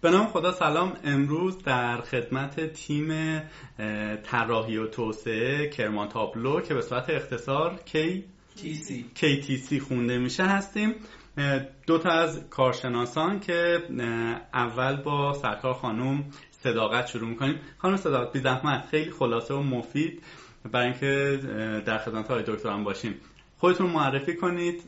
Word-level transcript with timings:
به 0.00 0.10
نام 0.10 0.26
خدا 0.26 0.52
سلام. 0.52 0.92
امروز 1.04 1.58
در 1.58 2.00
خدمت 2.00 2.72
تیم 2.72 3.40
طراحی 4.24 4.76
و 4.76 4.86
توسعه 4.86 5.68
کرمان 5.68 6.08
تابلو 6.08 6.60
که 6.60 6.74
به 6.74 6.82
صورت 6.82 7.10
اختصار 7.10 7.80
کی 7.84 8.24
KTC 9.16 9.78
خونده 9.88 10.18
میشه 10.18 10.44
هستیم. 10.44 10.94
دو 11.86 11.98
تا 11.98 12.10
از 12.10 12.48
کارشناسان 12.50 13.40
که 13.40 13.78
اول 14.54 15.02
با 15.02 15.32
سرکار 15.32 15.74
خانم 15.74 16.24
صداقت 16.50 17.06
شروع 17.06 17.28
می‌کنیم. 17.28 17.60
خانم 17.78 17.96
صداقت 17.96 18.32
بی 18.32 18.40
زحمت 18.40 18.86
خیلی 18.90 19.10
خلاصه 19.10 19.54
و 19.54 19.62
مفید. 19.62 20.22
برای 20.72 20.86
اینکه 20.86 21.40
در 21.86 21.98
خدمت 21.98 22.28
های 22.28 22.42
دکتر 22.42 22.68
هم 22.68 22.84
باشیم. 22.84 23.14
خودتون 23.58 23.90
معرفی 23.90 24.36
کنید 24.36 24.82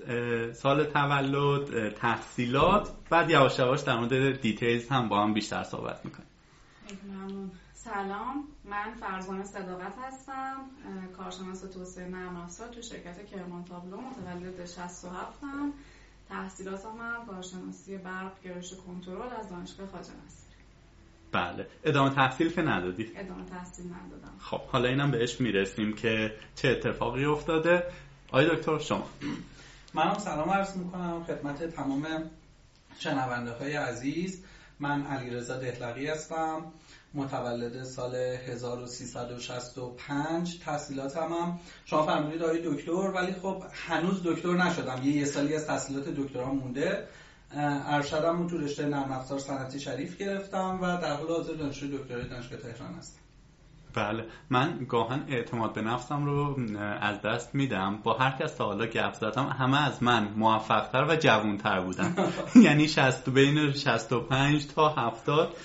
سال 0.53 0.85
تولد 0.85 1.95
تحصیلات 1.95 2.91
بعد 3.11 3.31
یواش 3.31 3.59
یواش 3.59 3.81
در 3.81 3.97
مورد 3.97 4.41
details 4.41 4.89
هم 4.89 5.09
با 5.09 5.23
هم 5.23 5.35
بیشتر 5.35 5.65
صحبت 5.65 6.05
می‌کنیم. 6.05 6.29
ممنون 7.09 7.51
سلام. 7.75 8.45
من 8.65 8.95
فرزانه 9.01 9.45
صداقت 9.45 9.95
هستم. 10.03 10.57
کارشناس 11.17 11.61
توسعه 11.61 12.09
نرم 12.09 12.37
افزار 12.37 12.69
تو 12.69 12.83
شرکت 12.83 13.27
کرمان 13.27 13.65
تابلو. 13.65 13.97
متولد 13.97 14.67
67 14.67 15.43
هم 15.43 15.73
تحصیلات 16.29 16.85
هم 16.85 17.27
کارشناسی 17.27 17.97
برق 17.97 18.33
گرایش 18.45 18.73
کنترل 18.87 19.33
از 19.41 19.51
دانشگاه 19.51 19.87
خواجه 19.87 20.09
نصیری 20.27 20.51
بله. 21.33 21.67
ادامه 21.85 22.15
تحصیل 22.15 22.53
که 22.53 22.63
ندادی؟ 22.63 23.13
ادامه 23.17 23.45
تحصیل 23.45 23.87
ندادم. 23.87 24.33
خب 24.39 24.61
حالا 24.61 24.89
اینم 24.89 25.11
بهش 25.11 25.41
می‌رسیم 25.41 25.93
که 25.93 26.35
چه 26.55 26.69
اتفاقی 26.69 27.25
افتاده. 27.25 27.85
آقای 28.33 28.57
دکتر 28.57 28.79
شما. 28.79 29.09
منم 29.95 30.19
سلام 30.19 30.51
عرض 30.51 30.77
می‌کنم 30.77 31.25
خدمت 31.25 31.65
تمام 31.65 32.07
شنونده 32.99 33.53
های 33.53 33.73
عزیز. 33.73 34.45
من 34.81 35.07
علیرضا 35.07 35.57
دهلقی 35.57 36.07
هستم. 36.07 36.73
متولد 37.15 37.85
سال 37.85 38.15
1365 38.15 40.61
تحصیلاتم 40.65 41.33
هم 41.33 41.61
شما 41.85 42.03
فرمودید 42.03 42.43
آقای 42.43 42.61
دکتر 42.65 42.93
ولی 42.93 43.33
خب 43.33 43.63
هنوز 43.73 44.23
دکتر 44.25 44.53
نشدم. 44.53 45.03
یه, 45.03 45.13
یه 45.13 45.25
سالی 45.25 45.55
از 45.55 45.67
تحصیلات 45.67 46.09
دکترا 46.09 46.53
مونده. 46.53 47.09
ارشدم 47.53 48.47
تو 48.47 48.59
رشته 48.59 48.87
نرم 48.87 49.13
افزار 49.13 49.39
صنعتی 49.39 49.81
شریف 49.81 50.17
گرفتم 50.17 50.79
و 50.83 51.01
در 51.01 51.17
حال 51.17 51.29
حاضر 51.29 51.55
دانشجوی 51.55 51.99
دکترای 51.99 52.29
دانشگاه 52.29 52.61
تهران 52.61 52.95
هستم. 52.95 53.20
بله. 53.95 54.25
من 54.51 54.87
گاهن 54.89 55.25
اعتماد 55.29 55.75
به 55.75 55.83
نفسم 55.83 56.25
رو 56.25 56.57
از 57.01 57.23
دست 57.23 57.55
میدم. 57.55 57.99
با 58.05 58.15
هر 58.15 58.31
کس 58.41 58.55
تا 58.55 58.65
حالا 58.65 58.87
گپ 58.87 59.13
زدم 59.13 59.47
همه 59.47 59.87
از 59.87 60.03
من 60.03 60.29
موفقتر 60.37 61.05
و 61.09 61.17
جوانتر 61.17 61.81
بودن. 61.81 62.15
یعنی 62.65 62.89
60 62.89 63.31
بین 63.31 63.73
65 63.73 64.67
تا 64.67 64.89
70 64.89 65.57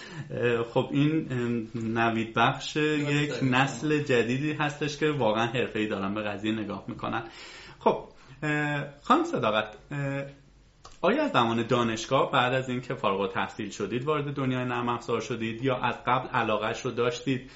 خب 0.73 0.90
این 0.92 1.28
نوید 1.76 2.34
بخش 2.34 2.76
یک 2.76 3.34
نسل 3.42 4.03
جدیدی 4.03 4.53
هستش 4.53 4.98
که 4.98 5.12
واقعا 5.12 5.46
حرفه‌ای 5.46 5.88
دارن 5.88 6.14
به 6.14 6.22
قضیه 6.22 6.52
نگاه 6.52 6.84
می‌کنن. 6.88 7.23
خب 7.80 8.03
خانم 9.02 9.23
صداقت 9.23 9.78
آیا 11.06 11.23
از 11.23 11.31
زمان 11.31 11.67
دانشگاه 11.67 12.31
بعد 12.31 12.53
از 12.53 12.70
اینکه 12.70 12.94
فارغ 12.94 13.34
تحصیل 13.34 13.70
شدید 13.70 14.03
وارد 14.03 14.34
دنیای 14.34 14.66
نرم 14.66 14.89
افزار 14.89 15.22
شدید 15.22 15.64
یا 15.64 15.75
از 15.78 15.95
قبل 16.08 16.28
علاقهش 16.28 16.81
رو 16.81 16.92
داشتید 16.92 17.52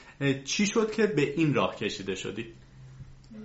چی 0.46 0.66
شد 0.66 0.92
که 0.92 1.08
به 1.08 1.22
این 1.22 1.54
راه 1.54 1.76
کشیده 1.76 2.16
شدید؟ 2.16 2.56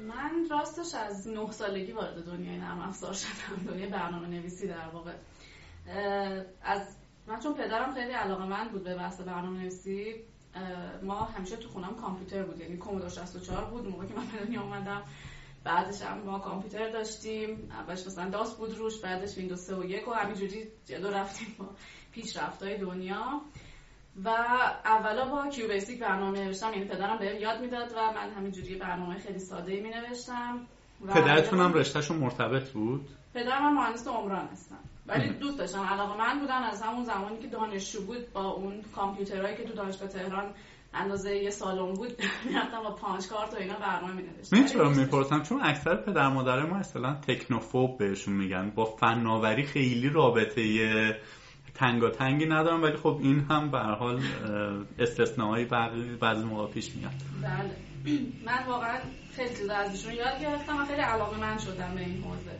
من 0.08 0.48
راستش 0.50 0.94
از 0.94 1.28
نه 1.28 1.50
سالگی 1.50 1.92
وارد 1.92 2.24
دنیای 2.24 2.56
نرم 2.56 2.80
افزار 2.80 3.12
شدم. 3.12 3.64
دنیای 3.72 3.90
برنامه 3.90 4.28
نویسی 4.28 4.68
در 4.68 4.88
واقع. 4.92 5.12
از 6.62 6.96
من 7.26 7.40
چون 7.40 7.54
پدرم 7.54 7.94
خیلی 7.94 8.12
علاقه 8.12 8.46
من 8.46 8.68
بود 8.68 8.84
به 8.84 8.94
بحث 8.94 9.20
برنامه 9.20 9.58
نویسی 9.58 10.14
ما 11.02 11.14
همیشه 11.14 11.56
تو 11.56 11.68
خونم 11.68 11.94
کامپیوتر 11.94 12.42
بود 12.42 12.60
یعنی 12.60 12.76
کومودور 12.76 13.08
64 13.08 13.64
بود 13.64 13.88
موقعی 13.88 14.08
که 14.08 14.14
من 14.14 14.26
به 14.26 14.44
دنیا 14.44 14.62
اومدم. 14.62 15.02
بعدش 15.64 16.02
هم 16.02 16.18
ما 16.18 16.38
کامپیوتر 16.38 16.90
داشتیم 16.90 17.70
اولش 17.70 18.06
مثلا 18.06 18.30
داس 18.30 18.56
بود 18.56 18.78
روش 18.78 19.00
بعدش 19.00 19.36
ویندوز 19.36 19.60
3 19.60 19.76
و 19.76 19.84
1 19.84 20.08
و 20.08 20.12
همینجوری 20.12 20.68
جلو 20.86 21.10
رفتیم 21.10 21.56
با 21.58 21.66
های 22.60 22.78
دنیا. 22.78 23.40
و 24.24 24.28
اولا 24.84 25.28
با 25.28 25.50
QBasic 25.50 26.00
برنامه 26.00 26.44
نوشتم 26.44 26.72
یعنی 26.72 26.84
پدرم 26.84 27.18
بهم 27.18 27.40
یاد 27.40 27.60
می‌داد 27.60 27.92
و 27.96 28.12
من 28.12 28.30
همینجوری 28.30 28.74
برنامه 28.74 29.18
خیلی 29.18 29.38
ساده 29.38 29.72
ای 29.72 29.80
می 29.80 29.90
نوشتم 29.90 30.66
پدرتون 31.14 31.60
هم 31.60 31.72
رشتهشون 31.72 32.16
مرتبط 32.16 32.70
بود؟ 32.70 33.08
پدرم 33.34 33.74
مهندس 33.74 34.08
عمران 34.08 34.46
هستن 34.46 34.78
ولی 35.06 35.28
دوست 35.28 35.58
داشتم 35.58 35.80
علاقه 35.80 36.18
من 36.18 36.40
بودن 36.40 36.62
از 36.62 36.82
همون 36.82 37.04
زمانی 37.04 37.38
که 37.38 37.48
دانشجو 37.48 38.06
بود 38.06 38.32
با 38.32 38.50
اون 38.50 38.82
کامپیوترهایی 38.94 39.56
که 39.56 39.64
تو 39.64 39.72
دانشگاه 39.72 40.08
تهران 40.08 40.54
اندازه 40.94 41.36
یه 41.36 41.50
سالون 41.50 41.94
بود 41.94 42.12
می‌رفتم 42.48 42.82
با 42.82 42.90
punch 42.90 43.26
card 43.26 43.54
و 43.54 43.56
اینا 43.56 43.78
برنامه 43.78 44.12
مینوشتم. 44.12 44.56
من 44.56 44.66
چرا 44.66 44.90
می‌پرسم؟ 44.90 45.42
چون 45.42 45.60
اکثر 45.62 45.96
پدر 45.96 46.28
مادر 46.28 46.66
ما 46.66 46.76
اصلا 46.76 47.14
technophobe 47.14 47.98
بهشون 47.98 48.34
میگن. 48.34 48.70
با 48.70 48.84
فناوری 48.84 49.62
خیلی 49.62 50.08
رابطه 50.08 50.62
تنگا 51.74 52.10
تنگی 52.10 52.46
ندارم 52.46 52.82
ولی 52.82 52.96
خب 52.96 53.18
این 53.22 53.40
هم 53.50 53.70
به 53.70 53.78
هر 53.78 53.94
حال 53.94 54.20
استثناءایی 54.98 55.64
بعضی 56.20 56.44
موقع 56.44 56.72
پیش 56.72 56.96
میاد. 56.96 57.12
بله. 57.42 57.76
من 58.46 58.66
واقعا 58.68 58.98
خیلی 59.36 59.54
چیزا 59.54 59.74
ازشون 59.74 60.12
یاد 60.12 60.40
گرفتم 60.40 60.82
و 60.82 60.84
خیلی 60.84 61.00
علاقه 61.00 61.40
من 61.40 61.58
شدم 61.58 61.94
به 61.94 62.00
این 62.00 62.22
حوزه. 62.22 62.58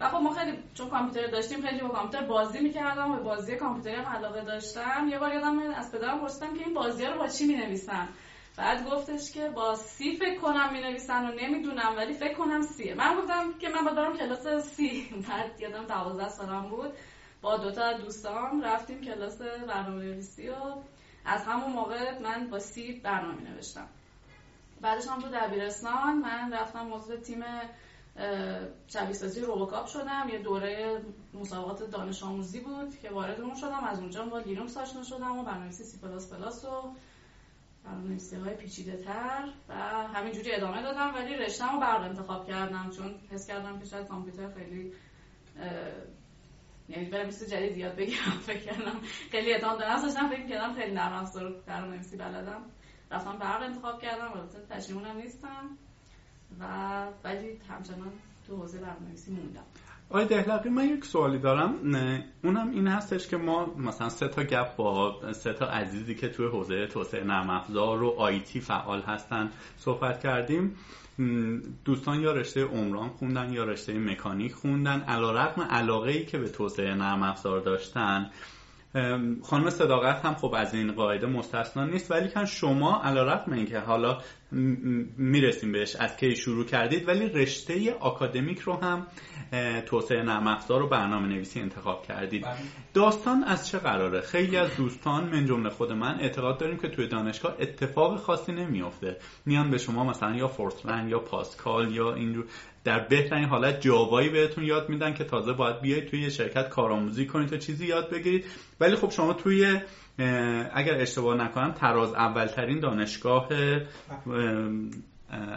و 0.00 0.08
خب 0.08 0.16
ما 0.16 0.34
خیلی 0.34 0.58
چون 0.74 0.90
کامپیوتر 0.90 1.26
داشتیم 1.26 1.62
خیلی 1.62 1.80
با 1.80 1.88
کامپیوتر 1.88 2.26
بازی 2.26 2.60
می‌کردم 2.60 3.10
و 3.10 3.16
بازی 3.16 3.56
کامپیوتری 3.56 3.94
علاقه 3.94 4.44
داشتم. 4.44 5.08
یه 5.08 5.18
بار 5.18 5.32
یادم 5.34 5.58
از 5.58 5.92
پدرم 5.92 6.20
پرسیدم 6.20 6.54
که 6.54 6.64
این 6.64 6.74
بازی 6.74 7.04
رو 7.04 7.18
با 7.18 7.28
چی 7.28 7.46
می‌نویسن؟ 7.46 8.08
بعد 8.56 8.90
گفتش 8.90 9.32
که 9.32 9.48
با 9.48 9.74
سی 9.74 10.16
فکر 10.16 10.38
کنم 10.38 10.72
می 10.72 10.80
نویسن 10.80 11.30
و 11.30 11.32
نمی‌دونم 11.32 11.96
ولی 11.96 12.12
فکر 12.12 12.34
کنم 12.34 12.62
سیه 12.62 12.94
من 12.94 13.16
گفتم 13.16 13.52
که 13.58 13.68
من 13.68 13.84
با 13.84 13.90
دارم 13.90 14.16
کلاس 14.16 14.46
سی 14.46 15.08
بعد 15.28 15.60
یادم 15.60 15.84
12 15.84 16.28
سالم 16.28 16.68
بود. 16.68 16.92
با 17.42 17.56
دوتا 17.56 17.92
دوستان 17.92 18.62
رفتیم 18.62 19.00
کلاس 19.00 19.42
برنامه 19.42 20.04
نویسی 20.04 20.48
و 20.48 20.54
از 21.24 21.44
همون 21.44 21.72
موقع 21.72 22.18
من 22.18 22.50
با 22.50 22.58
C 22.58 22.92
برنامه 22.92 23.50
نوشتم. 23.50 23.86
بعدش 24.80 25.08
هم 25.08 25.20
تو 25.20 25.28
دبیرستان 25.28 26.18
من 26.18 26.52
رفتم 26.52 26.86
موضوع 26.86 27.16
تیم 27.16 27.44
شبیه 28.86 29.12
سازی 29.12 29.40
روبوکاپ 29.40 29.86
شدم. 29.86 30.28
یه 30.32 30.38
دوره 30.38 31.00
مسابقات 31.34 31.90
دانش 31.90 32.22
آموزی 32.22 32.60
بود 32.60 32.98
که 33.02 33.10
وارد 33.10 33.40
اون 33.40 33.54
شدم. 33.54 33.84
از 33.84 34.00
اونجا 34.00 34.24
با 34.24 34.38
لینوکس 34.38 34.76
آشنا 34.76 35.02
شدم 35.02 35.38
و 35.38 35.42
برنامه‌نویسی 35.42 35.84
سی 35.84 35.98
پلاس 35.98 36.32
پلاس 36.32 36.64
و 36.64 36.94
برنامه‌نویسی 37.84 38.36
های 38.36 38.54
پیچیده 38.54 38.96
تر 38.96 39.48
و 39.68 39.74
همینجوری 40.08 40.52
ادامه 40.52 40.82
دادم 40.82 41.14
ولی 41.14 41.36
رشتم 41.36 41.72
رو 41.74 41.80
برق 41.80 42.02
انتخاب 42.02 42.46
کردم 42.46 42.90
چون 42.96 43.14
حس 43.30 43.46
کردم 43.46 43.78
که 43.78 43.84
شاید 43.84 44.08
کامپیوتر 44.08 44.52
خیلی 44.52 44.92
یعنی 46.88 47.10
برم 47.10 47.26
مثل 47.26 47.46
جدید 47.46 47.76
یاد 47.76 47.96
بگیرم. 47.96 48.38
فکر 48.46 48.58
کردم 48.58 49.00
خیلی 49.30 49.52
اعتماد 49.52 49.78
به 49.78 49.90
نفس 49.90 50.02
داشتم. 50.02 50.28
فکر 50.28 50.46
کردم 50.46 50.74
خیلی 50.74 50.94
نرم 50.94 51.12
افزار 51.12 51.62
برنامه‌نویسی 51.66 52.16
بلدم. 52.16 52.70
رفتم 53.10 53.38
برق 53.38 53.62
انتخاب 53.62 54.02
کردم. 54.02 54.32
البته 54.32 54.58
پشیمونم 54.58 55.16
نیستم. 55.16 55.78
و 56.60 56.64
ولی 57.24 57.58
همچنان 57.68 58.12
تو 58.46 58.56
حوزه 58.56 58.78
برنامه‌نویسی 58.78 59.32
موندم. 59.32 59.62
آقای 60.10 60.26
دهلقی 60.26 60.68
من 60.68 60.88
یک 60.88 61.04
سوالی 61.04 61.38
دارم. 61.38 61.74
اونم 62.44 62.70
این 62.70 62.88
هستش 62.88 63.28
که 63.28 63.36
ما 63.36 63.66
مثلا 63.66 64.08
سه 64.08 64.28
تا 64.28 64.42
گپ 64.42 64.76
با 64.76 65.20
سه 65.32 65.52
تا 65.52 65.66
عزیزی 65.66 66.14
که 66.14 66.28
توی 66.28 66.46
حوزه 66.46 66.86
توسعه 66.86 67.24
نرم 67.24 67.50
افزار 67.50 68.02
و 68.02 68.08
آیتی 68.08 68.60
فعال 68.60 69.02
هستن 69.02 69.50
صحبت 69.76 70.20
کردیم. 70.20 70.76
دوستان 71.84 72.20
یا 72.20 72.32
رشته 72.32 72.64
عمران 72.64 73.08
خوندن 73.08 73.52
یا 73.52 73.64
رشته 73.64 73.98
مکانیک 73.98 74.52
خوندن. 74.52 75.00
علیرغم 75.00 75.62
علاقه 75.62 76.10
ای 76.10 76.24
که 76.24 76.38
به 76.38 76.48
توسعه 76.48 76.94
نرم 76.94 77.22
افزار 77.22 77.60
داشتن. 77.60 78.30
خانم 79.42 79.70
صداقت 79.70 80.24
هم 80.24 80.34
خب 80.34 80.54
از 80.56 80.74
این 80.74 80.92
قاعده 80.92 81.26
مستثنا 81.26 81.84
نیست 81.84 82.10
ولی 82.10 82.28
کن 82.28 82.44
شما 82.44 83.02
علیرغم 83.02 83.52
اینکه 83.52 83.78
حالا 83.78 84.18
می‌رسیم 84.52 85.72
بهش 85.72 85.96
از 85.96 86.16
کی 86.16 86.36
شروع 86.36 86.64
کردید. 86.64 87.08
ولی 87.08 87.28
رشته 87.28 87.94
آکادمیک 88.00 88.58
رو 88.58 88.76
هم 88.76 89.06
توسعه 89.86 90.22
نرم 90.22 90.46
افزار 90.46 90.82
و 90.82 90.88
برنامه 90.88 91.28
نویسی 91.28 91.60
انتخاب 91.60 92.06
کردید. 92.06 92.42
بله. 92.42 92.54
داستان 92.94 93.44
از 93.44 93.68
چه 93.68 93.78
قراره؟ 93.78 94.20
خیلی 94.20 94.56
از 94.56 94.76
دوستان 94.76 95.24
من 95.24 95.46
جمله 95.46 95.70
خود 95.70 95.92
من 95.92 96.20
اعتقاد 96.20 96.58
داریم 96.58 96.76
که 96.76 96.88
توی 96.88 97.06
دانشگاه 97.06 97.56
اتفاق 97.60 98.16
خاصی 98.16 98.52
نمیافته. 98.52 99.16
میان 99.46 99.70
به 99.70 99.78
شما 99.78 100.04
مثلا 100.04 100.36
یا 100.36 100.48
فورترن 100.48 101.08
یا 101.08 101.18
پاسکال 101.18 101.94
یا 101.94 102.14
اینجور 102.14 102.44
در 102.84 102.98
بهترین 102.98 103.44
حالت 103.44 103.80
جاوایی 103.80 104.28
بهتون 104.28 104.64
یاد 104.64 104.88
میدن 104.88 105.14
که 105.14 105.24
تازه 105.24 105.52
باید 105.52 105.80
بیاید 105.80 106.06
توی 106.06 106.30
شرکت 106.30 106.68
کارآموزی 106.68 107.26
کنید 107.26 107.48
تا 107.48 107.56
چیزی 107.56 107.86
یاد 107.86 108.10
بگیرید. 108.10 108.44
ولی 108.80 108.96
خب 108.96 109.10
شما 109.10 109.32
توی 109.32 109.80
اگر 110.72 110.94
اشتباه 110.94 111.36
نکنم 111.36 111.72
تراز 111.72 112.12
اولترین 112.12 112.80
دانشگاه 112.80 113.48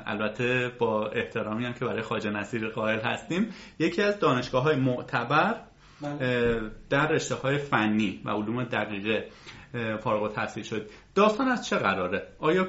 البته 0.05 0.71
با 0.79 1.07
احترامی 1.07 1.65
هم 1.65 1.73
که 1.73 1.85
برای 1.85 2.01
خواجه 2.01 2.29
نصیر 2.29 2.69
قائل 2.69 2.99
هستیم 2.99 3.49
یکی 3.79 4.01
از 4.01 4.19
دانشگاه 4.19 4.63
های 4.63 4.75
معتبر 4.75 5.55
بله. 6.01 6.61
در 6.89 7.07
رشته 7.07 7.35
های 7.35 7.57
فنی 7.57 8.21
و 8.25 8.29
علوم 8.29 8.63
دقیقه 8.63 9.29
فارغ 10.03 10.23
التحصیل 10.23 10.63
شد. 10.63 10.89
داستان 11.15 11.47
از 11.47 11.67
چه 11.67 11.77
قراره؟ 11.77 12.27
آیا 12.39 12.67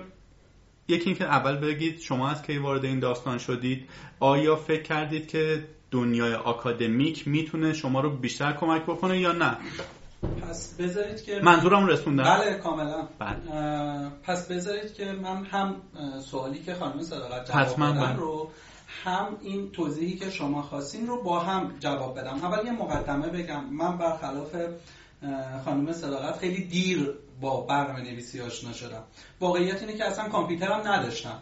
یکی 0.88 1.04
اینکه 1.04 1.24
اول 1.24 1.56
بگید 1.56 2.00
شما 2.00 2.28
از 2.30 2.42
کی 2.42 2.58
وارد 2.58 2.84
این 2.84 3.00
داستان 3.00 3.38
شدید؟ 3.38 3.88
آیا 4.20 4.56
فکر 4.56 4.82
کردید 4.82 5.28
که 5.28 5.64
دنیای 5.90 6.34
آکادمیک 6.34 7.28
می‌تونه 7.28 7.72
شما 7.72 8.00
رو 8.00 8.16
بیشتر 8.16 8.52
کمک 8.52 8.82
بکنه 8.82 9.18
یا 9.20 9.32
نه؟ 9.32 9.56
پس 10.24 10.74
بذارید 10.74 11.22
که 11.22 11.40
منظورم 11.42 11.86
رسوندم. 11.86 12.24
بله 12.24 12.54
کاملا. 12.54 13.08
بله. 13.18 13.38
پس 14.22 14.46
بذارید 14.46 14.94
که 14.94 15.12
من 15.12 15.44
هم 15.44 15.76
سوالی 16.30 16.62
که 16.62 16.74
خانم 16.74 17.02
صداقت 17.02 17.52
جواب 17.52 17.76
دادن. 17.76 18.16
رو 18.16 18.50
هم 19.04 19.36
این 19.42 19.70
توضیحی 19.70 20.16
که 20.16 20.30
شما 20.30 20.62
خواستین 20.62 21.06
رو 21.06 21.22
با 21.22 21.40
هم 21.40 21.72
جواب 21.80 22.18
بدم. 22.18 22.34
اول 22.34 22.66
یه 22.66 22.72
مقدمه 22.72 23.28
بگم. 23.28 23.64
من 23.64 23.98
برخلاف 23.98 24.56
خانم 25.64 25.92
صداقت 25.92 26.38
خیلی 26.38 26.64
دیر 26.64 27.14
با 27.40 27.60
برنامه 27.60 28.00
نویسی 28.00 28.40
آشنا 28.40 28.72
شدم. 28.72 29.02
واقعیت 29.40 29.80
اینه 29.80 29.96
که 29.96 30.04
اصلا 30.04 30.28
کامپیوترم 30.28 30.88
نداشتم. 30.88 31.38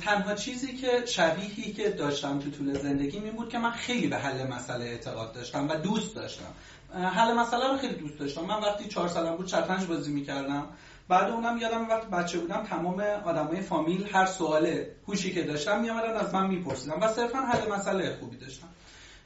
تنها 0.00 0.34
چیزی 0.34 0.76
که 0.76 1.06
شبیهی 1.06 1.72
که 1.72 1.90
داشتم 1.90 2.38
تو 2.38 2.50
طول 2.50 2.78
زندگی 2.78 3.18
این 3.18 3.36
بود 3.36 3.48
که 3.48 3.58
من 3.58 3.70
خیلی 3.70 4.06
به 4.06 4.16
حل 4.16 4.46
مسئله 4.46 4.84
اعتقاد 4.84 5.32
داشتم 5.32 5.68
و 5.68 5.74
دوست 5.74 6.16
داشتم. 6.16 6.52
حل 6.94 7.34
مسئله 7.34 7.68
رو 7.70 7.76
خیلی 7.76 7.94
دوست 7.94 8.18
داشتم. 8.18 8.40
من 8.44 8.60
وقتی 8.60 8.88
چهار 8.88 9.08
سالم 9.08 9.36
بود 9.36 9.46
شطرنج 9.46 9.86
بازی 9.86 10.12
می‌کردم. 10.12 10.66
بعد 11.08 11.30
اونم 11.30 11.58
یادم 11.58 11.88
وقتی 11.88 12.06
بچه 12.10 12.38
بودم 12.38 12.62
تمام 12.62 13.00
آدمای 13.00 13.60
فامیل 13.60 14.08
هر 14.12 14.26
سوال 14.26 14.84
هوشی 15.08 15.34
که 15.34 15.42
داشتم 15.42 15.80
میامدن 15.80 16.16
از 16.16 16.34
من 16.34 16.46
میپرسیدم 16.46 17.02
و 17.02 17.08
صرفا 17.08 17.38
حل 17.38 17.72
مسئله 17.72 18.16
خوبی 18.20 18.36
داشتم. 18.36 18.66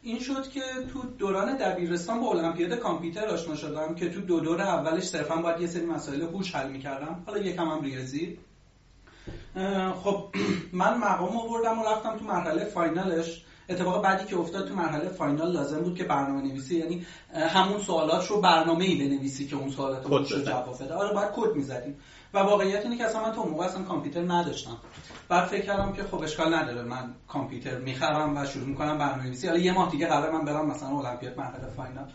این 0.03 0.19
شد 0.19 0.49
که 0.49 0.61
تو 0.93 1.03
دوران 1.03 1.57
دبیرستان 1.57 2.21
با 2.21 2.31
المپیاد 2.31 2.75
کامپیوتر 2.75 3.27
آشنا 3.27 3.57
شدم 3.57 3.95
که 3.95 4.11
تو 4.11 4.21
دو 4.21 4.41
دور 4.41 4.63
اولش 4.63 5.05
صرفا 5.05 5.37
باید 5.37 5.61
یه 5.61 5.67
سری 5.67 5.87
مسائل 5.87 6.23
هوش 6.23 6.55
حل 6.55 6.71
می‌کردم. 6.71 7.23
حالا 7.27 7.39
یکم 7.39 7.69
هم 7.69 7.83
ریاضی. 7.83 8.39
خب 10.03 10.25
من 10.73 10.99
مقام 10.99 11.37
آوردم 11.37 11.79
و 11.79 11.85
رفتم 11.85 12.19
تو 12.19 12.25
مرحله 12.25 12.65
فاینالش. 12.65 13.45
اتفاق 13.69 14.03
بعدی 14.03 14.25
که 14.25 14.37
افتاد 14.37 14.69
تو 14.69 14.75
مرحله 14.75 15.09
فاینال 15.09 15.53
لازم 15.53 15.81
بود 15.81 15.95
که 15.95 16.05
برنامه 16.05 16.43
نویسی 16.43 16.77
یعنی 16.77 17.07
همون 17.35 17.79
سوالات 17.79 18.27
رو 18.27 18.41
برنامه 18.41 18.85
ای 18.85 18.95
بنویسی 18.95 19.47
که 19.47 19.57
اون 19.57 19.71
سوالات 19.71 20.07
رو 20.07 20.25
جواب 20.25 20.83
بده. 20.83 20.95
آره 20.95 21.15
باید 21.15 21.29
کد 21.35 21.55
می‌زدیم. 21.55 21.99
و 22.35 22.39
واقعیت 22.39 22.83
اینه 22.83 22.97
که 22.97 23.05
اصلا 23.05 23.23
من 23.23 23.33
تو 23.33 23.45
موقع 23.45 23.65
اصلا 23.65 23.83
کامپیوتر 23.83 24.33
نداشتم. 24.33 24.79
بعد 25.29 25.45
فکر 25.45 25.65
کردم 25.65 25.93
که 25.93 26.03
خب 26.03 26.23
اشکال 26.23 26.55
نداره 26.55 26.83
من 26.83 27.15
کامپیوتر 27.29 27.79
می‌خرم 27.79 28.37
و 28.37 28.45
شروع 28.45 28.67
می‌کنم 28.67 28.99
برنامه 28.99 29.25
نویسی. 29.25 29.47
حالا 29.47 29.59
یه 29.61 29.73
ماه 29.73 29.91
دیگه 29.91 30.07
قرار 30.07 30.33
من 30.33 30.45
برم 30.45 30.67
مثلا 30.67 30.89
المپیاد 30.89 31.39
مرحله 31.39 31.67
فاینال. 31.77 32.09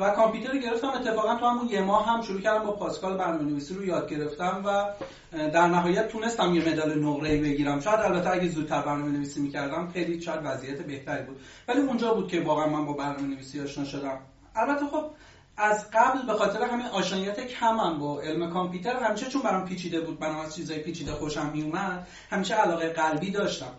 و 0.00 0.10
کامپیوتر 0.10 0.58
گرفتم. 0.58 0.88
اتفاقا 0.88 1.34
تو 1.34 1.46
همون 1.46 1.68
یه 1.68 1.80
ماه 1.80 2.06
هم 2.08 2.22
شروع 2.22 2.40
کردم 2.40 2.64
با 2.64 2.72
پاسکال 2.72 3.16
برنامه 3.16 3.42
نویسی 3.42 3.74
رو 3.74 3.84
یاد 3.84 4.10
گرفتم 4.10 4.62
و 4.64 4.86
در 5.32 5.66
نهایت 5.66 6.08
تونستم 6.08 6.54
یه 6.54 6.68
مدال 6.68 6.98
نقره 6.98 7.40
بگیرم. 7.40 7.80
شاید 7.80 8.00
البته 8.00 8.30
اگه 8.30 8.48
زودتر 8.48 8.82
برنامه 8.82 9.10
نویسی 9.10 9.40
می‌کردم 9.40 9.90
خیلی 9.92 10.20
شاید 10.20 10.40
وضعیت 10.44 10.82
بهتری 10.82 11.22
بود. 11.22 11.40
ولی 11.68 11.80
اونجا 11.80 12.14
بود 12.14 12.28
که 12.28 12.40
واقعا 12.40 12.66
من 12.66 12.86
با 12.86 12.92
برنامه 12.92 13.22
نویسی 13.34 13.60
آشنا 13.60 13.84
شدم. 13.84 14.18
البته 14.56 14.86
خب 14.86 15.10
از 15.56 15.90
قبل 15.90 16.26
به 16.26 16.32
خاطر 16.32 16.62
همین 16.62 16.86
آشنایت 16.86 17.46
کمم 17.46 17.98
با 17.98 18.20
علم 18.20 18.52
کامپیوتر 18.52 18.96
همیشه 18.96 19.26
چون 19.26 19.42
برام 19.42 19.68
پیچیده 19.68 20.00
بود 20.00 20.18
برام 20.18 20.38
از 20.38 20.54
چیزای 20.54 20.78
پیچیده 20.78 21.12
خوشم 21.12 21.50
میومد 21.52 22.06
همیشه 22.30 22.54
علاقه 22.54 22.88
قلبی 22.88 23.30
داشتم. 23.30 23.72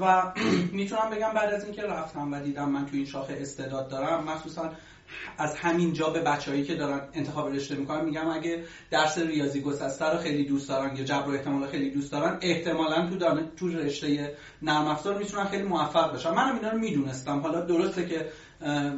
و 0.00 0.32
می‌تونم 0.72 1.10
بگم 1.10 1.32
بعد 1.34 1.54
از 1.54 1.64
اینکه 1.64 1.82
رفتم 1.82 2.32
و 2.32 2.40
دیدم 2.40 2.68
من 2.68 2.86
تو 2.86 2.96
این 2.96 3.06
شاخه 3.06 3.38
استعداد 3.40 3.88
دارم 3.88 4.24
مخصوصا 4.24 4.72
از 5.38 5.56
همین 5.56 5.92
جا 5.92 6.10
به 6.10 6.20
بچههایی 6.20 6.64
که 6.64 6.74
دارن 6.74 7.00
انتخاب 7.12 7.48
رشته 7.54 7.74
می‌کنن 7.74 8.04
میگم 8.04 8.28
اگه 8.28 8.64
درس 8.90 9.18
ریاضی 9.18 9.60
گسسته 9.60 10.04
رو 10.04 10.18
خیلی 10.18 10.44
دوست 10.44 10.68
دارن 10.68 10.96
یا 10.96 11.04
جبر 11.04 11.28
و 11.28 11.30
احتمال 11.30 11.66
خیلی 11.66 11.90
دوست 11.90 12.12
دارن 12.12 12.38
احتمالا 12.40 13.08
تو 13.08 13.16
دانه 13.16 13.42
تو 13.56 13.68
رشته 13.68 14.34
نرم 14.62 14.86
افزار 14.86 15.18
می‌تونن 15.18 15.44
خیلی 15.44 15.62
موفق 15.62 16.14
بشن. 16.14 16.30
منم 16.30 16.56
اینا 16.56 16.70
رو 16.70 16.78
می‌دونستم. 16.78 17.40
حالا 17.40 17.60
درسته 17.60 18.06
که 18.06 18.26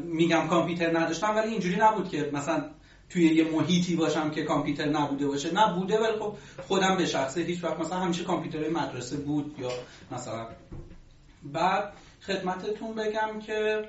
میگم 0.05 0.47
کامپیوتر 0.49 0.99
نداشتم 0.99 1.37
ولی 1.37 1.49
اینجوری 1.49 1.77
نبود 1.77 2.09
که 2.09 2.31
مثلا 2.33 2.65
توی 3.11 3.35
یه 3.35 3.45
محیطی 3.51 3.97
باشم 3.97 4.31
که 4.31 4.43
کامپیوتر 4.43 4.89
نبوده 4.89 5.27
باشه. 5.27 5.55
نه 5.55 5.75
بوده 5.75 5.99
ولی 5.99 6.19
خب 6.19 6.35
خودم 6.67 6.97
به 6.97 7.07
شخصه 7.07 7.41
هیچ 7.41 7.65
وقت 7.65 7.81
مثلا 7.81 7.99
همیشه 7.99 8.25
کامپیوترهای 8.25 8.71
مدرسه 8.71 9.17
بود 9.17 9.57
یا 9.59 9.71
مثلا. 10.13 10.47
بعد 11.43 11.93
خدمتتون 12.27 12.95
بگم 12.95 13.41
که 13.47 13.85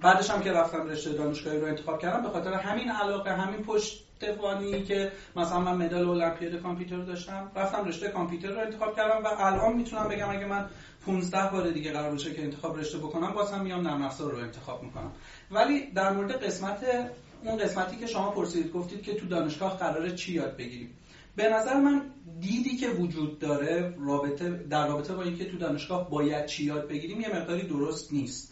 بعدش 0.00 0.30
هم 0.30 0.42
که 0.42 0.52
رفتم 0.52 0.86
رشته 0.86 1.12
دانشگاهی 1.12 1.58
رو 1.58 1.66
انتخاب 1.66 1.98
کردم 1.98 2.22
به 2.22 2.28
خاطر 2.28 2.52
همین 2.52 2.90
علاقه 2.90 3.30
همین 3.30 3.62
پشتوانی 3.62 4.82
که 4.82 5.12
مثلا 5.36 5.60
من 5.60 5.76
مدال 5.76 6.08
المپیاد 6.08 6.54
کامپیوتر 6.54 6.96
داشتم 6.96 7.52
رفتم 7.56 7.84
رشته 7.84 8.08
کامپیوتر 8.08 8.48
رو 8.48 8.60
انتخاب 8.60 8.96
کردم 8.96 9.24
و 9.24 9.28
الان 9.38 9.76
می‌تونم 9.76 10.08
بگم 10.08 10.30
اگه 10.30 10.46
من 10.46 10.68
15 11.06 11.50
بار 11.52 11.70
دیگه 11.70 11.92
قرار 11.92 12.10
باشه 12.10 12.34
که 12.34 12.42
انتخاب 12.42 12.78
رشته 12.78 12.98
بکنم 12.98 13.32
باز 13.32 13.52
هم 13.52 13.62
میام 13.62 13.80
نرم 13.80 14.02
افزار 14.02 14.32
رو 14.32 14.38
انتخاب 14.38 14.82
می‌کنم. 14.82 15.12
ولی 15.50 15.90
در 15.90 16.12
مورد 16.12 16.44
قسمت 16.44 17.10
اون 17.44 17.56
قسمتی 17.56 17.96
که 17.96 18.06
شما 18.06 18.30
پرسیدید 18.30 18.72
گفتید 18.72 19.02
که 19.02 19.14
تو 19.14 19.26
دانشگاه 19.26 19.78
قراره 19.78 20.14
چی 20.14 20.32
یاد 20.32 20.56
بگیریم. 20.56 20.94
به 21.36 21.48
نظر 21.48 21.80
من 21.80 22.02
دیدی 22.40 22.76
که 22.76 22.88
وجود 22.88 23.38
داره 23.38 23.94
رابطه 23.98 24.50
در 24.50 24.88
رابطه 24.88 25.14
با 25.14 25.22
اینکه 25.22 25.44
تو 25.44 25.58
دانشگاه 25.58 26.10
باید 26.10 26.46
چی 26.46 26.64
یاد 26.64 26.88
بگیریم 26.88 27.20
یه 27.20 27.36
مقداری 27.36 27.66
درست 27.66 28.12
نیست. 28.12 28.49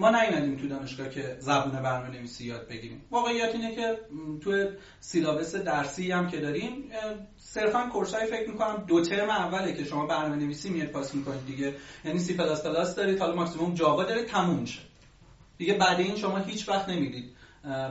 ما 0.00 0.10
نیومدیم 0.10 0.56
تو 0.56 0.68
دانشگاه 0.68 1.08
که 1.08 1.36
زبون 1.40 1.82
برنامه 1.82 2.10
نویسی 2.18 2.46
یاد 2.46 2.68
بگیریم. 2.68 3.02
واقعیت 3.10 3.54
اینه 3.54 3.74
که 3.74 3.98
تو 4.40 4.64
سیلابس 5.00 5.54
درسی 5.54 6.12
هم 6.12 6.28
که 6.28 6.40
داریم 6.40 6.90
صرفا 7.36 7.88
course 7.92 8.21
ای 8.21 8.26
فکر 8.26 8.50
می‌کنم 8.50 8.84
دو 8.86 9.00
ترم 9.00 9.30
اوله 9.30 9.72
که 9.72 9.84
شما 9.84 10.06
برنامه 10.06 10.36
نویسی 10.36 10.70
میاد 10.70 10.88
پاس 10.88 11.14
می‌کنید 11.14 11.46
دیگه. 11.46 11.74
یعنی 12.04 12.18
سی 12.18 12.34
پلاس 12.34 12.62
پلاس 12.62 12.94
دارید 12.94 13.18
حالا 13.18 13.34
ماکسیموم 13.34 13.74
جاوا 13.74 14.04
دارید 14.04 14.26
تموم 14.26 14.58
میشه. 14.60 14.80
دیگه 15.58 15.74
بعد 15.74 16.00
این 16.00 16.16
شما 16.16 16.36
هیچ 16.36 16.68
وقت 16.68 16.88
نمی‌دید 16.88 17.32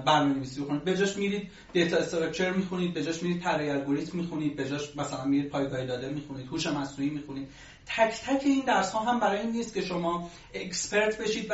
برنامه 0.06 0.34
نویسی 0.34 0.62
بخونید 0.62 0.84
به 0.84 0.98
جاش 0.98 1.18
میرید 1.18 1.50
data 1.74 1.98
structure 1.98 2.52
می‌خونید 2.52 2.94
به 2.94 3.04
جاش 3.04 3.24
میرید 3.24 3.42
طراحی 3.42 3.70
الگوریتم 3.70 4.18
می‌خونید 4.18 4.56
به 4.56 4.70
جاش 4.70 4.96
مثلا 4.96 5.26
میرید 5.26 5.50
پایگاه 5.50 5.86
داده 5.86 6.10
می‌خونید 6.10 6.48
هوش 6.48 6.68
مصنوعی 6.68 7.12
می‌خونید. 7.12 7.48
تک 7.88 8.22
تک 8.26 8.42
این 8.46 8.64
درس 8.66 8.92
ها 8.92 9.00
هم 9.00 9.20
برای 9.20 9.40
این 9.40 9.52
نیست 9.52 9.74
که 9.74 9.82
شما 9.82 10.30
expert 10.54 11.18
بشید 11.18 11.48
و 11.50 11.54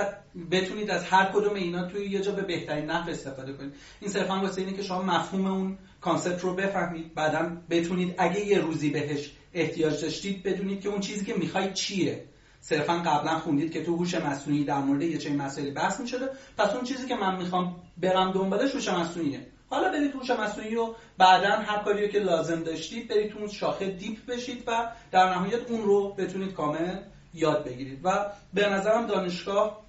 بتونید 0.52 0.92
از 0.92 1.04
هر 1.04 1.26
کدوم 1.26 1.54
اینا 1.54 1.88
توی 1.88 2.10
یه 2.10 2.22
جا 2.22 2.32
به 2.32 2.42
بهترین 2.42 2.86
نحو 2.86 3.10
استفاده 3.10 3.54
کنید. 3.54 3.74
این 4.00 4.12
صرفا 4.12 4.40
واسه 4.40 4.62
اینه 4.62 4.74
که 4.74 4.84
شما 4.84 5.02
مفهوم 5.02 5.48
اون 5.48 5.78
کانسپت 6.02 6.42
رو 6.42 6.56
بفهمید 6.56 7.14
بعدا 7.14 7.58
بتونید 7.70 8.16
اگه 8.18 8.46
یه 8.46 8.60
روزی 8.60 8.90
بهش 8.90 9.32
احتیاج 9.54 10.02
داشتید 10.02 10.44
بدونید 10.44 10.82
که 10.82 10.90
اون 10.90 11.00
چیزی 11.00 11.26
که 11.26 11.34
می‌خواید 11.34 11.74
چیه. 11.74 12.26
صرفا 12.62 12.94
قبلا 12.94 13.40
خوندید 13.40 13.72
که 13.72 13.84
تو 13.84 13.96
هوش 13.96 14.16
مصنوعی 14.16 14.64
در 14.64 14.78
مورد 14.78 15.02
یه 15.02 15.18
چنین 15.18 15.42
مسائلی 15.42 15.72
بحث 15.72 16.00
می‌شده 16.00 16.30
پس 16.58 16.76
اون 16.76 16.84
چیزی 16.84 17.08
که 17.08 17.16
من 17.16 17.38
می‌خوام 17.38 17.76
برم 17.98 18.32
دنبالش 18.32 18.76
هوش 18.76 18.88
مصنوعیه. 18.88 19.48
حالا 19.74 19.92
برید 19.92 20.16
هوش 20.16 20.30
مصنوعی 20.30 20.76
رو 20.76 20.96
بعدا 21.18 21.50
هر 21.50 21.84
کاری 21.84 22.10
که 22.10 22.20
لازم 22.20 22.64
داشتید 22.64 23.08
برید 23.08 23.38
اون 23.38 23.48
شاخه 23.48 23.92
deep 23.92 24.26
بشید 24.26 24.64
و 24.68 24.92
در 25.12 25.30
نهایت 25.30 25.72
اون 25.72 25.82
رو 25.82 26.14
بتونید 26.14 26.54
کامل 26.54 26.98
یاد 27.34 27.66
بگیرید. 27.66 28.00
و 28.04 28.32
به 28.54 28.70
نظرم 28.70 29.08
دانشگاه 29.08 29.84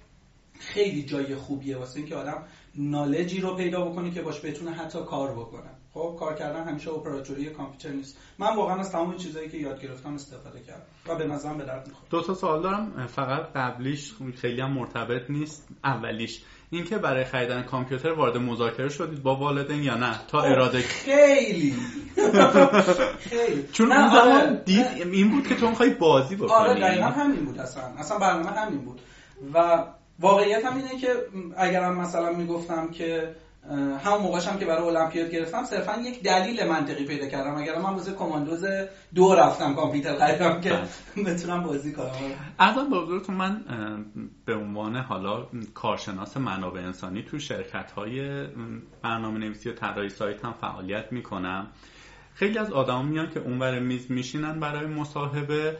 خیلی 0.59 1.03
جای 1.03 1.35
خوبیه 1.35 1.77
واسه 1.77 1.99
اینکه 1.99 2.15
آدم 2.15 2.43
نالجی 2.75 3.41
رو 3.41 3.55
پیدا 3.55 3.85
بکنه 3.85 4.11
که 4.11 4.21
باش 4.21 4.45
بتونه 4.45 4.71
حتی 4.71 4.99
کار 5.03 5.31
بکنه. 5.31 5.69
خب 5.93 6.15
کار 6.19 6.35
کردن 6.35 6.63
همیشه 6.63 6.91
اپراتوری 6.91 7.45
کامپیوتر 7.45 7.89
نیست. 7.89 8.17
من 8.39 8.55
واقعا 8.55 8.79
از 8.79 8.91
تمام 8.91 9.17
چیزایی 9.17 9.49
که 9.49 9.57
یاد 9.57 9.81
گرفتم 9.81 10.13
استفاده 10.13 10.59
کردم 10.59 10.81
و 11.07 11.15
به 11.15 11.27
نظرم 11.27 11.57
به 11.57 11.65
درد 11.65 11.87
می‌خوره. 11.87 12.09
دو 12.09 12.21
تا 12.21 12.33
سوال 12.33 12.61
دارم. 12.61 13.07
فقط 13.07 13.53
قبلیش 13.55 14.13
خیلی 14.35 14.61
هم 14.61 14.71
مرتبط 14.71 15.29
نیست 15.29 15.67
اولیش. 15.83 16.43
اینکه 16.69 16.97
برای 16.97 17.23
خریدن 17.23 17.63
کامپیوتر 17.63 18.11
وارد 18.11 18.37
مذاکره 18.37 18.89
شدید 18.89 19.23
با 19.23 19.35
والدین 19.35 19.83
یا 19.83 19.95
نه 19.95 20.19
تا 20.27 20.41
خب، 20.41 20.47
اراده 20.47 20.81
خیلی. 20.81 21.75
خیلی. 23.19 23.67
چون 23.73 23.91
اون 23.91 24.07
زمان 24.09 24.31
آره. 24.31 24.61
دید 24.65 24.85
این 25.11 25.31
بود 25.31 25.47
که 25.47 25.55
تو 25.55 25.69
می‌خوای 25.69 25.89
بازی 25.89 26.35
بکنی. 26.35 26.51
آره 26.51 26.73
دقیقا 26.73 27.07
همین 27.07 27.45
بود 27.45 27.59
اصلا. 27.59 27.83
اصلا 27.83 28.17
برنامه 28.17 28.49
همین 28.49 28.79
بود. 28.79 29.01
و 29.53 29.83
واقعیت 30.19 30.65
هم 30.65 30.77
اینه 30.77 30.97
که 31.01 31.15
اگرم 31.57 31.97
مثلا 32.01 32.31
می‌گفتم 32.31 32.91
که 32.91 33.35
همون 34.03 34.21
موقعش 34.21 34.47
هم 34.47 34.59
که 34.59 34.65
برای 34.65 34.87
المپیاد 34.87 35.31
گرفتم 35.31 35.63
صرفا 35.63 36.01
یک 36.01 36.23
دلیل 36.23 36.67
منطقی 36.67 37.05
پیدا 37.05 37.27
کردم. 37.27 37.55
اگر 37.55 37.79
من 37.79 37.93
واسه 37.93 38.13
کماندوز 38.13 38.65
دو 39.15 39.35
رفتم 39.35 39.73
کامپیوتر 39.75 40.17
خریدم 40.17 40.61
که 40.61 40.79
بتونم 41.27 41.63
بازی 41.63 41.93
کنم. 41.93 42.11
ارزم 42.59 42.89
به 42.89 43.33
من 43.33 43.65
به 44.45 44.55
عنوان 44.55 44.95
حالا 44.95 45.47
کارشناس 45.73 46.37
منابع 46.37 46.81
انسانی 46.81 47.23
تو 47.23 47.39
شرکت 47.39 47.91
های 47.91 48.45
برنامه 49.01 49.39
نویسی 49.39 49.69
و 49.69 49.73
طراحی 49.73 50.09
سایت 50.09 50.45
هم 50.45 50.53
فعالیت 50.61 51.11
می‌کنم. 51.11 51.67
خیلی 52.33 52.57
از 52.57 52.71
آدم 52.71 53.05
میان 53.05 53.29
که 53.29 53.39
اونور 53.39 53.79
میز 53.79 54.11
میشینن 54.11 54.59
برای 54.59 54.85
مصاحبه. 54.85 55.77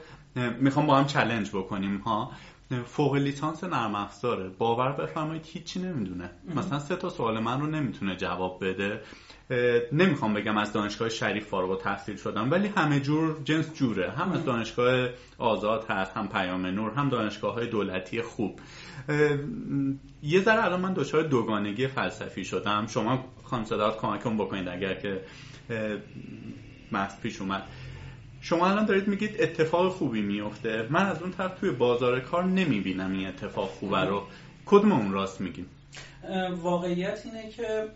می‌خوام 0.59 0.85
با 0.85 0.97
هم 0.97 1.05
چلنج 1.05 1.49
بکنیم 1.49 1.97
ها. 1.97 2.31
فوق 2.85 3.15
لیسانس 3.15 3.63
نرم 3.63 3.95
افزاره. 3.95 4.49
باور 4.49 4.91
بفرمایید 4.91 5.45
هیچی 5.45 5.79
نمی‌دونه. 5.79 6.29
مثلا 6.55 6.79
سه 6.79 6.95
تا 6.95 7.09
سوال 7.09 7.39
من 7.39 7.61
رو 7.61 7.67
نمی‌تونه 7.67 8.15
جواب 8.15 8.57
بده. 8.61 9.01
نمی‌خوام 9.91 10.33
بگم 10.33 10.57
از 10.57 10.73
دانشگاه 10.73 11.09
شریف 11.09 11.47
فارغ 11.47 11.69
و 11.69 11.75
تحصیل 11.75 12.15
شدم 12.15 12.51
ولی 12.51 12.67
همه 12.67 12.99
جور 12.99 13.37
جنس 13.43 13.73
جوره. 13.73 14.11
هم 14.11 14.31
از 14.31 14.45
دانشگاه 14.45 15.09
آزاد 15.37 15.85
هست 15.89 16.17
هم 16.17 16.27
پیام 16.27 16.65
نور 16.65 16.91
هم 16.91 17.09
دانشگاه 17.09 17.53
های 17.53 17.67
دولتی 17.67 18.21
خوب. 18.21 18.59
یه 20.23 20.41
ذره 20.41 20.63
الان 20.63 20.79
من 20.79 20.93
دچار 20.93 21.23
دوگانگی 21.23 21.87
فلسفی 21.87 22.45
شدم. 22.45 22.87
شما 22.87 23.25
خانم 23.43 23.63
صدات 23.63 23.97
کمکم 23.97 24.37
بکنید 24.37 24.67
اگر 24.67 24.93
که 24.93 25.21
مست 26.91 27.21
پیش 27.21 27.41
اومد. 27.41 27.63
شما 28.45 28.67
الان 28.67 28.85
دارید 28.85 29.07
میگید 29.07 29.41
اتفاق 29.41 29.91
خوبی 29.91 30.21
میفته. 30.21 30.87
من 30.89 31.05
از 31.05 31.21
اون 31.21 31.31
طرف 31.31 31.59
توی 31.59 31.71
بازار 31.71 32.19
کار 32.19 32.43
نمی‌بینم 32.43 33.11
این 33.11 33.27
اتفاق 33.27 33.69
خوبه 33.69 33.99
رو. 33.99 34.23
کدوم 34.65 34.91
اون 34.91 35.11
راست 35.11 35.41
میگیم 35.41 35.65
واقعیت 36.61 37.21
اینه 37.25 37.49
که 37.49 37.87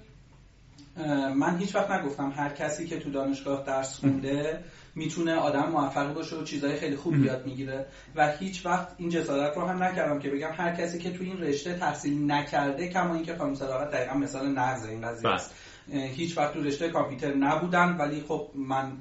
من 1.36 1.58
هیچ 1.58 1.76
وقت 1.76 1.92
نگفتم 1.92 2.34
هر 2.36 2.50
کسی 2.50 2.88
که 2.88 3.00
تو 3.00 3.12
دانشگاه 3.12 3.66
درس 3.66 4.00
خونده 4.00 4.64
می‌تونه 4.96 5.36
آدم 5.36 5.70
موفقی 5.70 6.14
باشه 6.14 6.36
و 6.36 6.44
چیزهای 6.44 6.76
خیلی 6.76 6.96
خوب 6.96 7.26
یاد 7.26 7.46
می‌گیره. 7.46 7.86
و 8.16 8.32
هیچ 8.32 8.66
وقت 8.66 8.88
این 8.98 9.10
جسارت 9.10 9.58
رو 9.58 9.66
هم 9.66 9.84
نکردم 9.84 10.20
که 10.20 10.30
بگم 10.30 10.52
هر 10.58 10.76
کسی 10.76 11.00
که 11.00 11.12
تو 11.12 11.24
این 11.24 11.38
رشته 11.38 11.74
تحصیل 11.74 12.32
نکرده 12.32 12.90
کما 12.90 13.16
اینکه 13.16 13.36
خانم 13.36 13.56
صداقت 13.56 13.92
دقیقا 13.92 14.14
مثال 14.14 14.48
نقض 14.48 14.86
این 14.86 15.02
قضیه 15.02 15.30
است. 15.30 15.56
هیچ 15.92 16.38
وقت 16.38 16.54
تو 16.54 16.64
رشته 16.64 16.90
کامپیوتر 16.90 17.34
نبودن 17.34 17.98
ولی 17.98 18.22
خب 18.28 18.48
من 18.56 18.92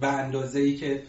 به 0.00 0.08
اندازه 0.08 0.60
ای 0.60 0.76
که 0.76 1.02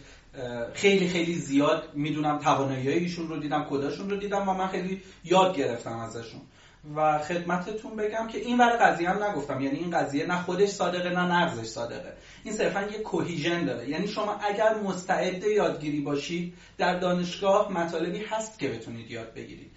خیلی 0.74 1.08
خیلی 1.08 1.34
زیاد 1.34 1.88
می‌دونم 1.94 2.38
توانایی 2.38 2.88
ایشون 2.88 3.28
رو 3.28 3.36
دیدم 3.36 3.66
کداشون 3.70 4.10
رو 4.10 4.16
دیدم 4.16 4.48
و 4.48 4.54
من 4.54 4.68
خیلی 4.68 5.02
یاد 5.24 5.56
گرفتم 5.56 5.96
ازشون. 5.96 6.40
و 6.96 7.18
خدمتتون 7.18 7.96
بگم 7.96 8.26
که 8.28 8.38
این 8.38 8.58
ور 8.58 8.76
قضیه 8.76 9.10
هم 9.10 9.22
نگفتم. 9.22 9.60
یعنی 9.60 9.78
این 9.78 9.90
قضیه 9.90 10.26
نه 10.26 10.42
خودش 10.42 10.68
صادقه 10.68 11.10
نه 11.10 11.32
نقضش 11.32 11.66
صادقه. 11.66 12.12
این 12.44 12.54
صرفا 12.54 12.82
یه 12.82 12.98
کوهیژن 12.98 13.64
داره. 13.64 13.88
یعنی 13.88 14.08
شما 14.08 14.34
اگر 14.34 14.74
مستعد 14.74 15.44
یادگیری 15.44 16.00
باشید 16.00 16.54
در 16.78 16.98
دانشگاه 16.98 17.72
مطالبی 17.72 18.24
هست 18.24 18.58
که 18.58 18.68
بتونید 18.68 19.10
یاد 19.10 19.34
بگیرید. 19.34 19.70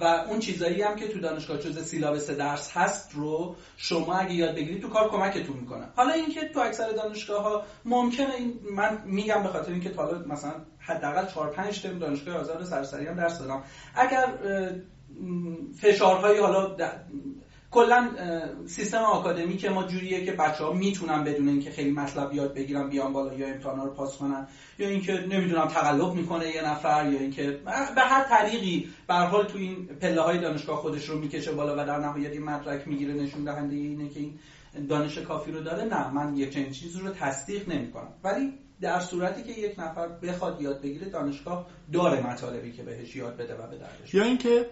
و 0.00 0.04
اون 0.04 0.38
چیزایی 0.38 0.82
هم 0.82 0.96
که 0.96 1.08
تو 1.08 1.20
دانشگاه 1.20 1.58
جز 1.58 1.84
سیلابس 1.84 2.30
درس 2.30 2.70
هست 2.76 3.14
رو 3.14 3.56
شما 3.76 4.14
اگه 4.14 4.34
یاد 4.34 4.54
بگیرید 4.54 4.82
تو 4.82 4.88
کار 4.88 5.10
کمکتون 5.10 5.56
می‌کنه. 5.56 5.88
حالا 5.96 6.12
اینکه 6.12 6.48
تو 6.48 6.60
اکثر 6.60 6.90
دانشگاه 6.90 7.42
ها 7.42 7.62
ممکنه 7.84 8.34
این 8.34 8.60
من 8.70 9.02
میگم 9.04 9.42
به 9.42 9.48
خاطر 9.48 9.72
اینکه 9.72 9.90
تا 9.90 10.22
مثلا 10.26 10.52
حداقل 10.78 11.26
4 11.26 11.50
5 11.50 11.82
ترم 11.82 11.98
دانشگاه 11.98 12.36
آزاد 12.36 12.64
سرسری 12.64 13.06
هم 13.06 13.14
درس 13.14 13.38
دادم. 13.38 13.62
اگر 13.94 14.28
فشارهایی 15.80 16.38
حالا 16.38 16.76
کلا 17.70 18.10
سیستم 18.66 18.98
آکادمی 18.98 19.56
که 19.56 19.70
ما 19.70 19.82
جوریه 19.82 20.24
که 20.24 20.32
بچه 20.32 20.64
ها 20.64 20.72
می‌تونن 20.72 21.24
بدون 21.24 21.48
اینکه 21.48 21.70
خیلی 21.70 21.90
مطلب 21.90 22.32
یاد 22.32 22.54
بگیرن 22.54 22.88
بیان 22.88 23.12
بالا 23.12 23.34
یا 23.34 23.46
امتحانا 23.46 23.84
رو 23.84 23.90
پاس 23.90 24.16
کنن 24.16 24.46
یا 24.78 24.88
اینکه 24.88 25.12
نمی‌دونم 25.12 25.66
تقلب 25.66 26.14
می‌کنه 26.14 26.48
یه 26.48 26.62
نفر 26.70 27.08
یا 27.12 27.18
اینکه 27.18 27.58
به 27.94 28.00
هر 28.00 28.24
طریقی 28.24 28.88
به 29.08 29.14
حال 29.14 29.44
تو 29.44 29.58
این 29.58 29.86
پله 29.86 30.20
های 30.20 30.38
دانشگاه 30.38 30.76
خودش 30.76 31.08
رو 31.08 31.18
می‌کشه 31.18 31.52
بالا 31.52 31.72
و 31.72 31.86
در 31.86 31.98
نهایت 31.98 32.32
این 32.32 32.42
مدرک 32.42 32.88
می‌گیره 32.88 33.14
نشون 33.14 33.44
دهنده 33.44 33.74
اینه 33.74 34.08
که 34.08 34.20
این 34.20 34.38
دانش 34.88 35.18
کافی 35.18 35.52
رو 35.52 35.60
داره. 35.60 35.84
نه 35.84 36.12
من 36.12 36.36
یک 36.36 36.50
چنین 36.50 36.70
چیزی 36.70 37.00
رو 37.00 37.10
تصدیق 37.10 37.68
نمی‌کنم. 37.68 38.12
ولی 38.24 38.52
در 38.80 39.00
صورتی 39.00 39.42
که 39.42 39.60
یک 39.60 39.78
نفر 39.78 40.08
بخواد 40.08 40.60
یاد 40.60 40.82
بگیره 40.82 41.08
دانشگاه 41.08 41.66
داره 41.92 42.26
مطالبی 42.26 42.72
که 42.72 42.82
بهش 42.82 43.16
یاد 43.16 43.36
بده 43.36 43.54
و 43.54 43.66
به 43.70 43.76
دردش 43.76 44.14
یا 44.14 44.24
اینکه 44.24 44.70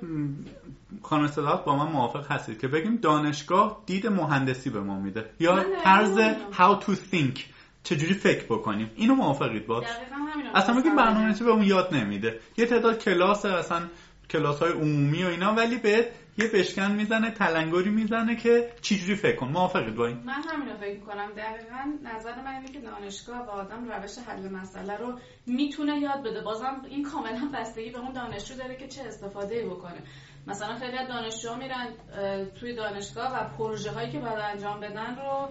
خانم 1.03 1.27
صداقت 1.27 1.65
با 1.65 1.77
من 1.77 1.93
موافق 1.93 2.33
هستید 2.33 2.61
که 2.61 2.69
بگیم 2.69 2.97
دانشگاه 2.97 3.83
دید 3.87 4.07
مهندسی 4.07 4.71
به 4.71 4.81
ما 4.81 5.01
میده 5.01 5.31
یا 5.41 5.65
طرز 5.85 6.19
how 6.53 6.85
to 6.85 6.93
think 7.13 7.41
چجوری 7.83 8.15
فکر 8.15 8.45
بکنیم؟ 8.45 8.91
اینو 8.97 9.15
موافقید 9.15 9.67
باز؟ 9.67 9.85
اصلا 10.55 10.81
بگیم 10.81 10.97
برنامه‌نویسی 10.97 11.45
به 11.45 11.51
اون 11.51 11.63
یاد 11.63 11.95
نمیده. 11.95 12.41
یه 12.57 12.67
تعداد 12.67 12.99
کلاس 12.99 13.45
اصلا 13.45 13.83
کلاس 14.33 14.59
های 14.59 14.73
عمومی 14.73 15.25
و 15.25 15.27
اینا 15.27 15.53
ولی 15.55 15.79
به 15.79 16.11
یه 16.39 16.49
بشکن 16.55 16.93
می‌زنه 16.93 17.31
تلنگری 17.31 17.91
می‌زنه 17.91 18.37
که 18.37 18.73
چجوری 18.83 19.15
فکر 19.15 19.37
کن. 19.37 19.49
موافقید 19.49 19.95
با 19.95 20.07
این؟ 20.07 20.17
من 20.17 20.43
همین 20.49 20.69
رو 20.69 20.77
فکر 20.77 21.01
کنم 21.01 21.33
دقیقا 21.37 22.11
نظر 22.15 22.43
من 22.43 22.55
اینه 22.55 22.69
که 22.73 22.81
دانشگاه 22.81 23.47
با 23.47 23.53
آدم 23.53 23.85
روش 23.93 24.19
حل 24.19 24.49
مسئله 24.49 24.97
رو 24.97 25.19
می‌تونه 25.47 25.99
یاد 25.99 26.21
بده. 26.21 26.41
بازم 26.41 26.83
این 26.89 27.03
کاملا 27.03 27.51
بستگی 27.55 27.91
به 27.91 27.99
اون 27.99 28.13
دانشجو 28.13 28.55
داره 28.55 28.77
که 28.77 28.89
چه 28.89 29.03
استفاده 29.03 29.67
بکنه. 29.67 30.03
مثلا 30.47 30.75
خیلی 30.75 30.99
از 30.99 31.09
دانشجوها 31.09 31.57
میرن 31.57 31.89
توی 32.61 32.75
دانشگاه 32.75 33.33
و 33.35 33.57
پروژه 33.59 33.91
هایی 33.91 34.13
که 34.13 34.19
باید 34.19 34.39
انجام 34.39 34.81
بدن 34.81 35.17
رو 35.17 35.49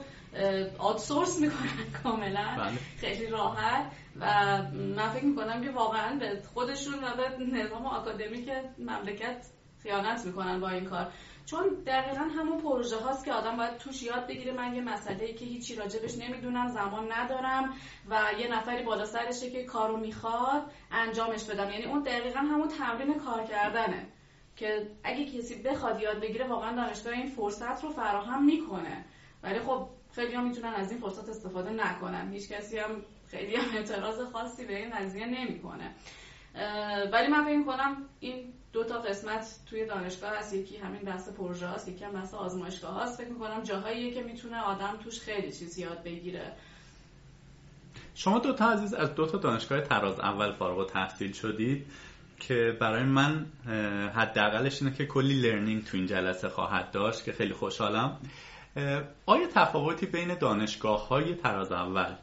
آتسورس 0.78 1.40
می‌کنن 1.42 2.02
کاملا. 2.04 2.56
بله. 2.58 2.78
خیلی 2.98 3.28
راحت. 3.28 3.92
و 4.20 4.25
من 4.74 5.10
فکر 5.10 5.25
می‌کنم 5.25 5.63
که 5.63 5.72
واقعا 5.72 6.20
به 6.20 6.41
خودشون 6.53 6.94
و 6.94 7.15
به 7.15 7.46
نظام 7.46 7.86
آکادمی 7.86 8.46
مملکت 8.80 9.46
خیانت 9.84 10.25
می‌کنن 10.25 10.60
با 10.60 10.70
این 10.70 10.86
کار. 10.86 11.12
چون 11.46 11.70
دقیقا 11.86 12.24
همون 12.24 12.62
پروژه 12.62 12.98
هاست 12.98 13.25
که 13.25 13.34
آدم 13.34 13.58
باید 13.58 13.77
توش 13.77 14.03
یاد 14.03 14.27
بگیره 14.27 14.53
من 14.53 14.75
یه 14.75 14.82
مسئله 14.82 15.25
ای 15.25 15.34
که 15.34 15.46
هیچی 15.46 15.75
راجبش 15.75 16.18
نمی‌دونم 16.18 16.68
زمان 16.68 17.12
ندارم 17.12 17.74
و 18.10 18.20
یه 18.39 18.48
نفری 18.48 18.84
بالا 18.84 19.06
سرشه 19.06 19.51
که 19.51 19.63
کارو 19.63 19.98
می‌خواد 19.98 20.72
انجامش 20.91 21.44
بدم. 21.44 21.70
یعنی 21.70 21.86
اون 21.86 22.03
دقیقا 22.03 22.39
همون 22.39 22.68
تمرین 22.68 23.20
کار 23.20 23.44
کردنه 23.44 24.08
که 24.56 24.88
اگه 25.03 25.25
کسی 25.25 25.62
بخواد 25.63 26.01
یاد 26.01 26.22
بگیره 26.22 26.48
واقعا 26.48 26.75
دانشگاه 26.75 27.13
این 27.13 27.30
فرصت 27.30 27.84
رو 27.84 27.89
فراهم 27.89 28.46
می‌کنه. 28.46 29.06
ولی 29.44 29.60
خب 29.60 29.88
خیلی 30.12 30.34
هم 30.34 30.48
می‌تونن 30.48 30.74
از 30.74 30.91
این 30.91 31.01
فرصت 31.01 31.30
استفاده 31.30 31.70
نکنن. 31.70 32.32
هیچ 32.32 32.50
کسی 32.50 32.77
هم 32.77 33.01
خیلی 33.32 33.56
هم 33.56 33.76
اعتراض 33.76 34.32
خاصی 34.34 34.66
به 34.66 34.78
این 34.78 34.90
قضیه 34.90 35.26
نمی‌کنه. 35.26 35.92
ولی 37.12 37.28
من 37.28 37.46
فکر 37.46 37.64
کنم 37.64 37.98
این 38.20 38.54
دو 38.74 38.84
تا 38.84 38.98
قسمت 38.98 39.60
توی 39.70 39.86
دانشگاه 39.86 40.38
هست 40.38 40.54
یکی 40.54 40.78
همین 40.78 41.02
بحث 41.02 41.30
پروژه 41.30 41.68
هست 41.68 41.90
یکی 41.90 42.06
هم 42.06 42.12
بحث 42.12 42.34
آزمایشگاه 42.34 43.04
هست 43.04 43.22
فکر 43.22 43.32
می‌کنم 43.32 43.64
جاهاییه 43.64 44.14
که 44.14 44.24
می‌تونه 44.24 44.62
آدم 44.62 44.98
توش 45.04 45.20
خیلی 45.20 45.52
چیز 45.52 45.78
یاد 45.78 46.04
بگیره. 46.04 46.52
شما 48.16 48.40
دو 48.40 48.54
تا 48.54 48.72
عزیز 48.72 48.94
از 48.94 49.16
دو 49.16 49.26
تا 49.28 49.38
دانشگاه 49.38 49.82
تراز 49.82 50.20
اول 50.20 50.52
فارغ 50.52 50.90
تحصیل 50.90 51.32
شدید 51.32 51.86
که 52.40 52.78
برای 52.80 53.04
من 53.04 53.46
حداقلش 54.16 54.82
اینه 54.82 54.96
که 54.96 55.06
کلی 55.06 55.42
لرنینگ 55.42 55.86
تو 55.86 55.98
این 55.98 56.06
جلسه 56.06 56.50
خواهد 56.50 56.92
داشت 56.92 57.24
که 57.24 57.32
خیلی 57.32 57.54
خوشحالم. 57.54 58.18
آیا 59.26 59.48
تفاوتی 59.54 60.06
بین 60.06 60.38
دانشگاه 60.38 61.08
های 61.08 61.36
تراز 61.36 61.72
اول 61.72 62.16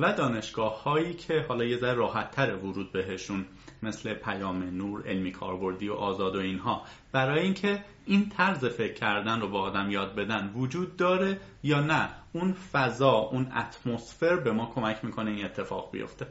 و 0.00 0.12
دانشگاه 0.12 0.82
هایی 0.82 1.14
که 1.14 1.44
حالا 1.48 1.64
یه 1.64 1.76
ذره 1.76 1.94
راحت 1.94 2.30
تر 2.30 2.56
ورود 2.56 2.92
بهشون 2.92 3.46
مثل 3.82 4.14
پیام 4.14 4.62
نور 4.62 5.08
علمی 5.08 5.32
کاربردی 5.32 5.88
و 5.88 5.94
آزاد 5.94 6.36
و 6.36 6.38
اینها. 6.38 6.82
برای 7.12 7.40
اینکه 7.40 7.84
این 8.06 8.28
طرز 8.28 8.64
فکر 8.64 8.94
کردن 8.94 9.40
رو 9.40 9.48
با 9.48 9.60
آدم 9.60 9.90
یاد 9.90 10.14
بدن 10.14 10.52
وجود 10.54 10.96
داره 10.96 11.40
یا 11.62 11.80
نه 11.80 12.10
اون 12.32 12.52
فضا 12.52 13.12
اون 13.12 13.52
اتمسفر 13.56 14.36
به 14.36 14.52
ما 14.52 14.72
کمک 14.74 15.04
می‌کنه 15.04 15.30
این 15.30 15.44
اتفاق 15.44 15.90
بیفته. 15.90 16.26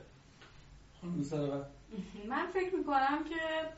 من 2.30 2.48
فکر 2.54 2.76
می‌کنم 2.76 3.24
که 3.24 3.70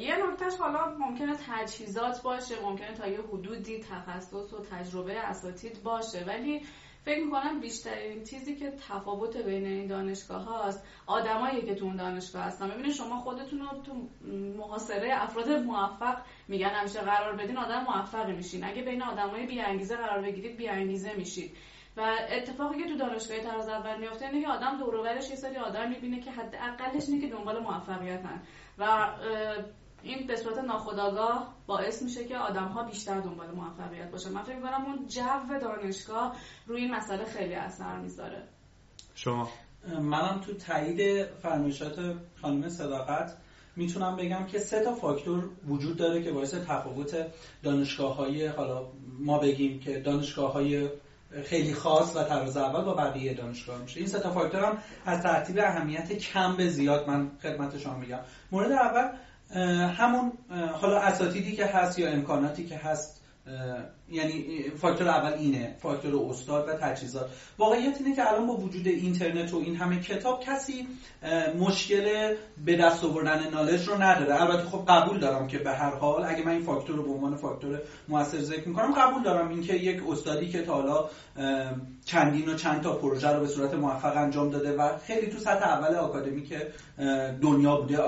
یه 0.00 0.16
نکتهش 0.26 0.54
حالا 0.58 0.96
ممکنه 0.98 1.36
تجهیزات 1.50 2.22
باشه 2.22 2.54
ممکنه 2.62 2.94
تا 2.94 3.06
یه 3.06 3.18
حدودی 3.32 3.78
تخصص 3.78 4.52
و 4.52 4.62
تجربه 4.70 5.18
اساتید 5.18 5.82
باشه 5.82 6.24
ولی 6.26 6.62
فکر 7.06 7.24
می‌کنم 7.24 7.60
بیشترین 7.60 8.24
چیزی 8.24 8.56
که 8.56 8.70
تفاوت 8.88 9.36
بین 9.36 9.66
این 9.66 9.86
دانشگاه 9.86 10.44
هاست 10.44 10.84
آدمایی 11.06 11.62
که 11.62 11.74
تو 11.74 11.84
اون 11.84 11.96
دانشگاه 11.96 12.42
هستن. 12.42 12.70
ببینید 12.70 12.92
شما 12.92 13.20
خودتون 13.20 13.58
رو 13.58 13.66
تو 13.66 13.92
محاصره 14.58 15.22
افراد 15.22 15.50
موفق 15.50 16.16
میگن 16.48 16.68
همیشه 16.68 17.00
قرار 17.00 17.32
بدین 17.32 17.56
آدم 17.56 17.84
موفقی 17.88 18.32
میشین. 18.32 18.64
اگه 18.64 18.82
بین 18.82 19.02
آدمای 19.02 19.46
بی 19.46 19.60
انگیزه 19.60 19.96
قرار 19.96 20.22
بگیرید 20.22 20.56
بی 20.56 20.68
انگیزه 20.68 21.14
میشید. 21.14 21.56
و 21.96 22.14
اتفاقی 22.30 22.82
که 22.82 22.88
تو 22.88 22.96
دانشگاه 22.96 23.38
طرز 23.38 23.68
اول 23.68 24.00
میفته 24.00 24.26
اینه 24.26 24.40
که 24.40 24.48
آدم 24.48 24.78
دور 24.78 24.94
و 24.94 25.06
یه 25.06 25.20
سری 25.20 25.56
آدم 25.56 25.88
می‌بینه 25.88 26.20
که 26.20 26.30
حداقلش 26.30 27.08
اینه 27.08 27.20
که 27.20 27.34
دنبال 27.34 27.58
موفقیتن. 27.58 28.42
و 28.78 29.08
این 30.06 30.26
به 30.26 30.36
صورت 30.36 30.58
ناخودآگاه 30.58 31.54
باعث 31.66 32.02
میشه 32.02 32.24
که 32.24 32.38
آدم 32.38 32.68
ها 32.68 32.82
بیشتر 32.82 33.20
دنبال 33.20 33.50
موفقیت 33.50 34.10
باشه 34.10 34.30
من 34.30 34.42
فکر 34.42 34.60
کنم 34.60 34.84
اون 34.84 35.06
جو 35.06 35.58
دانشگاه 35.60 36.36
روی 36.66 36.80
این 36.80 36.94
مسئله 36.94 37.24
خیلی 37.24 37.54
اثر 37.54 37.98
می‌ذاره. 37.98 38.42
شما؟ 39.14 39.48
منم 40.00 40.40
تو 40.46 40.54
تایید 40.54 41.26
فرمایشات 41.26 42.16
خانم 42.42 42.68
صداقت 42.68 43.36
می‌تونم 43.76 44.16
بگم 44.16 44.46
که 44.46 44.58
سه 44.58 44.84
تا 44.84 44.94
فاکتور 44.94 45.50
وجود 45.68 45.96
داره 45.96 46.22
که 46.22 46.32
باعث 46.32 46.54
تفاوت 46.54 47.26
دانشگاه 47.62 48.16
های 48.16 48.46
حالا 48.46 48.86
ما 49.18 49.38
بگیم 49.38 49.80
که 49.80 50.00
دانشگاه 50.00 50.52
های 50.52 50.88
خیلی 51.44 51.74
خاص 51.74 52.16
و 52.16 52.24
طراز 52.24 52.56
اول 52.56 52.84
با 52.84 52.94
بقیه 52.94 53.34
دانشگاه 53.34 53.82
میشه. 53.82 54.00
این 54.00 54.08
سه 54.08 54.20
تا 54.20 54.30
فاکتور 54.30 54.64
هم 54.64 54.78
از 55.04 55.22
ترتیب 55.22 55.58
اهمیت 55.58 56.12
کم 56.12 56.56
به 56.56 56.68
زیاد 56.68 57.08
من 57.08 57.30
خدمت 57.42 57.78
شما 57.78 57.98
میگم. 57.98 58.20
مورد 58.52 58.72
اول 58.72 59.18
همون 59.98 60.32
حالا 60.72 60.98
اساتیدی 60.98 61.52
که 61.52 61.66
هست 61.66 61.98
یا 61.98 62.08
امکاناتی 62.08 62.64
که 62.64 62.76
هست 62.76 63.22
یعنی 64.08 64.62
فاکتور 64.76 65.08
اول 65.08 65.32
اینه 65.32 65.74
فاکتور 65.78 66.30
استاد 66.30 66.68
و 66.68 66.72
تجهیزات. 66.72 67.30
واقعیت 67.58 67.96
اینه 68.00 68.16
که 68.16 68.32
الان 68.32 68.46
با 68.46 68.56
وجود 68.56 68.86
اینترنت 68.86 69.54
و 69.54 69.56
این 69.56 69.76
همه 69.76 70.00
کتاب 70.00 70.44
کسی 70.44 70.86
مشکل 71.58 72.34
به 72.64 72.76
دست 72.76 73.04
آوردن 73.04 73.50
نالج 73.50 73.88
رو 73.88 74.02
نداره. 74.02 74.42
البته 74.42 74.62
خب 74.62 74.84
قبول 74.88 75.18
دارم 75.18 75.46
که 75.46 75.58
به 75.58 75.72
هر 75.72 75.94
حال 75.94 76.24
اگه 76.24 76.44
من 76.44 76.52
این 76.52 76.62
فاکتور 76.62 76.96
رو 76.96 77.02
به 77.02 77.10
عنوان 77.10 77.36
فاکتور 77.36 77.80
موثر 78.08 78.40
ذکر 78.40 78.68
می‌کنم 78.68 78.92
قبول 78.92 79.22
دارم. 79.22 79.48
اینکه 79.48 79.74
یک 79.74 80.02
استادی 80.08 80.48
که 80.48 80.62
تا 80.62 80.74
حالا 80.74 81.08
چندین 82.04 82.48
و 82.48 82.54
چند 82.54 82.82
تا 82.82 82.92
پروژه 82.92 83.28
رو 83.28 83.40
به 83.40 83.46
صورت 83.46 83.74
موفق 83.74 84.16
انجام 84.16 84.50
داده 84.50 84.76
و 84.76 84.98
خیلی 84.98 85.26
تو 85.26 85.38
سطح 85.38 85.68
اول 85.68 85.94
آکادمی 85.94 86.42
که 86.42 86.72
دنیا 87.42 87.76
بوده 87.76 87.98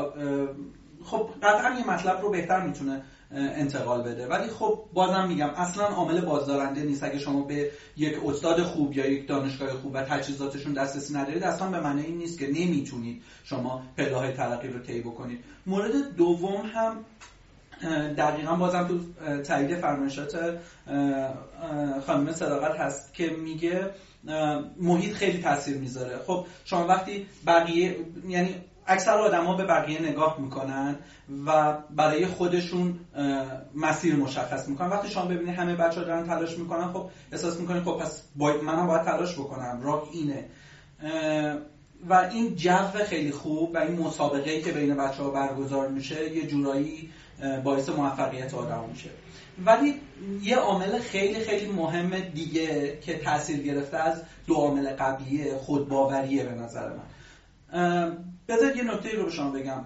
خب 1.11 1.31
قطعا 1.43 1.79
یه 1.79 1.91
مطلب 1.91 2.23
رو 2.23 2.31
بهتر 2.31 2.67
می‌تونه 2.67 3.03
انتقال 3.31 4.03
بده. 4.03 4.27
ولی 4.27 4.49
خب 4.49 4.85
بازم 4.93 5.27
میگم 5.29 5.51
اصلا 5.51 5.85
عامل 5.85 6.21
بازدارنده 6.21 6.83
نیست. 6.83 7.05
اگه 7.05 7.19
شما 7.19 7.43
به 7.43 7.71
یک 7.97 8.15
استاد 8.27 8.63
خوب 8.63 8.97
یا 8.97 9.07
یک 9.07 9.29
دانشگاه 9.29 9.71
خوب 9.71 9.91
و 9.95 10.03
تجهیزاتشون 10.03 10.73
دسترسی 10.73 11.15
ندارید 11.15 11.43
اصلا 11.43 11.71
به 11.71 11.81
معنی 11.81 12.03
این 12.03 12.19
نیست 12.19 12.39
که 12.39 12.47
نمی‌تونید 12.47 13.23
شما 13.45 13.83
پله 13.97 14.17
های 14.17 14.33
تلقی 14.33 14.69
رو 14.69 14.79
طی 14.79 15.01
بکنید. 15.01 15.45
مورد 15.67 16.15
دوم 16.17 16.71
هم 16.75 17.05
دقیقا 18.17 18.55
بازم 18.55 18.89
تو 18.89 18.99
تایید 19.43 19.77
فرمایشات 19.77 20.59
خانم 22.07 22.33
صداقت 22.33 22.81
هست 22.81 23.15
که 23.15 23.31
میگه 23.31 23.91
محیط 24.81 25.13
خیلی 25.13 25.43
تاثیر 25.43 25.77
می‌ذاره. 25.77 26.19
خب 26.27 26.47
شما 26.65 26.87
وقتی 26.87 27.27
بقیه 27.47 27.97
یعنی 28.29 28.55
اکثر 28.89 29.19
آدما 29.19 29.55
به 29.55 29.65
بقیه 29.65 30.03
نگاه 30.03 30.41
می‌کنن 30.41 30.97
و 31.47 31.79
برای 31.91 32.27
خودشون 32.27 33.01
مسیر 33.75 34.17
مشخص 34.17 34.69
می‌کنن. 34.69 34.89
وقتی 34.89 35.09
شما 35.09 35.25
ببینید 35.25 35.59
همه 35.59 35.75
بچه 35.75 36.05
دارن 36.05 36.27
تلاش 36.27 36.59
می‌کنن 36.59 36.93
خب 36.93 37.11
احساس 37.33 37.61
می‌کنید 37.61 37.83
خب 37.83 37.99
پس 38.01 38.23
باید 38.37 38.63
منم 38.63 38.87
باید 38.87 39.03
تلاش 39.03 39.35
بکنم. 39.35 39.81
راه 39.83 40.09
اینه. 40.13 40.45
و 42.09 42.15
این 42.15 42.55
جو 42.57 43.05
خیلی 43.05 43.31
خوب 43.31 43.75
و 43.75 43.79
این 43.79 43.99
مسابقه 43.99 44.61
که 44.61 44.73
بین 44.73 44.97
بچه 44.97 45.23
ها 45.23 45.31
برگزار 45.31 45.89
میشه 45.89 46.37
یه 46.37 46.47
جورایی 46.47 47.11
باعث 47.65 47.89
موفقیت 47.89 48.55
آدم 48.55 48.85
میشه. 48.91 49.11
ولی 49.65 50.01
یه 50.43 50.57
عامل 50.57 50.99
خیلی 50.99 51.41
خیلی 51.45 51.73
مهم 51.73 52.19
دیگه 52.19 52.99
که 53.01 53.19
تاثیر 53.19 53.63
گرفته 53.63 53.97
از 53.97 54.23
دو 54.47 54.55
عامل 54.55 54.89
قبلیه 54.91 55.57
خودباوریه 55.57 56.45
به 56.45 56.55
نظر 56.55 56.89
من. 56.89 58.17
بذارید 58.49 58.77
یه 58.77 58.85
نکته 58.85 59.17
رو 59.17 59.25
به 59.25 59.31
شما 59.31 59.51
بگم. 59.51 59.85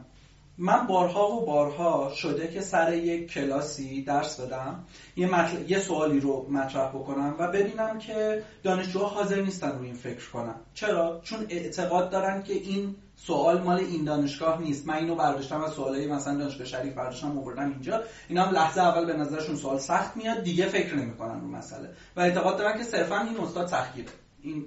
من 0.58 0.86
بارها 0.86 1.32
و 1.32 1.46
بارها 1.46 2.12
شده 2.14 2.48
که 2.48 2.60
سر 2.60 2.94
یک 2.94 3.30
کلاسی 3.30 4.02
درس 4.02 4.40
بدم 4.40 4.84
یه, 5.16 5.28
یه 5.68 5.78
سوالی 5.78 6.20
رو 6.20 6.46
مطرح 6.50 6.88
بکنم 6.88 7.34
و 7.38 7.48
ببینم 7.48 7.98
که 7.98 8.42
دانشجوها 8.62 9.06
حاضر 9.06 9.40
نیستن 9.40 9.78
روی 9.78 9.86
این 9.86 9.96
فکر 9.96 10.30
کنم 10.30 10.54
چرا؟ 10.74 11.20
چون 11.24 11.46
اعتقاد 11.48 12.10
دارن 12.10 12.42
که 12.42 12.52
این 12.52 12.96
سوال 13.16 13.62
مال 13.62 13.78
این 13.78 14.04
دانشگاه 14.04 14.60
نیست. 14.60 14.86
من 14.86 14.94
اینو 14.94 15.14
برداشتم 15.14 15.60
از 15.60 15.72
سوالای 15.72 16.06
مثلا 16.06 16.38
دانشگاه 16.38 16.66
شریف 16.66 16.94
برداشتم 16.94 17.38
آوردم 17.38 17.70
اینجا. 17.70 18.02
اینا 18.28 18.44
هم 18.44 18.54
لحظه 18.54 18.80
اول 18.80 19.04
به 19.04 19.12
نظرشون 19.12 19.56
سوال 19.56 19.78
سخت 19.78 20.16
میاد 20.16 20.42
دیگه 20.42 20.66
فکر 20.66 20.94
نمی‌کنن 20.94 21.40
رو 21.40 21.48
مسئله. 21.48 21.90
و 22.16 22.20
اعتقاد 22.20 22.58
دارن 22.58 22.78
که 22.78 22.84
صرفا 22.84 23.20
این 23.20 23.40
استاد 23.40 23.66
سختگیره. 23.66 24.08
این 24.42 24.64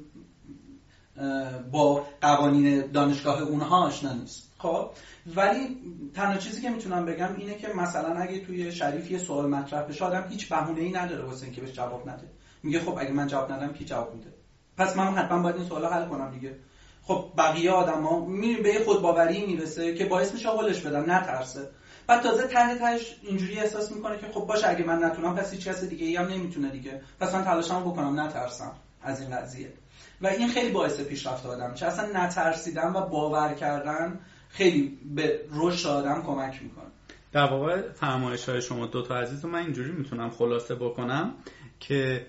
با 1.72 2.06
قوانین 2.22 2.92
دانشگاه 2.92 3.42
اونها 3.42 3.84
آشنا 3.84 4.14
نیست. 4.14 4.52
خب 4.58 4.90
ولی 5.36 5.78
تنها 6.14 6.38
چیزی 6.38 6.62
که 6.62 6.70
می‌تونم 6.70 7.06
بگم 7.06 7.36
اینه 7.38 7.56
که 7.58 7.68
مثلا 7.68 8.16
اگه 8.16 8.46
توی 8.46 8.72
شریف 8.72 9.12
یه 9.12 9.18
سوال 9.18 9.50
مطرح 9.50 9.82
بشه 9.82 10.06
آدم 10.06 10.26
هیچ 10.30 10.50
بهونه 10.50 10.82
ای 10.82 10.92
نداره 10.92 11.26
واسه 11.26 11.46
اینکه 11.46 11.62
بهش 11.62 11.72
جواب 11.72 12.10
نده. 12.10 12.28
میگه 12.64 12.80
خب 12.80 12.98
اگه 13.00 13.12
من 13.12 13.28
جواب 13.28 13.52
ندم 13.52 13.74
کی 13.74 13.86
جواب 13.86 14.16
میده؟ 14.16 14.34
پس 14.78 14.98
من 14.98 15.14
حتما 15.14 15.42
باید 15.42 15.56
این 15.56 15.66
سوال 15.66 15.86
حل 15.86 16.06
کنم 16.06 16.32
دیگه. 16.32 16.56
خب 17.04 17.26
بقیه 17.38 17.72
آدما 17.72 18.26
میریم 18.26 18.64
به 18.64 18.84
خود 18.86 19.02
باوری 19.02 19.46
می‌رسه 19.46 19.96
که 19.96 20.06
باعث 20.06 20.34
میشه 20.34 20.50
حلش 20.50 20.82
بدن 20.82 21.12
نترسه. 21.12 21.70
بعد 22.08 22.22
تازه 22.22 22.48
ته 22.48 22.76
تهش 22.76 23.20
اینجوری 23.22 23.60
احساس 23.60 23.92
می‌کنه 23.92 24.18
که 24.18 24.28
خب 24.28 24.46
باشه 24.46 24.70
اگه 24.70 24.84
من 24.84 25.04
نتونم 25.04 25.36
پس 25.36 25.52
هیچ 25.52 25.68
کس 25.68 25.84
دیگه 25.84 26.06
ای 26.06 26.16
هم 26.16 26.28
نمی‌تونه 26.28 26.70
دیگه. 26.70 27.02
پس 27.20 27.36
من 27.36 27.44
تلاشمو 27.44 27.92
بکنم 27.92 28.20
نترسم 28.20 28.72
از 29.02 29.22
این 29.22 29.30
قضیه. 29.30 29.74
و 30.22 30.28
این 30.28 30.48
خیلی 30.48 30.72
باعث 30.72 31.02
پیشرفت 31.02 31.46
آدم 31.46 31.74
چه 31.74 31.86
اصلا 31.86 32.26
نترسیدن 32.26 32.94
و 32.96 33.02
باور 33.02 33.54
کردن 33.54 34.20
خیلی 34.50 35.00
به 35.16 35.40
رشد 35.54 35.88
آدم 35.88 36.24
کمک 36.26 36.64
می‌کنه. 36.64 36.86
در 37.32 37.46
واقع 37.52 37.92
فرمایش 37.92 38.50
های 38.50 38.62
شما 38.62 38.86
دو 38.86 39.02
تا 39.02 39.16
عزیز 39.16 39.46
من 39.46 39.60
اینجوری 39.60 39.92
می‌تونم 39.92 40.30
خلاصه 40.30 40.76
بکنم 40.76 41.34
که 41.80 42.26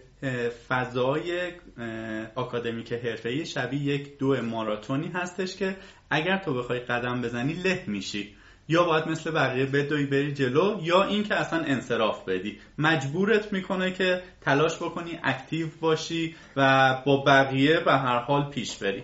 فضای 0.68 1.52
آکادمیک 2.34 2.92
حرفه‌ای 2.92 3.46
شبیه 3.46 3.94
یک 3.94 4.18
دو 4.18 4.42
ماراتونی 4.42 5.08
هستش 5.08 5.56
که 5.56 5.76
اگر 6.10 6.38
تو 6.44 6.54
بخوای 6.54 6.80
قدم 6.80 7.22
بزنی 7.22 7.52
له 7.52 7.84
میشی. 7.86 8.35
یا 8.68 8.84
باید 8.84 9.08
مثل 9.08 9.30
بقیه 9.30 9.66
بدوی 9.66 10.06
بری 10.06 10.34
جلو 10.34 10.80
یا 10.82 11.04
اینکه 11.04 11.34
اصلا 11.34 11.64
انصراف 11.64 12.24
بدی. 12.24 12.58
مجبورت 12.78 13.52
می‌کنه 13.52 13.92
که 13.92 14.22
تلاش 14.40 14.76
بکنی 14.76 15.18
اکتیو 15.24 15.66
باشی 15.80 16.34
و 16.56 16.94
با 17.06 17.24
بقیه 17.26 17.80
به 17.80 17.92
هر 17.92 18.18
حال 18.18 18.50
پیش 18.50 18.76
بری. 18.76 19.02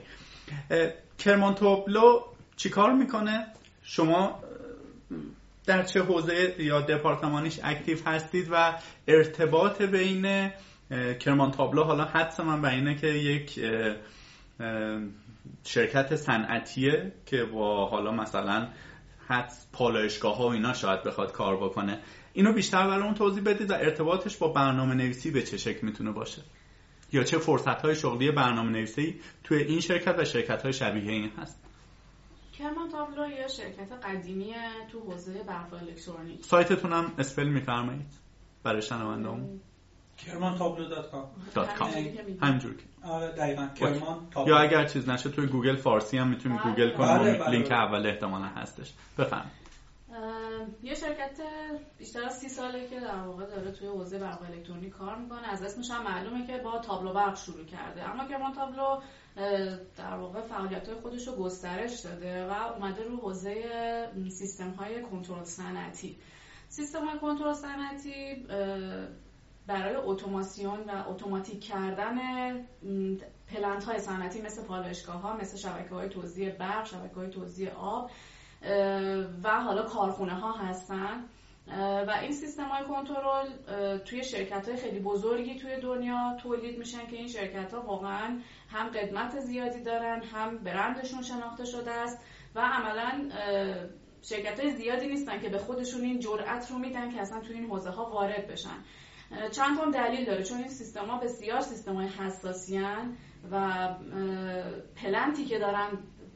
کرمان 1.18 1.54
توبلو 1.54 2.20
چیکار 2.56 2.92
می‌کنه؟ 2.92 3.46
شما 3.82 4.42
در 5.66 5.82
چه 5.82 6.02
حوزه 6.02 6.54
یا 6.58 6.80
دپارتمانیش 6.80 7.60
اکتیو 7.62 7.98
هستید 8.06 8.48
و 8.52 8.78
ارتباط 9.08 9.82
بین 9.82 10.50
کرمان 11.20 11.50
تابلو 11.50 11.84
حالا 11.84 12.04
حدس 12.04 12.40
من 12.40 12.62
به 12.62 12.68
اینه 12.68 12.94
که 12.94 13.06
یک 13.06 13.60
شرکت 15.64 16.16
صنعتیه 16.16 17.12
که 17.26 17.44
با 17.44 17.86
حالا 17.86 18.12
مثلا 18.12 18.68
حد 19.32 19.52
پالایشگاه 19.72 20.36
ها 20.36 20.48
و 20.48 20.50
اینا 20.52 20.72
شاید 20.72 21.02
بخواد 21.02 21.32
کار 21.32 21.56
بکنه. 21.56 22.00
اینو 22.32 22.52
بیشتر 22.52 22.86
برامون 22.86 23.14
توضیح 23.14 23.42
بدید 23.42 23.70
و 23.70 23.74
ارتباطش 23.74 24.36
با 24.36 24.48
برنامه 24.48 24.94
نویسی 24.94 25.30
به 25.30 25.42
چه 25.42 25.56
شکل 25.56 25.86
می‌تونه 25.86 26.12
باشه؟ 26.12 26.42
یا 27.12 27.24
چه 27.24 27.38
فرصت 27.38 27.82
های 27.82 27.94
شغلی 27.94 28.30
برنامه 28.30 28.70
نویسی 28.70 29.20
توی 29.44 29.62
این 29.62 29.80
شرکت 29.80 30.18
و 30.18 30.24
شرکت 30.24 30.62
های 30.62 30.72
شبیه 30.72 31.12
این 31.12 31.30
هست؟ 31.38 31.62
کرمان 32.58 32.88
تابلو 32.90 33.30
یا 33.30 33.48
شرکت 33.48 33.92
قدیمی 34.04 34.54
تو 34.92 35.00
حوزه 35.00 35.42
برق 35.42 35.74
الکترونیک. 35.74 36.44
سایتتون 36.44 36.92
هم 36.92 37.12
spell 37.18 37.48
میفرمایید 37.48 38.12
برای 38.62 38.82
شنوندهامون 38.82 39.60
کرمان 40.18 40.58
تابلو 40.58 40.88
dot 40.88 41.10
com. 41.74 41.90
همجور 42.40 42.74
آره 43.04 43.28
دقیقا. 43.28 43.68
کرمان 43.74 44.28
یا 44.46 44.58
اگر 44.58 44.86
چیز 44.86 45.08
نشه 45.08 45.30
توی 45.30 45.46
گوگل 45.46 45.76
فارسی 45.76 46.18
هم 46.18 46.28
می‌تونید 46.28 46.60
بله. 46.60 46.70
گوگل 46.70 46.90
کنید 46.96 47.18
بله، 47.18 47.38
بله، 47.38 47.50
لینک 47.50 47.72
اول 47.72 48.06
احتمالا 48.06 48.46
هستش. 48.46 48.92
بفهم. 49.18 49.50
یه 50.82 50.94
شرکت 50.94 51.40
بیشتر 51.98 52.24
از 52.24 52.38
سی 52.38 52.48
ساله 52.48 52.88
که 52.88 53.00
در 53.00 53.22
واقع 53.26 53.46
داره 53.46 53.72
توی 53.72 53.88
حوزه 53.88 54.18
برق 54.18 54.42
الکترونیک 54.42 54.92
کار 54.92 55.16
می‌کنه. 55.16 55.48
از 55.48 55.62
اسمش 55.62 55.90
هم 55.90 56.02
معلومه 56.04 56.46
که 56.46 56.58
با 56.58 56.78
تابلو 56.78 57.12
برق 57.12 57.36
شروع 57.36 57.64
کرده. 57.64 58.10
اما 58.10 58.28
کرمان 58.28 58.52
تابلو 58.52 59.00
در 59.96 60.14
واقع 60.14 60.40
فعالیت 60.40 60.88
های 60.88 61.00
خودش 61.00 61.28
رو 61.28 61.34
گسترش 61.34 62.00
داده 62.00 62.46
و 62.46 62.52
اومده 62.52 63.04
رو 63.04 63.16
حوزه 63.16 63.54
سیستم 64.28 64.70
های 64.70 65.02
کنترل 65.02 65.44
صنعتی. 65.44 66.16
سیستم 66.68 67.04
های 67.04 67.18
کنترل 67.18 67.52
صنعتی 67.52 68.46
برای 69.66 69.96
اتوماسیون 69.96 70.80
و 70.80 71.10
اتوماتیک 71.10 71.64
کردن 71.64 72.18
پلنت 73.48 73.84
های 73.84 73.98
صنعتی 73.98 74.42
مثل 74.42 74.64
پالایشگاه 74.64 75.20
ها 75.20 75.36
مثل 75.36 75.56
شبکه 75.56 75.94
های 75.94 76.08
توزیع 76.08 76.50
برق 76.50 76.86
شبکه 76.86 77.14
های 77.14 77.30
توزیع 77.30 77.70
آب 77.70 78.10
و 79.44 79.60
حالا 79.60 79.82
کارخونه 79.82 80.34
ها 80.34 80.52
هستن 80.52 81.24
و 82.06 82.18
این 82.22 82.32
سیستم 82.32 82.68
های 82.68 82.84
کنترل 82.84 83.48
توی 83.98 84.24
شرکت 84.24 84.68
های 84.68 84.76
خیلی 84.76 85.00
بزرگی 85.00 85.54
توی 85.54 85.80
دنیا 85.80 86.36
تولید 86.42 86.78
میشن 86.78 87.06
که 87.06 87.16
این 87.16 87.28
شرکت 87.28 87.74
ها 87.74 87.80
واقعا 87.80 88.40
هم 88.68 88.88
قدمت 88.88 89.40
زیادی 89.40 89.82
دارن 89.82 90.22
هم 90.22 90.58
برندشون 90.58 91.22
شناخته 91.22 91.64
شده 91.64 91.90
است 91.90 92.18
و 92.54 92.60
عملا 92.60 93.28
شرکت 94.22 94.60
های 94.60 94.70
زیادی 94.70 95.06
نیستن 95.06 95.40
که 95.40 95.48
به 95.48 95.58
خودشون 95.58 96.00
این 96.00 96.20
جرأت 96.20 96.70
رو 96.70 96.78
میدن 96.78 97.10
که 97.10 97.20
اصلا 97.20 97.40
توی 97.40 97.54
این 97.54 97.70
حوزه 97.70 97.90
ها 97.90 98.10
وارد 98.10 98.46
بشن. 98.46 98.78
چند 99.50 99.78
تا 99.78 99.90
دلیل 99.90 100.24
داره؟ 100.24 100.42
چون 100.42 100.58
این 100.58 100.68
سیستم 100.68 101.06
ها 101.06 101.18
بسیار 101.18 101.60
سیستم 101.60 101.94
های 101.94 102.06
حساسیان 102.06 103.16
و 103.50 103.88
plant 104.96 105.36
ی 105.36 105.44
که 105.44 105.58
دارن 105.58 105.88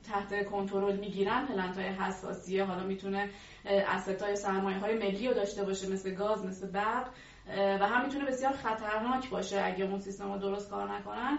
تحت 0.05 0.45
کنترل 0.45 0.97
می‌گیرن 0.97 1.47
plant 1.47 1.79
های 1.79 1.87
حساسیه. 1.87 2.65
حالا 2.65 2.85
می‌تونه 2.85 3.31
asset 3.65 4.23
های 4.23 4.37
سرمایه 4.37 4.79
های 4.79 4.99
ملی 4.99 5.29
رو 5.29 5.35
داشته 5.35 5.65
باشه 5.65 5.89
مثل 5.89 6.15
گاز 6.15 6.45
مثل 6.45 6.71
برق 6.71 7.09
و 7.57 7.87
هم 7.87 8.05
می‌تونه 8.07 8.25
بسیار 8.25 8.53
خطرناک 8.53 9.31
باشه 9.31 9.63
اگه 9.65 9.85
اون 9.85 10.01
سیستم 10.01 10.33
رو 10.33 10.39
درست 10.39 10.71
کار 10.71 10.93
نکنن. 10.93 11.39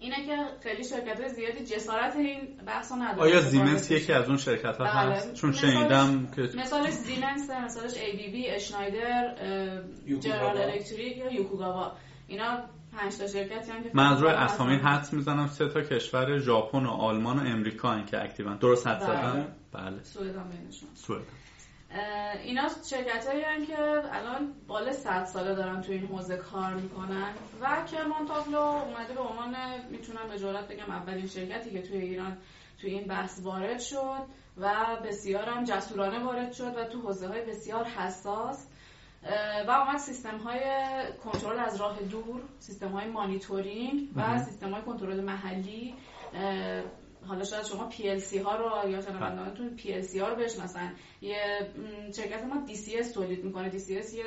اینه 0.00 0.26
که 0.26 0.36
خیلی 0.62 0.84
شرکت 0.84 1.28
زیادی 1.28 1.64
جسارت 1.64 2.16
این 2.16 2.56
بحث 2.66 2.92
نداره. 2.92 3.20
آیا 3.20 3.40
زیمنس 3.40 3.90
یکی 3.90 4.12
از 4.12 4.28
اون 4.28 4.36
شرکت 4.36 4.76
ها 4.76 4.84
بله. 4.84 5.14
هست؟ 5.14 5.34
چون 5.34 5.52
شنیدم 5.52 6.28
که 6.36 6.42
مثالش 6.42 6.92
زیمنس 6.92 7.50
مثالش 7.50 7.94
بی 8.32 8.46
اشنایدر 8.50 9.34
جنرال 10.20 10.58
الکتریک 10.58 11.16
یا 11.16 11.32
یوکوگاوا. 11.32 11.92
اینا 12.28 12.58
پنج 12.96 13.16
تا 13.16 13.26
شرکتی 13.26 13.70
هم 13.70 13.82
که 13.82 13.90
منظور 13.94 14.28
اسامی 14.28 14.76
حدس 14.76 15.12
می‌زنم 15.12 15.46
سه 15.46 15.68
تا 15.68 15.80
کشور 15.80 16.38
ژاپن 16.38 16.86
و 16.86 16.90
آلمان 16.90 17.38
و 17.38 17.42
امریکا 17.42 17.94
این 17.94 18.06
که 18.06 18.22
اکتیون. 18.22 18.56
درست 18.56 18.86
حد 18.86 19.00
زدم؟ 19.00 19.46
بله, 19.72 19.90
بله. 19.90 20.02
سوئد 20.02 20.36
هم 20.36 20.48
بینشون. 20.48 20.88
سوئد. 20.94 21.22
اینا 22.42 22.68
شرکت 22.90 23.26
هایی 23.26 23.66
که 23.66 23.78
الان 24.12 24.54
بال 24.66 24.92
100 24.92 25.24
ساله 25.24 25.54
دارن 25.54 25.80
تو 25.82 25.92
این 25.92 26.06
حوزه 26.06 26.36
کار 26.36 26.74
می‌کنن. 26.74 27.34
و 27.60 27.82
که 27.86 27.96
مونتاگلو 28.02 28.58
اومده 28.58 29.14
به 29.14 29.20
عنوان 29.20 29.56
می‌تونم 29.90 30.28
به 30.28 30.38
جرات 30.38 30.68
بگم 30.68 30.90
اولین 30.90 31.26
شرکتی 31.26 31.70
که 31.70 31.82
توی 31.82 31.98
ایران 31.98 32.38
توی 32.80 32.90
این 32.90 33.08
بحث 33.08 33.40
وارد 33.42 33.80
شد 33.80 34.22
و 34.56 34.96
بسیار 35.04 35.48
هم 35.48 35.64
جسورانه 35.64 36.24
وارد 36.24 36.52
شد 36.52 36.76
و 36.76 36.84
تو 36.84 37.00
حوزه 37.00 37.28
های 37.28 37.44
بسیار 37.44 37.84
حساس. 37.84 38.66
و 39.68 39.70
اومد 39.70 39.98
سیستم 39.98 40.38
های 40.38 40.60
کنترل 41.24 41.58
از 41.58 41.80
راه 41.80 42.00
دور 42.00 42.42
سیستم 42.58 42.88
های 42.88 43.06
مانیتورینگ 43.06 44.08
و 44.16 44.38
سیستم 44.38 44.70
های 44.70 44.82
کنترل 44.82 45.20
محلی. 45.20 45.94
حالا 47.26 47.44
شاید 47.44 47.64
شما 47.64 47.90
PLC 47.90 48.36
ها 48.36 48.56
رو 48.56 48.90
یا 48.90 49.00
شنوندگانتون 49.00 49.76
PLC 49.78 50.20
ها 50.20 50.28
رو 50.28 50.36
بشناسن. 50.36 50.92
یه 51.20 51.36
شرکت 52.16 52.44
ما 52.44 52.66
DCS 52.66 53.14
تولید 53.14 53.44
می‌کنه. 53.44 53.70
DCS 53.70 54.14
یه 54.14 54.24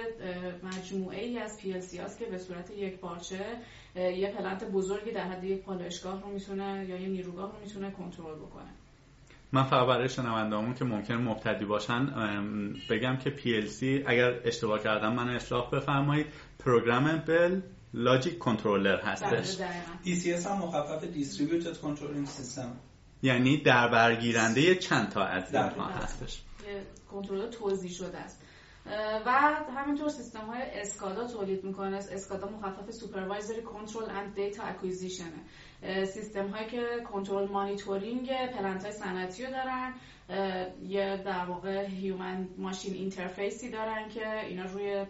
مجموعه 0.64 1.24
ای 1.26 1.40
از 1.40 1.60
PLC 1.62 2.00
هاست 2.00 2.20
که 2.20 2.26
به 2.26 2.38
صورت 2.38 2.72
یک 2.72 3.00
پارچه 3.00 3.40
یه 3.96 4.34
پلنت 4.38 4.64
بزرگی 4.64 5.12
در 5.12 5.24
حد 5.24 5.44
یک 5.44 5.62
پالایشگاه 5.62 6.22
رو 6.22 6.30
می‌تونه 6.30 6.86
یا 6.90 6.98
یه 6.98 7.08
نیروگاه 7.08 7.52
رو 7.52 7.60
می‌تونه 7.60 7.92
کنترل 7.92 8.36
بکنه. 8.36 8.70
من 9.52 9.64
فقط 9.64 9.88
برای 9.88 10.10
شنوندهامون 10.10 10.74
که 10.74 10.86
ممکن 10.86 11.14
مبتدی 11.14 11.66
باشن 11.66 12.06
بگم 12.90 13.18
که 13.18 13.30
PLC 13.30 13.84
اگر 14.06 14.40
اشتباه 14.46 14.80
کردم 14.84 15.14
من 15.14 15.30
اصلاح 15.30 15.70
بفرمایید. 15.72 16.26
پروگرامبل 16.60 17.62
لاجیک 17.94 18.38
کنترلر 18.38 19.02
هستش. 19.02 19.58
DCS 20.06 20.46
هم 20.46 20.58
مخفف 20.58 21.04
Distributed 21.04 21.76
Controlling 21.76 22.28
System. 22.28 22.68
یعنی 23.22 23.58
در 23.58 23.88
برگیرنده 23.88 24.76
چند 24.76 25.10
تا 25.10 25.24
از 25.24 25.56
اینها 25.56 25.86
هستش. 25.86 26.42
کنترل 27.12 27.50
توضیح 27.50 27.92
شده 27.92 28.18
است. 28.18 28.42
و 29.26 29.32
همینطور 29.76 30.10
سیستم 30.10 30.46
های 30.46 30.62
SCADA 30.62 31.28
تولید 31.28 31.64
می‌کنه. 31.64 31.98
SCADA 31.98 32.50
مخفف 32.50 32.92
supervisory 32.92 33.62
control 33.62 34.10
and 34.10 34.36
data 34.36 34.64
acquisition 34.64 35.94
ه 35.94 36.06
سیستم 36.06 36.48
هایی 36.48 36.68
که 36.68 36.88
کنترل 37.12 37.48
monitoring 37.48 38.30
plant 38.58 38.84
های 38.84 38.92
صنعتی 38.92 39.46
رو 39.46 39.52
دارن. 39.52 39.94
یه 40.88 41.22
در 41.26 41.46
واقع 41.46 41.86
human 41.86 42.48
machine 42.58 42.94
interface 42.94 43.62
ی 43.62 43.70
دارن 43.70 44.10
که 44.10 44.40
اینا 44.40 44.66
روی 44.66 45.06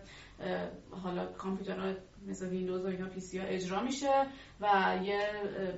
حالا 1.03 1.25
کامپیوترها 1.25 1.93
مثل 2.27 2.49
ویندوز 2.49 2.85
و 2.85 2.87
اینا 2.87 3.09
PC 3.09 3.39
اجرا 3.39 3.83
میشه 3.83 4.27
و 4.61 4.97
یه 5.03 5.29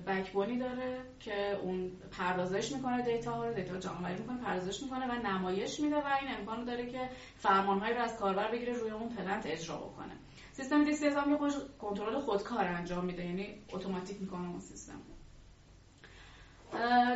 backbone 0.08 0.54
ی 0.54 0.60
داره 0.60 1.02
که 1.20 1.58
اون 1.64 1.92
پردازش 2.12 2.72
می‌کنه 2.72 3.02
data 3.02 3.32
ها 3.32 3.46
رو 3.46 3.54
data 3.54 3.80
جمع 3.80 4.12
می‌کنه 4.12 4.38
پردازش 4.38 4.84
می‌کنه 4.84 5.06
و 5.08 5.28
نمایش 5.28 5.80
میده 5.80 5.96
و 5.96 6.08
این 6.22 6.36
امکان 6.40 6.66
داره 6.66 6.92
که 6.92 7.10
فرمانهایی 7.38 7.94
رو 7.94 8.02
از 8.02 8.18
کاربر 8.18 8.52
بگیره 8.52 8.74
روی 8.74 8.92
اون 8.92 9.10
plant 9.10 9.46
اجرا 9.46 9.78
بکنه. 9.78 10.14
سیستم 10.54 10.84
DC 10.84 11.08
هم 11.08 11.32
یه 11.32 11.38
کنترل 11.80 12.20
خودکار 12.20 12.66
انجام 12.66 13.06
میده 13.06 13.26
یعنی 13.26 13.62
اتوماتیک 13.74 14.22
می‌کنه 14.22 14.50
اون 14.50 14.60
سیستم 14.60 15.02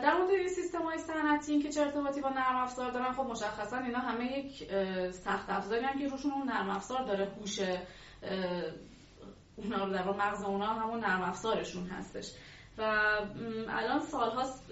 در 0.03 0.17
مورد 0.17 0.29
این 0.29 0.47
سیستم 0.47 0.81
های 0.81 0.97
صنعتی 0.97 1.59
که 1.59 1.69
چه 1.69 1.81
ارتباطی 1.81 2.21
با 2.21 2.29
نرم 2.29 2.55
افزار 2.55 2.91
دارن 2.91 3.11
خب 3.11 3.23
مشخصا 3.23 3.77
اینا 3.77 3.99
همه 3.99 4.37
یک 4.37 4.71
سخت 5.11 5.49
افزاری 5.49 5.85
هم 5.85 5.99
که 5.99 6.07
روشون 6.07 6.31
اون 6.31 6.49
نرم 6.49 6.69
افزار 6.69 7.03
داره 7.03 7.25
هوش 7.25 7.59
اونا 9.63 9.85
رو 9.85 9.93
در 9.93 10.03
مغز 10.03 10.43
اونا 10.43 10.73
همون 10.73 10.99
نرم 10.99 11.21
افزارشون 11.21 11.87
هستش. 11.87 12.31
و 12.77 12.81
الان 13.69 13.99
سال 13.99 14.29
هاست 14.31 14.71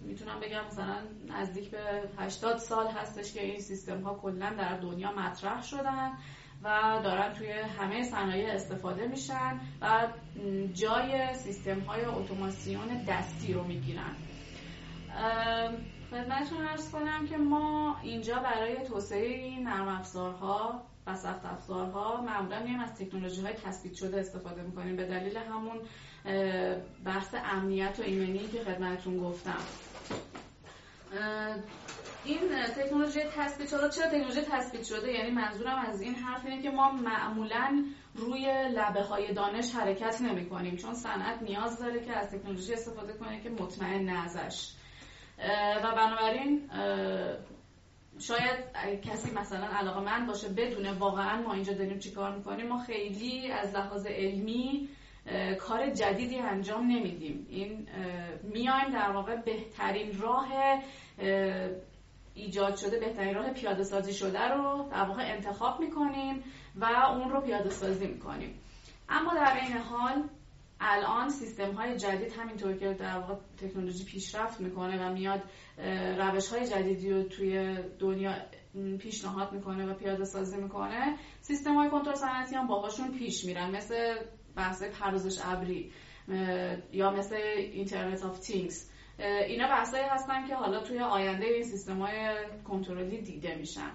می‌تونم 0.00 0.40
بگم 0.40 0.64
مثلا 0.66 0.96
نزدیک 1.28 1.70
به 1.70 2.02
80 2.18 2.56
سال 2.56 2.86
هستش 2.86 3.32
که 3.32 3.44
این 3.44 3.60
سیستم 3.60 4.02
ها 4.02 4.14
کلا 4.14 4.54
در 4.58 4.76
دنیا 4.76 5.12
مطرح 5.12 5.62
شدن 5.62 6.12
و 6.62 7.00
دارن 7.04 7.32
توی 7.34 7.50
همه 7.52 8.02
صنایع 8.02 8.54
استفاده 8.54 9.06
میشن 9.06 9.60
و 9.80 10.08
جای 10.72 11.34
سیستم 11.34 11.80
های 11.80 12.04
اتوماسیون 12.04 13.04
دستی 13.08 13.52
رو 13.52 13.64
می‌گیرن. 13.64 14.16
خدمتتون 16.10 16.66
ارز 16.66 16.90
کنم 16.90 17.26
که 17.26 17.36
ما 17.36 17.96
اینجا 18.02 18.38
برای 18.38 18.84
توسعه 18.84 19.26
این 19.26 19.68
نرم 19.68 19.88
افزارها 19.88 20.82
و 21.06 21.16
سخت 21.16 21.44
افزارها 21.44 22.20
معمولا 22.20 22.62
میایم 22.62 22.80
از 22.80 22.94
تکنولوژی 22.94 23.40
های 23.40 23.52
تثبیت 23.52 23.94
شده 23.94 24.20
استفاده 24.20 24.62
می‌کنیم. 24.62 24.96
به 24.96 25.04
دلیل 25.04 25.36
همون 25.36 25.80
بحث 27.04 27.34
امنیت 27.34 27.96
و 27.98 28.02
ایمنی 28.02 28.48
که 28.48 28.60
خدمتتون 28.64 29.18
گفتم. 29.18 29.60
این 32.24 32.38
تکنولوژی 32.76 33.20
تثبیت 33.36 33.68
شده 33.68 33.88
چرا 33.88 34.06
تکنولوژی 34.06 34.40
تثبیت 34.40 34.84
شده؟ 34.84 35.12
یعنی 35.12 35.30
منظورم 35.30 35.78
از 35.78 36.00
این 36.00 36.14
حرف 36.14 36.46
اینه 36.46 36.62
که 36.62 36.70
ما 36.70 36.92
معمولا 36.92 37.84
روی 38.14 38.68
لبه 38.68 39.02
های 39.02 39.32
دانش 39.32 39.74
حرکت 39.74 40.20
نمی 40.20 40.48
کنیم 40.48 40.76
چون 40.76 40.94
صنعت 40.94 41.42
نیاز 41.42 41.78
داره 41.78 42.04
که 42.04 42.12
از 42.12 42.30
تکنولوژی 42.30 42.72
استفاده 42.72 43.12
کنه 43.12 43.40
که 43.40 43.50
مطمئن 43.50 44.08
ازش 44.08 44.72
و 45.84 45.94
بنابراین 45.96 46.70
شاید 48.18 49.00
کسی 49.02 49.30
مثلا 49.30 49.66
علاقه 49.66 50.00
من 50.00 50.26
باشه 50.26 50.48
بدونه 50.48 50.92
واقعا 50.92 51.42
ما 51.42 51.54
اینجا 51.54 51.72
داریم 51.72 51.98
چی 51.98 52.10
کار 52.10 52.36
می‌کنیم 52.36 52.68
ما 52.68 52.78
خیلی 52.78 53.50
از 53.50 53.74
لحاظ 53.74 54.06
علمی 54.06 54.88
کار 55.60 55.90
جدیدی 55.90 56.38
انجام 56.38 56.86
نمیدیم. 56.86 57.46
این 57.50 57.88
میایم 58.42 58.90
در 58.92 59.10
واقع 59.10 59.36
بهترین 59.36 60.20
راه 60.20 60.48
ایجاد 62.34 62.76
شده 62.76 63.00
بهترین 63.00 63.34
راه 63.34 63.52
پیاده 63.52 63.82
سازی 63.82 64.14
شده 64.14 64.48
رو 64.48 64.88
در 64.92 65.04
واقع 65.04 65.22
انتخاب 65.22 65.80
می‌کنیم 65.80 66.44
و 66.76 66.84
اون 66.84 67.30
رو 67.30 67.40
پیاده 67.40 67.70
سازی 67.70 68.06
می‌کنیم. 68.06 68.60
اما 69.08 69.34
در 69.34 69.60
این 69.62 69.76
حال 69.76 70.22
الان 70.80 71.28
سیستم 71.28 71.72
های 71.72 71.96
جدید 71.96 72.32
همینطور 72.32 72.76
که 72.76 72.92
در 72.92 73.18
واقع 73.18 73.34
تکنولوژی 73.58 74.04
پیشرفت 74.04 74.60
می‌کنه 74.60 75.06
و 75.06 75.12
میاد 75.12 75.42
روش 76.18 76.48
های 76.48 76.66
جدیدی 76.66 77.10
رو 77.10 77.22
توی 77.22 77.78
دنیا 77.98 78.34
پیشنهاد 78.98 79.52
می‌کنه 79.52 79.86
و 79.86 79.94
پیاده 79.94 80.24
سازی 80.24 80.56
می‌کنه 80.56 81.16
سیستم 81.40 81.74
های 81.74 81.90
کنترل 81.90 82.14
صنعتی 82.14 82.54
هم 82.54 82.66
باهاشون 82.66 83.18
پیش 83.18 83.44
میرن 83.44 83.70
مثل 83.70 84.14
بحث 84.56 84.82
پردازش 84.82 85.40
ابری 85.44 85.92
یا 86.92 87.10
مثل 87.10 87.36
Internet 87.56 88.24
of 88.24 88.38
Things 88.38 88.90
اینا 89.48 89.68
بحثایی 89.68 90.04
هستن 90.04 90.46
که 90.46 90.54
حالا 90.54 90.80
توی 90.80 90.98
آینده 90.98 91.46
این 91.46 91.62
سیستم 91.62 91.98
های 91.98 92.36
کنترلی 92.64 93.22
دیده 93.22 93.54
میشن. 93.54 93.90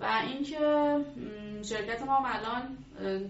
و 0.00 0.22
اینکه 0.26 0.58
شرکت 1.62 2.02
ما 2.02 2.26
الان 2.26 2.62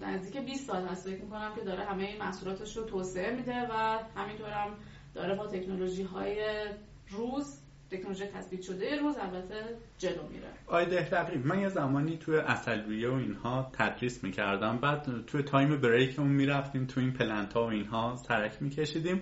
نزدیک 0.01 0.37
20 0.45 0.67
سال 0.67 0.85
هست. 0.85 1.09
فکر 1.09 1.21
می‌کنم 1.21 1.51
که 1.55 1.61
داره 1.61 1.83
همه 1.83 2.03
این 2.03 2.17
محصولاتش 2.17 2.77
رو 2.77 2.83
توسعه 2.83 3.35
میده 3.35 3.67
و 3.71 3.99
همینطور 4.15 4.49
هم 4.49 4.69
داره 5.15 5.35
با 5.35 5.47
تکنولوژی 5.47 6.03
های 6.03 6.65
روز 7.09 7.61
تکنولوژی 7.91 8.25
تثبیت 8.25 8.61
شده 8.61 8.99
روز 8.99 9.17
البته 9.17 9.55
جلو 9.97 10.27
میره. 10.31 10.47
آره 10.67 11.09
دقیقا 11.09 11.45
من 11.45 11.59
یه 11.59 11.69
زمانی 11.69 12.17
توی 12.17 12.37
عسلویه 12.37 13.09
و 13.09 13.13
اینها 13.13 13.71
تدریس 13.73 14.23
می‌کردم. 14.23 14.77
بعد 14.77 15.25
توی 15.27 15.43
time 15.43 15.81
break 15.81 16.11
مون 16.11 16.29
می‌رفتیم 16.29 16.85
توی 16.85 17.03
این 17.03 17.13
plant 17.13 17.53
ها 17.53 17.65
و 17.65 17.69
اینها 17.69 18.15
سرک 18.15 18.61
میکشیدیم. 18.61 19.21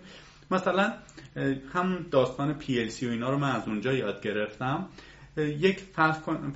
مثلا 0.52 0.94
هم 1.74 2.06
داستان 2.12 2.60
PLC 2.60 3.04
و 3.04 3.10
اینا 3.10 3.30
رو 3.30 3.38
من 3.38 3.52
از 3.52 3.68
اونجا 3.68 3.94
یاد 3.94 4.22
گرفتم. 4.22 4.90
یک 5.38 5.80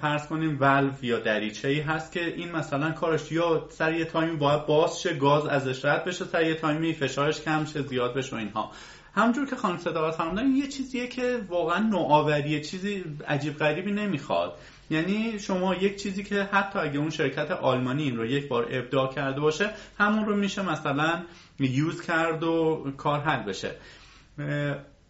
فرض 0.02 0.28
کنیم 0.28 0.58
ولو 0.60 0.92
یا 1.02 1.20
دریچه 1.20 1.68
ای 1.68 1.80
هست 1.80 2.12
که 2.12 2.26
این 2.26 2.52
مثلا 2.52 2.92
کارش 2.92 3.32
یا 3.32 3.68
سر 3.70 3.94
یه 3.94 4.06
تایمی 4.06 4.38
باید 4.38 4.66
باز 4.66 5.02
شه 5.02 5.14
گاز 5.14 5.46
ازش 5.46 5.86
رد 5.86 6.06
بشه 6.06 6.26
سر 6.26 6.44
یه 6.44 6.56
تایمی 6.56 6.94
فشارش 6.94 7.42
کم 7.42 7.66
شه 7.66 7.82
زیاد 7.82 8.14
بشه 8.14 8.36
و 8.36 8.40
اینها. 8.40 8.72
همجور 9.16 9.50
که 9.50 9.56
خانم 9.56 9.78
صداقت 9.78 10.16
فرمودن 10.16 10.48
یه 10.48 10.68
چیزیه 10.68 11.08
که 11.08 11.42
واقعا 11.50 11.80
نوآوریه 11.80 12.62
چیزی 12.62 13.04
عجیب 13.28 13.58
غریبی 13.58 13.92
نمی‌خواد. 13.92 14.54
یعنی 14.90 15.40
شما 15.40 15.76
یک 15.76 15.96
چیزی 15.96 16.24
که 16.24 16.44
حتی 16.44 16.80
اگه 16.80 17.00
اون 17.00 17.10
شرکت 17.10 17.52
آلمانی 17.52 18.04
این 18.04 18.18
رو 18.18 18.26
یک 18.26 18.48
بار 18.48 18.68
ابداع 18.72 19.14
کرده 19.14 19.42
باشه 19.42 19.70
همون 19.98 20.26
رو 20.26 20.36
میشه 20.36 20.62
مثلا 20.62 21.24
یوز 21.60 22.02
کرد 22.02 22.44
و 22.44 22.86
کار 22.98 23.20
حل 23.20 23.44
بشه. 23.44 23.76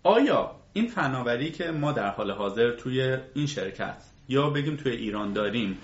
آیا 0.03 0.58
این 0.79 0.87
فناوری 0.87 1.51
که 1.51 1.71
ما 1.71 1.91
در 1.91 2.09
حال 2.09 2.31
حاضر 2.31 2.71
توی 2.71 3.17
این 3.35 3.47
شرکت 3.47 4.03
یا 4.29 4.49
بگیم 4.49 4.75
توی 4.75 4.91
ایران 4.91 5.33
داریم 5.33 5.77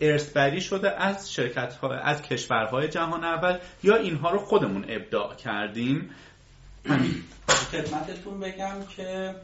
ارثبری 0.00 0.60
شده 0.60 1.02
از 1.02 1.32
شرکت 1.32 1.74
ها 1.74 1.94
از 1.94 2.22
کشورهای 2.22 2.88
جهان 2.88 3.24
اول 3.24 3.58
یا 3.82 3.96
اینها 3.96 4.30
رو 4.30 4.38
خودمون 4.38 4.84
ابداع 4.88 5.34
کردیم؟ 5.34 6.10
خدمتتون 7.72 8.40
بگم 8.40 8.84
که 8.96 9.34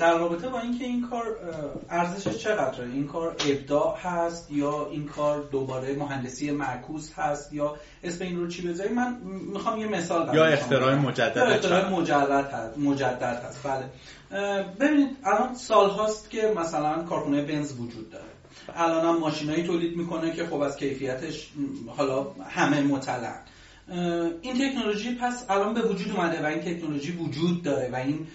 در 0.00 0.18
رابطه 0.18 0.48
با 0.48 0.60
اینکه 0.60 0.84
این 0.84 1.08
کار 1.10 1.24
ارزشش 1.90 2.36
چقدره؟ 2.36 2.84
این 2.84 3.06
کار 3.06 3.36
ابداع 3.48 3.96
هست 3.98 4.50
یا 4.50 4.88
این 4.90 5.06
کار 5.06 5.42
دوباره 5.52 5.96
مهندسی 5.96 6.50
معکوس 6.50 7.12
هست 7.12 7.52
یا 7.52 7.76
اسم 8.04 8.24
این 8.24 8.36
رو 8.36 8.48
چی 8.48 8.68
بذاری 8.68 8.94
من 8.94 9.16
می‌خوام 9.52 9.80
یه 9.80 9.86
مثال 9.86 10.34
یا 10.34 10.44
اختراع 10.44 10.94
مجدد 10.94 11.36
یا 11.36 11.44
اختراع 11.44 11.90
مجدد 11.90 12.50
هست 12.52 12.78
مجدد 12.78 13.42
هست. 13.48 13.60
بله. 13.62 13.84
ببینید 14.80 15.16
الان 15.24 15.54
سال 15.54 15.90
هاست 15.90 16.30
که 16.30 16.52
مثلا 16.56 17.02
کارخونه 17.02 17.42
بنز 17.42 17.72
وجود 17.72 18.10
داره. 18.10 18.24
الان 18.74 19.06
هم 19.06 19.20
ماشینایی 19.20 19.62
تولید 19.66 19.96
می‌کنه 19.96 20.32
که 20.32 20.46
خب 20.46 20.60
از 20.60 20.76
کیفیتش 20.76 21.50
حالا 21.96 22.26
همه 22.48 22.82
مطلع 22.82 23.34
این 24.42 24.54
تکنولوژی 24.54 25.14
پس 25.14 25.44
الان 25.50 25.74
به 25.74 25.82
وجود 25.82 26.12
اومده 26.12 26.42
و 26.42 26.46
این 26.46 26.60
تکنولوژی 26.60 27.12
وجود 27.12 27.62
داره 27.62 27.90
و 27.92 27.96
این 27.96 28.26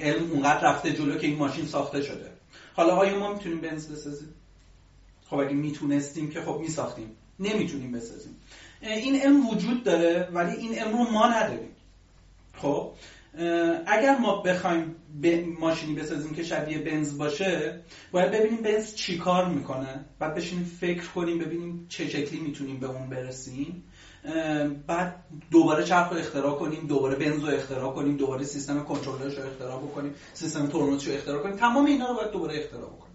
علم 0.00 0.30
اونقدر 0.30 0.60
رفته 0.68 0.92
جلو 0.92 1.18
که 1.18 1.26
این 1.26 1.36
ماشین 1.36 1.66
ساخته 1.66 2.02
شده. 2.02 2.30
حالا 2.74 2.96
آیا 2.96 3.18
ما 3.18 3.34
می‌تونیم 3.34 3.60
بنز 3.60 3.88
بسازیم؟ 3.88 4.28
خب 5.26 5.36
اگه 5.36 5.52
می‌تونستیم 5.52 6.30
که 6.30 6.40
خب 6.40 6.58
میساختیم. 6.60 7.10
نمی‌تونیم 7.40 7.92
بسازیم. 7.92 8.36
این 8.82 9.20
علم 9.20 9.48
وجود 9.48 9.84
داره 9.84 10.28
ولی 10.32 10.56
این 10.56 10.74
علم 10.74 10.98
رو 10.98 11.10
ما 11.10 11.28
نداریم. 11.28 11.70
خب 12.56 12.92
اگر 13.86 14.18
ما 14.18 14.42
بخوایم 14.42 14.96
ماشینی 15.60 15.94
بسازیم 15.94 16.34
که 16.34 16.42
شبیه 16.42 16.78
بنز 16.78 17.18
باشه 17.18 17.80
باید 18.12 18.30
ببینیم 18.30 18.62
بنز 18.62 18.94
چی 18.94 19.18
کار 19.18 19.48
می‌کنه. 19.48 20.04
بعد 20.18 20.34
بشینیم 20.34 20.64
فکر 20.64 21.08
کنیم 21.08 21.38
ببینیم 21.38 21.86
چه 21.88 22.08
شکلی 22.08 22.40
می‌تونیم 22.40 22.80
به 22.80 22.86
اون 22.86 23.08
برسیم. 23.08 23.84
بعد 24.86 25.24
دوباره 25.50 25.84
چرخ 25.84 26.12
رو 26.12 26.18
اختراع 26.18 26.58
کنیم 26.58 26.86
دوباره 26.86 27.16
بنز 27.16 27.44
رو 27.44 27.50
اختراع 27.54 27.92
کنیم 27.92 28.16
دوباره 28.16 28.44
سیستم 28.44 28.84
کنترلرش 28.84 29.38
رو 29.38 29.46
اختراع 29.46 29.82
بکنیم 29.82 30.14
سیستم 30.34 30.66
ترمز 30.66 31.08
رو 31.08 31.14
اختراع 31.14 31.42
کنیم. 31.42 31.56
تمام 31.56 31.86
اینا 31.86 32.08
رو 32.08 32.14
باید 32.14 32.30
دوباره 32.30 32.58
اختراع 32.58 32.86
بکنیم. 32.86 33.08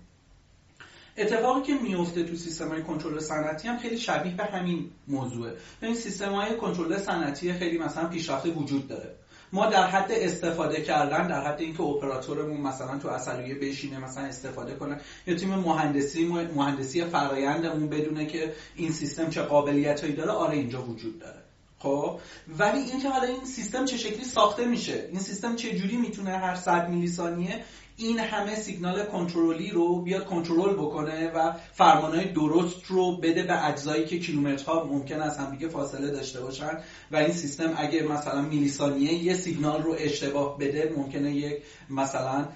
اتفاقی 1.18 1.62
که 1.62 1.74
میفته 1.74 2.24
تو 2.24 2.36
سیستم 2.36 2.70
های 2.70 2.84
کنترل 2.84 3.20
صنعتی 3.20 3.68
هم 3.68 3.78
خیلی 3.78 3.98
شبیه 3.98 4.36
به 4.36 4.44
همین 4.44 4.90
موضوعه. 5.08 5.54
این 5.82 5.96
سیستم 5.96 6.32
های 6.34 6.58
کنترل 6.58 6.98
صنعتی 6.98 7.54
خیلی 7.54 7.78
مثلا 7.78 8.08
پیشرفته 8.08 8.50
وجود 8.50 8.88
داره. 8.88 9.16
ما 9.54 9.66
در 9.66 9.88
حد 9.88 10.12
استفاده 10.12 10.82
کردن 10.82 11.28
در 11.28 11.48
حد 11.48 11.62
اینکه 11.62 11.82
اپراتورمون 11.82 12.62
مثلا 12.62 12.98
تو 12.98 13.08
اصلیه 13.08 13.56
بشینه 13.56 14.00
مثلا 14.00 14.24
استفاده 14.24 14.76
کنه 14.76 15.02
یا 15.28 15.36
تیم 15.36 15.56
مهندسی 15.56 16.26
مهندسی 16.56 17.06
فرایندمون 17.06 17.90
بدونه 17.90 18.26
که 18.26 18.54
این 18.76 18.92
سیستم 18.92 19.30
چه 19.30 19.42
قابلیتایی 19.42 20.14
داره 20.14 20.32
آره 20.32 20.58
اینجا 20.58 20.82
وجود 20.84 21.20
داره. 21.20 21.44
خب؟ 21.80 22.20
ولی 22.60 22.80
اینکه 22.80 23.10
حالا 23.10 23.28
این 23.28 23.46
سیستم 23.46 23.86
چه 23.86 23.98
شکلی 23.98 24.24
ساخته 24.24 24.66
میشه 24.66 25.08
این 25.12 25.20
سیستم 25.20 25.56
چه 25.56 25.76
جوری 25.76 25.98
می‌تونه 25.98 26.38
هر 26.38 26.56
100 26.56 26.90
میلی 26.90 27.08
ثانیه 27.08 27.64
این 27.98 28.20
همه 28.20 28.56
سیگنال 28.56 29.06
کنترلی 29.06 29.72
رو 29.72 30.02
بیاد 30.02 30.26
کنترل 30.26 30.74
بکنه 30.74 31.32
و 31.32 31.54
فرمانهای 31.74 32.26
درست 32.26 32.86
رو 32.88 33.18
بده 33.18 33.44
به 33.44 33.68
اجزایی 33.68 34.06
که 34.06 34.20
کیلومترها 34.20 34.84
ممکن 34.84 35.22
است 35.22 35.40
هم 35.40 35.52
دیگه 35.52 35.68
فاصله 35.68 36.12
داشته 36.12 36.42
باشن 36.42 36.78
و 37.12 37.16
این 37.16 37.32
سیستم 37.32 37.74
اگه 37.78 38.04
مثلا 38.04 38.42
میلی 38.42 38.70
ثانیه 38.70 39.14
یه 39.14 39.34
سیگنال 39.34 39.84
رو 39.84 39.96
اشتباه 39.98 40.58
بده 40.58 40.94
ممکنه 40.98 41.36
یک 41.36 41.64
مثلا 41.90 42.48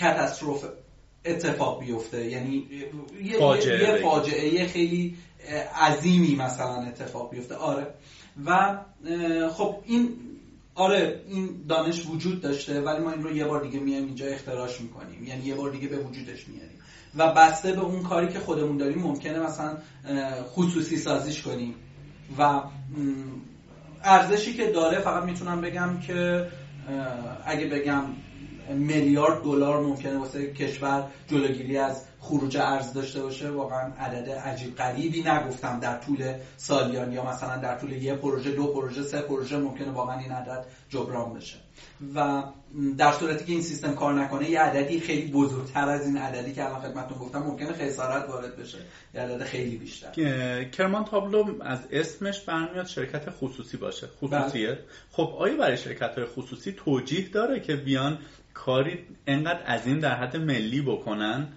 کاتاستروف 0.00 0.64
اتفاق 1.24 1.80
بیفته. 1.80 2.30
یعنی 2.30 2.66
یه 3.24 3.38
فاجعه, 3.38 3.90
یه 3.90 4.02
فاجعه 4.02 4.66
خیلی 4.66 5.16
عظیمی 5.80 6.34
مثلا 6.36 6.82
اتفاق 6.82 7.30
بیفته. 7.30 7.54
آره. 7.54 7.86
و 8.46 8.78
خب 9.48 9.76
این 9.86 10.16
آره 10.74 11.24
این 11.28 11.64
دانش 11.68 12.06
وجود 12.06 12.40
داشته 12.40 12.80
ولی 12.80 13.04
ما 13.04 13.10
این 13.10 13.22
رو 13.22 13.36
یه 13.36 13.44
بار 13.44 13.62
دیگه 13.62 13.80
میایم 13.80 14.04
اینجا 14.04 14.26
اختراش 14.26 14.80
می‌کنیم. 14.80 15.24
یعنی 15.24 15.44
یه 15.44 15.54
بار 15.54 15.70
دیگه 15.70 15.88
به 15.88 15.98
وجودش 15.98 16.48
میاریم. 16.48 16.78
و 17.14 17.32
بسته 17.32 17.72
به 17.72 17.80
اون 17.80 18.02
کاری 18.02 18.28
که 18.28 18.38
خودمون 18.38 18.76
داریم 18.76 18.98
ممکنه 18.98 19.38
مثلا 19.38 19.78
خصوصی 20.44 20.96
سازیش 20.96 21.42
کنیم. 21.42 21.74
و 22.38 22.62
ارزشی 24.04 24.54
که 24.54 24.70
داره 24.70 25.00
فقط 25.00 25.24
می‌تونم 25.24 25.60
بگم 25.60 26.00
که 26.06 26.48
اگه 27.46 27.66
بگم 27.66 28.04
میلیارد 28.74 29.42
دلار 29.42 29.82
ممکنه 29.82 30.18
واسه 30.18 30.52
کشور 30.52 31.10
جلوگیری 31.28 31.76
از 31.76 32.04
خروج 32.24 32.56
ارز 32.56 32.92
داشته 32.92 33.22
باشه 33.22 33.50
واقعا 33.50 33.92
عدد 33.98 34.30
عجیب 34.30 34.76
غریبی 34.76 35.22
نگفتم 35.22 35.80
در 35.80 35.98
طول 35.98 36.32
سالیان 36.56 37.12
یا 37.12 37.24
مثلا 37.26 37.56
در 37.56 37.78
طول 37.78 37.92
یه 37.92 38.14
پروژه 38.14 38.50
دو 38.50 38.66
پروژه 38.66 39.02
سه 39.02 39.20
پروژه 39.20 39.56
ممکنه 39.56 39.90
واقعا 39.90 40.18
این 40.18 40.32
عدد 40.32 40.64
جبران 40.88 41.34
بشه. 41.34 41.56
و 42.14 42.42
در 42.98 43.12
صورتی 43.12 43.44
که 43.44 43.52
این 43.52 43.62
سیستم 43.62 43.94
کار 43.94 44.14
نکنه 44.14 44.50
یه 44.50 44.60
عددی 44.60 45.00
خیلی 45.00 45.32
بزرگتر 45.32 45.88
از 45.88 46.06
این 46.06 46.16
عددی 46.16 46.52
که 46.52 46.64
الان 46.64 46.80
خدمتتون 46.80 47.18
گفتم 47.18 47.38
ممکنه 47.38 47.72
خسارت 47.72 48.28
وارد 48.28 48.56
بشه. 48.56 48.78
یه 49.14 49.20
عدد 49.20 49.44
خیلی 49.44 49.76
بیشتر. 49.76 50.64
کرمان 50.64 51.04
تابلو 51.04 51.62
از 51.62 51.78
اسمش 51.90 52.40
برمیاد 52.40 52.86
شرکت 52.86 53.30
خصوصی 53.30 53.76
باشه. 53.76 54.06
خصوصیه. 54.06 54.68
بله. 54.68 54.78
خب 55.12 55.34
آیا 55.38 55.56
برای 55.56 55.76
شرکت 55.76 56.14
های 56.18 56.24
خصوصی 56.24 56.72
توجیه 56.72 57.28
داره 57.28 57.60
که 57.60 57.76
بیان 57.76 58.18
کاری 58.54 58.98
انقدر 59.26 59.62
عظیم 59.62 60.00
در 60.00 60.14
حد 60.14 60.36
ملی 60.36 60.82
بکنن؟ 60.82 61.48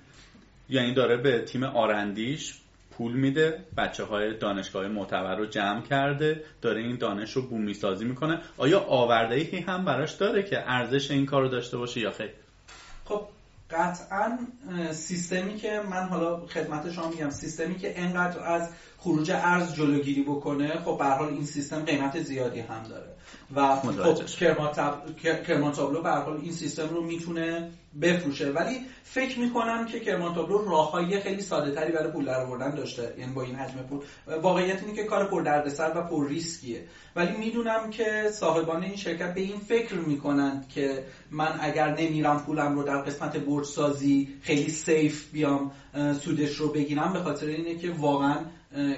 یعنی 0.70 0.94
داره 0.94 1.18
به 1.18 1.42
تیم 1.42 1.64
آرندیش 1.64 2.60
پول 2.92 3.14
میده 3.14 3.64
بچه 3.78 4.04
های 4.04 4.38
دانشگاه 4.38 4.88
معتبر 4.88 5.36
رو 5.36 5.46
جمع 5.46 5.82
کرده 5.82 6.44
داره 6.62 6.82
این 6.82 6.98
دانش 6.98 7.32
رو 7.34 7.42
بومی 7.42 7.74
سازی 7.74 8.06
می‌کنه. 8.06 8.42
آیا 8.58 8.80
آورده 8.80 9.36
ای 9.36 9.60
هم 9.60 9.86
براش 9.86 10.14
داره 10.14 10.44
که 10.44 10.72
ارزش 10.72 11.12
این 11.12 11.26
کار 11.26 11.42
رو 11.42 11.50
داشته 11.50 11.78
باشه 11.78 12.00
یا 12.00 12.12
خیر؟ 12.12 12.30
خب 13.06 13.28
قطعا 13.72 14.38
سیستمی 14.92 15.56
که 15.56 15.82
من 15.90 16.04
حالا 16.04 16.46
خدمت 16.46 16.92
شما 16.92 17.10
میگم 17.10 17.30
سیستمی 17.30 17.76
که 17.76 18.02
انقدر 18.02 18.40
از 18.40 18.70
خروج 18.98 19.32
ارز 19.32 19.74
جلوگیری 19.74 20.24
بکنه 20.24 20.80
خب 20.80 20.98
به 20.98 21.06
حال 21.06 21.28
این 21.28 21.46
سیستم 21.46 21.86
قیمت 21.86 22.22
زیادی 22.22 22.60
هم 22.60 22.84
داره. 22.84 23.17
و 23.56 23.76
خب 23.76 24.26
کرمان 25.44 25.72
تابلو 25.72 26.02
به 26.02 26.10
حال 26.10 26.40
این 26.44 26.52
سیستم 26.52 26.90
رو 26.90 27.04
می‌تونه 27.04 27.72
بفروشه. 28.02 28.52
ولی 28.52 28.80
فکر 29.04 29.40
می‌کنم 29.40 29.86
که 29.86 30.00
کرمان 30.00 30.36
تابلو 30.36 30.70
راههای 30.70 31.20
خیلی 31.20 31.42
ساده 31.42 31.72
تری 31.72 31.92
برای 31.92 32.12
پول 32.12 32.26
در 32.26 32.42
آوردن 32.42 32.76
داشته. 32.76 33.14
یعنی 33.18 33.34
با 33.34 33.42
این 33.42 33.56
حجم 33.56 33.78
پول. 33.90 34.00
واقعیت 34.42 34.84
اینه 34.84 34.96
که 34.96 35.04
کار 35.04 35.26
پر 35.26 35.42
دردسر 35.42 35.92
و 35.96 36.02
پر 36.02 36.28
ریسکیه. 36.28 36.84
ولی 37.16 37.38
می‌دونم 37.38 37.90
که 37.90 38.30
صاحبان 38.34 38.84
این 38.84 38.96
شرکت 38.96 39.34
به 39.34 39.42
این 39.42 39.60
فکر 39.60 39.96
می‌کنند 39.96 40.70
که 40.70 41.04
من 41.32 41.60
اگر 41.62 41.96
نمیرم 42.02 42.44
پولم 42.46 42.76
رو 42.76 42.84
در 42.84 42.98
قسمت 42.98 43.38
بورس 43.38 43.68
سازی 43.68 44.28
خیلی 44.42 44.70
safe 44.70 45.32
بیام 45.32 45.72
سودش 46.22 46.56
رو 46.56 46.72
بگیرم 46.72 47.14
به 47.14 47.20
خاطر 47.20 47.48
اینه 47.48 47.76
که 47.76 47.92
واقعا 47.92 48.36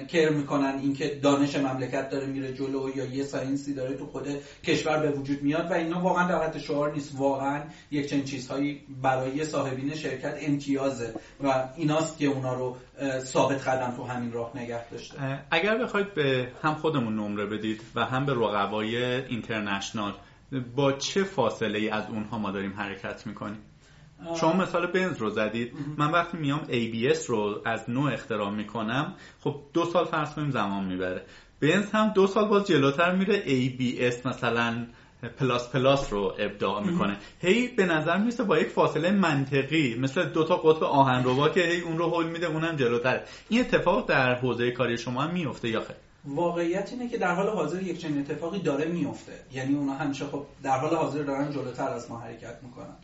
care 0.08 0.28
می‌کنن 0.28 0.78
اینکه 0.82 1.18
دانش 1.22 1.56
مملکت 1.56 2.10
داره 2.10 2.26
میره 2.26 2.52
جلو 2.52 2.96
یا 2.96 3.04
یه 3.04 3.24
science 3.24 3.68
ی 3.68 3.74
داره 3.74 3.96
تو 3.96 4.06
خود 4.06 4.28
کشور 4.64 4.98
به 4.98 5.10
وجود 5.10 5.42
میاد 5.42 5.70
و 5.70 5.74
اینا 5.74 6.00
واقعا 6.00 6.28
در 6.28 6.42
حد 6.42 6.58
شعار 6.58 6.92
نیست. 6.92 7.14
واقعا 7.18 7.62
یک 7.90 8.10
چنین 8.10 8.24
چیزهایی 8.24 8.80
برای 9.02 9.44
صاحبین 9.44 9.94
شرکت 9.94 10.38
امتیازه 10.40 11.14
و 11.44 11.68
ایناست 11.76 12.18
که 12.18 12.26
اونا 12.26 12.54
رو 12.54 12.76
ثابت 13.20 13.68
قدم 13.68 13.96
تو 13.96 14.04
همین 14.04 14.32
راه 14.32 14.52
نگه 14.56 14.88
داشته. 14.90 15.44
اگر 15.50 15.78
بخواید 15.78 16.14
به 16.14 16.48
هم 16.62 16.74
خودمون 16.74 17.16
نمره 17.16 17.46
بدید 17.46 17.80
و 17.94 18.04
هم 18.04 18.26
به 18.26 18.32
رقبای 18.32 19.04
international 19.04 20.12
با 20.76 20.92
چه 20.92 21.24
فاصله 21.24 21.78
ای 21.78 21.88
از 21.88 22.04
اونها 22.08 22.38
ما 22.38 22.50
داریم 22.50 22.72
حرکت 22.72 23.26
می‌کنیم؟ 23.26 23.58
شما 24.40 24.52
مثال 24.52 24.86
بنز 24.86 25.18
رو 25.18 25.30
زدید. 25.30 25.72
من 25.96 26.10
وقتی 26.10 26.36
میام 26.36 26.60
ABS 26.68 27.26
رو 27.26 27.62
از 27.64 27.90
نو 27.90 28.06
اختراع 28.06 28.50
می‌کنم 28.50 29.14
خب 29.40 29.56
دو 29.72 29.84
سال 29.84 30.04
فرض 30.04 30.34
کنیم 30.34 30.50
زمان 30.50 30.84
می‌بره. 30.84 31.22
بنز 31.60 31.90
هم 31.90 32.08
دو 32.08 32.26
سال 32.26 32.48
باز 32.48 32.66
جلوتر 32.66 33.14
میره 33.14 33.42
ABS 33.42 34.26
مثلا 34.26 34.86
پلاس 35.38 35.68
پلاس 35.68 36.12
رو 36.12 36.34
ابداع 36.38 36.84
می‌کنه. 36.86 37.16
هی 37.40 37.68
به 37.68 37.86
نظر 37.86 38.18
میسته 38.18 38.44
با 38.44 38.58
یک 38.58 38.68
فاصله 38.68 39.10
منطقی 39.10 39.98
مثل 40.00 40.28
دو 40.28 40.44
تا 40.44 40.56
قطب 40.56 40.82
آهنربا 40.84 41.48
که 41.48 41.60
هی 41.60 41.80
اون 41.80 41.98
رو 41.98 42.10
حل 42.10 42.26
میده 42.30 42.46
اونم 42.46 42.76
جلوتر 42.76 43.20
این 43.48 43.60
اتفاق 43.60 44.08
در 44.08 44.34
حوزه 44.34 44.70
کاری 44.70 44.98
شما 44.98 45.22
هم 45.22 45.32
میفته 45.32 45.68
یا 45.68 45.80
خیر؟ 45.80 45.96
واقعیت 46.24 46.88
اینه 46.92 47.08
که 47.08 47.18
در 47.18 47.34
حال 47.34 47.48
حاضر 47.48 47.82
یک 47.82 47.98
چنین 47.98 48.20
اتفاقی 48.20 48.58
داره 48.58 48.84
میفته 48.84 49.32
یعنی 49.52 49.74
اونا 49.74 49.92
همیشه 49.92 50.24
خب 50.24 50.46
در 50.62 50.78
حال 50.78 50.94
حاضر 50.94 51.22
دارن 51.22 51.52
جلوتر 51.52 51.88
از 51.88 52.10
ما 52.10 52.18
حرکت 52.18 52.58
می‌کنن. 52.62 52.96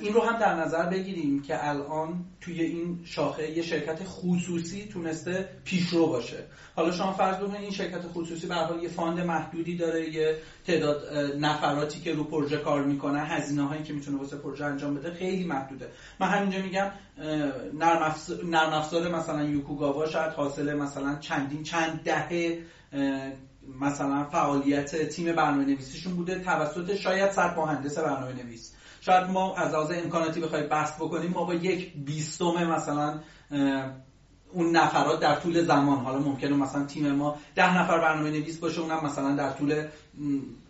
این 0.00 0.14
رو 0.14 0.20
هم 0.20 0.38
در 0.38 0.54
نظر 0.54 0.86
بگیریم 0.86 1.42
که 1.42 1.68
الان 1.68 2.24
توی 2.40 2.62
این 2.62 3.00
شاخه 3.04 3.50
یه 3.50 3.62
شرکت 3.62 3.98
خصوصی 4.04 4.88
تونسته 4.92 5.48
پیشرو 5.64 6.06
باشه. 6.06 6.44
حالا 6.76 6.92
شما 6.92 7.12
فرض 7.12 7.36
بکنید 7.36 7.60
این 7.60 7.70
شرکت 7.70 8.02
خصوصی 8.14 8.46
به 8.46 8.54
حال 8.54 8.82
یه 8.82 8.88
فاند 8.88 9.20
محدودی 9.20 9.76
داره 9.76 10.14
یه 10.14 10.36
تعداد 10.66 11.02
نفراتی 11.40 12.00
که 12.00 12.14
رو 12.14 12.24
پروژه 12.24 12.56
کار 12.56 12.84
می‌کنه 12.84 13.20
هزینه 13.20 13.62
هایی 13.62 13.82
که 13.82 13.92
می‌تونه 13.92 14.18
واسه 14.18 14.36
پروژه 14.36 14.64
انجام 14.64 14.94
بده 14.94 15.14
خیلی 15.14 15.44
محدوده. 15.44 15.88
من 16.20 16.26
همینجا 16.26 16.62
میگم 16.62 16.90
نرم 18.44 18.72
افزار 18.72 19.08
مثلا 19.08 19.44
یوکوگاوا 19.44 20.06
شاید 20.06 20.32
حاصل 20.32 20.74
مثلا 20.74 21.18
چندین 21.18 21.62
چند 21.62 22.00
دهه 22.04 22.58
مثلا 23.80 24.24
فعالیت 24.24 25.08
تیم 25.08 25.32
برنامه 25.32 25.64
نویسیشون 25.64 26.16
بوده 26.16 26.38
توسط 26.38 26.94
شاید 26.94 27.30
صد 27.30 27.56
مهندس 27.58 27.98
برنامه 27.98 28.32
نویس 28.44 28.73
شاید 29.06 29.30
ما 29.30 29.54
از 29.54 29.72
لحاظ 29.72 29.90
امکاناتی 29.90 30.40
بخوایم 30.40 30.66
بحث 30.66 30.94
بکنیم 30.94 31.30
ما 31.30 31.44
با 31.44 31.54
یک 31.54 31.92
بیستم 31.96 32.64
مثلا 32.64 33.20
اون 34.52 34.76
نفرات 34.76 35.20
در 35.20 35.34
طول 35.34 35.64
زمان 35.64 35.98
حالا 35.98 36.18
ممکنه 36.18 36.56
مثلا 36.56 36.84
تیم 36.84 37.12
ما 37.12 37.36
ده 37.54 37.78
نفر 37.78 37.98
برنامه 37.98 38.30
نویس 38.30 38.58
باشه 38.58 38.80
اونم 38.80 39.04
مثلا 39.04 39.34
در 39.34 39.50
طول 39.50 39.86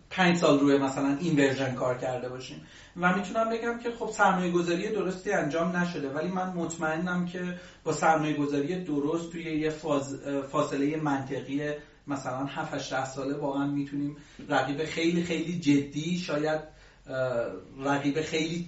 پنج 0.09 0.37
سال 0.37 0.59
روی 0.59 0.77
مثلا 0.77 1.17
این 1.19 1.39
ورژن 1.39 1.75
کار 1.75 1.97
کرده 1.97 2.29
باشیم. 2.29 2.61
و 2.97 3.15
می‌تونم 3.15 3.49
بگم 3.49 3.79
که 3.79 3.91
خب 3.91 4.09
سرمایه 4.11 4.51
گذاری 4.51 4.89
درستی 4.89 5.31
انجام 5.31 5.77
نشده 5.77 6.09
ولی 6.09 6.27
من 6.27 6.53
مطمئنم 6.53 7.25
که 7.25 7.59
با 7.83 7.93
سرمایه 7.93 8.37
گذاری 8.37 8.83
درست 8.83 9.31
توی 9.31 9.43
یه 9.43 9.69
فاصله 10.51 10.97
منطقی 10.97 11.71
مثلا 12.07 12.45
7 12.45 12.73
8 12.73 13.05
ساله 13.05 13.37
واقعا 13.37 13.65
می‌تونیم 13.65 14.17
رقیب 14.49 14.85
خیلی 14.85 15.23
خیلی 15.23 15.59
جدی 15.59 16.17
شاید 16.17 16.74
رقیب 17.79 18.21
خیلی 18.21 18.65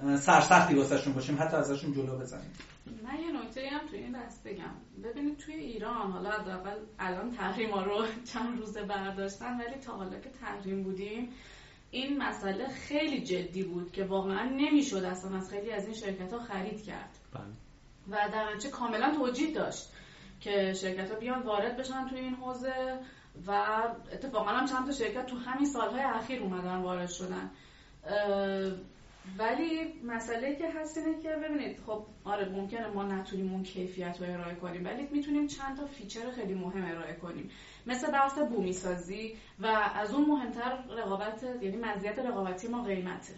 سرسختی 0.00 0.74
واسهشون 0.74 1.12
باشیم 1.12 1.36
حتی 1.40 1.56
ازشون 1.56 1.92
جلو 1.92 2.18
بزنیم. 2.18 2.50
من 2.86 3.20
یه 3.20 3.42
نکته 3.42 3.68
هم 3.68 3.88
توی 3.88 3.98
این 3.98 4.12
بحث 4.12 4.42
بگم. 4.42 4.74
ببینید 5.04 5.38
توی 5.38 5.54
ایران 5.54 6.10
حالا 6.12 6.30
اول 6.30 6.76
الان 6.98 7.36
تحریم 7.36 7.70
ها 7.70 7.82
رو 7.82 8.06
چند 8.32 8.58
روزه 8.58 8.82
برداشتن 8.82 9.60
ولی 9.60 9.80
تا 9.80 9.92
حالا 9.92 10.20
که 10.20 10.30
تحریم 10.40 10.82
بودیم 10.82 11.28
این 11.90 12.22
مسئله 12.22 12.68
خیلی 12.68 13.20
جدی 13.20 13.62
بود 13.62 13.92
که 13.92 14.04
واقعا 14.04 14.44
نمی‌شد 14.44 15.04
اصلا 15.04 15.36
از 15.36 15.50
خیلی 15.50 15.72
از 15.72 15.84
این 15.84 15.94
شرکت 15.94 16.32
ها 16.32 16.38
خرید 16.38 16.84
کرد. 16.84 17.10
بله. 17.32 17.42
و 18.10 18.30
در 18.32 18.54
نتیجه 18.54 18.70
کاملا 18.70 19.14
توجیه 19.14 19.54
داشت 19.54 19.92
که 20.40 20.74
شرکت 20.74 21.10
ها 21.10 21.18
بیان 21.18 21.42
وارد 21.42 21.76
بشن 21.76 22.08
توی 22.08 22.18
این 22.18 22.34
حوزه. 22.34 22.98
و 23.46 23.82
اتفاقا 24.12 24.50
هم 24.50 24.66
چند 24.66 24.86
تا 24.86 24.92
شرکت 24.92 25.26
تو 25.26 25.36
همین 25.36 25.66
سالهای 25.66 26.02
اخیر 26.02 26.42
اومدن 26.42 26.76
وارد 26.76 27.08
شدن. 27.08 27.50
ولی 29.38 29.92
مسئله 30.04 30.56
که 30.56 30.70
هست 30.70 30.98
اینه 30.98 31.22
که 31.22 31.28
ببینید 31.28 31.78
خب 31.86 32.02
آره 32.24 32.48
ممکنه 32.48 32.86
ما 32.86 33.02
نتونیم 33.02 33.52
اون 33.52 33.62
کیفیت 33.62 34.16
رو 34.20 34.32
ارائه 34.32 34.54
کنیم 34.54 34.84
ولی 34.84 35.08
می‌تونیم 35.12 35.46
چند 35.46 35.76
تا 35.76 35.86
feature 35.86 36.30
خیلی 36.30 36.54
مهم 36.54 36.84
ارائه 36.84 37.14
کنیم. 37.14 37.50
مثل 37.86 38.12
بحث 38.12 38.38
بومی 38.38 38.72
سازی 38.72 39.36
و 39.60 39.66
از 39.94 40.14
اون 40.14 40.28
مهمتر 40.28 40.78
رقابت 40.96 41.42
یعنی 41.62 41.76
مزیت 41.76 42.18
رقابتی 42.18 42.68
ما 42.68 42.82
قیمته. 42.82 43.34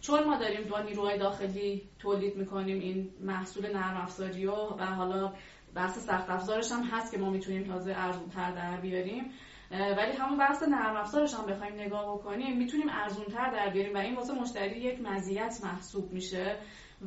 چون 0.00 0.24
ما 0.24 0.36
داریم 0.36 0.68
با 0.68 0.80
نیروهای 0.80 1.18
داخلی 1.18 1.82
تولید 1.98 2.36
می‌کنیم 2.36 2.80
این 2.80 3.10
محصول 3.20 3.72
نرم 3.72 3.96
افزاری 3.96 4.46
و 4.46 4.54
حالا 4.76 5.32
بحث 5.74 5.98
سخت 5.98 6.30
افزارش 6.30 6.72
هم 6.72 6.82
هست 6.82 7.12
که 7.12 7.18
ما 7.18 7.30
می‌تونیم 7.30 7.64
تازه 7.64 7.94
ارزون 7.96 8.28
تر 8.28 8.52
در 8.52 8.80
بیاریم. 8.80 9.30
ولی 9.70 10.12
همون 10.12 10.38
بحث 10.38 10.62
نرم 10.62 10.96
افزارش 10.96 11.34
هم 11.34 11.46
بخوایم 11.46 11.74
نگاه 11.74 12.14
بکنیم 12.14 12.56
می‌تونیم 12.56 12.88
ارزون 12.88 13.24
تر 13.24 13.50
در 13.50 13.70
بیاریم 13.70 13.94
و 13.94 13.98
این 13.98 14.14
واسه 14.14 14.34
مشتری 14.34 14.80
یک 14.80 15.00
مزیت 15.00 15.60
محسوب 15.64 16.12
میشه. 16.12 16.56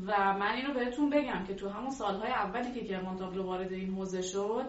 و 0.08 0.34
من 0.34 0.52
اینو 0.52 0.74
بهتون 0.74 1.10
بگم 1.10 1.44
که 1.48 1.54
تو 1.56 1.70
همون 1.70 1.90
سالهای 1.90 2.32
اولی 2.32 2.72
که 2.72 2.80
گرمان 2.80 3.18
تابلو 3.18 3.44
وارد 3.44 3.72
این 3.72 3.96
حوزه 3.96 4.22
شد 4.22 4.66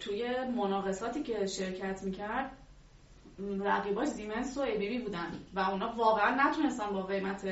توی 0.00 0.24
مناقصاتی 0.56 1.22
که 1.22 1.46
شرکت 1.46 2.02
می‌کرد 2.02 2.56
رقیباش 3.60 4.08
زیمنس 4.08 4.58
و 4.58 4.60
ایبیبی 4.60 4.98
بودن 4.98 5.32
و 5.54 5.60
اونا 5.60 5.94
واقعا 5.96 6.48
نتونستن 6.48 6.86
با 6.92 7.02
قیمت 7.02 7.46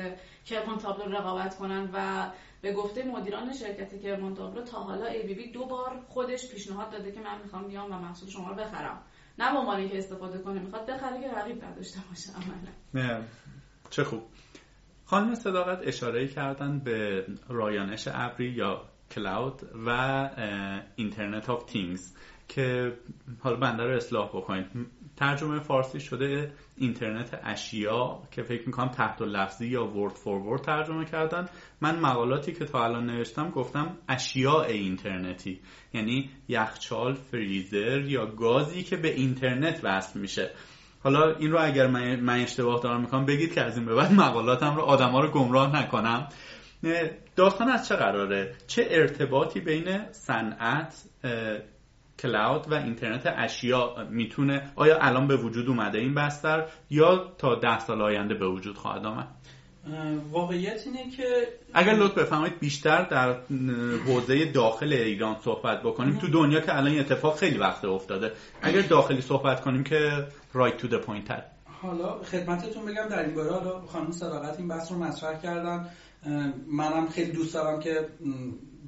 کرمان 0.45 0.77
تابلو 0.77 1.11
رقابت 1.11 1.57
کنن 1.57 1.89
و 1.93 2.27
به 2.63 2.73
گفته 2.73 3.03
مدیران 3.03 3.53
شرکت 3.53 4.01
کرمان 4.01 4.35
تابلو 4.35 4.61
تا 4.61 4.79
حالا 4.79 5.05
ایبیبی 5.05 5.51
دو 5.51 5.65
بار 5.65 5.99
خودش 6.07 6.51
پیشنهاد 6.51 6.91
داده 6.91 7.11
که 7.11 7.19
من 7.19 7.41
می‌خوام 7.43 7.67
بیام 7.67 7.91
و 7.91 7.99
محصول 7.99 8.29
شما 8.29 8.49
رو 8.49 8.55
بخرم. 8.55 9.01
نه 9.39 9.51
به 9.51 9.57
عنوان 9.57 9.89
که 9.89 9.97
استفاده 9.97 10.37
کنه 10.37 10.59
می‌خواد 10.59 10.85
بخره 10.85 11.21
که 11.21 11.31
رقیب 11.31 11.63
نداشته 11.63 11.99
باشه 12.09 12.29
عملا. 12.95 13.21
چه 13.89 14.03
خوب. 14.03 14.23
خانم 15.05 15.35
صداقت 15.35 15.79
اشاره 15.87 16.27
کردن 16.27 16.79
به 16.79 17.25
رایانش 17.49 18.07
ابری 18.11 18.49
یا 18.49 18.81
cloud 19.11 19.61
و 19.87 20.29
Internet 20.95 21.49
of 21.49 21.63
Things 21.63 22.13
که 22.47 22.93
حالا 23.39 23.55
بنده 23.55 23.83
رو 23.83 23.95
اصلاح 23.95 24.29
بکنید. 24.29 24.65
ترجمه 25.23 25.59
فارسی 25.59 25.99
شده 25.99 26.51
اینترنت 26.77 27.39
اشیا 27.43 28.21
که 28.31 28.43
فکر 28.43 28.65
می‌کنم 28.65 28.87
تحت‌اللفظی 28.87 29.67
یا 29.67 29.85
word 29.85 30.13
for 30.13 30.34
word 30.34 30.61
ترجمه 30.61 31.05
کردن. 31.05 31.49
من 31.81 31.99
مقالاتی 31.99 32.51
که 32.51 32.65
تا 32.65 32.83
الان 32.83 33.05
نوشتم 33.05 33.49
گفتم 33.49 33.97
اشیاء 34.09 34.63
اینترنتی. 34.63 35.59
یعنی 35.93 36.29
یخچال 36.47 37.13
فریزر 37.13 38.01
یا 38.01 38.25
گازی 38.25 38.83
که 38.83 38.97
به 38.97 39.13
اینترنت 39.13 39.79
وصل 39.83 40.19
میشه. 40.19 40.51
حالا 41.03 41.35
این 41.35 41.51
رو 41.51 41.59
اگر 41.61 41.87
من 42.15 42.39
اشتباه 42.39 42.81
دارم 42.81 43.01
می‌کنم 43.01 43.25
بگید 43.25 43.53
که 43.53 43.61
از 43.61 43.77
این 43.77 43.85
به 43.85 43.95
بعد 43.95 44.13
مقالاتم 44.13 44.75
رو 44.75 44.81
آدما 44.81 45.19
رو 45.19 45.31
گمراه 45.31 45.75
نکنم. 45.75 46.27
داستان 47.35 47.69
از 47.69 47.87
چه 47.87 47.95
قراره؟ 47.95 48.55
چه 48.67 48.87
ارتباطی 48.89 49.59
بین 49.59 50.11
صنعت 50.11 51.03
cloud 52.19 52.71
و 52.71 52.73
اینترنت 52.73 53.33
اشیا 53.37 54.07
می‌تونه 54.09 54.71
آیا 54.75 54.97
الان 54.97 55.27
به 55.27 55.37
وجود 55.37 55.67
اومده 55.67 55.99
این 55.99 56.13
بستر 56.13 56.65
یا 56.89 57.33
تا 57.37 57.55
ده 57.55 57.79
سال 57.79 58.01
آینده 58.01 58.33
به 58.33 58.47
وجود 58.47 58.77
خواهد 58.77 59.05
آمد؟ 59.05 59.27
واقعیت 60.31 60.81
اینه 60.85 61.09
که 61.09 61.47
اگر 61.73 61.93
لطف 61.93 62.17
بفرمایید 62.17 62.59
بیشتر 62.59 63.03
در 63.03 63.35
حوزه 64.07 64.51
داخل 64.51 64.93
ایران 64.93 65.35
صحبت 65.41 65.81
بکنیم. 65.83 66.17
تو 66.17 66.27
دنیا 66.27 66.61
که 66.61 66.77
الان 66.77 66.99
اتفاق 66.99 67.35
خیلی 67.37 67.57
وقت 67.57 67.85
افتاده. 67.85 68.31
اگر 68.61 68.81
داخلی 68.81 69.21
صحبت 69.21 69.61
کنیم 69.61 69.83
که 69.83 70.27
right 70.53 70.77
to 70.77 70.87
the 70.87 70.97
point 70.97 71.43
حالا 71.81 72.23
خدمتتون 72.23 72.85
بگم 72.85 73.07
در 73.09 73.25
این 73.25 73.35
باره 73.35 73.51
حالا 73.51 73.81
خانم 73.81 74.11
صداقت 74.11 74.59
این 74.59 74.67
بحث 74.67 74.91
رو 74.91 74.97
مطرح 74.97 75.41
کردن. 75.41 75.89
منم 76.67 77.07
خیلی 77.07 77.31
دوست 77.31 77.53
دارم 77.53 77.79
که 77.79 78.07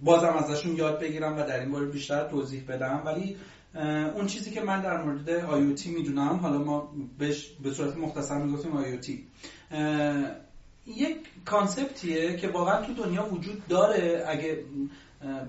بازم 0.06 0.34
ازشون 0.34 0.76
یاد 0.76 1.00
بگیرم 1.00 1.38
و 1.38 1.44
در 1.44 1.60
این 1.60 1.72
باره 1.72 1.86
بیشتر 1.86 2.30
توضیح 2.30 2.64
بدم. 2.68 3.02
ولی 3.06 3.38
اون 4.16 4.28
چیزی 4.28 4.52
که 4.52 4.62
من 4.62 4.82
در 4.82 5.04
مورد 5.04 5.42
IoT 5.42 5.86
می‌دونم 5.86 6.36
حالا 6.36 6.58
ما 6.58 6.92
بهش 7.20 7.52
به 7.64 7.72
صورت 7.72 7.98
مختصر 7.98 8.38
می‌گفتیم 8.38 8.84
IoT 8.84 9.10
یک 10.88 11.18
کانسپتیه 11.46 12.38
که 12.38 12.48
واقعا 12.48 12.86
تو 12.86 12.94
دنیا 12.94 13.34
وجود 13.34 13.68
داره. 13.68 14.24
اگه 14.28 14.60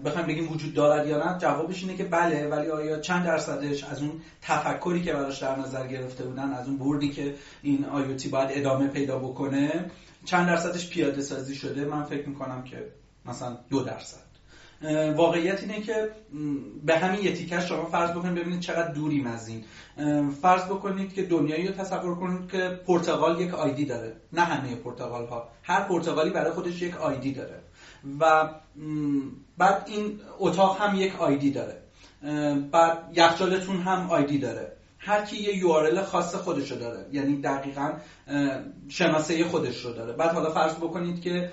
بخوایم 0.05 0.27
بگیم 0.27 0.53
وجود 0.53 0.75
دارد 0.75 1.07
یا 1.07 1.33
نه 1.33 1.39
جوابش 1.39 1.83
اینه 1.83 1.97
که 1.97 2.05
بله 2.05 2.49
ولی 2.49 2.69
آیا 2.69 3.01
چند 3.01 3.25
درصدش 3.25 3.85
از 3.85 4.03
اون 4.03 4.13
تفکری 4.43 5.03
که 5.03 5.13
براش 5.13 5.39
در 5.39 5.59
نظر 5.59 5.87
گرفته 5.87 6.25
بودن 6.25 6.53
از 6.53 6.69
اون 6.69 6.79
بردی 6.79 7.09
که 7.09 7.35
این 7.63 7.87
IoT 7.95 8.27
باید 8.27 8.49
ادامه 8.53 8.89
پیدا 8.89 9.19
بکنه 9.19 9.91
چند 10.25 10.47
درصدش 10.47 10.91
پیاده 10.91 11.23
سازی 11.23 11.55
شده؟ 11.55 11.85
من 11.85 12.03
فکر 12.03 12.29
می‌کنم 12.29 12.65
که 12.65 12.87
مثلا 13.25 13.59
دو 13.71 13.83
درصد. 13.83 14.26
واقعیت 15.17 15.61
اینه 15.61 15.81
که 15.81 16.11
به 16.85 16.99
همین 16.99 17.25
یه 17.25 17.33
تیکش 17.33 17.69
شما 17.69 17.85
فرض 17.85 18.11
بکنید 18.11 18.35
ببینید 18.35 18.61
چقدر 18.61 18.93
دوریم 18.93 19.27
از 19.27 19.49
این. 19.49 19.65
فرض 20.43 20.65
بکنید 20.65 21.15
که 21.15 21.23
دنیایی 21.23 21.69
رو 21.69 21.75
تصور 21.75 22.15
کنید 22.15 22.51
که 22.51 22.81
پرتغال 22.87 23.41
یک 23.41 23.55
آیدی 23.55 23.85
داره. 23.85 24.17
نه 24.33 24.41
همه 24.41 24.75
پرتغال 24.75 25.27
ها 25.27 25.49
هر 25.63 25.81
پرتغالی 25.81 26.31
برای 26.31 26.53
خودش 26.53 26.83
یک 26.83 26.97
آیدی 26.97 27.33
داره. 27.33 27.59
و 28.21 28.51
بعد 29.59 29.83
این 29.87 30.21
اتاق 30.39 30.81
هم 30.81 30.97
یک 30.97 31.21
آیدی 31.21 31.51
داره. 31.51 31.83
بعد 32.71 32.99
یخچالتون 33.15 33.77
هم 33.77 34.11
آیدی 34.11 34.39
داره. 34.39 34.73
هر 34.99 35.25
کی 35.25 35.37
یه 35.37 35.63
URL 35.63 35.99
خاص 35.99 36.35
خودشو 36.35 36.75
داره. 36.75 37.07
یعنی 37.13 37.41
دقیقا 37.41 37.93
شناسه 38.89 39.45
خودش 39.45 39.85
رو 39.85 39.93
داره. 39.93 40.13
بعد 40.13 40.31
حالا 40.31 40.51
فرض 40.51 40.75
بکنید 40.75 41.21
که 41.21 41.51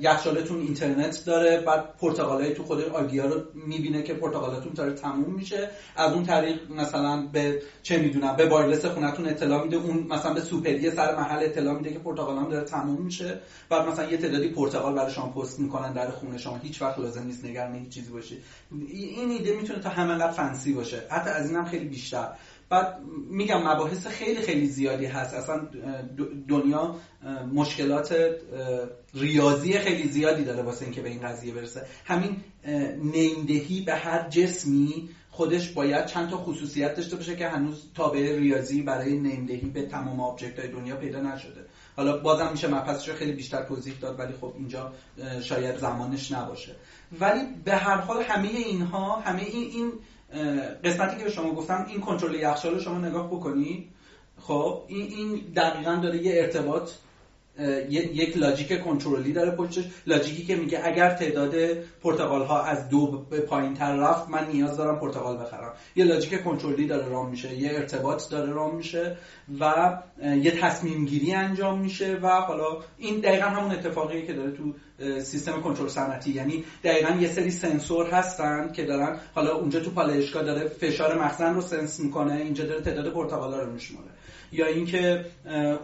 یخچالتون 0.00 0.60
اینترنت 0.60 1.24
داره 1.26 1.60
بعد 1.60 1.96
پرتغالای 1.96 2.54
تو 2.54 2.62
خود 2.62 2.80
آیدیا 2.80 3.26
رو 3.26 3.42
می‌بینه 3.54 4.02
که 4.02 4.14
پرتغالاتون 4.14 4.72
داره 4.72 4.92
تموم 4.92 5.34
میشه. 5.34 5.70
از 5.96 6.12
اون 6.12 6.24
طریق 6.24 6.70
مثلا 6.70 7.28
به 7.32 7.62
چه 7.82 7.98
می‌دونم 7.98 8.36
به 8.36 8.48
وایرلس 8.48 8.84
خونتون 8.84 9.28
اطلاع 9.28 9.62
میده 9.62 9.76
اون 9.76 10.06
مثلا 10.10 10.34
به 10.34 10.40
سوپری 10.40 10.90
سر 10.90 11.16
محل 11.16 11.42
اطلاع 11.42 11.76
میده 11.76 11.92
که 11.92 11.98
پرتغالام 11.98 12.48
داره 12.48 12.64
تموم 12.64 13.02
میشه. 13.02 13.40
بعد 13.68 13.88
مثلا 13.88 14.10
یه 14.10 14.16
تعدادی 14.16 14.48
پرتغال 14.48 14.94
برای 14.94 15.12
شما 15.12 15.32
پست 15.32 15.58
می‌کنن 15.58 15.92
در 15.92 16.10
خونه 16.10 16.38
شما. 16.38 16.56
هیچ 16.56 16.82
وقت 16.82 16.98
لازم 16.98 17.22
نیست 17.22 17.44
نگران 17.44 17.74
هیچ 17.74 17.88
چیزی 17.88 18.12
باشید 18.12 18.42
این 18.88 19.30
ایده 19.30 19.56
می‌تونه 19.56 19.78
تا 19.78 19.88
همه 19.88 20.30
فنسی 20.30 20.72
باشه. 20.72 21.02
حتی 21.10 21.30
از 21.30 21.50
اینم 21.50 21.64
خیلی 21.64 21.84
بیشتر. 21.84 22.28
بعد 22.70 23.00
میگم 23.30 23.62
مباحث 23.62 24.06
خیلی 24.06 24.42
خیلی 24.42 24.66
زیادی 24.66 25.06
هست. 25.06 25.34
اصلا 25.34 25.68
دنیا 26.48 26.96
مشکلات 27.54 28.14
ریاضی 29.14 29.78
خیلی 29.78 30.08
زیادی 30.08 30.44
داره 30.44 30.62
واسه 30.62 30.84
اینکه 30.84 31.00
به 31.00 31.08
این 31.08 31.20
قضیه 31.20 31.54
برسه. 31.54 31.86
همین 32.04 32.36
نیمدهی 33.02 33.80
به 33.80 33.94
هر 33.94 34.28
جسمی 34.28 35.08
خودش 35.30 35.68
باید 35.70 36.06
چند 36.06 36.30
تا 36.30 36.36
خصوصیت 36.36 36.94
داشته 36.94 37.16
باشه 37.16 37.36
که 37.36 37.48
هنوز 37.48 37.84
تابع 37.94 38.38
ریاضی 38.38 38.82
برای 38.82 39.18
نیمدهی 39.18 39.68
به 39.68 39.82
تمام 39.82 40.20
آبجکت 40.20 40.58
های 40.58 40.68
دنیا 40.68 40.96
پیدا 40.96 41.20
نشده. 41.20 41.66
حالا 41.96 42.18
بازم 42.18 42.48
میشه 42.52 42.68
مبحثش 42.68 43.08
رو 43.08 43.14
خیلی 43.14 43.32
بیشتر 43.32 43.62
توضیح 43.62 43.94
داد 44.00 44.18
ولی 44.18 44.32
خب 44.40 44.54
اینجا 44.58 44.92
شاید 45.42 45.76
زمانش 45.76 46.32
نباشه. 46.32 46.76
ولی 47.20 47.40
به 47.64 47.76
هر 47.76 47.96
حال 47.96 48.22
همه 48.22 48.48
اینها 48.48 49.20
همه 49.20 49.42
این 49.42 49.70
این 49.70 49.92
قسمتی 50.84 51.16
که 51.16 51.24
به 51.24 51.30
شما 51.30 51.54
گفتم 51.54 51.86
این 51.88 52.00
کنترل 52.00 52.34
یخچال 52.34 52.74
رو 52.74 52.80
شما 52.80 52.98
نگاه 52.98 53.26
بکنید. 53.26 53.88
خب 54.40 54.82
این 54.88 55.06
این 55.12 55.40
دقیقا 55.56 55.94
داره 55.94 56.22
یه 56.22 56.42
ارتباط 56.42 56.90
یک 58.00 58.36
لاجیک 58.36 58.80
کنترلی 58.80 59.32
داره 59.32 59.50
پشتش. 59.50 59.84
لاجیکی 60.06 60.44
که 60.44 60.56
میگه 60.56 60.80
اگر 60.84 61.14
تعداد 61.14 61.54
پرتقال 62.02 62.42
ها 62.42 62.62
از 62.62 62.88
دو 62.88 63.26
به 63.30 63.40
پایین 63.40 63.74
تر 63.74 63.96
رفت 63.96 64.28
من 64.28 64.46
نیاز 64.52 64.76
دارم 64.76 65.00
پرتقال 65.00 65.36
بخرم. 65.36 65.72
یه 65.96 66.04
لاجیک 66.04 66.44
کنترلی 66.44 66.86
داره 66.86 67.08
رام 67.08 67.30
میشه 67.30 67.54
یه 67.54 67.70
ارتباط 67.74 68.30
داره 68.30 68.52
رام 68.52 68.76
میشه 68.76 69.16
و 69.60 69.98
یه 70.22 70.50
تصمیم 70.50 71.04
گیری 71.04 71.32
انجام 71.32 71.80
میشه 71.80 72.18
و 72.22 72.28
حالا 72.28 72.78
این 72.98 73.20
دقیقا 73.20 73.46
همون 73.46 73.70
اتفاقیه 73.70 74.26
که 74.26 74.32
داره 74.32 74.50
تو 74.50 74.74
سیستم 75.22 75.60
کنترل 75.60 75.88
صنعتی. 75.88 76.30
یعنی 76.30 76.64
دقیقا 76.84 77.16
یه 77.20 77.28
سری 77.28 77.50
سنسور 77.50 78.06
هستن 78.06 78.72
که 78.72 78.84
دارن 78.84 79.16
حالا 79.34 79.56
اونجا 79.56 79.80
تو 79.80 79.90
پالایشگاه 79.90 80.42
داره 80.42 80.68
فشار 80.68 81.18
مخزن 81.18 81.54
رو 81.54 81.60
سنس 81.60 82.00
می‌کنه 82.00 82.32
اینجا 82.32 82.64
داره 82.64 82.80
تعداد 82.80 83.12
پرتقالا 83.12 83.62
رو 83.62 83.72
میشماره. 83.72 84.10
یا 84.52 84.66
اینکه 84.66 85.24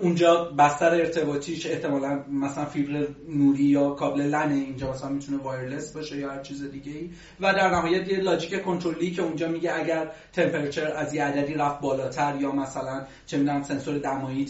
اونجا 0.00 0.44
بستر 0.58 0.94
ارتباطیش 0.94 1.66
احتمالا 1.66 2.22
مثلا 2.30 2.64
فیبر 2.64 3.06
نوری 3.28 3.62
یا 3.62 3.90
کابل 3.90 4.20
لنه 4.20 4.54
اینجا 4.54 4.90
مثلا 4.90 5.08
می‌تونه 5.08 5.38
وایرلس 5.38 5.92
باشه 5.92 6.16
یا 6.16 6.30
هر 6.30 6.42
چیز 6.42 6.70
دیگه 6.70 6.92
ای 6.92 7.10
و 7.40 7.52
در 7.52 7.70
نهایت 7.70 8.08
یه 8.08 8.20
لاجیک 8.20 8.62
کنترلی 8.62 9.10
که 9.10 9.22
اونجا 9.22 9.48
میگه 9.48 9.76
اگر 9.76 10.10
تمپرچر 10.32 10.86
از 10.86 11.14
یه 11.14 11.24
عددی 11.24 11.54
رفت 11.54 11.80
بالاتر 11.80 12.36
یا 12.40 12.52
مثلا 12.52 13.04
چه 13.26 13.38
می‌دونم 13.38 13.62
سنسور 13.62 13.98
دمایی 13.98 14.46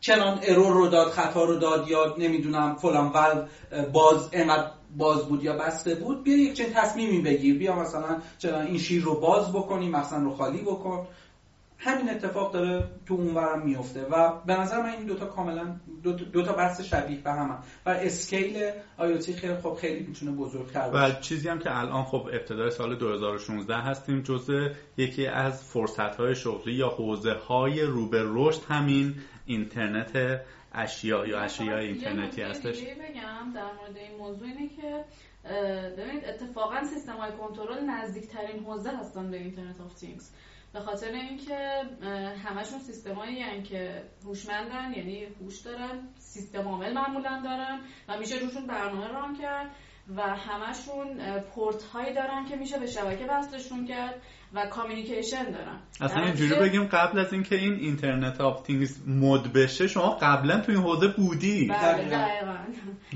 چنان 0.00 0.40
ارور 0.42 0.72
رو 0.72 0.88
داد 0.88 1.10
خطا 1.10 1.44
رو 1.44 1.56
داد 1.56 1.88
یا 1.88 2.14
نمی‌دونم 2.18 2.76
فلان 2.76 3.12
ول 3.14 3.46
باز 3.92 4.28
انقدر 4.32 4.70
باز 4.96 5.28
بود 5.28 5.44
یا 5.44 5.56
بسته 5.56 5.94
بود 5.94 6.24
بیا 6.24 6.36
یک 6.36 6.54
چنین 6.54 6.72
تصمیمی 6.72 7.22
بگیر. 7.22 7.58
بیا 7.58 7.76
مثلا 7.76 8.20
چنان 8.38 8.66
این 8.66 8.78
شیر 8.78 9.02
رو 9.02 9.20
باز 9.20 9.52
بکنی 9.52 9.88
مثلا 9.88 10.18
رو 10.18 10.30
خالی 10.30 10.62
بکن. 10.62 11.06
همین 11.82 12.10
اتفاق 12.10 12.52
داره 12.52 12.88
تو 13.06 13.14
اونورم 13.14 13.62
میفته 13.62 14.06
و 14.10 14.32
به 14.46 14.60
نظر 14.60 14.82
من 14.82 14.88
این 14.88 15.06
دوتا 15.06 15.26
کاملا 15.26 15.76
دو, 16.02 16.12
دو 16.12 16.42
بحث 16.42 16.80
شبیه 16.80 17.18
به 17.18 17.30
هم, 17.30 17.58
و 17.86 17.90
اسکیل 17.90 18.70
آیوتی 18.98 19.32
خیلی 19.32 19.56
خب 19.56 19.74
خیلی 19.80 20.06
می‌تونه 20.06 20.32
بزرگتر 20.32 20.90
باشه. 20.90 21.16
و 21.16 21.20
چیزی 21.20 21.48
هم 21.48 21.58
که 21.58 21.78
الان 21.78 22.04
خب 22.04 22.28
ابتدای 22.32 22.70
سال 22.70 22.96
2016 22.96 23.76
هستیم 23.76 24.20
جزء 24.20 24.68
یکی 24.96 25.26
از 25.26 25.64
فرصت 25.64 26.16
های 26.16 26.34
شغلی 26.34 26.72
یا 26.72 26.88
حوزه 26.88 27.32
های 27.32 27.82
رو 27.82 28.08
به 28.08 28.22
رشد 28.26 28.60
همین 28.68 29.14
اینترنت 29.50 30.40
اشیا 30.72 31.26
یا 31.26 31.40
اشیا 31.40 31.78
اینترنتی 31.78 32.42
هستش؟ 32.42 32.80
بگم 32.82 33.52
در 33.54 33.72
مورد 33.72 33.96
این 33.96 34.18
موضوع 34.18 34.48
اینه 34.48 34.68
که 34.68 35.04
ببینید 35.98 36.24
اتفاقا 36.24 36.84
سیستم 36.84 37.16
های 37.16 37.32
کنترل 37.32 37.84
نزدیکترین 37.84 38.64
حوزه 38.64 38.90
هستن 38.90 39.30
به 39.30 39.36
Internet 39.36 39.80
of 39.80 39.94
Things. 39.94 40.30
به 40.72 40.80
خاطر 40.80 41.12
اینکه 41.12 41.82
همشون 42.44 42.78
سیستمایی 42.78 43.62
که 43.62 44.02
هوشمندن 44.24 44.92
یعنی 44.96 45.24
هوش 45.24 45.60
دارن 45.60 46.08
سیستم 46.18 46.68
عامل 46.68 46.92
معمولا 46.92 47.40
دارن 47.44 47.80
و 48.08 48.18
میشه 48.18 48.38
روشون 48.38 48.66
برنامه 48.66 49.08
run 49.08 49.36
کرد 49.36 49.70
و 50.16 50.22
همشون 50.22 51.40
پورت 51.40 51.82
هایی 51.82 52.14
دارن 52.14 52.44
که 52.44 52.56
میشه 52.56 52.78
به 52.78 52.86
شبکه 52.86 53.26
وصلشون 53.26 53.86
کرد. 53.86 54.22
و 54.54 54.66
communication 54.66 55.50
دارن 55.50 55.80
اصلا 56.00 56.24
اینجوری 56.24 56.60
بگیم 56.60 56.84
قبل 56.84 57.18
از 57.18 57.32
اینکه 57.32 57.56
این 57.56 57.74
Internet 57.74 58.40
of 58.40 58.62
Things 58.62 59.08
مد 59.08 59.52
بشه 59.52 59.86
شما 59.88 60.10
قبلا 60.10 60.60
تو 60.60 60.72
این 60.72 60.80
حوزه 60.80 61.08
بودی. 61.08 61.68
بله 61.68 62.04
دقیقا. 62.04 62.56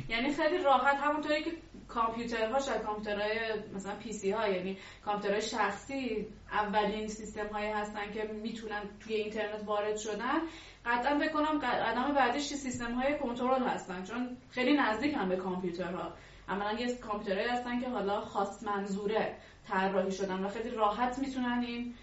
یعنی 0.08 0.32
خیلی 0.32 0.62
راحت 0.64 0.96
همونطوری 0.96 1.44
که 1.44 1.50
کامپیوترها 1.88 2.58
شاید 2.58 2.82
کامپیوترهای 2.82 3.38
مثلا 3.74 3.94
PC 3.94 4.30
ها 4.30 4.48
یعنی 4.48 4.78
کامپیوترهای 5.04 5.42
شخصی 5.42 6.26
اولین 6.52 7.06
سیستم 7.08 7.46
هایی 7.46 7.70
هستن 7.70 8.12
که 8.12 8.22
می‌تونن 8.42 8.82
توی 9.00 9.14
اینترنت 9.14 9.62
وارد 9.66 9.96
شدن. 9.96 10.38
قطعا 10.86 11.18
بکنم 11.18 11.58
قدم 11.58 12.14
بعدش 12.14 12.42
سیستم 12.42 12.94
های 12.94 13.18
کنترل 13.18 13.68
هستن 13.68 14.04
چون 14.04 14.36
خیلی 14.50 14.76
نزدیک 14.76 15.14
هم 15.14 15.28
به 15.28 15.36
کامپیوترها. 15.36 16.12
عملا 16.48 16.72
یه 16.80 16.96
کامپیوترهایی 16.96 17.48
هستن 17.48 17.80
که 17.80 17.88
حالا 17.88 18.20
خاص 18.20 18.62
منظوره. 18.62 19.36
طراحی 19.68 20.12
شدن 20.12 20.44
و 20.44 20.48
خیلی 20.48 20.70
راحت 20.70 21.18
می‌تونن 21.18 21.64
این 21.66 21.94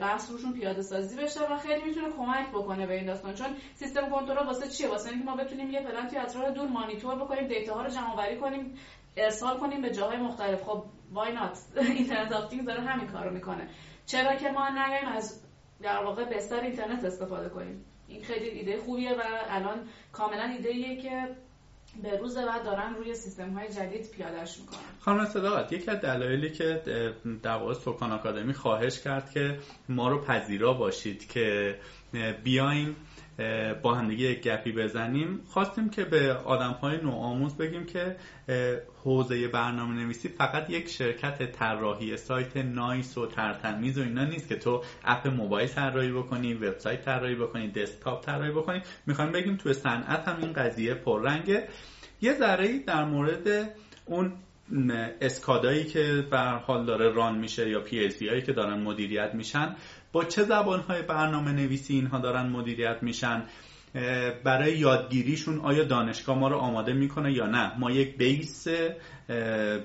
بحث 0.00 0.30
روشون 0.30 0.52
پیاده 0.52 0.82
سازی 0.82 1.16
بشه 1.16 1.40
و 1.52 1.58
خیلی 1.58 1.84
می‌تونه 1.84 2.08
کمک 2.18 2.48
بکنه 2.48 2.86
به 2.86 2.94
این 2.94 3.06
داستان. 3.06 3.34
چون 3.34 3.46
سیستم 3.74 4.10
کنترل 4.10 4.46
واسه 4.46 4.68
چیه؟ 4.68 4.88
واسه 4.88 5.10
اینکه 5.10 5.24
ما 5.24 5.36
بتونیم 5.36 5.70
یه 5.70 5.80
plant 5.80 6.08
توی 6.08 6.18
اطراف 6.18 6.54
دور 6.54 6.68
مانیتور 6.68 7.14
بکنیم 7.14 7.48
data 7.48 7.74
ها 7.74 7.82
رو 7.82 7.90
جمع 7.90 8.12
آوری 8.12 8.36
کنیم 8.36 8.74
ارسال 9.16 9.58
کنیم 9.58 9.82
به 9.82 9.90
جاهای 9.90 10.16
مختلف. 10.16 10.62
خب 10.62 10.84
why 11.12 11.32
not 11.32 11.58
Internet 11.76 12.32
of 12.32 12.48
Things 12.50 12.66
داره 12.66 12.80
همین 12.80 13.06
کارو 13.06 13.30
می‌کنه. 13.30 13.68
چرا 14.06 14.36
که 14.36 14.50
ما 14.50 14.68
نیایم 14.68 15.08
از 15.08 15.40
در 15.82 16.04
واقع 16.04 16.24
بستر 16.24 16.60
اینترنت 16.60 17.04
استفاده 17.04 17.48
کنیم؟ 17.48 17.84
این 18.08 18.22
خیلی 18.22 18.48
ایده 18.48 18.78
خوبیه 18.78 19.12
و 19.12 19.22
الان 19.48 19.88
کاملا 20.12 20.44
ایده 20.44 20.68
ایه 20.68 21.02
که 21.02 21.36
به 22.02 22.18
روز 22.18 22.36
بعد 22.38 22.64
دارن 22.64 22.94
روی 22.94 23.14
سیستم 23.14 23.50
های 23.50 23.68
جدید 23.68 24.10
پیادهش 24.10 24.58
می‌کنن. 24.58 24.78
خانم 25.00 25.24
صداقت 25.24 25.72
یکی 25.72 25.90
از 25.90 26.00
دلایلی 26.00 26.50
که 26.50 26.82
در 27.42 27.56
واقع 27.56 27.74
سوکان 27.74 28.12
آکادمی 28.12 28.52
خواهش 28.52 29.00
کرد 29.00 29.30
که 29.30 29.58
ما 29.88 30.08
رو 30.08 30.20
پذیرا 30.20 30.72
باشید 30.72 31.28
که 31.28 31.78
بیایم 32.44 32.96
با 33.82 33.94
هم 33.94 34.08
دیگه 34.08 34.34
گپی 34.34 34.72
بزنیم. 34.72 35.40
خواستیم 35.46 35.90
که 35.90 36.04
به 36.04 36.32
آدم 36.34 36.70
های 36.70 36.96
نوآموز 36.96 37.56
بگیم 37.56 37.86
که 37.86 38.16
حوزه 39.04 39.48
برنامه 39.48 39.94
نویسی 39.94 40.28
فقط 40.28 40.70
یک 40.70 40.88
شرکت 40.88 41.52
طراحی 41.52 42.16
سایت 42.16 42.56
نایس 42.56 43.18
و 43.18 43.26
ترتمیز 43.26 43.98
و 43.98 44.02
اینا 44.02 44.24
نیست 44.24 44.48
که 44.48 44.56
تو 44.56 44.82
اپ 45.04 45.26
موبایل 45.28 45.68
طراحی 45.68 46.12
بکنی 46.12 46.54
وبسایت 46.54 47.04
طراحی 47.04 47.34
بکنی 47.34 47.68
دسکتاپ 47.68 48.24
طراحی 48.24 48.50
بکنی. 48.50 48.82
می‌خوایم 49.06 49.32
بگیم 49.32 49.56
تو 49.56 49.72
صنعت 49.72 50.28
هم 50.28 50.36
این 50.40 50.52
قضیه 50.52 50.94
پررنگه. 50.94 51.68
یه 52.20 52.34
ذره 52.34 52.78
در 52.78 53.04
مورد 53.04 53.70
اون 54.04 54.32
اسکادایی 55.20 55.84
که 55.84 56.24
به 56.30 56.38
حال 56.38 56.86
داره 56.86 57.12
ران 57.12 57.38
میشه 57.38 57.68
یا 57.70 57.80
پی 57.80 58.28
هایی 58.28 58.42
که 58.42 58.52
دارن 58.52 58.82
مدیریت 58.82 59.34
میشن 59.34 59.76
با 60.14 60.24
چه 60.24 60.42
زبانهای 60.42 61.02
برنامه 61.02 61.52
نویسی 61.52 61.94
اینها 61.94 62.18
دارن 62.18 62.46
مدیریت 62.46 63.02
میشن؟ 63.02 63.42
برای 64.44 64.78
یادگیریشون 64.78 65.60
آیا 65.60 65.84
دانشگاه 65.84 66.38
ما 66.38 66.48
رو 66.48 66.56
آماده 66.56 66.92
می‌کنه 66.92 67.32
یا 67.32 67.46
نه؟ 67.46 67.78
ما 67.78 67.90
یک 67.90 68.16
بیس 68.16 68.68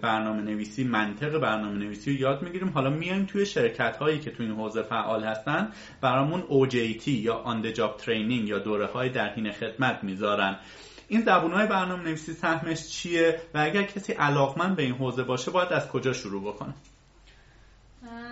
برنامه 0.02 0.42
نویسی 0.42 0.84
منطق 0.84 1.38
برنامه 1.40 1.78
نویسی 1.78 2.14
رو 2.14 2.20
یاد 2.20 2.42
می‌گیریم. 2.42 2.70
حالا 2.70 2.90
میایم 2.90 3.26
توی 3.26 3.46
شرکت 3.46 3.98
هایی 3.98 4.20
که 4.20 4.32
توی 4.32 4.46
این 4.46 4.56
حوزه 4.56 4.82
فعال 4.82 5.24
هستن 5.24 5.72
برامون 6.02 6.42
OJT 6.42 7.08
یا 7.08 7.62
the 7.64 7.76
job 7.76 8.04
training 8.04 8.50
یا 8.50 8.60
دوره 8.60 8.86
های 8.86 9.10
در 9.10 9.34
حین 9.34 9.52
خدمت 9.52 10.04
می‌ذارن. 10.04 10.60
این 11.08 11.22
زبون 11.22 11.52
های 11.52 11.68
برنامه 11.68 12.04
نویسی 12.04 12.34
سهمش 12.34 12.88
چیه 12.88 13.40
و 13.54 13.60
اگر 13.60 13.84
کسی 13.84 14.14
علاقمند 14.14 14.76
به 14.76 14.84
این 14.84 14.94
حوزه 14.94 15.24
باشه 15.24 15.52
باید 15.52 15.74
از 15.74 15.88
کجا 15.88 16.14
شروع 16.14 16.42
بکنه؟ 16.42 16.74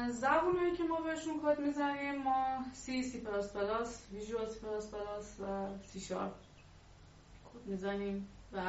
زبونهایی 0.09 0.75
که 0.75 0.84
ما 0.84 1.01
بهشون 1.01 1.34
کد 1.43 1.59
می‌زنیم 1.59 2.15
ما 2.15 2.65
سی 2.73 3.03
سی 3.03 3.19
پلاس 3.21 3.53
پلاس 3.53 4.01
ویژوال 4.13 4.47
سی 4.47 4.59
پلاس 4.59 4.91
پلاس 4.91 5.39
و 5.39 5.67
سی 5.84 5.99
شارپ 5.99 6.34
کد 7.45 7.65
می‌زنیم 7.65 8.28
و 8.53 8.61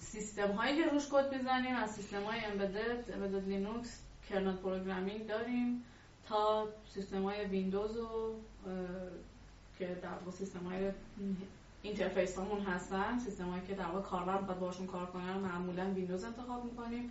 سیستم 0.00 0.52
هایی 0.52 0.76
که 0.76 0.90
روش 0.90 1.08
کد 1.12 1.34
می‌زنیم 1.34 1.76
از 1.76 1.90
سیستم 1.90 2.22
های 2.22 2.44
embedded 2.44 3.14
embedded 3.14 3.48
Linux 3.48 4.00
kernel 4.30 4.56
programming 4.56 5.26
داریم 5.26 5.84
تا 6.28 6.68
سیستم 6.94 7.22
های 7.22 7.44
ویندوز 7.44 7.96
و 7.96 8.34
که 9.78 9.86
در 10.02 10.08
واقع 10.08 10.30
سیستم 10.30 10.66
های 10.66 10.90
interface 11.82 12.38
همون 12.38 12.60
هستن 12.60 13.18
سیستم 13.18 13.48
هایی 13.48 13.62
که 13.66 13.74
در 13.74 13.86
واقع 13.86 14.00
کاربر 14.00 14.36
باید 14.36 14.60
باشون 14.60 14.86
کار 14.86 15.06
کنن 15.06 15.36
معمولا 15.36 15.84
ویندوز 15.84 16.24
انتخاب 16.24 16.64
می‌کنیم. 16.64 17.10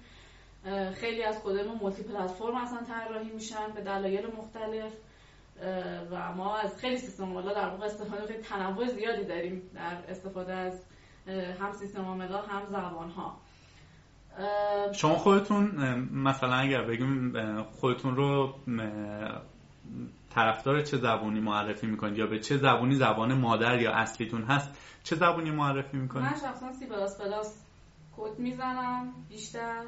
خیلی 0.96 1.24
از 1.24 1.44
کدمون 1.44 1.78
multi-platform 1.82 2.56
اصلا 2.56 2.80
طراحی 2.84 3.32
میشن 3.32 3.72
به 3.76 3.82
دلایل 3.82 4.26
مختلف 4.38 4.94
و 6.12 6.34
ما 6.34 6.58
از 6.58 6.78
خیلی 6.78 6.98
سیستم 6.98 7.24
عاملا 7.24 7.54
در 7.54 7.70
واقع 7.70 7.86
استفاده 7.86 8.28
خیلی 8.28 8.44
تنوع 8.44 8.88
زیادی 8.88 9.24
داریم 9.24 9.62
در 9.76 10.12
استفاده 10.12 10.54
از 10.54 10.82
هم 11.60 11.74
سیستم 11.74 12.06
عاملا 12.06 12.42
هم 12.42 12.66
زبان 12.70 13.10
ها. 13.10 13.38
شما 14.94 15.16
خودتون 15.16 15.66
مثلا 16.14 16.54
اگر 16.54 16.82
بگیم 16.82 17.34
خودتون 17.64 18.16
رو 18.16 18.54
طرفدار 20.30 20.82
چه 20.82 20.98
زبونی 20.98 21.40
معرفی 21.40 21.88
می‌کنید 21.88 22.18
یا 22.18 22.28
به 22.28 22.40
چه 22.40 22.58
زبونی 22.58 22.96
زبان 22.96 23.34
مادر 23.34 23.82
یا 23.82 23.92
اصلیتون 23.92 24.44
هست 24.44 24.70
چه 25.04 25.16
زبونی 25.16 25.52
معرفی 25.52 25.98
می‌کنید؟ 25.98 26.26
من 26.26 26.40
شخصا 26.40 26.74
سی 26.74 26.86
پلاس 26.86 27.22
پلاس 27.22 27.66
کد 28.18 28.40
می‌زنم 28.40 29.14
بیشتر. 29.30 29.84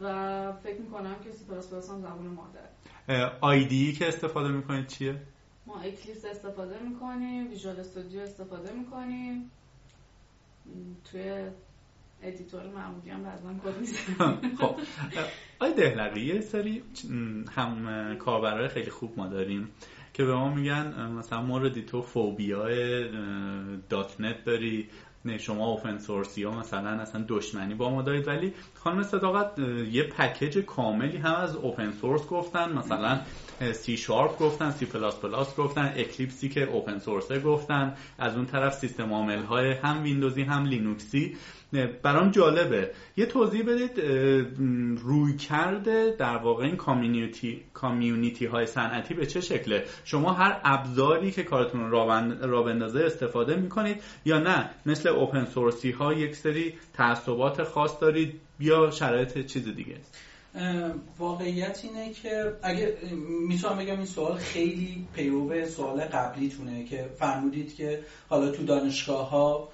و 0.00 0.52
فکر 0.52 0.80
می‌کنم 0.80 1.14
که 1.24 1.32
سی 1.32 1.44
پلاس 1.44 1.70
پلاس 1.70 1.90
هم 1.90 2.00
زبون 2.00 2.26
مادر 2.26 3.32
IDE 3.40 3.79
ای 3.79 3.92
که 3.92 4.08
استفاده 4.08 4.48
می‌کنید 4.48 4.86
چیه؟ 4.86 5.16
ما 5.66 5.80
Eclipse 5.80 6.24
استفاده 6.24 6.78
می‌کنیم 6.78 7.50
Visual 7.50 7.80
Studio 7.80 8.20
استفاده 8.20 8.72
می‌کنیم. 8.72 9.50
توی 11.10 11.50
editor 12.22 12.62
معمولی 12.66 13.10
هم 13.10 13.22
بعضا 13.22 13.54
کد 13.64 13.84
خب 14.60 14.74
آقای 15.58 15.74
دهلقی 15.74 16.20
یه 16.20 16.40
سری 16.40 16.82
هم 17.56 18.16
کاربرای 18.18 18.68
خیلی 18.68 18.90
خوب 18.90 19.12
ما 19.16 19.28
داریم 19.28 19.68
که 20.12 20.24
به 20.24 20.34
ما 20.34 20.54
میگن 20.54 21.10
مثلا 21.18 21.42
ما 21.42 21.58
رو 21.58 21.68
دیتو 21.68 22.02
فوبیای 22.02 23.08
.NET 23.88 24.44
داری 24.44 24.88
نه 25.24 25.38
شما 25.38 25.66
open 25.66 25.98
source 25.98 26.36
ی 26.36 26.42
ها 26.42 26.60
مثلا 26.60 26.90
اصلا 26.90 27.24
دشمنی 27.28 27.74
با 27.74 27.90
ما 27.90 28.02
دارید. 28.02 28.28
ولی 28.28 28.54
خانم 28.74 29.02
صداقت 29.02 29.58
یه 29.92 30.02
package 30.02 30.58
کاملی 30.58 31.16
هم 31.16 31.34
از 31.34 31.56
open 31.56 31.92
source 31.92 32.26
گفتن. 32.26 32.72
مثلا 32.72 33.20
سی 33.72 33.96
شارپ 33.96 34.38
گفتن 34.38 34.70
سی 34.70 34.86
پلاس 34.86 35.18
پلاس 35.18 35.56
گفتن 35.56 35.92
Eclipse 35.96 36.41
ی 36.41 36.48
که 36.48 36.62
open 36.64 36.98
source 36.98 37.34
ه 37.34 37.40
گفتن. 37.40 37.94
از 38.18 38.36
اون 38.36 38.46
طرف 38.46 38.74
سیستم 38.74 39.12
عامل 39.12 39.42
های 39.42 39.72
هم 39.72 40.02
ویندوزی 40.02 40.42
هم 40.42 40.64
لینوکسی 40.64 41.36
برام 42.02 42.30
جالبه. 42.30 42.90
یه 43.16 43.26
توضیح 43.26 43.62
بدید 43.62 44.00
روی 44.98 45.36
کرده 45.36 46.16
در 46.18 46.36
واقع 46.36 46.64
این 46.64 46.76
کامیونیتی, 46.76 47.62
کامیونیتی 47.74 48.46
های 48.46 48.66
صنعتی 48.66 49.14
به 49.14 49.26
چه 49.26 49.40
شکله؟ 49.40 49.84
شما 50.04 50.32
هر 50.32 50.60
ابزاری 50.64 51.30
که 51.30 51.42
کارتون 51.42 51.90
را 52.40 52.62
بندازه 52.62 53.00
استفاده 53.00 53.56
می‌کنید 53.56 54.02
یا 54.24 54.38
نه؟ 54.38 54.70
مثل 54.86 55.08
اوپن 55.08 55.44
سورسی 55.44 55.90
ها 55.90 56.12
یک 56.12 56.36
سری 56.36 56.74
تعصبات 56.94 57.64
خاص 57.64 58.00
دارید 58.00 58.40
یا 58.60 58.90
شرایط 58.90 59.46
چیز 59.46 59.64
دیگه 59.64 59.96
واقعیت 61.18 61.80
اینه 61.84 62.12
که 62.12 62.52
اگه 62.62 62.96
می‌تونم 63.48 63.78
بگم 63.78 63.96
این 63.96 64.06
سوال 64.06 64.36
خیلی 64.36 65.06
پیرو 65.14 65.66
سوال 65.66 66.00
قبلیتونه 66.00 66.84
که 66.84 67.10
فرمودید 67.18 67.74
که 67.76 68.00
حالا 68.28 68.50
تو 68.50 68.64
دانشگاه 68.64 69.30
ها 69.30 69.68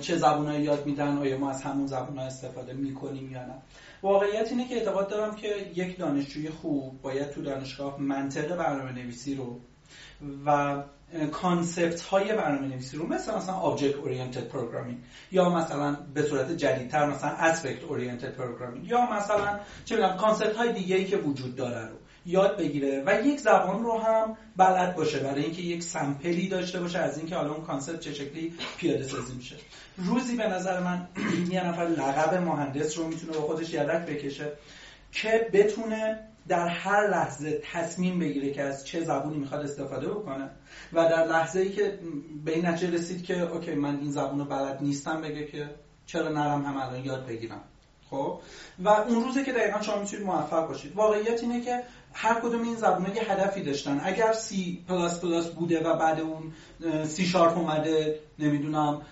چه 0.00 0.16
زبونهایی 0.16 0.62
یاد 0.62 0.86
میدن 0.86 1.18
آیا 1.18 1.38
ما 1.38 1.50
از 1.50 1.62
همون 1.62 1.86
زبون 1.86 2.18
استفاده 2.18 2.72
می‌کنیم 2.72 3.32
یا 3.32 3.46
نه. 3.46 3.54
واقعیت 4.02 4.48
اینه 4.50 4.68
که 4.68 4.74
اعتقاد 4.74 5.08
دارم 5.08 5.34
که 5.34 5.70
یک 5.74 5.98
دانشجوی 5.98 6.50
خوب 6.50 7.02
باید 7.02 7.30
تو 7.30 7.42
دانشگاه 7.42 8.00
منطق 8.00 8.56
برنامه 8.56 8.92
نویسی 8.92 9.34
رو 9.34 9.60
و 10.46 10.82
concept 11.32 12.00
های 12.00 12.36
برنامه 12.36 12.68
نویسی 12.68 12.96
رو 12.96 13.06
مثل 13.06 13.34
مثلا 13.34 13.54
object 13.54 13.96
oriented 13.96 14.48
programming 14.48 14.98
یا 15.32 15.50
مثلا 15.50 15.96
به 16.14 16.22
صورت 16.22 16.52
جدیدتر 16.52 17.10
مثلا 17.10 17.30
aspect 17.30 17.84
oriented 17.84 18.34
programming 18.34 18.86
یا 18.88 19.10
مثلا 19.10 19.60
چه 19.84 19.96
concept 19.96 20.56
های 20.56 20.72
دیگه 20.72 20.96
ای 20.96 21.04
که 21.04 21.16
وجود 21.16 21.56
داره 21.56 21.88
رو. 21.88 21.96
یاد 22.26 22.58
بگیره 22.58 23.02
و 23.06 23.26
یک 23.26 23.40
زبان 23.40 23.82
رو 23.82 23.98
هم 23.98 24.36
بلد 24.56 24.96
باشه 24.96 25.18
برای 25.18 25.44
اینکه 25.44 25.62
یک 25.62 25.82
sample 25.82 26.39
ی 26.39 26.48
داشته 26.48 26.80
باشه 26.80 26.98
از 26.98 27.18
اینکه 27.18 27.36
حالا 27.36 27.54
اون 27.54 27.64
concept 27.64 28.00
چه 28.00 28.14
شکلی 28.14 28.54
پیاده 28.76 29.04
سازی 29.04 29.34
میشه. 29.34 29.56
روزی 29.96 30.36
به 30.36 30.46
نظر 30.46 30.80
من 30.80 31.08
یه 31.50 31.66
نفر 31.66 31.82
لقب 31.82 32.34
مهندس 32.34 32.98
رو 32.98 33.06
می‌تونه 33.06 33.32
به 33.32 33.38
خودش 33.38 33.72
یدک 33.72 34.06
بکشه 34.06 34.52
که 35.12 35.48
بتونه 35.52 36.28
در 36.48 36.68
هر 36.68 37.08
لحظه 37.08 37.60
تصمیم 37.72 38.18
بگیره 38.18 38.50
که 38.50 38.62
از 38.62 38.86
چه 38.86 39.04
زبونی 39.04 39.36
می‌خواد 39.36 39.60
استفاده 39.60 40.08
بکنه 40.08 40.50
و 40.92 41.08
در 41.08 41.26
لحظه 41.26 41.60
ای 41.60 41.72
که 41.72 41.98
به 42.44 42.54
این 42.54 42.66
نتیجه 42.66 42.92
رسید 42.92 43.24
که 43.24 43.40
OK 43.40 43.74
من 43.74 43.98
این 43.98 44.10
زبون 44.10 44.38
رو 44.38 44.44
بلد 44.44 44.82
نیستم 44.82 45.20
بگه 45.20 45.46
که 45.46 45.70
چرا 46.06 46.28
نرم 46.28 46.64
هم 46.64 46.76
الان 46.76 47.04
یاد 47.04 47.26
بگیرم. 47.26 47.60
خب؟ 48.10 48.40
و 48.78 48.88
اون 48.88 49.24
روزه 49.24 49.44
که 49.44 49.52
دقیقا 49.52 49.82
شما 49.82 49.98
می‌تونید 49.98 50.26
موفق 50.26 50.68
باشید. 50.68 50.96
واقعیت 50.96 51.42
اینه 51.42 51.60
که 51.60 51.82
هر 52.12 52.40
کدوم 52.40 52.62
این 52.62 52.76
زبون 52.76 53.06
یه 53.14 53.32
هدفی 53.32 53.62
داشتن. 53.62 54.00
اگر 54.04 54.32
سی 54.32 54.84
پلاس 54.88 55.20
پلاس 55.20 55.50
بوده 55.50 55.80
و 55.80 55.96
بعد 55.96 56.20
اون 56.20 56.52
سی 57.04 57.26
شارپ 57.26 57.58
اومده 57.58 58.20
نمی‌دونم 58.38 59.02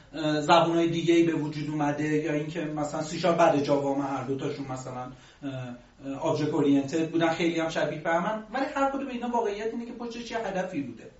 زبون 0.40 0.76
های 0.76 0.88
دیگه 0.88 1.24
به 1.24 1.32
وجود 1.32 1.70
اومده 1.70 2.08
یا 2.08 2.32
اینکه 2.32 2.60
مثلا 2.60 3.02
سی 3.02 3.18
شارپ 3.18 3.36
بعد 3.36 3.62
Java 3.62 3.94
هم 3.94 4.16
هر 4.16 4.24
دوتاشون 4.24 4.66
مثلا 4.66 5.12
object 6.20 6.54
oriented 6.54 7.10
بودن 7.10 7.28
خیلی 7.28 7.60
هم 7.60 7.68
شبیه 7.68 8.00
به 8.00 8.18
هم 8.18 8.44
ولی 8.52 8.64
هر 8.74 8.90
کدوم 8.90 9.08
اینا 9.08 9.28
واقعیت 9.28 9.66
اینه 9.66 9.86
که 9.86 9.92
پشتش 9.92 10.30
یه 10.30 10.38
هدفی 10.38 10.82
بوده. 10.82 11.10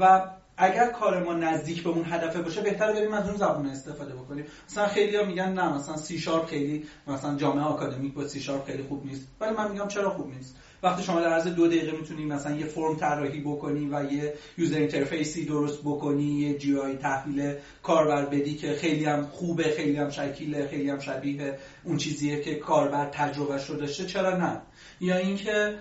و 0.00 0.30
اگر 0.56 0.90
کار 0.90 1.24
ما 1.24 1.34
نزدیک 1.34 1.82
به 1.82 1.90
اون 1.90 2.04
هدفه 2.04 2.42
باشه 2.42 2.60
بهتره 2.60 2.92
بریم 2.92 3.14
از 3.14 3.28
اون 3.28 3.36
زبون 3.36 3.66
استفاده 3.66 4.14
بکنیم. 4.14 4.44
مثلا 4.70 4.86
خیلی 4.86 5.16
ها 5.16 5.24
میگن 5.24 5.52
نه 5.52 5.72
مثلا 5.74 5.96
سی 5.96 6.18
شارپ 6.18 6.46
خیلی 6.46 6.84
مثلا 7.06 7.36
جامعه 7.36 7.64
آکادمیک 7.64 8.14
با 8.14 8.28
سی 8.28 8.40
شارپ 8.40 8.66
خیلی 8.66 8.82
خوب 8.82 9.06
نیست. 9.06 9.28
ولی 9.40 9.56
من 9.56 9.72
میگم 9.72 9.88
چرا 9.88 10.10
خوب 10.10 10.34
نیست؟ 10.34 10.56
وقتی 10.82 11.02
شما 11.02 11.20
در 11.20 11.28
عرض 11.28 11.46
دو 11.46 11.66
دقیقه 11.66 11.96
می‌تونی 11.96 12.24
مثلا 12.24 12.56
یه 12.56 12.66
فرم 12.66 12.96
طراحی 12.96 13.40
بکنی 13.40 13.88
و 13.92 14.12
یه 14.12 14.34
user 14.58 14.78
interface 14.78 15.37
ی 15.37 15.44
درست 15.44 15.80
بکنی 15.80 16.24
یه 16.24 16.58
GUI 16.58 16.96
تحویل 16.96 17.54
کاربر 17.82 18.24
بدی 18.24 18.54
که 18.54 18.72
خیلی 18.72 19.04
هم 19.04 19.26
خوبه 19.26 19.64
خیلی 19.76 19.96
هم 19.96 20.10
شکیله 20.10 20.68
خیلی 20.68 20.90
هم 20.90 20.98
شبیه 20.98 21.58
اون 21.84 21.96
چیزیه 21.96 22.40
که 22.40 22.54
کاربر 22.54 23.08
تجربه 23.12 23.66
رو 23.66 23.76
داشته 23.76 24.06
چرا 24.06 24.36
نه؟ 24.36 24.62
یا 25.00 25.16
اینکه 25.16 25.74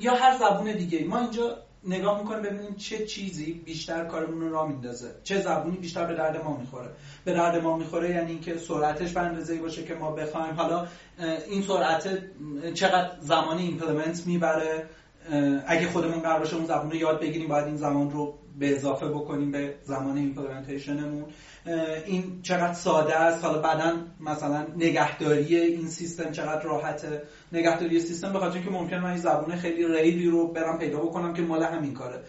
یا 0.00 0.14
هر 0.14 0.38
زبون 0.38 0.72
دیگه 0.72 1.04
ما 1.04 1.18
اینجا 1.18 1.67
نگاه 1.88 2.22
می‌کنیم 2.22 2.42
ببینیم 2.42 2.74
چه 2.74 3.06
چیزی 3.06 3.52
بیشتر 3.52 4.04
کارمون 4.04 4.40
رو 4.40 4.52
را 4.52 4.66
میندازه. 4.66 5.14
چه 5.24 5.40
زبونی 5.40 5.76
بیشتر 5.76 6.04
به 6.04 6.14
درد 6.14 6.44
ما 6.44 6.56
می‌خوره. 6.56 6.90
به 7.24 7.32
درد 7.32 7.62
ما 7.62 7.76
می‌خوره 7.76 8.10
یعنی 8.10 8.30
اینکه 8.30 8.56
سرعتش 8.56 9.12
به 9.12 9.20
اندازه 9.20 9.58
باشه 9.58 9.84
که 9.84 9.94
ما 9.94 10.10
بخوایم. 10.10 10.54
حالا 10.54 10.86
این 11.50 11.62
سرعت 11.62 12.18
چقدر 12.74 13.10
زمانی 13.20 13.62
implement 13.62 14.26
می‌بره؟ 14.26 14.88
اگه 15.66 15.86
خودمون 15.88 16.20
قرار 16.20 16.38
باشه 16.38 16.56
اون 16.56 16.66
زبون 16.66 16.90
رو 16.90 16.96
یاد 16.96 17.20
بگیریم 17.20 17.48
باید 17.48 17.66
این 17.66 17.76
زمان 17.76 18.10
رو 18.10 18.34
به 18.58 18.76
اضافه 18.76 19.08
بکنیم 19.08 19.50
به 19.50 19.74
زمان 19.84 20.16
implementation 20.16 21.05
مون 21.05 21.24
این 22.06 22.42
چقدر 22.42 22.72
ساده 22.72 23.16
است. 23.16 23.44
حالا 23.44 23.58
بعدا 23.58 23.96
مثلا 24.20 24.66
نگهداری 24.76 25.56
این 25.56 25.88
سیستم 25.88 26.30
چقدر 26.30 26.62
راحته. 26.62 27.22
نگهداری 27.52 28.00
سیستم 28.00 28.32
به 28.32 28.38
خاطر 28.38 28.58
که 28.58 28.70
ممکن 28.70 28.96
من 28.96 29.10
این 29.10 29.18
زبونه 29.18 29.56
خیلی 29.56 29.88
ریلی 29.88 30.26
رو 30.26 30.52
برم 30.52 30.78
پیدا 30.78 30.98
بکنم 30.98 31.34
که 31.34 31.42
مال 31.42 31.62
همین 31.62 31.94
کاره. 31.94 32.22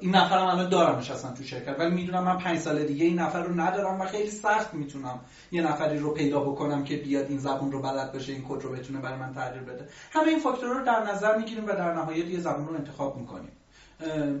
این 0.00 0.16
نفرم 0.16 0.46
الان 0.46 0.68
دارمش 0.68 1.10
اصلا 1.10 1.32
تو 1.32 1.44
شرکت. 1.44 1.80
ولی 1.80 1.94
می‌دونم 1.94 2.24
من 2.24 2.38
پنج 2.38 2.58
سال 2.58 2.84
دیگه 2.84 3.04
این 3.04 3.18
نفر 3.18 3.42
رو 3.42 3.60
ندارم 3.60 4.00
و 4.00 4.04
خیلی 4.04 4.30
سخت 4.30 4.74
می‌تونم 4.74 5.20
یه 5.52 5.62
نفری 5.62 5.98
رو 5.98 6.14
پیدا 6.14 6.40
بکنم 6.40 6.84
که 6.84 6.96
بیاد 6.96 7.26
این 7.28 7.38
زبون 7.38 7.72
رو 7.72 7.82
بلد 7.82 8.12
باشه 8.12 8.32
این 8.32 8.44
کد 8.48 8.62
رو 8.62 8.72
بتونه 8.72 9.00
برای 9.00 9.18
من 9.18 9.34
تغییر 9.34 9.62
بده. 9.62 9.88
همه 10.12 10.28
این 10.28 10.38
فاکتورها 10.38 10.78
رو 10.78 10.84
در 10.84 11.12
نظر 11.12 11.38
می‌گیریم 11.38 11.64
و 11.64 11.72
در 11.72 11.94
نهایت 11.94 12.26
یه 12.26 12.40
زبون 12.40 12.68
رو 12.68 12.74
انتخاب 12.74 13.16
می‌کنیم. 13.16 13.50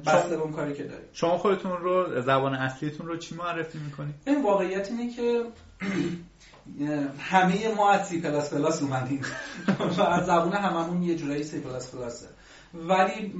بسته 0.06 0.36
به 0.36 0.42
اون 0.42 0.52
کاری 0.52 0.74
که 0.74 0.82
داریم. 0.82 1.08
شما 1.12 1.38
خودتون 1.38 1.72
رو 1.72 2.22
زبان 2.22 2.54
اصلیتون 2.54 3.06
رو 3.06 3.16
چی 3.16 3.34
معرفی 3.34 3.78
می‌کنید 3.78 4.14
این 4.26 4.42
واقعیت 4.42 4.90
اینه 4.90 5.10
که 5.10 5.44
همه 7.30 7.74
ما 7.74 7.90
از 7.90 8.08
سی 8.08 8.20
پلاس 8.20 8.54
پلاس 8.54 8.82
اومدیم. 8.82 9.22
و 9.98 10.02
از 10.02 10.26
زبون 10.26 10.52
هممون 10.52 11.02
یه 11.02 11.16
جورایی 11.16 11.44
سی 11.44 11.60
پلاس 11.60 11.94
پلاسه 11.94 12.26
ولی 12.74 13.34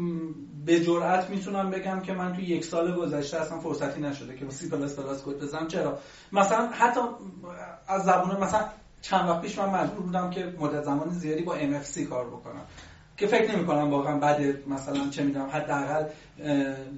به 0.67 0.81
جرئت 0.81 1.31
می‌تونم 1.31 1.71
بگم 1.71 2.01
که 2.01 2.13
من 2.13 2.33
توی 2.33 2.45
یک 2.45 2.65
سال 2.65 2.95
گذشته 2.95 3.41
اصلا 3.41 3.61
فرصتی 3.61 4.01
نشده 4.01 4.37
که 4.37 4.45
با 4.45 4.51
سی 4.51 4.69
پلاس 4.69 4.97
پلاس 4.97 5.25
کد 5.25 5.41
بزنم. 5.41 5.69
چرا؟ 5.69 5.99
مثلا 6.33 6.69
حتی 6.69 7.01
از 7.89 8.05
زبون 8.05 8.41
مثلا 8.41 8.65
چند 9.03 9.29
وقت 9.29 9.43
پیش 9.43 9.59
من 9.59 9.69
مجبور 9.69 10.01
بودم 10.01 10.31
که 10.31 10.55
مدت 10.59 10.83
زمان 10.83 11.11
زیادی 11.11 11.43
با 11.43 11.59
MFC 11.59 11.99
کار 11.99 12.27
بکنم. 12.27 12.63
که 13.19 13.27
فکر 13.27 13.57
نمی 13.57 13.67
کنم 13.67 13.91
واقعا 13.91 14.19
بعد 14.19 14.69
مثلا 14.69 15.11
چه 15.11 15.23
می‌دونم 15.23 15.49
حداقل 15.53 16.05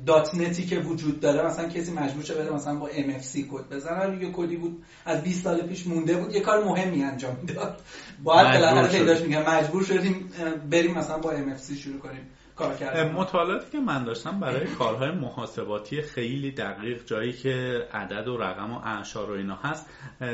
.NET 0.07 0.35
ی 0.35 0.67
که 0.67 0.79
وجود 0.79 1.21
داره 1.21 1.47
مثلا 1.47 1.69
کسی 1.69 1.93
مجبور 1.93 2.25
شه 2.25 2.35
بره 2.35 2.51
مثلا 2.51 2.75
با 2.75 2.89
MFC 2.89 3.39
کد 3.51 3.75
بزنه. 3.77 4.23
یه 4.23 4.33
کدی 4.33 4.57
بود 4.57 4.83
از 5.05 5.23
20 5.23 5.45
سال 5.45 5.63
پیش 5.63 5.87
مونده 5.87 6.17
بود 6.17 6.35
یه 6.35 6.41
کار 6.41 6.65
مهمی 6.65 7.05
انجام 7.05 7.37
می‌داد. 7.43 7.81
باید 8.25 8.47
بالاخره 8.47 8.99
پیداش 8.99 9.21
میگم 9.21 9.43
مجبور 9.43 9.85
شدیم 9.85 10.31
بریم 10.71 10.99
مثلا 10.99 11.19
با 11.19 11.33
MFC 11.33 11.75
شروع 11.75 11.99
کنیم 11.99 12.31
کار 12.57 12.75
کردن. 12.75 13.13
مطالعاتی 13.13 13.71
که 13.73 13.79
من 13.79 14.05
داشتم 14.05 14.41
برای 14.41 14.67
کارهای 14.67 15.11
محاسباتی 15.11 16.03
خیلی 16.03 16.53
دقیق 16.53 17.05
جایی 17.05 17.33
که 17.33 17.87
عدد 17.93 18.29
و 18.29 18.37
رقم 18.37 18.73
و 18.73 18.81
اعشار 18.85 19.31
و 19.31 19.35
اینا 19.35 19.59
هست 19.63 19.87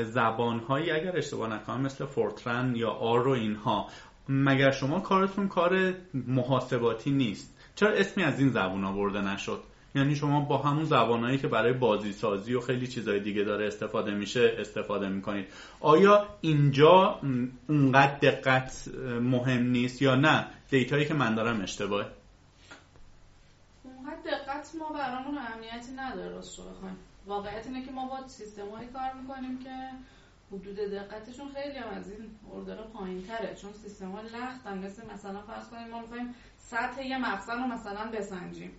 زبانهایی 0.05 0.91
اگر 0.91 1.17
اشتباه 1.17 1.55
نکنم 1.55 1.81
مثل 1.81 2.07
Fortran 2.07 2.77
یا 2.77 2.91
R 2.91 3.29
و 3.29 3.31
اینها 3.31 3.87
مگر 4.29 4.71
شما 4.71 5.01
کارتون 5.01 5.49
کار 5.49 5.95
محاسباتی 6.15 7.11
نیست؟ 7.11 7.57
چرا 7.75 7.91
اسمی 7.91 8.25
از 8.25 8.41
این 8.41 8.49
زبون 8.49 8.85
آورده 8.85 9.21
نشد؟ 9.21 9.63
یعنی 9.95 10.17
شما 10.17 10.41
با 10.41 10.59
همون 10.59 10.85
زبانهایی 10.85 11.39
که 11.39 11.49
برای 11.49 11.73
بازی 11.73 12.13
سازی 12.13 12.55
و 12.55 12.61
خیلی 12.61 12.87
چیزای 12.87 13.21
دیگه 13.21 13.45
داره 13.45 13.67
استفاده 13.67 14.15
میشه 14.15 14.57
استفاده 14.59 15.09
می‌کنید. 15.09 15.47
آیا 15.81 16.27
اینجا 16.41 17.21
اونقدر 17.69 18.19
دقت 18.19 18.89
مهم 19.21 19.63
نیست 19.63 20.03
یا 20.03 20.15
نه؟ 20.15 20.47
دیتایی 20.71 21.05
که 21.05 21.15
من 21.15 21.35
دارم 21.35 21.61
اشتباهه. 21.61 22.07
اونقدر 23.85 24.21
دقت 24.25 24.73
ما 24.79 24.89
برامون 24.89 25.39
اهمیتی 25.39 25.93
نداره 25.97 26.29
راست 26.29 26.61
بخوایم. 26.61 26.97
واقعیت 27.27 27.67
اینه 27.67 27.85
که 27.87 27.91
ما 27.91 28.09
با 28.09 28.29
سیستمایی 28.29 28.89
کار 28.89 29.13
می‌کنیم 29.23 29.59
که 29.59 29.71
حدود 30.53 30.77
دقتشون 30.77 31.49
خیلی 31.55 31.79
هم 31.79 31.89
از 31.89 32.11
این 32.11 32.31
order 32.55 32.83
پایین 32.83 33.27
تره 33.27 33.55
چون 33.55 33.73
سیستم 33.73 34.11
ها 34.11 34.21
لختن. 34.21 34.79
مثل 34.79 35.03
مثلا 35.15 35.43
فرض 35.43 35.69
کنیم 35.69 35.89
ما 35.89 36.01
می‌خوایم 36.01 36.35
سطح 36.59 37.07
یه 37.07 37.19
مخزن 37.19 37.63
رو 37.63 37.67
مثلا 37.67 38.11
بسنجیم. 38.11 38.71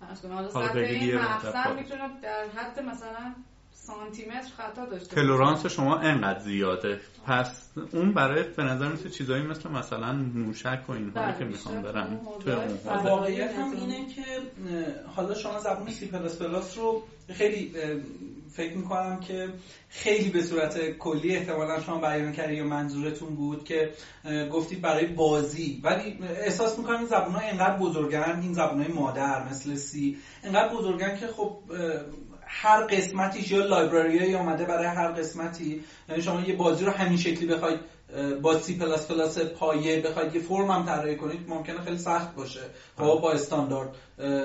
فرض 0.00 0.20
کنیم 0.20 0.34
حالا 0.34 0.48
سطح 0.48 0.78
این 0.78 1.18
مخزن 1.18 1.74
می‌تونه 1.74 2.20
در 2.22 2.46
حد 2.48 2.80
مثلا 2.80 3.34
سانتی 3.72 4.26
متر 4.26 4.48
خطا 4.56 4.86
داشته 4.86 5.16
تلورانس 5.16 5.66
شما 5.66 5.98
انقدر 5.98 6.38
زیاده؟ 6.38 7.00
پس 7.26 7.70
اون 7.92 8.12
برای 8.12 8.42
به 8.42 8.62
نظر 8.62 8.92
مثل 8.92 9.08
چیزایی 9.08 9.42
مثل 9.42 9.68
مثلا 9.70 10.12
موشک 10.12 10.80
و 10.88 10.92
اینها 10.92 11.22
بله، 11.22 11.38
که 11.38 11.44
می‌خوام 11.44 11.82
برن 11.82 12.20
توی 12.44 12.52
واقعیت 12.86 13.54
هم 13.54 13.72
اینه 13.72 14.14
که 14.14 14.22
حالا 15.16 15.34
شما 15.34 15.58
زبان 15.58 15.90
سی 15.90 16.06
پلاس 16.06 16.42
پلاس 16.42 16.78
رو 16.78 17.02
خیلی 17.32 17.72
فکر 18.52 18.76
می‌کنم 18.76 19.20
که 19.20 19.48
خیلی 19.88 20.30
به 20.30 20.42
صورت 20.42 20.90
کلی 20.98 21.36
احتمالا 21.36 21.80
شما 21.80 21.98
بیان 21.98 22.32
کردی 22.32 22.54
یا 22.54 22.64
منظورتون 22.64 23.34
بود 23.34 23.64
که 23.64 23.90
گفتید 24.52 24.80
برای 24.80 25.06
بازی. 25.06 25.80
ولی 25.84 26.18
احساس 26.22 26.78
می‌کنم 26.78 26.96
این 26.96 27.06
زبان 27.06 27.32
ها 27.32 27.40
اینقدر 27.40 27.76
بزرگن 27.76 28.40
این 28.42 28.52
زبان 28.52 28.82
های 28.82 28.92
مادر 28.92 29.48
مثل 29.48 29.74
C 29.74 30.16
اینقدر 30.44 30.74
بزرگن 30.74 31.16
که 31.16 31.26
خب 31.26 31.58
هر 32.52 32.82
قسمتیش 32.82 33.50
یا 33.50 33.66
library 33.66 34.34
آمده 34.34 34.64
برای 34.64 34.86
هر 34.86 35.12
قسمتی 35.12 35.84
یعنی 36.08 36.22
شما 36.22 36.40
یه 36.40 36.56
بازی 36.56 36.84
رو 36.84 36.92
همین 36.92 37.18
شکلی 37.18 37.46
بخواید 37.46 37.80
با 38.42 38.58
سی 38.58 38.78
پلاس 38.78 39.08
پلاس 39.08 39.38
پایه 39.38 40.00
بخواید 40.00 40.34
یه 40.34 40.42
فرم 40.42 40.70
هم 40.70 40.84
طراحی 40.84 41.16
کنید 41.16 41.48
ممکنه 41.48 41.80
خیلی 41.80 41.98
سخت 41.98 42.34
باشه. 42.34 42.60
خب 42.96 43.20
با 43.22 43.32
استاندارد 43.32 43.94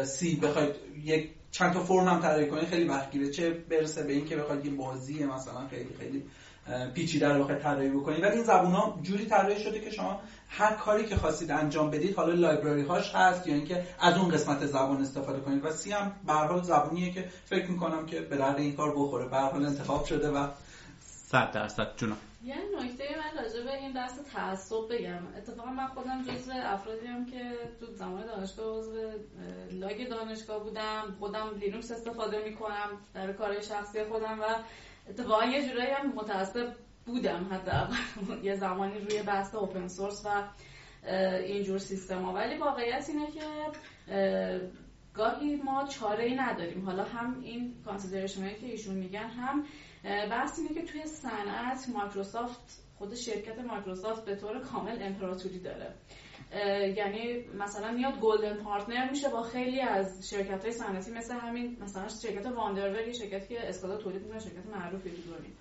سی 0.04 0.36
بخواید 0.36 0.76
یک 1.04 1.30
چند 1.56 1.74
تا 1.74 1.84
فرم 1.84 2.08
هم 2.08 2.20
طراحی 2.20 2.48
کنید 2.48 2.68
خیلی 2.68 2.88
وقت 2.88 3.12
گیره 3.12 3.30
چه 3.30 3.50
برسه 3.50 4.04
به 4.04 4.14
این 4.14 4.26
که 4.26 4.36
بخواید 4.36 4.66
یه 4.66 4.72
بازی 4.72 5.26
مثلا 5.26 5.68
خیلی 5.68 5.96
خیلی 6.00 6.24
پیچیده 6.94 7.30
رو 7.30 7.44
بخواید 7.44 7.62
طراحی 7.62 7.90
بکنید 7.90 8.24
ولی 8.24 8.36
این 8.36 8.44
زبون 8.44 9.02
جوری 9.02 9.26
طراحی 9.26 9.64
شده 9.64 9.80
که 9.80 9.92
شما 9.92 10.22
هر 10.50 10.74
کاری 10.74 11.06
که 11.06 11.16
خواستید 11.16 11.52
انجام 11.52 11.92
بدید 11.92 12.16
حالا 12.16 12.34
لایبراری 12.34 12.82
هاش 12.82 13.16
هست 13.16 13.48
یا 13.48 13.56
اینکه 13.56 13.84
از 14.00 14.18
اون 14.18 14.30
قسمت 14.30 14.66
زبان 14.66 15.02
استفاده 15.02 15.40
کنید. 15.40 15.66
و 15.66 15.72
سی 15.72 15.92
هم 15.92 16.12
به 16.28 16.34
حال 16.34 16.62
زبونیه 16.62 17.12
که 17.12 17.30
فکر 17.46 17.72
می‌کنم 17.72 18.06
که 18.06 18.22
به 18.22 18.38
درد 18.38 18.60
این 18.60 18.76
کار 18.76 18.92
بخوره. 18.92 19.28
به 19.28 19.38
حال 19.38 19.66
انتخاب 19.66 20.06
شده 20.06 20.30
و 20.30 20.48
100 21.00 21.52
درصد 21.52 21.88
جونم. 21.98 22.18
یه 22.46 22.56
نکته 22.56 23.04
من 23.18 23.44
راجع 23.44 23.64
به 23.64 23.76
این 23.76 23.94
دست 23.96 24.24
تعصب 24.34 24.88
بگم. 24.90 25.28
اتفاقا 25.38 25.72
من 25.72 25.88
خودم 25.88 26.24
جزو 26.24 26.52
افرادی 26.56 27.08
هم 27.08 27.26
که 27.26 27.52
تو 27.80 27.86
زمان 27.86 28.26
دانشگاه 28.26 28.78
عضو 28.78 28.92
LUG 29.72 30.10
دانشگاه 30.10 30.64
بودم 30.64 31.16
خودم 31.20 31.58
لینوکس 31.60 31.92
استفاده 31.92 32.44
می‌کنم 32.44 32.90
در 33.14 33.34
کار 33.34 33.62
شخصی 33.62 34.04
خودم 34.04 34.40
و 34.42 34.46
اتفاقا 35.10 35.46
یه 35.46 35.70
جورایی 35.70 35.92
هم 35.92 36.14
متعصب 36.16 36.74
بودم 37.06 37.50
حتی 37.52 37.96
یه 38.44 38.56
زمانی 38.56 39.00
روی 39.00 39.24
بحث 39.24 39.56
open 39.56 39.88
source 39.88 40.26
و 40.26 40.30
اینجور 41.38 41.78
سیستم 41.78 42.22
ها. 42.22 42.34
ولی 42.34 42.58
واقعیت 42.58 43.10
اینه 43.10 43.32
که 43.32 43.42
گاهی 45.14 45.56
ما 45.56 45.88
چاره 45.88 46.24
ای 46.24 46.36
نداریم. 46.36 46.86
حالا 46.86 47.04
هم 47.04 47.40
این 47.42 47.74
consideration 47.86 48.50
که 48.50 48.66
ایشون 48.66 48.96
میگن 48.96 49.28
هم 49.28 49.66
بحث 50.06 50.60
اینه 50.60 50.74
که 50.74 50.82
توی 50.82 51.06
صنعت 51.06 51.90
مایکروسافت 51.94 52.82
خود 52.98 53.16
شرکت 53.16 53.60
مایکروسافت 53.60 54.26
به 54.26 54.36
طور 54.36 54.60
کامل 54.60 55.04
امپراتوری 55.04 55.60
داره. 55.60 55.94
یعنی 56.96 57.46
مثلا 57.60 57.92
میاد 57.92 58.20
golden 58.20 58.64
partner 58.64 59.10
میشه 59.10 59.30
با 59.30 59.42
خیلی 59.42 59.82
از 59.82 60.30
شرکت 60.30 60.64
های 60.64 60.72
صنعتی 60.72 61.12
مثل 61.12 61.34
همین 61.34 61.78
مثلا 61.82 62.08
شرکت 62.08 62.46
Wonderware 62.46 63.12
شرکتی 63.12 63.56
که 63.56 63.70
SCADA 63.70 63.98
تولید 63.98 64.22
می‌کنه 64.22 64.40
شرکت 64.40 64.66
معروفی 64.66 65.10
دنیام 65.10 65.58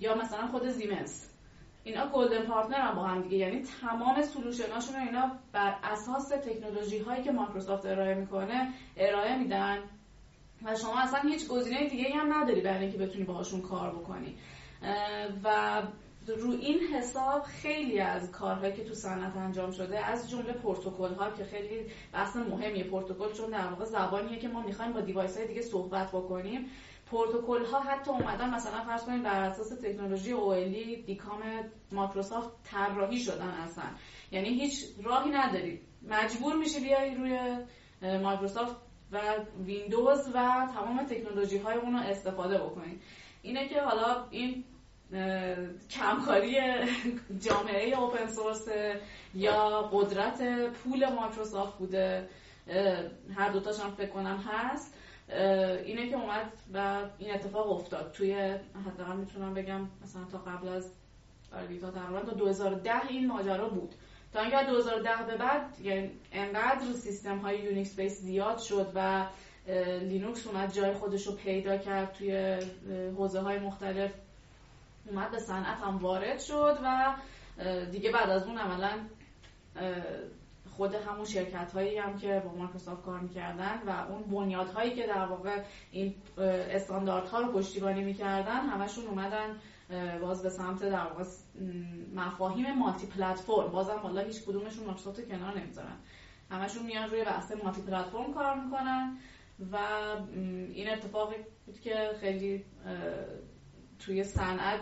یا 0.00 0.14
مثلا 0.14 0.46
خود 0.46 0.68
زیمنس 0.68 1.32
اینا 1.84 2.08
golden 2.08 2.46
partner 2.46 2.80
هم 2.80 2.94
با 2.94 3.02
هم 3.02 3.22
دیگه. 3.22 3.36
یعنی 3.36 3.62
تمام 3.80 4.22
solution 4.22 4.71
اشون 4.71 4.96
اینا 4.96 5.38
بر 5.52 5.78
اساس 5.82 6.28
تکنولوژی 6.28 6.98
هایی 6.98 7.22
که 7.22 7.32
مایکروسافت 7.32 7.86
ارائه 7.86 8.14
می‌کنه 8.14 8.74
ارائه 8.96 9.38
میدن. 9.38 9.78
و 10.64 10.76
شما 10.76 11.00
اصلا 11.00 11.20
هیچ 11.20 11.48
گزینه 11.48 11.88
دیگه 11.88 12.10
هم 12.10 12.34
نداری 12.34 12.60
برای 12.60 12.82
اینکه 12.82 12.98
بتونی 12.98 13.24
باهاشون 13.24 13.60
کار 13.60 13.90
بکنی. 13.90 14.36
و 15.44 15.82
رو 16.26 16.50
این 16.50 16.78
حساب 16.78 17.42
خیلی 17.42 18.00
از 18.00 18.30
کارهایی 18.30 18.72
که 18.72 18.84
تو 18.84 18.94
صنعت 18.94 19.36
انجام 19.36 19.70
شده 19.70 20.06
از 20.06 20.30
جمله 20.30 20.52
پروتکل 20.52 21.14
ها 21.14 21.30
که 21.30 21.44
خیلی 21.44 21.86
بحث 22.12 22.36
مهمیه. 22.36 22.84
پروتکل 22.84 23.32
چون 23.32 23.50
در 23.50 23.66
واقع 23.66 23.84
زبانیه 23.84 24.38
که 24.38 24.48
ما 24.48 24.62
می‌خوایم 24.62 24.92
با 24.92 25.00
device 25.00 25.36
های 25.36 25.46
دیگه 25.46 25.62
صحبت 25.62 26.08
بکنیم. 26.08 26.70
پروتکل 27.10 27.64
ها 27.64 27.80
حتی 27.80 28.10
اومدن 28.10 28.54
مثلا 28.54 28.84
فرض 28.84 29.02
کنید 29.04 29.22
بر 29.22 29.42
اساس 29.42 29.68
تکنولوژی 29.68 30.32
OLE 30.32 31.02
DCOM 31.02 31.40
مایکروسافت 31.92 32.50
طراحی 32.64 33.20
شدن 33.20 33.48
اصلا. 33.48 33.84
یعنی 34.32 34.48
هیچ 34.48 34.84
راهی 35.02 35.30
نداری. 35.30 35.80
مجبور 36.08 36.56
میشی 36.56 36.80
بیای 36.80 37.14
روی 37.14 37.38
مایکروسافت 38.22 38.76
و 39.12 39.20
ویندوز 39.64 40.28
و 40.34 40.68
تمام 40.74 41.06
تکنولوژی 41.10 41.58
های 41.58 41.76
اون 41.76 41.92
رو 41.92 41.98
استفاده 41.98 42.58
بکنید. 42.58 43.00
اینه 43.42 43.68
که 43.68 43.82
حالا 43.82 44.24
این 44.30 44.64
کمکاری 45.90 46.60
جامعه 47.40 47.98
open 47.98 48.26
source 48.26 48.68
یا 49.34 49.90
قدرت 49.92 50.42
پول 50.70 51.08
مایکروسافت 51.08 51.78
بوده 51.78 52.28
هر 53.36 53.50
دوتاش 53.52 53.80
هم 53.80 53.90
فکر 53.90 54.10
کنم 54.10 54.44
هست. 54.48 54.94
اینه 55.84 56.08
که 56.08 56.16
اومد 56.16 56.52
و 56.74 57.00
این 57.18 57.34
اتفاق 57.34 57.70
افتاد. 57.70 58.12
توی 58.12 58.34
حداقل 58.86 59.16
می‌تونم 59.16 59.54
بگم 59.54 59.80
مثلا 60.02 60.24
تا 60.32 60.38
قبل 60.38 60.68
از 60.68 60.92
تا 61.80 61.90
تقریبا 61.90 62.20
تا 62.20 62.32
2010 62.32 63.06
این 63.08 63.26
ماجرا 63.26 63.68
بود. 63.68 63.94
تا 64.36 64.42
اینکه 64.42 64.64
2010 64.66 65.10
به 65.26 65.36
بعد 65.36 65.80
یعنی 65.82 66.10
انقدر 66.32 66.92
سیستم 66.92 67.38
های 67.38 67.58
Unix 67.58 67.96
base 67.96 68.20
زیاد 68.20 68.58
شد 68.58 68.92
و 68.94 69.26
لینوکس 70.00 70.46
اومد 70.46 70.72
جای 70.72 70.92
خودش 70.94 71.26
رو 71.26 71.32
پیدا 71.32 71.78
کرد 71.78 72.12
توی 72.12 72.58
حوزه 73.16 73.40
های 73.40 73.58
مختلف 73.58 74.10
اومد 75.06 75.30
به 75.30 75.38
صنعت 75.38 75.78
هم 75.78 75.98
وارد 75.98 76.40
شد 76.40 76.78
و 76.84 77.14
دیگه 77.92 78.10
بعد 78.10 78.30
از 78.30 78.46
اون 78.46 78.58
عملا 78.58 78.98
خود 80.76 80.94
همون 80.94 81.24
شرکت 81.24 81.72
هایی 81.72 81.98
هم 81.98 82.18
که 82.18 82.42
با 82.44 82.52
مایکروسافت 82.58 83.02
کار 83.02 83.20
می‌کردن 83.20 83.82
و 83.86 84.12
اون 84.12 84.22
بنیاد 84.22 84.68
هایی 84.68 84.94
که 84.94 85.06
در 85.06 85.26
واقع 85.26 85.62
این 85.92 86.14
استانداردها 86.70 87.40
رو 87.40 87.52
پشتیبانی 87.52 88.04
می‌کردن 88.04 88.60
همشون 88.60 89.06
اومدن 89.06 89.58
باز 90.20 90.42
به 90.42 90.50
سمت 90.50 90.82
در 90.82 91.02
واقع 91.02 91.24
مفاهیم 92.14 92.78
multi 92.78 93.06
platform 93.06 93.68
بازم 93.68 93.98
حالا 94.02 94.20
هیچ 94.20 94.42
کدومشون 94.42 94.84
مایکروسافت 94.84 95.28
کنار 95.28 95.60
نمی‌ذارن. 95.60 95.96
همشون 96.50 96.86
میان 96.86 97.10
روی 97.10 97.24
بحث 97.24 97.52
multi 97.64 97.80
platform 97.80 98.34
کار 98.34 98.54
می‌کنن 98.54 99.16
و 99.72 99.76
این 100.74 100.90
اتفاقی 100.90 101.36
بود 101.66 101.80
که 101.80 102.10
خیلی 102.20 102.64
توی 103.98 104.24
صنعت 104.24 104.80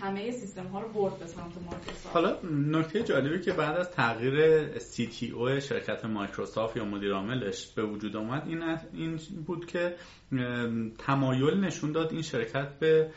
همه 0.00 0.30
سیستم 0.30 0.66
ها 0.66 0.80
رو 0.80 0.88
برد 0.88 1.18
به 1.18 1.26
سمت 1.26 1.52
مایکروسافت. 1.62 2.16
حالا 2.16 2.36
نکته 2.78 3.02
جالبی 3.02 3.40
که 3.40 3.52
بعد 3.52 3.76
از 3.76 3.90
تغییر 3.90 4.78
CTO 4.78 5.60
شرکت 5.60 6.04
مایکروسافت 6.04 6.76
یا 6.76 6.84
مدیر 6.84 7.12
عاملش 7.12 7.66
به 7.66 7.82
وجود 7.82 8.16
آمد 8.16 8.42
این 8.46 8.62
این 8.92 9.18
بود 9.46 9.66
که 9.66 9.94
تمایل 10.98 11.60
نشون 11.60 11.92
داد 11.92 12.12
این 12.12 12.22
شرکت 12.22 12.78
به 12.78 13.10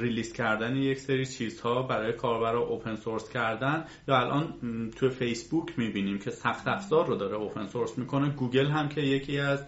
release 0.00 0.32
کردن 0.32 0.76
یک 0.76 0.98
سری 0.98 1.26
چیزها 1.26 1.82
برای 1.82 2.12
کاربرا 2.12 2.60
open 2.60 2.96
source 2.96 3.30
کردن. 3.30 3.84
یا 4.08 4.18
الان 4.18 4.90
تو 4.96 5.08
فیسبوک 5.08 5.78
می‌بینیم 5.78 6.18
که 6.18 6.30
سخت 6.30 6.68
افزار 6.68 7.06
رو 7.06 7.16
داره 7.16 7.36
open 7.36 7.66
source 7.66 7.98
می‌کنه. 7.98 8.30
گوگل 8.30 8.66
هم 8.66 8.88
که 8.88 9.00
یکی 9.00 9.38
از 9.38 9.66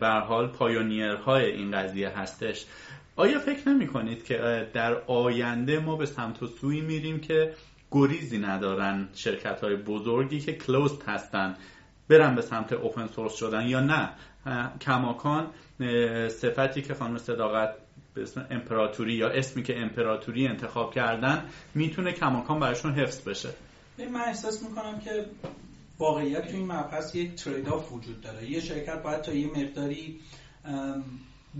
به 0.00 0.08
حال 0.08 0.46
پایونیرهای 0.46 1.44
این 1.44 1.70
قضیه 1.70 2.08
هستش. 2.08 2.66
آیا 3.16 3.38
فکر 3.38 3.68
نمی 3.68 3.86
کنید 3.86 4.24
که 4.24 4.68
در 4.74 4.94
آینده 5.06 5.78
ما 5.78 5.96
به 5.96 6.06
سمت 6.06 6.42
و 6.42 6.46
سوی 6.46 6.80
میریم 6.80 7.20
که 7.20 7.54
گریزی 7.90 8.38
ندارن 8.38 9.08
شرکت 9.14 9.60
های 9.60 9.76
بزرگی 9.76 10.40
که 10.40 10.52
کلوزد 10.52 11.02
هستن 11.06 11.56
برن 12.08 12.34
به 12.34 12.42
سمت 12.42 12.72
اوپن 12.72 13.06
سورس 13.06 13.34
شدن 13.34 13.66
یا 13.68 13.80
نه؟ 13.80 14.10
کماکان 14.80 15.46
صفتی 16.28 16.82
که 16.82 16.94
خانم 16.94 17.18
صداقت 17.18 17.74
به 18.14 18.22
اسم 18.22 18.46
امپراتوری 18.50 19.14
یا 19.14 19.28
اسمی 19.28 19.62
که 19.62 19.80
امپراتوری 19.80 20.46
انتخاب 20.46 20.94
کردن 20.94 21.44
می‌تونه 21.74 22.12
کماکان 22.12 22.60
براشون 22.60 22.92
حفظ 22.92 23.28
بشه. 23.28 23.48
من 23.98 24.20
احساس 24.20 24.62
می‌کنم 24.62 25.00
که 25.00 25.26
واقعیت 25.98 26.50
تو 26.50 26.56
این 26.56 26.66
مبحث 26.66 27.14
یک 27.14 27.34
ترید 27.34 27.68
آف 27.68 27.92
وجود 27.92 28.20
داره. 28.20 28.50
یه 28.50 28.60
شرکت 28.60 29.02
باید 29.02 29.20
تا 29.20 29.32
یه 29.32 29.46
مقداری 29.46 30.20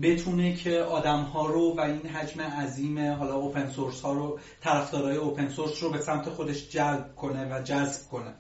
بتونه 0.03 0.55
که 0.55 0.78
آدم 0.78 1.22
ها 1.22 1.47
رو 1.47 1.74
و 1.76 1.80
این 1.80 2.07
حجم 2.07 2.40
عظیم 2.40 3.14
حالا 3.14 3.34
اوپن 3.34 3.70
سورس 3.70 4.01
ها 4.01 4.12
رو 4.12 4.38
طرفدارای 4.61 5.16
اوپن 5.16 5.49
سورس 5.49 5.82
رو 5.82 5.90
به 5.90 5.99
سمت 5.99 6.28
خودش 6.28 6.68
جلب 6.68 7.14
کنه 7.16 7.59
و 7.59 7.62
جذب 7.62 8.09
کنه. 8.11 8.34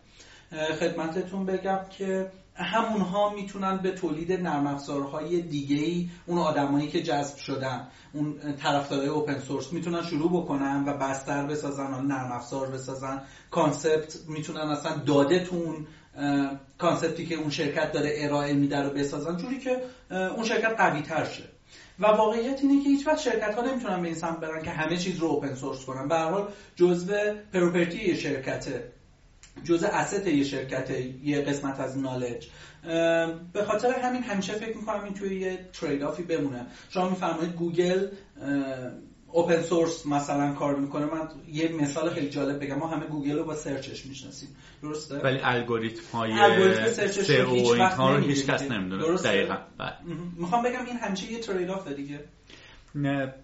خدمتتون 0.80 1.46
بگم 1.46 1.80
که 1.98 2.30
همونها 2.54 3.34
می‌تونن 3.34 3.76
به 3.76 3.90
تولید 3.90 4.32
نرم 4.32 4.66
افزارهای 4.66 5.42
دیگه 5.42 5.76
ای 5.76 6.08
اون 6.26 6.38
آدمایی 6.38 6.88
که 6.88 7.02
جذب 7.02 7.36
شدن 7.36 7.88
اون 8.12 8.56
طرفدارای 8.62 9.08
اوپن 9.08 9.38
سورس 9.38 9.72
می‌تونن 9.72 10.02
شروع 10.02 10.42
بکنن 10.42 10.84
و 10.86 10.96
بستر 10.96 11.46
بسازن 11.46 12.06
نرم 12.06 12.32
افزار 12.32 12.70
بسازن 12.70 13.22
concept 13.50 14.16
می‌تونن 14.28 14.60
اصلا 14.60 14.96
داده 14.96 15.44
تو 15.44 15.76
concept 16.78 17.20
ی 17.20 17.26
که 17.26 17.34
اون 17.34 17.50
شرکت 17.50 17.92
داره 17.92 18.14
ارائه 18.16 18.52
میده 18.52 18.82
رو 18.82 18.90
بسازن 18.90 19.36
جوری 19.36 19.58
که 19.58 19.82
اون 20.10 20.44
شرکت 20.44 20.74
قوی 20.78 21.02
تر 21.02 21.24
شه. 21.24 21.42
و 21.98 22.06
واقعیت 22.06 22.60
اینه 22.62 22.82
که 22.82 22.88
هیچ 22.88 23.06
وقت 23.06 23.18
شرکت 23.18 23.54
ها 23.54 23.66
نمی‌تونن 23.66 24.02
به 24.02 24.08
این 24.08 24.16
سمت 24.16 24.40
برن 24.40 24.62
که 24.62 24.70
همه 24.70 24.96
چیز 24.96 25.18
رو 25.18 25.26
open 25.26 25.54
source 25.54 25.84
کنن. 25.84 26.08
به 26.08 26.14
هر 26.14 26.30
حال 26.30 26.48
جزء 26.76 27.34
property 27.52 28.08
یه 28.08 28.14
شرکته 28.14 28.92
جزء 29.64 29.86
asset 29.86 30.26
یه 30.26 30.44
شرکت 30.44 30.90
یه 31.24 31.40
قسمت 31.40 31.80
از 31.80 31.98
knowledge 31.98 32.48
به 33.52 33.64
خاطر 33.66 33.92
همین 33.92 34.22
همیشه 34.22 34.52
فکر 34.52 34.76
می‌کنم 34.76 35.04
این 35.04 35.14
توی 35.14 35.40
یه 35.40 35.58
trade-off 35.72 36.02
ی 36.02 36.22
بمونه. 36.22 36.66
شما 36.90 37.08
میفرمایید 37.08 37.52
گوگل 37.52 38.06
open 39.32 39.62
source 39.62 40.06
مثلا 40.06 40.54
کار 40.54 40.76
می‌کنه 40.76 41.04
من 41.04 41.28
یه 41.52 41.72
مثال 41.72 42.10
خیلی 42.10 42.28
جالب 42.28 42.64
بگم. 42.64 42.78
ما 42.78 42.88
همه 42.88 43.06
گوگل 43.06 43.38
رو 43.38 43.44
با 43.44 43.54
search 43.54 43.93
ش 43.93 44.06
می‌شناسیم. 44.06 44.48
درسته؟ 44.82 45.18
ولی 45.18 45.38
الگوریتم 45.42 46.02
های 46.12 46.32
search 46.92 47.21
ش 47.21 47.30
رو 47.30 47.54
هیچ 47.54 47.70
وقت 47.70 47.98
رو 47.98 48.16
هیچ 48.16 48.46
کس 48.46 48.70
نمی‌دونه. 48.70 49.16
دقیقاً. 49.16 49.56
بله. 49.78 49.92
می‌خوام 50.36 50.62
بگم 50.62 50.84
این 50.86 50.96
همیشه 50.96 51.32
یه 51.32 51.40
trade-off 51.40 51.88
دیگه. 51.88 52.20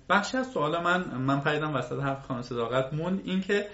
بخشی 0.09 0.37
از 0.37 0.47
سوال 0.47 0.83
من 0.83 1.19
من 1.19 1.41
پریدم 1.41 1.75
وسط 1.75 2.01
حرف 2.01 2.27
خانم 2.27 2.43
صداقت 2.43 2.95
موند 2.95 3.21
این 3.25 3.41
که 3.41 3.69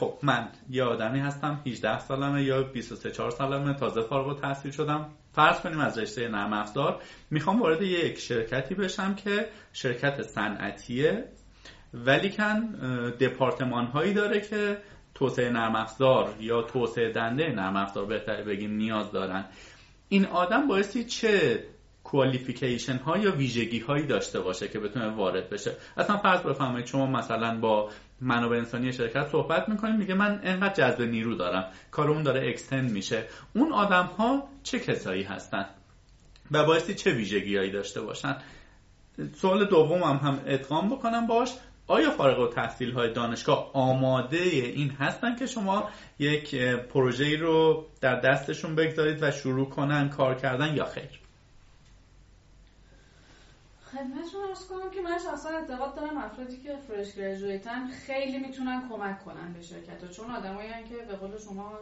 خب 0.00 0.18
من 0.22 0.48
یه 0.70 0.84
آدمی 0.84 1.18
هستم 1.18 1.60
18 1.66 1.98
سالمه 1.98 2.42
یا 2.42 2.62
23 2.62 3.10
4 3.10 3.30
سالمه 3.30 3.74
تازه 3.74 4.02
فارغ 4.02 4.28
التحصیل 4.28 4.70
شدم. 4.70 5.10
فرض 5.32 5.60
کنیم 5.60 5.78
از 5.78 5.98
رشته 5.98 6.28
نرم 6.28 6.52
افزار. 6.52 7.02
می‌خوام 7.30 7.60
وارد 7.60 7.82
یک 7.82 8.18
شرکتی 8.18 8.74
بشم 8.74 9.14
که 9.14 9.48
شرکت 9.72 10.22
صنعتیه. 10.22 11.24
ولی 11.94 12.30
کن 12.30 12.60
دپارتمان 13.20 13.86
هایی 13.86 14.14
داره 14.14 14.40
که 14.40 14.78
توسعه 15.14 15.50
نرم 15.50 15.76
افزار 15.76 16.34
یا 16.40 16.62
توسعه 16.62 17.12
دنده 17.12 17.48
نرم 17.48 17.76
افزار 17.76 18.06
بهتر 18.06 18.42
بگیم 18.42 18.76
نیاز 18.76 19.12
دارن. 19.12 19.44
این 20.08 20.26
آدم 20.26 20.68
بایستی 20.68 21.04
چه 21.04 21.64
کوالیفیکیشن 22.04 22.96
ها 22.96 23.18
یا 23.18 23.32
ویژگی 23.32 23.78
هایی 23.78 24.06
داشته 24.06 24.40
باشه 24.40 24.68
که 24.68 24.80
بتونه 24.80 25.08
وارد 25.08 25.50
بشه؟ 25.50 25.76
اصلا 25.96 26.16
فرض 26.16 26.40
بفرمایید 26.40 26.86
شما 26.86 27.06
مثلا 27.06 27.60
با 27.60 27.90
منابع 28.20 28.56
انسانی 28.56 28.92
شرکت 28.92 29.28
صحبت 29.28 29.68
می‌کنیم 29.68 29.96
میگه 29.96 30.14
من 30.14 30.40
انقدر 30.42 30.74
جذب 30.74 31.02
نیرو 31.02 31.34
دارم 31.34 31.64
کارمون 31.90 32.22
داره 32.22 32.48
اکستند 32.48 32.90
میشه. 32.90 33.24
اون 33.54 33.72
آدم 33.72 34.06
ها 34.18 34.48
چه 34.62 34.78
کسایی 34.78 35.22
هستن 35.22 35.66
و 36.50 36.64
بایستی 36.64 36.94
چه 36.94 37.10
ویژگی 37.10 37.56
هایی 37.56 37.70
داشته 37.70 38.00
باشن؟ 38.00 38.36
سوال 39.36 39.64
دوم 39.64 40.02
هم 40.02 40.16
هم 40.16 40.40
ادغام 40.46 40.88
بکنم 40.88 41.26
باش. 41.26 41.54
آیا 41.86 42.10
فارغ 42.10 42.38
و 42.38 42.48
تحصیل 42.48 42.92
های 42.92 43.12
دانشگاه 43.12 43.70
آماده 43.72 44.38
این 44.38 44.90
هستن 44.90 45.36
که 45.36 45.46
شما 45.46 45.90
یک 46.18 46.54
پروژه 46.64 47.36
رو 47.36 47.86
در 48.00 48.20
دستشون 48.20 48.74
بگذارید 48.74 49.22
و 49.22 49.30
شروع 49.30 49.68
کنن 49.68 50.08
کار 50.08 50.34
کردن 50.34 50.74
یا 50.76 50.84
خیر؟ 50.84 51.20
خدمتتون 53.92 54.44
ارز 54.48 54.66
کنم 54.68 54.90
که 54.90 55.00
من 55.00 55.18
شخصا 55.18 55.48
اعتقاد 55.48 55.94
دارم 55.94 56.18
افرادی 56.18 56.56
که 56.56 56.76
فرش 56.76 57.14
گریجویتن 57.14 57.88
خیلی 57.88 58.38
می‌تونن 58.38 58.88
کمک 58.88 59.24
کنن 59.24 59.52
به 59.52 59.62
شرکت 59.62 60.02
ها. 60.02 60.08
چون 60.08 60.30
آدمایی 60.30 60.68
که 60.68 60.96
به 61.08 61.16
قول 61.16 61.38
شما 61.38 61.78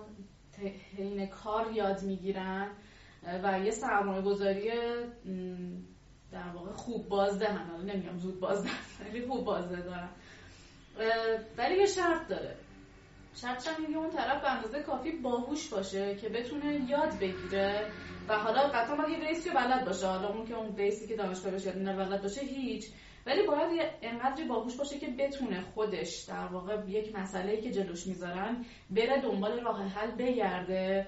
حین 0.97 1.27
کار 1.27 1.73
یاد 1.73 2.03
می‌گیرن 2.03 2.69
و 3.43 3.61
یه 3.61 3.71
سرمایه 3.71 4.23
گذاری 4.23 4.71
در 6.33 6.49
واقع 6.55 6.73
خوب 6.73 7.09
بازده 7.09 7.49
هم 7.49 7.71
حالا 7.71 7.83
نمیگم 7.83 8.19
زود 8.19 8.41
بازده 8.41 8.71
ولی 9.01 9.27
خوب 9.27 9.45
بازده 9.45 9.81
دارن 9.81 10.09
ولی 11.57 11.77
یه 11.79 11.87
شرط 11.87 12.29
داره. 12.29 12.57
شرطش 13.35 13.69
هم 13.69 13.87
میگه 13.87 13.99
اون 13.99 14.11
طرف 14.11 14.43
به 14.43 14.51
اندازه 14.51 14.83
کافی 14.83 15.11
باهوش 15.13 15.69
باشه 15.69 16.17
که 16.17 16.29
بتونه 16.29 16.81
یاد 16.89 17.19
بگیره 17.19 17.87
و 18.29 18.39
حالا 18.39 18.63
قطعا 18.63 18.97
باید 18.97 19.23
یه 19.23 19.29
بیسی 19.29 19.49
رو 19.49 19.55
بلد 19.55 19.85
باشه. 19.85 20.07
حالا 20.07 20.29
اون 20.29 20.47
که 20.47 20.55
اون 20.55 20.71
بیسی 20.71 21.07
که 21.07 21.17
دانشگاه 21.17 21.53
بشه 21.53 21.79
نه 21.79 21.97
بلد 21.97 22.23
باشه 22.23 22.41
هیچ. 22.41 22.85
ولی 23.27 23.47
باید 23.47 23.73
یه 23.73 23.91
انقدری 24.03 24.45
باهوش 24.45 24.77
باشه 24.77 24.99
که 24.99 25.07
بتونه 25.07 25.61
خودش 25.75 26.23
در 26.23 26.47
واقع 26.47 26.89
یک 26.89 27.17
مسئله 27.17 27.61
که 27.61 27.71
جلوش 27.71 28.07
می‌ذارن 28.07 28.65
بره 28.91 29.21
دنبال 29.21 29.61
راه 29.61 29.83
حل 29.83 30.11
بگرده. 30.11 31.07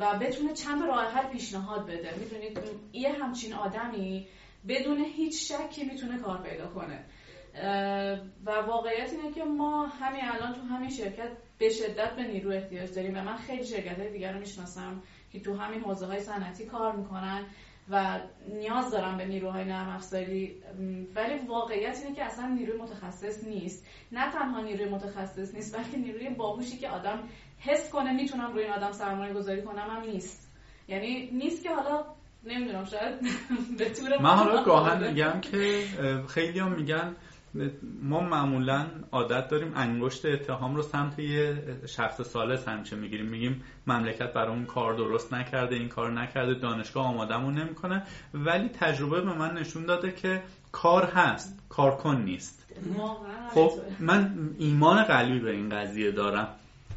و 0.00 0.18
بتونه 0.18 0.52
چند 0.52 0.82
راه 0.82 1.04
حل 1.04 1.28
پیشنهاد 1.28 1.86
بده. 1.86 2.14
می‌دونید 2.18 2.58
یه 2.92 3.12
همچین 3.12 3.54
آدمی 3.54 4.26
بدون 4.68 5.04
هیچ 5.04 5.52
شکی 5.52 5.84
می‌تونه 5.84 6.18
کار 6.18 6.42
پیدا 6.42 6.66
کنه. 6.66 7.04
و 8.44 8.50
واقعیت 8.66 9.12
اینه 9.12 9.32
که 9.34 9.44
ما 9.44 9.86
همین 9.86 10.24
الان 10.24 10.54
تو 10.54 10.60
همین 10.60 10.90
شرکت 10.90 11.30
به 11.58 11.70
شدت 11.70 12.16
به 12.16 12.22
نیرو 12.22 12.50
احتیاج 12.50 12.94
داریم 12.94 13.18
و 13.18 13.22
من 13.22 13.36
خیلی 13.36 13.64
شرکت 13.64 13.98
های 13.98 14.12
دیگر 14.12 14.32
رو 14.32 14.40
می‌شناسم 14.40 15.02
که 15.32 15.40
تو 15.40 15.56
همین 15.56 15.80
حوزه 15.80 16.06
های 16.06 16.20
صنعتی 16.20 16.64
کار 16.64 16.96
می‌کنن 16.96 17.44
و 17.90 18.20
نیاز 18.48 18.90
دارن 18.90 19.18
به 19.18 19.24
نیروهای 19.24 19.64
نرم 19.64 19.88
افزاری. 19.88 20.62
ولی 21.14 21.38
واقعیت 21.46 22.02
اینه 22.02 22.16
که 22.16 22.24
اصلا 22.24 22.46
نیروی 22.46 22.78
متخصص 22.78 23.44
نیست. 23.44 23.86
نه 24.12 24.32
تنها 24.32 24.60
نیروی 24.60 24.88
متخصص 24.88 25.54
نیست 25.54 25.76
بلکه 25.76 25.96
نیروی 25.96 26.28
باهوشی 26.28 26.76
که 26.76 26.88
آدم 26.88 27.28
حس 27.64 27.90
کنه 27.90 28.12
می‌تونم 28.12 28.52
روی 28.52 28.62
این 28.62 28.72
آدم 28.72 28.92
سرمایه 28.92 29.34
گذاری 29.34 29.62
کنم 29.62 29.90
هم 29.90 30.00
نیست. 30.00 30.50
یعنی 30.88 31.30
نیست 31.32 31.62
که 31.62 31.74
حالا 31.74 32.04
نمی‌دونم 32.44 32.84
شاید 32.84 33.14
به 33.78 33.90
طور 33.90 34.18
من 34.18 34.30
حالا 34.30 34.64
گاهن 34.64 35.08
میگم 35.08 35.40
که 35.40 35.84
خیلی 36.28 36.58
هم 36.58 36.72
میگن 36.72 37.16
ما 38.02 38.20
معمولا 38.20 38.86
عادت 39.12 39.48
داریم 39.48 39.72
انگشت 39.76 40.26
اتهام 40.26 40.76
رو 40.76 40.82
سمت 40.82 41.18
یه 41.18 41.62
شخص 41.86 42.22
سالس 42.22 42.68
همیشه 42.68 42.96
می‌گیریم. 42.96 43.26
میگیم 43.26 43.62
مملکت 43.86 44.32
برای 44.32 44.48
اون 44.48 44.64
کار 44.66 44.94
درست 44.94 45.34
نکرده 45.34 45.74
این 45.74 45.88
کار 45.88 46.12
نکرده 46.12 46.54
دانشگاه 46.54 47.06
آمادمون 47.06 47.54
نمی‌کنه. 47.54 48.02
ولی 48.34 48.68
تجربه 48.68 49.20
به 49.20 49.32
من 49.32 49.54
نشون 49.54 49.86
داده 49.86 50.12
که 50.12 50.42
کار 50.72 51.04
هست 51.04 51.62
کار 51.68 51.92
کن 51.92 52.16
نیست. 52.16 52.66
خب 53.54 53.70
من 54.00 54.50
ایمان 54.58 55.02
قلبی 55.02 55.38
به 55.38 55.50
این 55.50 55.68
قضیه 55.68 56.10
دارم. 56.10 56.48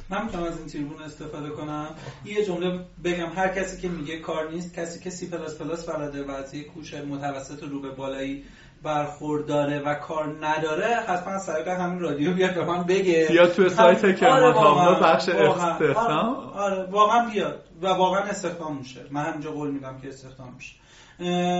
من 0.10 0.26
می‌تونم 0.26 0.43
از 0.43 0.58
این 0.58 0.68
تریبون 0.68 1.01
استفاده 1.01 1.49
کنم. 1.49 1.88
یه 2.26 2.45
جمله 2.45 2.80
بگم 3.03 3.30
هر 3.36 3.47
کسی 3.47 3.82
که 3.82 3.88
میگه 3.88 4.20
کار 4.20 4.51
نیست 4.51 4.74
کسی 4.74 4.99
که 4.99 5.10
سی 5.10 5.28
پلاس 5.28 5.58
پلاس 5.58 5.89
بلده 5.89 6.24
و 6.24 6.32
از 6.32 6.53
یه 6.53 6.64
هوش 6.64 6.93
متوسط 6.93 7.64
رو 7.64 7.82
به 7.82 7.91
بالایی 7.91 8.43
برخورداره 8.84 9.80
و 9.80 9.93
کار 9.93 10.38
نداره 10.41 10.95
حتما 10.95 11.34
از 11.34 11.45
طریق 11.45 11.68
همین 11.68 11.99
رادیو 11.99 12.34
بیاد 12.34 12.55
به 12.55 12.66
من 12.66 12.84
بگه. 12.84 13.28
یا 13.32 13.47
تو 13.47 13.70
سایت 13.70 14.20
کرمان 14.20 14.53
آره 14.53 14.99
بخش 14.99 15.30
استخدام. 15.30 16.36
آره 16.36 16.84
واقعا 16.84 17.30
بیاد 17.30 17.64
و 17.82 17.88
واقعا 17.88 18.22
استخدام 18.22 18.78
میشه. 18.78 19.05
من 19.12 19.26
همینجا 19.26 19.51
قول 19.51 19.72
میدم 19.72 19.99
که 20.01 20.08
استخدام 20.08 20.53
میشه 20.53 20.74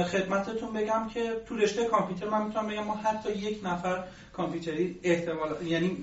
خدمتتون 0.04 0.74
بگم 0.74 1.08
که 1.14 1.42
تو 1.48 1.56
رشته 1.56 1.86
کامپیوتر 1.86 2.30
من 2.30 2.46
می‌تونم 2.46 2.68
بگم 2.68 2.84
ما 2.84 2.96
حتی 2.96 3.32
یک 3.32 3.60
نفر 3.66 4.04
کامپیوتری 4.34 5.00
احتمال 5.04 5.50
یعنی 5.66 5.98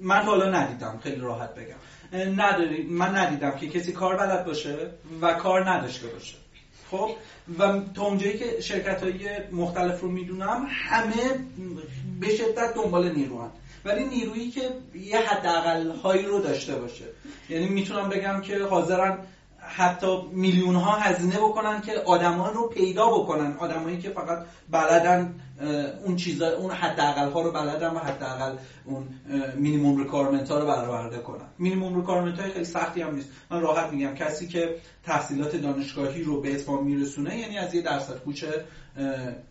من 0.00 0.22
حالا 0.22 0.50
ندیدم 0.50 1.00
خیلی 1.02 1.20
راحت 1.20 1.54
بگم. 1.54 1.76
نداری 2.42 2.82
من 2.82 3.16
ندیدم 3.16 3.50
که 3.50 3.68
کسی 3.68 3.92
کار 3.92 4.16
بلد 4.16 4.44
باشه 4.44 4.76
و 5.20 5.34
کار 5.34 5.70
نداشته 5.70 6.06
باشه. 6.06 6.34
خب؟ 6.90 7.10
و 7.58 7.80
تا 7.94 8.02
اونجایی 8.02 8.38
که 8.38 8.60
شرکت 8.60 9.02
های 9.02 9.28
مختلف 9.52 10.00
رو 10.00 10.10
می‌دونم 10.10 10.66
همه 10.70 11.14
به 12.20 12.36
شدت 12.36 12.74
دنبال 12.74 13.12
نیروان 13.12 13.50
ولی 13.84 14.04
نیرویی 14.04 14.50
که 14.50 14.70
یه 14.94 15.18
حداقل 15.18 15.90
هایی 15.90 16.26
رو 16.26 16.40
داشته 16.40 16.74
باشه. 16.74 17.04
یعنی 17.48 17.68
می‌تونم 17.68 18.08
بگم 18.08 18.40
که 18.40 18.64
حاضرن 18.64 19.18
حتی 19.68 20.22
میلیون 20.32 20.74
ها 20.74 20.96
هزینه 20.96 21.36
بکنن 21.36 21.80
که 21.80 21.92
آدمان 21.92 22.54
رو 22.54 22.68
پیدا 22.68 23.10
بکنن. 23.10 23.56
آدمایی 23.56 23.98
که 23.98 24.10
فقط 24.10 24.46
بلدن 24.70 25.34
اون 26.04 26.16
چیزا 26.16 26.56
اون 26.56 26.70
حداقل 26.70 27.30
ها 27.30 27.42
رو 27.42 27.52
بلدن 27.52 27.90
و 27.90 27.98
حداقل 27.98 28.56
اون 28.84 29.08
minimum 29.56 29.98
requirement 29.98 30.50
ها 30.50 30.58
رو 30.58 30.66
برآورده 30.66 31.18
کنن. 31.18 31.46
minimum 31.58 31.96
requirement 31.96 32.40
های 32.40 32.50
خیلی 32.50 32.64
سختی 32.64 33.02
هم 33.02 33.14
نیست. 33.14 33.28
من 33.50 33.60
راحت 33.60 33.92
میگم 33.92 34.14
کسی 34.14 34.48
که 34.48 34.76
تحصیلات 35.04 35.56
دانشگاهی 35.56 36.22
رو 36.22 36.40
به 36.40 36.52
اتمام 36.52 36.84
میرسونه 36.84 37.38
یعنی 37.38 37.58
از 37.58 37.74
یه 37.74 37.82
درصد 37.82 38.18
هوش 38.18 38.44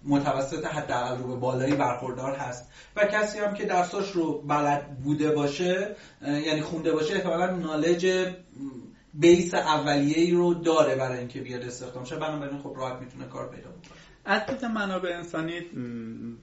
متوسط 0.05 0.65
حداقل 0.65 1.18
رو 1.18 1.28
به 1.28 1.36
بالایی 1.36 1.76
برخوردار 1.76 2.36
هست. 2.36 2.70
و 2.95 3.05
کسی 3.05 3.39
هم 3.39 3.53
که 3.53 3.65
درساش 3.65 4.11
رو 4.11 4.41
بلد 4.41 4.97
بوده 5.03 5.32
باشه 5.32 5.95
یعنی 6.22 6.61
خونده 6.61 6.91
باشه 6.91 7.13
احتمالاً 7.13 7.55
knowledge 7.55 8.28
base 9.20 9.53
اولیه 9.53 10.38
رو 10.38 10.53
داره 10.53 10.95
برای 10.95 11.20
اینکه 11.20 11.41
بیاد 11.41 11.61
استخدام 11.61 12.05
شه. 12.05 12.15
بنابراین 12.15 12.57
خب 12.57 12.74
راحت 12.78 13.01
می‌تونه 13.01 13.26
کار 13.26 13.49
پیدا 13.49 13.70
بکنه. 13.70 13.97
از 14.26 14.45
دید 14.45 14.65
منابع 14.65 15.09
انسانی 15.09 15.61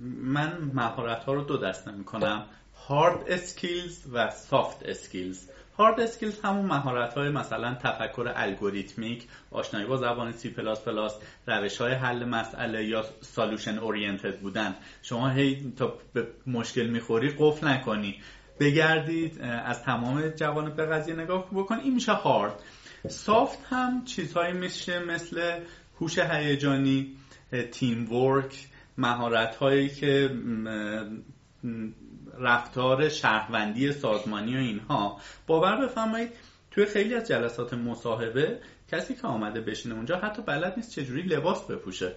من 0.01 0.70
مهارت 0.75 1.25
ها 1.25 1.33
رو 1.33 1.45
دو 1.45 1.57
دسته 1.57 1.91
می‌کنم. 1.91 2.47
hard 2.89 3.25
skills 3.29 4.07
و 4.12 4.31
soft 4.31 4.83
skills 4.83 5.49
hard 5.79 6.01
skills 6.01 6.41
همون 6.41 6.66
مهارت 6.66 7.14
های 7.14 7.29
مثلا 7.29 7.75
تفکر 7.75 8.33
الگوریتمیک 8.37 9.29
آشنایی 9.51 9.87
با 9.87 9.97
زبان 9.97 10.33
سی 10.33 10.51
پلاس 10.51 10.81
پلاس 10.81 11.18
روش 11.47 11.81
های 11.81 11.93
حل 11.93 12.25
مسئله 12.25 12.85
یا 12.85 13.05
solution 13.20 13.79
oriented 13.79 14.39
بودن. 14.41 14.75
شما 15.03 15.31
هی 15.31 15.72
تا 15.77 15.99
به 16.12 16.27
مشکل 16.47 16.87
می‌خوری 16.87 17.35
قفل 17.39 17.68
نکنی. 17.68 18.20
بگردید 18.61 19.41
از 19.43 19.83
تمام 19.83 20.29
جوانب 20.29 20.77
به 20.77 20.87
قضیه 20.87 21.15
نگاه 21.15 21.51
بکن. 21.55 21.79
این 21.79 21.95
میشه 21.95 22.13
هارد. 22.13 22.55
سافت 23.09 23.59
هم 23.71 24.05
چیزهایی 24.05 24.53
میشه 24.53 24.99
مثل 24.99 25.61
هوش 26.01 26.19
هیجانی 26.19 27.17
تیم 27.73 28.13
ورک 28.13 28.69
مهارت 28.99 29.57
هایی 29.57 29.89
که 29.89 30.31
رفتار 32.39 33.09
شهروندی 33.09 33.93
سازمانی 33.93 34.57
و 34.57 34.59
اینها. 34.59 35.21
باور 35.47 35.87
بفرمایید 35.87 36.31
توی 36.71 36.87
خیلی 36.87 37.15
از 37.15 37.29
جلسات 37.29 37.75
مصاحبه 37.75 38.59
کسی 38.93 39.15
که 39.15 39.27
آمده 39.27 39.61
بشینه 39.61 39.95
اونجا 39.95 40.17
حتی 40.19 40.43
بلد 40.43 40.73
نیست 40.77 40.91
چجوری 40.91 41.23
لباس 41.23 41.65
بپوشه. 41.67 42.13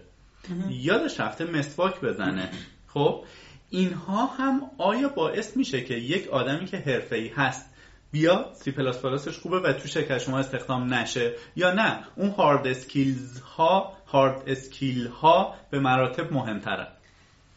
یادش 0.70 1.20
رفته 1.20 1.46
مسواک 1.46 2.02
بزنه. 2.02 2.50
خب 2.88 3.26
اینها 3.70 4.26
هم 4.26 4.61
آیا 4.78 5.09
باعث 5.09 5.57
میشه 5.57 5.82
که 5.82 5.93
یک 5.93 6.28
آدمی 6.28 6.65
که 6.65 6.78
حرفه‌ای 6.78 7.28
هست 7.28 7.70
بیا 8.11 8.53
سی 8.53 8.72
پلاس 8.72 9.01
پلاسش 9.01 9.38
خوبه 9.38 9.59
و 9.59 9.74
تو 9.74 9.88
شرکت 9.88 10.18
شما 10.18 10.39
استخدام 10.39 10.93
نشه 10.93 11.34
یا 11.55 11.74
نه؟ 11.74 12.03
اون 12.15 12.30
hard 12.30 12.68
skills 12.68 13.39
ها 13.39 13.97
hard 14.08 14.49
skill 14.49 15.08
ها 15.07 15.55
به 15.70 15.80
مراتب 15.80 16.34
مهمتره 16.34 16.88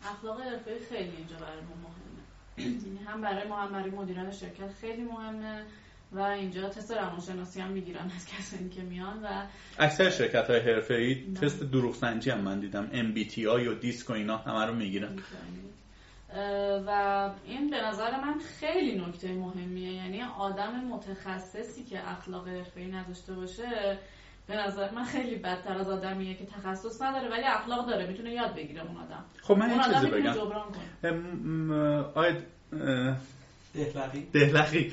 اخلاق 0.05 0.41
حرفه‌ای 0.41 0.79
خیلی 0.89 1.17
اینجا 1.17 1.37
برای 1.37 1.61
ما 1.61 1.77
مهمه. 1.83 2.85
یعنی 2.87 2.99
هم 3.07 3.21
برای 3.21 3.49
ما 3.49 3.57
هم 3.57 3.73
برای 3.73 3.91
مدیران 3.91 4.33
شرکت 4.33 4.73
خیلی 4.81 5.03
مهمه 5.03 5.63
و 6.13 6.21
اینجا 6.21 6.69
تست 6.69 6.93
روانشناسی 6.93 7.61
هم 7.61 7.71
می‌گیرن 7.71 8.11
از 8.17 8.27
کسانی 8.27 8.69
که 8.69 8.83
میان 8.83 9.23
و 9.23 9.27
اکثر 9.79 10.11
شرکت 10.11 10.51
های 10.51 10.61
حرفه 10.61 10.95
ای 10.95 11.35
تست 11.35 11.63
دروغ 11.63 11.95
سنجی 11.95 12.31
هم 12.31 12.41
من 12.41 12.61
دیدم. 12.61 12.89
MBTI 12.93 13.69
و 13.69 13.75
دیسک 13.75 14.11
و 14.11 14.13
اینا 14.13 14.37
همه 14.37 14.67
رو 14.67 14.75
می‌گیرن. 14.75 15.19
و 16.87 17.31
این 17.45 17.71
به 17.71 17.77
نظر 17.77 18.11
من 18.11 18.35
خیلی 18.61 18.99
نکته 19.01 19.33
مهمیه. 19.33 19.93
یعنی 19.93 20.23
آدم 20.39 20.85
متخصصی 20.91 21.85
که 21.85 22.11
اخلاق 22.11 22.49
حرفه‌ای 22.49 22.87
نداشته 22.87 23.33
باشه 23.33 23.99
به 24.47 24.57
نظر 24.57 24.91
من 24.91 25.05
خیلی 25.05 25.37
بدتر 25.37 25.79
از 25.79 25.91
آدمیه 25.91 26.35
که 26.35 26.47
تخصص 26.47 27.03
نداره 27.03 27.29
ولی 27.29 27.45
اخلاق 27.45 27.87
داره. 27.87 28.07
می‌تونه 28.07 28.33
یاد 28.33 28.55
بگیره 28.55 28.83
اون 28.83 28.97
آدم. 28.97 29.25
خب 29.43 29.57
من 29.57 29.71
اون 29.71 29.81
یه 29.81 29.95
چیزی 29.95 30.07
بگم. 30.07 30.33
جبران 30.33 30.67
کنه. 30.73 31.13
آید 32.15 32.37
دهلقی. 33.75 34.27
دهلقی. 34.33 34.93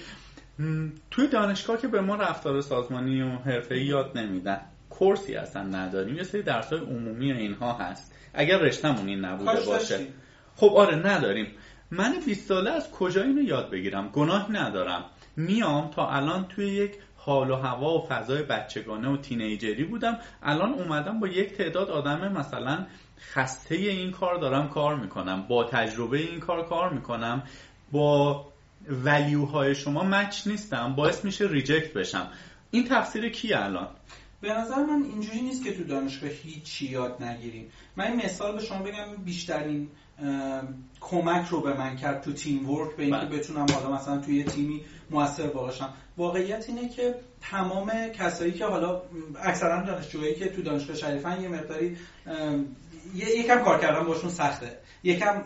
توی 1.12 1.28
دانشگاه 1.28 1.78
که 1.78 1.88
به 1.88 2.02
ما 2.02 2.16
رفتار 2.16 2.62
سازمانی 2.62 3.22
و 3.22 3.30
حرفه‌ای 3.30 3.86
یاد 3.86 4.18
نمیدن 4.18 4.62
کورسی 4.90 5.36
اصلا 5.36 5.64
نداریم. 5.64 6.16
یه 6.16 6.24
سری 6.24 6.42
درسای 6.42 6.80
عمومی 6.80 7.32
اینها 7.32 7.74
هست. 7.74 8.16
اگر 8.34 8.58
رشتمون 8.58 9.08
این 9.08 9.26
نبوده 9.26 9.66
باشه. 9.66 10.08
خب 10.58 10.74
آره 10.76 10.96
نداریم. 10.96 11.48
من 11.92 12.16
20 12.26 12.48
ساله 12.48 12.72
از 12.72 12.92
کجا 12.92 13.24
اینو 13.24 13.42
یاد 13.42 13.72
بگیرم؟ 13.72 14.10
گناه 14.10 14.52
ندارم. 14.52 15.06
میام 15.36 15.92
تا 15.92 16.10
الان 16.10 16.48
توی 16.48 16.68
یک 16.68 16.92
حال 17.16 17.52
و 17.52 17.56
هوا 17.56 17.98
و 17.98 18.08
فضای 18.10 18.44
بچگانه 18.44 19.10
و 19.10 19.18
تینیجری 19.18 19.84
بودم. 19.84 20.20
الان 20.44 20.74
اومدم 20.74 21.20
با 21.20 21.28
یک 21.28 21.54
تعداد 21.54 21.90
آدم 21.90 22.32
مثلا 22.32 22.86
خسته 23.34 23.76
این 23.76 24.12
کار 24.12 24.38
دارم 24.38 24.70
کار 24.70 24.96
می‌کنم. 24.96 25.46
با 25.48 25.64
تجربه 25.64 26.18
این 26.18 26.40
کار 26.40 26.66
کار 26.66 26.94
می‌کنم. 26.94 27.44
با 27.92 28.46
ولیوهای 29.06 29.76
شما 29.76 30.04
مچ 30.04 30.48
نیستم. 30.48 30.96
باعث 30.96 31.26
میشه 31.26 31.48
ریجکت 31.48 31.94
بشم. 31.94 32.28
این 32.72 32.88
تفسیر 32.88 33.30
کیه 33.30 33.64
الان؟ 33.64 33.88
به 34.42 34.54
نظر 34.54 34.76
من 34.76 35.04
اینجوری 35.04 35.42
نیست 35.42 35.64
که 35.64 35.78
تو 35.78 35.84
دانشگاه 35.84 36.30
هیچی 36.30 36.88
یاد 36.88 37.24
نگیریم. 37.24 37.72
من 37.96 38.16
مثال 38.16 38.56
به 38.56 38.62
شما 38.62 38.84
بگم 38.84 39.24
بیشترین 39.26 39.90
کمک 41.02 41.48
رو 41.48 41.62
به 41.62 41.78
من 41.78 41.96
کرد 41.96 42.22
تو 42.22 42.34
تیم 42.34 42.70
ورک 42.70 42.96
به 42.96 43.04
اینکه 43.04 43.26
بله. 43.26 43.38
بتونم 43.38 43.66
حالا 43.74 43.96
مثلا 43.96 44.18
توی 44.18 44.36
یه 44.36 44.44
تیمی 44.44 44.82
موثر 45.10 45.48
باشم. 45.48 45.94
واقعیت 46.18 46.66
اینه 46.70 46.90
که 46.90 47.16
تمام 47.42 47.92
کسایی 48.08 48.52
که 48.52 48.66
حالا 48.66 49.02
اکثرا 49.44 49.84
دانشجوهایی 49.86 50.36
که 50.36 50.50
تو 50.50 50.62
دانشگاه 50.62 50.96
شریفن 50.96 51.42
یه 51.42 51.48
مقداری 51.48 51.98
یکم 53.16 53.64
کار 53.64 53.80
کردن 53.80 54.04
باشون 54.06 54.30
سخته. 54.30 54.78
یکم 55.04 55.44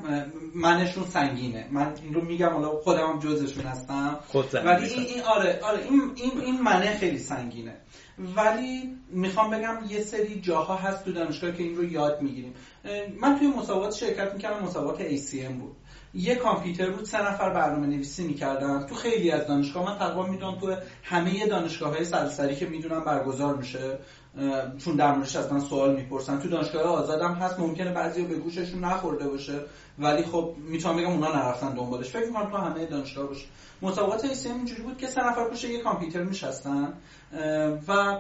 منشون 0.56 1.04
سنگینه. 1.06 1.68
من 1.72 1.94
این 2.04 2.14
رو 2.14 2.22
میگم 2.22 2.50
حالا 2.50 2.70
خودم 2.70 3.08
هم 3.08 3.20
جزشون 3.20 3.64
هستم. 3.64 4.20
ولی. 4.66 4.86
این, 4.86 5.06
این 5.06 5.22
آره 5.22 5.60
آره 5.64 5.84
این 5.84 6.12
این 6.16 6.42
این 6.42 6.62
منه 6.62 6.98
خیلی 6.98 7.20
سنگینه. 7.20 7.74
ولی 8.36 8.98
می‌خوام 9.10 9.50
بگم 9.50 9.78
یه 9.90 10.02
سری 10.02 10.42
جاها 10.42 10.76
هست 10.76 11.06
تو 11.06 11.12
دانشگاه 11.12 11.52
که 11.52 11.64
این 11.64 11.76
رو 11.76 11.84
یاد 11.84 12.22
می‌گیریم. 12.22 12.54
من 13.22 13.40
توی 13.40 13.48
مسابقات 13.48 13.96
شرکت 13.96 14.34
می‌کردم 14.34 14.64
مسابقات 14.64 15.10
ACM 15.10 15.54
بود. 15.60 15.76
یه 16.14 16.36
کامپیوتر 16.36 16.90
بود 16.90 17.06
سه 17.06 17.32
نفر 17.32 17.50
برنامه 17.50 17.88
نویسی 17.88 18.28
می‌کردن. 18.28 18.86
تو 18.86 18.96
خیلی 18.96 19.32
از 19.32 19.48
دانشگاه 19.48 19.86
من 19.86 19.98
تقریبا 19.98 20.24
می‌دونم 20.26 20.60
تو 20.60 20.76
همه 21.04 21.48
دانشگاه 21.48 21.96
های 21.96 22.06
سراسری 22.06 22.56
که 22.56 22.66
می‌دونم 22.66 23.06
برگزار 23.06 23.58
میشه. 23.58 23.98
چون 24.78 24.96
در 24.96 25.12
موردش 25.16 25.36
از 25.36 25.54
من 25.54 25.60
سوال 25.60 25.96
می‌پرسن. 25.96 26.40
تو 26.40 26.50
دانشگاه 26.50 26.84
آزادم 26.84 27.34
هست 27.34 27.60
ممکنه 27.60 27.92
بعضیا 27.92 28.26
به 28.26 28.36
گوششون 28.36 28.86
نخورده 28.86 29.28
باشه. 29.28 29.60
ولی 30.00 30.24
خب 30.24 30.54
می‌تونم 30.58 30.98
بگم 30.98 31.12
اونا 31.12 31.36
نرفتن 31.36 31.74
دنبالش. 31.74 32.10
فکر 32.10 32.26
می‌کنم 32.26 32.52
تو 32.52 32.58
همه 32.58 32.86
دانشگاه 32.86 33.28
باشه. 33.28 33.46
مسابقات 33.82 34.34
ACM 34.34 34.46
اینجوری 34.46 34.82
بود 34.82 34.98
که 34.98 35.08
سه 35.08 35.28
نفر 35.28 35.50
پشت 35.50 35.64
یه 35.64 35.82
کامپیوتر 35.82 36.24
میشستن 36.24 36.94
و 37.88 38.18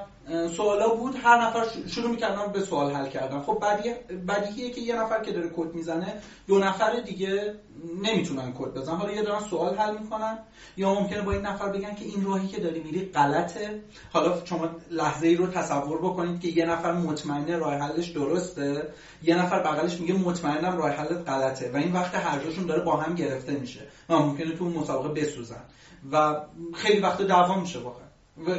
سوالا 0.57 0.89
بود. 0.89 1.15
هر 1.23 1.41
نفر 1.41 1.65
شروع 1.87 2.09
می‌کردن 2.09 2.51
به 2.51 2.59
سوال 2.59 2.93
حل 2.93 3.09
کردن. 3.09 3.39
خب 3.39 3.59
بدیه 3.61 3.93
بدیهیه 4.27 4.69
که 4.69 4.81
یه 4.81 4.95
نفر 4.95 5.23
که 5.23 5.31
داره 5.31 5.49
کد 5.55 5.73
می‌زنه 5.73 6.21
دو 6.47 6.59
نفر 6.59 6.99
دیگه 6.99 7.55
نمی‌تونن 8.03 8.53
کد 8.57 8.73
بزنن. 8.73 8.95
حالا 8.95 9.11
یا 9.11 9.21
دارن 9.21 9.39
سوال 9.49 9.75
حل 9.75 9.97
می‌کنن. 9.97 10.37
یا 10.77 10.93
ممکنه 10.93 11.21
با 11.21 11.31
این 11.31 11.41
نفر 11.41 11.69
بگن 11.69 11.95
که 11.95 12.05
این 12.05 12.25
راهی 12.25 12.47
که 12.47 12.61
داری 12.61 12.79
میری 12.79 13.05
غلطه. 13.05 13.81
حالا 14.13 14.45
شما 14.45 14.69
لحظه 14.91 15.27
ای 15.27 15.35
رو 15.35 15.47
تصور 15.47 15.97
بکنید 15.97 16.41
که 16.41 16.47
یه 16.47 16.65
نفر 16.65 16.91
مطمئنه 16.91 17.57
راه 17.57 17.73
حلش 17.73 18.09
درسته. 18.09 18.93
یه 19.23 19.35
نفر 19.35 19.63
بغلش 19.63 19.99
میگه 19.99 20.13
مطمئنم 20.13 20.77
راه 20.77 20.89
حلت 20.89 21.29
غلطه. 21.29 21.70
و 21.73 21.77
این 21.77 21.93
وقت 21.93 22.15
هر 22.15 22.39
دوشون 22.39 22.65
داره 22.65 22.83
با 22.83 22.97
هم 22.97 23.15
گرفته 23.15 23.51
میشه. 23.51 23.79
و 24.09 24.19
ممکنه 24.19 24.55
تو 24.55 24.63
اون 24.63 24.73
مسابقه 24.73 25.21
بسوزن. 25.21 25.63
و 26.11 26.35
خیلی 26.73 26.99
وقت 27.01 27.21
دعوا 27.21 27.59
میشه 27.59 27.79
واقعا. 27.79 28.07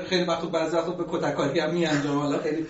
خیلی 0.05 0.25
وقت 0.25 0.45
بعضی 0.45 0.77
وقت 0.77 0.97
به 0.97 1.05
کتککاری 1.11 1.61
هم 1.61 1.75
میانجام. 1.75 2.19
حالا 2.19 2.39
خیلی 2.39 2.67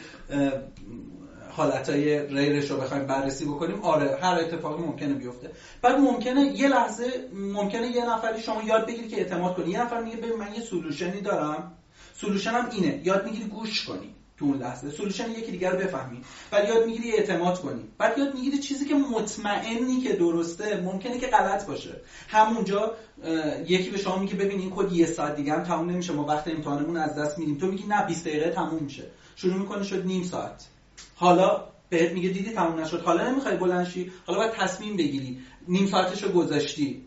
حالتهای 1.51 2.26
ریرش 2.26 2.70
رو 2.70 2.76
بخوایم 2.76 3.07
بررسی 3.07 3.45
بکنیم. 3.45 3.82
آره 3.82 4.18
هر 4.22 4.38
اتفاقی 4.40 4.82
ممکنه 4.82 5.14
بیفته. 5.14 5.51
بعد 5.82 5.99
ممکنه 5.99 6.40
یه 6.40 6.68
لحظه 6.68 7.28
ممکنه 7.34 7.86
یه 7.86 8.11
نفری 8.11 8.43
شما 8.43 8.62
یاد 8.62 8.86
بگیری 8.86 9.09
که 9.09 9.16
اعتماد 9.16 9.57
کنی. 9.57 9.70
یه 9.70 9.82
نفر 9.82 10.03
میگه 10.03 10.16
ببین 10.16 10.38
من 10.38 10.55
یه 10.55 10.61
سولوشنی 10.61 11.20
دارم. 11.20 11.72
سولوشنم 12.14 12.68
اینه. 12.72 13.01
یاد 13.05 13.24
می‌گیری 13.24 13.45
گوش 13.45 13.84
کنی. 13.84 14.14
تو 14.43 14.49
اون 14.49 14.59
لحظه 14.59 14.90
سولوشن 14.90 15.30
یکی 15.30 15.51
دیگر 15.51 15.70
رو 15.70 15.78
بفهمی 15.78 16.20
بعد 16.51 16.68
یاد 16.68 16.86
می‌گیری 16.86 17.12
اعتماد 17.12 17.61
کنی. 17.61 17.82
بعد 17.99 18.18
یاد 18.18 18.34
می‌گیری 18.34 18.59
چیزی 18.59 18.84
که 18.84 18.95
مطمئنی 18.95 20.01
که 20.01 20.12
درسته 20.12 20.80
ممکنه 20.80 21.18
که 21.18 21.26
غلط 21.26 21.66
باشه. 21.66 22.01
همونجا 22.28 22.95
یکی 23.66 23.90
به 23.90 23.99
شما 23.99 24.16
میگه 24.18 24.34
ببین 24.34 24.59
این 24.59 24.70
کد 24.76 24.93
یه 24.93 25.07
ساعت 25.07 25.36
دیگه 25.36 25.53
هم 25.53 25.62
تموم 25.62 25.90
نمیشه. 25.90 26.12
ما 26.12 26.24
وقت 26.24 26.49
امتحانمون 26.49 26.97
از 26.97 27.14
دست 27.18 27.38
میدیم. 27.38 27.59
تو 27.59 27.66
میگی 27.66 27.84
نه 27.86 28.07
20 28.07 28.24
دقیقه 28.26 28.51
تموم 28.51 28.82
میشه. 28.82 29.11
شروع 29.36 29.59
می‌کنه 29.59 29.82
شد 29.82 30.07
نیم 30.07 30.22
ساعت. 30.22 30.66
حالا 31.14 31.64
بهت 31.88 32.12
میگه 32.12 32.28
دیدی 32.28 32.51
تموم 32.51 32.80
نشد. 32.80 33.03
حالا 33.03 33.30
نمی‌خوای 33.30 33.57
بلند 33.57 33.95
حالا 34.26 34.38
باید 34.38 34.53
تصمیم 34.53 34.97
بگیری. 34.97 35.38
نیم 35.68 35.86
ساعتشو 35.86 36.32
گذاشتی. 36.32 37.03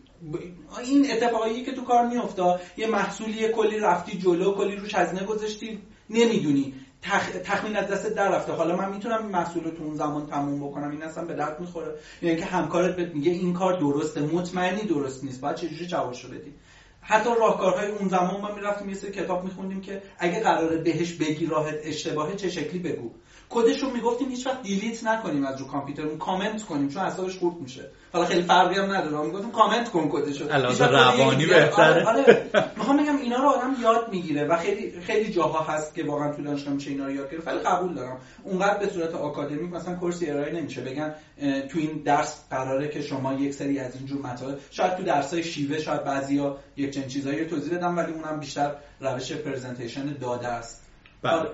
این 0.84 1.10
اتفاقایی 1.10 1.64
که 1.64 1.72
تو 1.72 1.84
کار 1.84 2.06
میفته 2.06 2.42
یه 2.76 2.86
محصولی 2.86 3.48
کلی 3.48 3.78
رفتی 3.78 4.18
جلو 4.18 4.54
کلی 4.54 4.76
روش 4.76 4.94
هزینه 4.94 5.24
گذاشتی. 5.24 5.78
نمی‌دونی. 6.10 6.74
تخ... 7.06 7.30
تخمین 7.44 7.76
از 7.76 7.88
دست 7.88 8.06
در 8.06 8.28
رفته. 8.30 8.52
حالا 8.52 8.76
من 8.76 8.92
می‌تونم 8.92 9.26
محصول 9.26 9.62
تو 9.62 9.82
اون 9.82 9.94
زمان 9.96 10.26
تموم 10.26 10.68
بکنم. 10.68 10.90
این 10.90 11.02
اصلا 11.02 11.24
به 11.24 11.34
درد 11.34 11.60
می‌خوره. 11.60 11.94
یعنی 12.22 12.36
که 12.36 12.44
همکارت 12.44 12.96
بهت 12.96 13.14
میگه 13.14 13.32
این 13.32 13.52
کار 13.52 13.80
درسته. 13.80 14.20
مطمئنی 14.20 14.82
درست 14.82 15.24
نیست. 15.24 15.40
باید 15.40 15.56
چجوری 15.56 15.86
جوابشو 15.86 16.28
بدی؟ 16.28 16.54
حتی 17.00 17.30
راهکارهای 17.40 17.90
اون 17.90 18.08
زمان 18.08 18.40
ما 18.40 18.54
می‌رفتیم 18.54 18.88
یه 18.88 18.94
سری 18.94 19.10
کتاب 19.10 19.44
میخوندیم 19.44 19.80
که 19.80 20.02
اگه 20.18 20.42
قراره 20.42 20.76
بهش 20.76 21.12
بگی 21.12 21.46
راهت 21.46 21.74
اشتباهه 21.82 22.34
چه 22.34 22.48
شکلی 22.48 22.78
بگو؟ 22.78 23.10
کدش 23.50 23.82
رو 23.82 23.90
می‌گفتیم 23.90 24.28
هیچ 24.28 24.46
وقت 24.46 24.62
delete 24.62 25.04
نکنیم 25.04 25.44
از 25.44 25.60
رو 25.60 25.66
کامپیوترمون 25.66 26.18
کامنت 26.18 26.62
کنیم 26.62 26.88
چون 26.88 27.02
اعصابش 27.02 27.38
خورد 27.38 27.56
میشه. 27.56 27.90
حالا 28.12 28.24
خیلی 28.24 28.42
فرقی 28.42 28.74
هم 28.74 28.92
نداره. 28.92 29.26
می‌گفتیم 29.26 29.50
کامنت 29.50 29.88
کن 29.88 30.08
کدش 30.12 30.40
رو 30.40 30.48
روانی 30.48 31.46
بهتره. 31.46 32.04
آره, 32.04 32.22
آره. 32.22 32.50
می‌خوام 32.76 32.96
بگم 32.96 33.16
اینا 33.16 33.36
رو 33.36 33.48
آدم 33.48 33.76
یاد 33.82 34.08
می‌گیره 34.10 34.44
و 34.44 34.56
خیلی 34.56 35.00
خیلی 35.00 35.32
جاها 35.32 35.74
هست 35.74 35.94
که 35.94 36.04
واقعا 36.04 36.32
تو 36.32 36.42
دانشگاه 36.42 36.74
میشه 36.74 36.90
اینا 36.90 37.04
رو 37.04 37.12
یاد 37.12 37.30
گرفت. 37.30 37.46
ولی 37.46 37.58
قبول 37.58 37.94
دارم. 37.94 38.16
اونقدر 38.44 38.78
به 38.78 38.88
صورت 38.88 39.14
آکادمیک 39.14 39.72
مثلا 39.72 39.94
کورسی 39.94 40.30
ارائه 40.30 40.52
نمیشه. 40.52 40.80
بگن 40.80 41.14
تو 41.68 41.78
این 41.78 42.02
درس 42.04 42.44
قراره 42.50 42.88
که 42.88 43.02
شما 43.02 43.32
یک 43.32 43.54
سری 43.54 43.78
از 43.78 43.96
اینجور 43.96 44.22
مطالب 44.22 44.58
شاید 44.70 44.96
تو 44.96 45.02
درسای 45.02 45.42
شیوه 45.42 45.78
شاید 45.78 46.04
بعضیا 46.04 46.56
یک 46.76 46.90
چنین 46.90 47.08
چیزایی 47.08 47.44
توضیح 47.44 47.76
بدم 47.76 47.96
ولی 47.96 48.12
اونم 48.12 48.40
بیشتر 48.40 48.74
روش 49.00 49.32
پرزنتیشن 49.32 50.16
داده 50.20 50.48
است. 50.48 50.86
بله. 51.22 51.50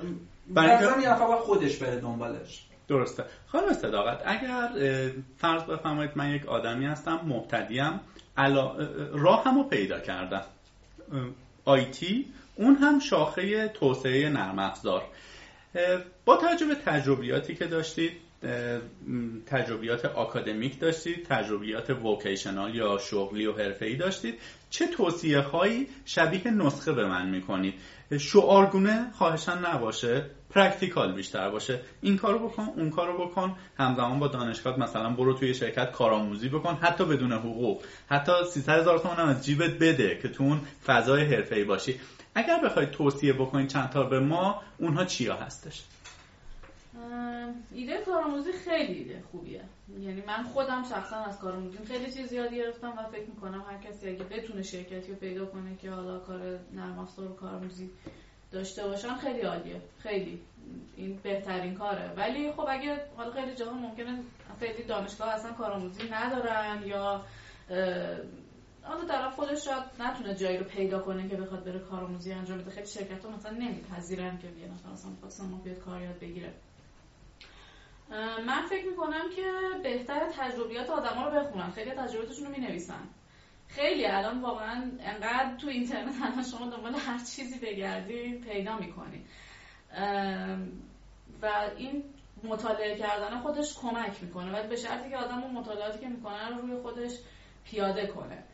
برای 0.48 1.02
یه 1.02 1.10
نفر 1.12 1.36
خودش 1.36 1.76
بره 1.76 2.00
دنبالش. 2.00 2.64
درسته. 2.88 3.24
خانم 3.46 3.72
صداقت 3.72 4.22
اگر 4.26 4.68
فرض 5.38 5.62
بفرمایید 5.62 6.10
من 6.14 6.30
یک 6.30 6.46
آدمی 6.46 6.86
هستم 6.86 7.20
مبتدیم 7.26 8.00
علا... 8.36 8.76
راه 9.12 9.44
همو 9.44 9.64
پیدا 9.64 10.00
کردم. 10.00 10.44
IT 11.64 12.26
اون 12.54 12.74
هم 12.74 12.98
شاخه 12.98 13.68
توسعه 13.68 14.28
نرم 14.28 14.58
افزار. 14.58 15.02
با 16.24 16.36
توجه 16.36 16.66
به 16.66 16.74
تجربیاتی 16.74 17.54
که 17.54 17.66
داشتید 17.66 18.12
تجربیات 19.46 20.04
آکادمیک 20.04 20.80
داشتید 20.80 21.26
تجربیات 21.26 21.90
vocational 21.90 22.74
یا 22.74 22.98
شغلی 22.98 23.46
و 23.46 23.52
حرفه‌ای 23.52 23.96
داشتید 23.96 24.34
چه 24.70 24.86
توصیه 24.86 25.40
هایی 25.40 25.88
شبیه 26.04 26.50
نسخه 26.50 26.92
به 26.92 27.06
من 27.06 27.28
می‌کنید؟ 27.28 27.74
شعارگونه 28.18 29.10
خواهشا 29.12 29.66
نباشه 29.66 30.26
practical 30.50 31.12
بیشتر 31.12 31.50
باشه. 31.50 31.80
این 32.00 32.16
کارو 32.16 32.48
بکن 32.48 32.68
اون 32.76 32.90
کارو 32.90 33.26
بکن. 33.26 33.56
همزمان 33.78 34.18
با 34.18 34.28
دانشگاه 34.28 34.80
مثلا 34.80 35.10
برو 35.10 35.34
توی 35.34 35.54
شرکت 35.54 35.92
کارآموزی 35.92 36.48
بکن 36.48 36.74
حتی 36.74 37.04
بدون 37.04 37.32
حقوق. 37.32 37.82
حتی 38.08 38.32
300 38.52 38.80
هزار 38.80 38.98
تومان 38.98 39.18
از 39.18 39.44
جیبت 39.44 39.70
بده 39.70 40.18
که 40.22 40.28
تو 40.28 40.44
اون 40.44 40.60
فضای 40.86 41.24
حرفه‌ای 41.24 41.64
باشی. 41.64 42.00
اگر 42.34 42.60
بخواید 42.64 42.90
توصیه 42.90 43.32
بکنید 43.32 43.68
چند 43.68 43.90
تا 43.90 44.02
به 44.02 44.20
ما 44.20 44.62
اونها 44.78 45.04
چیا 45.04 45.36
هستش؟ 45.36 45.82
ایده 47.72 47.98
کارآموزی 48.06 48.52
خیلی 48.52 48.92
ایده 48.92 49.22
خوبیه. 49.30 49.64
یعنی 50.00 50.22
من 50.26 50.42
خودم 50.42 50.84
شخصا 50.84 51.16
از 51.16 51.38
کارآموزی 51.38 51.78
خیلی 51.78 52.12
چیز 52.12 52.32
یاد 52.32 52.54
گرفتم 52.54 52.92
و 52.98 53.02
فکر 53.02 53.26
می‌کنم 53.26 53.64
هر 53.68 53.78
کسی 53.78 54.08
اگه 54.08 54.24
بتونه 54.24 54.62
شرکتی 54.62 55.12
رو 55.12 55.18
پیدا 55.18 55.46
کنه 55.46 55.76
که 55.76 55.90
حالا 55.90 56.18
کار 56.18 56.58
نرم 56.72 56.98
افزار 56.98 57.30
و 57.30 57.34
کارآموزی 57.34 57.90
داشته 58.50 58.86
باشن 58.86 59.14
خیلی 59.14 59.40
عالیه. 59.40 59.80
خیلی 59.98 60.40
این 60.96 61.18
بهترین 61.22 61.74
کاره. 61.74 62.12
ولی 62.16 62.52
خب 62.52 62.66
اگه 62.68 63.06
حالا 63.16 63.30
خیلی 63.30 63.54
جاها 63.54 63.72
ممکنه 63.72 64.18
خیلی 64.60 64.82
دانشگاه 64.82 65.28
اصلا 65.28 65.52
کارآموزی 65.52 66.02
ندارن 66.10 66.82
یا 66.86 67.24
حالا 68.82 69.04
طرف 69.08 69.34
خودش 69.34 69.64
شاید 69.64 69.82
نتونه 70.00 70.34
جایی 70.34 70.58
رو 70.58 70.64
پیدا 70.64 70.98
کنه 70.98 71.28
که 71.28 71.36
بخواد 71.36 71.64
بره 71.64 71.78
کارآموزی 71.78 72.32
انجام 72.32 72.58
بده. 72.58 72.70
خیلی 72.70 72.86
شرکت 72.86 73.24
ها 73.24 73.30
مثلا 73.30 73.52
نمیپذیرن 73.52 74.38
که 74.38 74.48
نفر 74.48 74.92
مثلا 74.92 75.10
خواستم 75.20 75.44
ما 75.44 75.58
بیاد 75.58 75.78
کار 75.78 76.02
یاد 76.02 76.18
بگیره 76.18 76.52
من 78.46 78.66
فکر 78.70 78.86
می‌کنم 78.86 79.30
که 79.36 79.42
بهتر 79.82 80.20
تجربیات 80.38 80.90
آدما 80.90 81.28
رو 81.28 81.40
بخونن. 81.40 81.70
خیلی 81.70 81.90
تجربیاتشون 81.90 82.46
رو 82.46 82.50
می‌نویسن. 82.50 83.08
خیلی 83.68 84.06
الان 84.06 84.40
واقعا 84.40 84.90
انقدر 85.00 85.56
تو 85.56 85.68
اینترنت 85.68 86.14
الان 86.22 86.42
شما 86.42 86.70
دنبال 86.70 86.94
هر 86.94 87.18
چیزی 87.18 87.58
بگردید 87.58 88.40
پیدا 88.40 88.78
می‌کنید 88.78 89.26
و 91.42 91.50
این 91.76 92.04
مطالعه 92.44 92.98
کردن 92.98 93.40
خودش 93.40 93.78
کمک 93.78 94.22
می‌کنه. 94.22 94.52
ولی 94.52 94.68
به 94.68 94.76
شرطی 94.76 95.10
که 95.10 95.16
آدم 95.16 95.42
اون 95.42 95.52
مطالعاتی 95.52 95.98
که 95.98 96.08
می‌کنه 96.08 96.48
رو 96.48 96.60
روی 96.60 96.82
خودش 96.82 97.18
پیاده 97.64 98.06
کنه. 98.06 98.44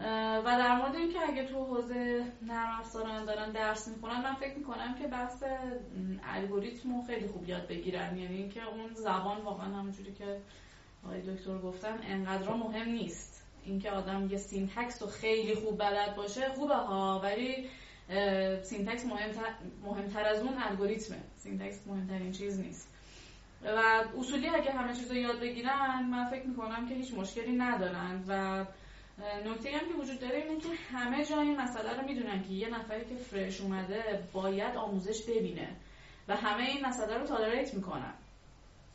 و 0.00 0.44
در 0.44 0.76
مورد 0.76 0.94
اینکه 0.94 1.18
اگه 1.28 1.44
تو 1.44 1.64
حوزه 1.64 2.24
نرم 2.42 2.80
افزار 2.80 3.24
دارن 3.24 3.50
درس 3.50 3.88
می‌خونن 3.88 4.22
من 4.22 4.34
فکر 4.34 4.54
می‌کنم 4.58 4.94
که 5.02 5.06
بحث 5.06 5.42
الگوریتم 6.34 7.02
خیلی 7.06 7.26
خوب 7.28 7.48
یاد 7.48 7.66
بگیرن. 7.66 8.16
یعنی 8.16 8.36
اینکه 8.36 8.64
اون 8.64 8.94
زبان 8.94 9.40
واقعا 9.40 9.66
همونجوری 9.66 10.12
که 10.12 10.40
آقای 11.04 11.20
دکتر 11.20 11.58
گفتن 11.58 11.98
انقدر 12.02 12.54
مهم 12.54 12.88
نیست. 12.88 13.42
اینکه 13.64 13.90
آدم 13.90 14.28
یه 14.30 14.38
syntax 14.38 15.02
رو 15.02 15.08
خیلی 15.08 15.54
خوب 15.54 15.78
بلد 15.78 16.16
باشه 16.16 16.48
خوبه 16.48 16.74
ها 16.74 17.20
ولی 17.24 17.68
syntax 18.62 19.06
مهمتر, 19.06 19.54
مهمتر 19.84 20.24
از 20.26 20.42
اون 20.42 20.54
الگوریتمه. 20.58 21.18
syntax 21.36 21.86
مهمترین 21.86 22.32
چیز 22.32 22.60
نیست. 22.60 22.88
و 23.64 24.04
اصولی 24.18 24.48
اگه 24.48 24.72
همه 24.72 24.94
چیز 24.94 25.10
رو 25.10 25.16
یاد 25.16 25.40
بگیرن 25.40 26.02
من 26.10 26.30
فکر 26.30 26.46
می‌کنم 26.46 26.88
که 26.88 26.94
هیچ 26.94 27.14
مشکلی 27.14 27.56
ندارن. 27.56 28.24
و 28.28 28.64
نکته 29.46 29.70
هم 29.70 29.88
که 29.88 29.94
وجود 30.02 30.20
داره 30.20 30.36
اینه 30.36 30.60
که 30.60 30.68
همه 30.92 31.24
جای 31.24 31.38
این 31.38 31.60
مسئله 31.60 32.00
رو 32.00 32.06
می‌دونن 32.06 32.42
که 32.42 32.52
یه 32.52 32.68
نفری 32.68 33.04
که 33.04 33.14
fresh 33.14 33.60
اومده 33.60 34.22
باید 34.32 34.76
آموزش 34.76 35.22
ببینه 35.22 35.68
و 36.28 36.36
همه 36.36 36.62
این 36.62 36.86
مسئله 36.86 37.18
رو 37.18 37.26
tolerate 37.26 37.74
می‌کنن. 37.74 38.14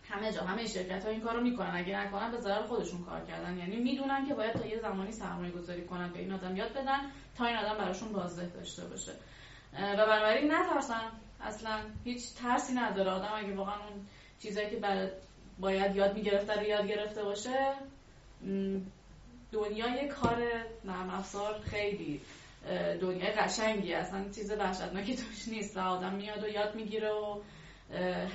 همه 0.10 0.32
جا 0.32 0.42
همه 0.42 0.68
شرکت 0.68 1.06
ها 1.06 1.12
این 1.12 1.22
کارو 1.22 1.42
می‌کنن. 1.42 1.72
اگه 1.74 2.00
نکنن 2.00 2.32
به 2.32 2.38
ضرر 2.38 2.64
خودشون 2.64 3.04
کار 3.04 3.26
کردن. 3.26 3.58
یعنی 3.58 3.76
می‌دونن 3.76 4.28
که 4.28 4.34
باید 4.34 4.54
تا 4.54 4.66
یه 4.66 4.80
زمانی 4.80 5.12
سرمایه 5.12 5.52
گذاری 5.52 5.86
کنن 5.86 6.12
به 6.12 6.20
این 6.20 6.32
آدم 6.32 6.56
یاد 6.56 6.74
بدن 6.74 7.00
تا 7.38 7.46
این 7.46 7.58
آدم 7.58 7.78
براشون 7.78 8.14
بازده 8.14 8.46
داشته 8.46 8.86
باشه. 8.86 9.12
و 9.74 10.06
بنابراین 10.06 10.52
نترسن. 10.52 11.12
اصلا 11.42 11.80
هیچ 12.04 12.34
ترسی 12.34 12.74
نداره. 12.74 13.12
آدم 13.12 13.32
اگه 13.36 13.56
واقعا 13.56 13.76
اون 13.76 14.08
چیزایی 14.40 14.70
که 14.70 15.10
باید 15.60 15.96
یاد 15.96 16.16
می‌گرفته 16.16 16.54
رو 16.54 16.64
یاد 16.64 16.88
گرفته 16.88 17.24
باشه 17.24 17.74
دنیای 19.52 20.08
کار 20.08 20.38
نرم 20.86 21.10
افزار 21.10 21.60
خیلی 21.60 22.22
دنیای 23.02 23.32
قشنگی 23.32 23.94
اصلا 23.94 24.26
چیز 24.36 24.52
وحشتناکی 24.52 25.16
توش 25.16 25.48
نیست. 25.48 25.78
و 25.78 25.80
آدم 25.80 26.14
میاد 26.14 26.44
و 26.44 26.48
یاد 26.48 26.76
می‌گیره 26.76 27.10
و 27.10 27.42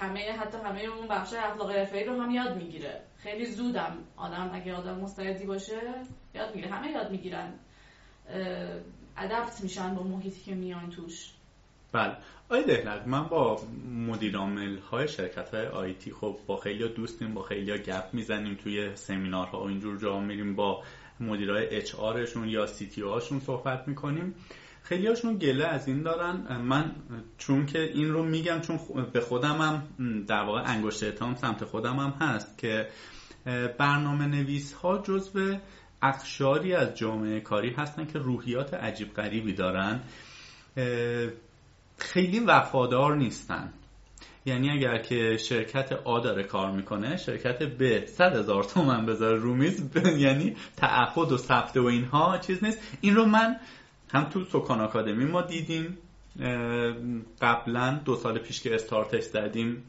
همه 0.01 0.33
حتی 0.33 0.59
همه 0.59 0.81
اون 0.81 1.09
بخش 1.09 1.33
اخلاق 1.33 1.71
حرفه‌ای 1.71 2.05
رو 2.05 2.21
هم 2.23 2.31
یاد 2.31 2.57
می‌گیره. 2.57 3.01
خیلی 3.19 3.47
زودم 3.47 3.99
آدم 4.17 4.51
اگه 4.55 4.75
آدم 4.75 4.95
مستعدی 4.95 5.47
باشه 5.47 5.81
یاد 6.35 6.55
می‌گیره. 6.55 6.75
همه 6.75 6.91
یاد 6.91 7.11
می‌گیرن. 7.11 7.53
ادپت 9.17 9.61
میشن 9.63 9.95
با 9.95 10.03
محیطی 10.03 10.41
که 10.41 10.55
میان 10.55 10.91
توش. 10.91 11.31
بله. 11.93 12.17
آی 12.49 12.65
دهنک 12.65 13.03
من 13.07 13.29
با 13.29 13.61
مدیر 14.09 14.37
های 14.91 15.09
شرکت 15.09 15.55
های 15.55 15.67
آیتی 15.67 16.13
خب 16.13 16.37
با 16.47 16.57
خیلی 16.57 16.89
دوستیم 16.89 17.35
با 17.35 17.43
خیلی 17.43 17.79
گپ 17.79 18.05
می‌زنیم 18.13 18.55
توی 18.55 18.97
سمینارها 18.97 19.61
و 19.61 19.67
اینجور 19.67 19.99
جا 19.99 20.21
میریم 20.21 20.57
با 20.57 20.83
مدیرای 21.21 21.77
اچ 21.77 21.95
آرشون 21.95 22.49
یا 22.49 22.67
سی 22.67 22.87
تی 22.87 23.03
هاشون 23.03 23.41
صحبت 23.41 23.89
می‌کنیم. 23.89 24.35
خیلی 24.83 25.07
هاشون 25.07 25.39
گله 25.39 25.65
از 25.65 25.89
این 25.89 26.03
دارن. 26.03 26.63
من 26.63 26.95
چون 27.39 27.67
که 27.67 27.79
این 27.79 28.11
رو 28.11 28.23
میگم 28.23 28.61
چون 28.61 28.79
به 29.13 29.21
خودم 29.21 29.57
هم 29.57 29.83
در 30.25 30.43
واقع 30.43 30.63
انگشت 30.67 31.05
اتهام 31.05 31.35
سمت 31.35 31.65
خودم 31.65 31.97
هم 31.97 32.11
هست 32.21 32.59
که 32.59 32.89
برنامه 33.79 34.27
نویس 34.27 34.73
ها 34.73 34.99
جزو 34.99 35.57
اخشاری 36.03 36.75
از 36.75 36.95
جامعه 36.95 37.41
کاری 37.41 37.71
هستن 37.71 38.07
که 38.07 38.19
روحیات 38.19 38.75
عجیب 38.75 39.15
غریبی 39.15 39.53
دارن. 39.53 40.01
خیلی 41.99 42.41
وفادار 42.41 43.17
نیستن. 43.17 43.73
یعنی 44.47 44.71
اگر 44.71 44.99
که 44.99 45.37
شرکت 45.37 45.93
آ 45.93 46.21
داره 46.21 46.43
کار 46.43 46.71
می‌کنه 46.71 47.17
شرکت 47.17 47.63
ب 47.63 48.07
100 48.07 48.37
هزار 48.37 48.65
تومن 48.65 49.07
بذاره 49.07 49.39
رو 49.39 49.55
میز 49.55 49.83
یعنی 50.19 50.57
تعهد 50.77 51.33
و 51.33 51.37
ثبت 51.37 51.77
و 51.77 51.85
اینها 51.85 52.39
چیز 52.39 52.65
نیست. 52.65 52.79
این 53.01 53.17
رو 53.17 53.25
من 53.27 53.57
هم 54.13 54.25
تو 54.25 54.45
سکان 54.45 54.81
آکادمی 54.81 55.25
ما 55.25 55.43
دیدیم 55.43 55.99
قبلا 57.41 58.01
دو 58.05 58.17
سال 58.17 58.39
پیش 58.39 58.63
که 58.63 58.75
استارتش 58.75 59.23
زدیم. 59.23 59.85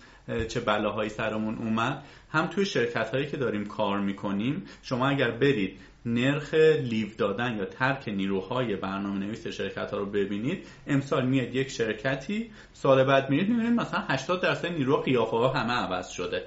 چه 0.48 0.60
بلاهایی 0.60 1.10
سرمون 1.10 1.58
اومد. 1.58 2.04
هم 2.32 2.48
توی 2.48 2.66
شرکت 2.66 3.10
هایی 3.10 3.28
که 3.28 3.38
داریم 3.38 3.66
کار 3.66 4.00
می‌کنیم 4.00 4.66
شما 4.82 5.10
اگر 5.10 5.32
برید 5.32 5.80
نرخ 6.06 6.54
لیو 6.54 7.08
دادن 7.18 7.58
یا 7.58 7.66
ترک 7.66 8.10
نیروهای 8.10 8.76
برنامه 8.76 9.20
نویس 9.20 9.48
شرکت 9.48 9.92
ها 9.92 9.98
رو 9.98 10.06
ببینید 10.06 10.68
امسال 10.88 11.26
میاد 11.26 11.56
یک 11.56 11.70
شرکتی 11.70 12.52
سال 12.74 13.04
بعد 13.04 13.30
میاد 13.30 13.48
می‌بینید 13.48 13.80
مثلا 13.80 14.00
80 14.00 14.42
درصد 14.42 14.68
نیرو 14.68 14.98
قیافه 14.98 15.38
ها 15.38 15.48
همه 15.48 15.74
عوض 15.74 16.10
شده. 16.10 16.44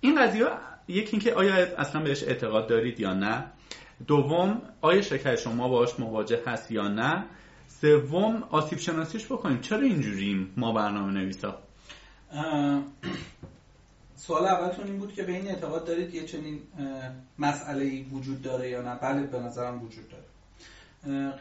این 0.00 0.22
قضیه 0.22 0.46
یکی 0.88 1.10
اینکه 1.12 1.34
آیا 1.34 1.54
اصلا 1.54 2.02
بهش 2.02 2.22
اعتقاد 2.22 2.66
دارید 2.66 3.00
یا 3.00 3.14
نه. 3.14 3.44
دوم 4.06 4.62
آیا 4.80 5.02
شرکت 5.02 5.36
شما 5.36 5.68
باش 5.68 6.00
مواجه 6.00 6.40
هست 6.46 6.72
یا 6.72 6.88
نه. 6.88 7.24
سوم 7.68 8.42
آسیب 8.50 8.78
شناسیش 8.78 9.24
بکنیم. 9.24 9.60
چرا 9.60 9.80
اینجوریم 9.80 10.52
ما 10.56 10.72
برنامه 10.72 11.12
نویسا 11.12 11.63
سوال 14.16 14.46
اولتون 14.46 14.86
این 14.86 14.98
بود 14.98 15.14
که 15.14 15.22
به 15.22 15.32
این 15.32 15.48
اعتقاد 15.48 15.84
دارید 15.84 16.14
یه 16.14 16.26
چنین 16.26 16.60
مسئله 17.38 18.04
وجود 18.12 18.42
داره 18.42 18.70
یا 18.70 18.82
نه؟ 18.82 18.94
بله 18.94 19.22
به 19.22 19.40
نظرم 19.40 19.82
وجود 19.82 20.04
داره. 20.08 20.24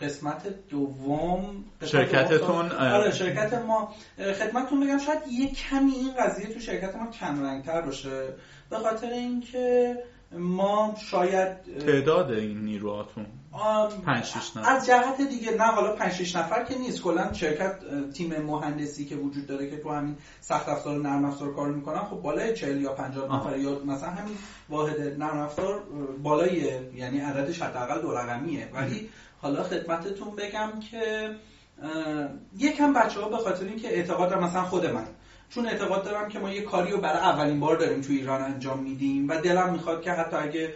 قسمت 0.02 0.68
دوم 0.70 1.64
شرکتتون 1.86 2.72
آره 2.72 3.12
شرکت 3.12 3.54
ما. 3.54 3.96
خدمتتون 4.18 4.80
بگم 4.80 4.98
شاید 4.98 5.28
یه 5.32 5.52
کمی 5.52 5.92
این 5.92 6.14
قضیه 6.20 6.54
تو 6.54 6.60
شرکت 6.60 6.96
ما 6.96 7.12
کم 7.12 7.44
رنگتر 7.44 7.82
باشه. 7.82 8.28
به 8.70 8.78
خاطر 8.80 9.10
اینکه 9.10 9.98
ما 10.38 10.96
شاید 10.98 11.58
تعداد 11.86 12.32
این 12.32 12.62
نیروهاتون؟ 12.62 13.26
5 14.06 14.24
6 14.24 14.58
نفر. 14.58 14.70
از 14.70 14.86
جهت 14.86 15.22
دیگه 15.22 15.52
نه 15.52 15.64
حالا 15.64 15.96
5 15.96 16.12
6 16.12 16.36
نفر 16.36 16.64
که 16.64 16.78
نیست. 16.78 17.02
کلا 17.02 17.34
شرکت 17.34 17.80
تیم 18.14 18.42
مهندسی 18.42 19.06
که 19.06 19.16
وجود 19.16 19.48
داره 19.48 19.70
که 19.70 19.78
تو 19.78 19.90
همین 19.90 20.18
سخت 20.42 20.70
افزار 20.70 20.98
نرم 20.98 21.26
افزار 21.26 21.54
کار 21.54 21.72
می‌کنن 21.72 22.00
خب 22.00 22.16
بالای 22.16 22.54
40 22.54 22.82
یا 22.82 22.94
50 22.94 23.36
نفر 23.36 23.58
یا 23.58 23.80
مثلا 23.86 24.10
همین 24.10 24.36
واحد 24.70 25.02
نرم 25.02 25.38
افزار 25.38 25.84
بالای 26.24 26.56
یعنی 26.96 27.20
عددش 27.20 27.62
حداقل 27.62 28.02
دو 28.02 28.12
رقمیه. 28.12 28.70
ولی 28.74 29.10
حالا 29.42 29.64
خدمتتون 29.64 30.36
بگم 30.36 30.70
که 30.92 31.30
یکم 32.58 32.94
بچه 32.94 33.22
ها 33.22 33.30
به 33.30 33.38
خاطر 33.38 33.66
اینکه 33.66 33.88
اعتقاد 33.88 34.34
مثلا 34.34 34.64
خود 34.64 34.86
من 34.86 35.06
چون 35.56 35.66
اعتقاد 35.66 36.04
دارم 36.04 36.30
که 36.30 36.40
ما 36.40 36.50
یه 36.50 36.62
کاری 36.62 36.92
رو 36.92 37.02
برای 37.02 37.20
اولین 37.20 37.60
بار 37.60 37.76
داریم 37.78 38.02
تو 38.02 38.14
ایران 38.14 38.42
انجام 38.42 38.80
میدیم 38.80 39.30
و 39.30 39.38
دلم 39.38 39.74
می‌خواد 39.74 40.02
که 40.02 40.12
حتی 40.12 40.36
اگه 40.36 40.74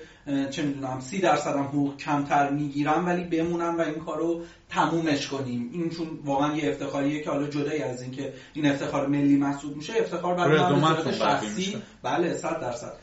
چه 0.50 0.62
می‌دونم 0.62 1.00
سی 1.00 1.20
درصدم 1.20 1.64
حقوق 1.64 1.98
کمتر 1.98 2.50
می‌گیرم 2.50 3.06
ولی 3.06 3.24
بمونم 3.24 3.78
و 3.78 3.82
این 3.82 3.96
کار 3.96 4.18
رو 4.18 4.42
تمومش 4.70 5.28
کنیم. 5.28 5.70
این 5.74 5.90
چون 5.90 6.08
واقعا 6.26 6.56
یه 6.56 6.70
افتخاریه 6.70 7.24
که 7.24 7.30
حالا 7.30 7.48
جدای 7.48 7.84
از 7.84 8.02
اینکه 8.02 8.34
این 8.54 8.66
افتخار 8.66 9.08
ملی 9.08 9.36
محسوب 9.36 9.76
میشه 9.76 9.94
افتخار 9.98 10.34
برای 10.34 10.76
من 10.76 11.12
شخصی. 11.12 11.84
بله 12.04 12.34
صد 12.34 12.62
درصد. 12.62 12.94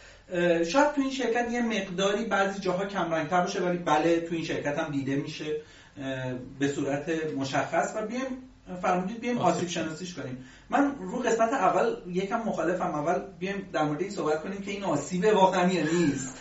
شاید 0.65 0.93
تو 0.93 1.01
این 1.01 1.11
شرکت 1.11 1.53
یه 1.53 1.63
مقداری 1.63 2.25
بعضی 2.25 2.61
جاها 2.61 2.85
کم 2.85 3.15
رنگتر 3.15 3.41
باشه 3.41 3.61
ولی 3.61 3.79
بله 3.79 4.21
تو 4.21 4.35
این 4.35 4.45
شرکت 4.45 4.79
هم 4.79 4.93
دیده 4.93 5.17
میشه 5.17 5.61
به 6.59 6.69
صورت 6.69 7.35
مشخص. 7.37 7.93
و 7.97 8.07
بیایم 8.07 8.51
فرمودید 8.83 9.21
بیایم 9.21 9.39
آسیب 9.39 9.69
شناسیش 9.69 10.15
کنیم. 10.15 10.45
من 10.71 10.95
رو 10.99 11.19
قسمت 11.19 11.53
اول 11.53 11.97
یکم 12.07 12.39
مخالفم. 12.39 12.95
اول 12.95 13.23
بیایم 13.39 13.69
در 13.73 13.85
مورد 13.85 14.01
این 14.01 14.11
صحبت 14.11 14.43
کنیم 14.43 14.63
که 14.63 14.71
این 14.71 14.85
آسیب 14.85 15.25
واقعا 15.25 15.73
یا 15.73 15.83
نیست. 15.83 16.39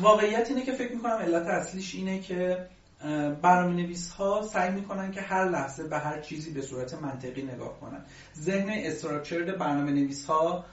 واقعیت 0.00 0.48
اینه 0.48 0.62
که 0.62 0.72
فکر 0.72 0.92
می‌کنم 0.92 1.12
علت 1.12 1.46
اصلیش 1.46 1.94
اینه 1.94 2.20
که 2.20 2.66
برنامه 3.42 3.82
نویس 3.82 4.10
ها 4.10 4.42
سعی 4.42 4.70
می‌کنن 4.72 5.10
که 5.10 5.20
هر 5.20 5.48
لحظه 5.48 5.84
به 5.84 5.98
هر 5.98 6.20
چیزی 6.20 6.50
به 6.50 6.62
صورت 6.62 6.94
منطقی 6.94 7.42
نگاه 7.42 7.80
کنن. 7.80 8.04
ذهن 8.40 8.70
استراکچرد 8.70 9.58
برنامه 9.58 9.92
نویس 9.92 10.26
ها 10.26 10.64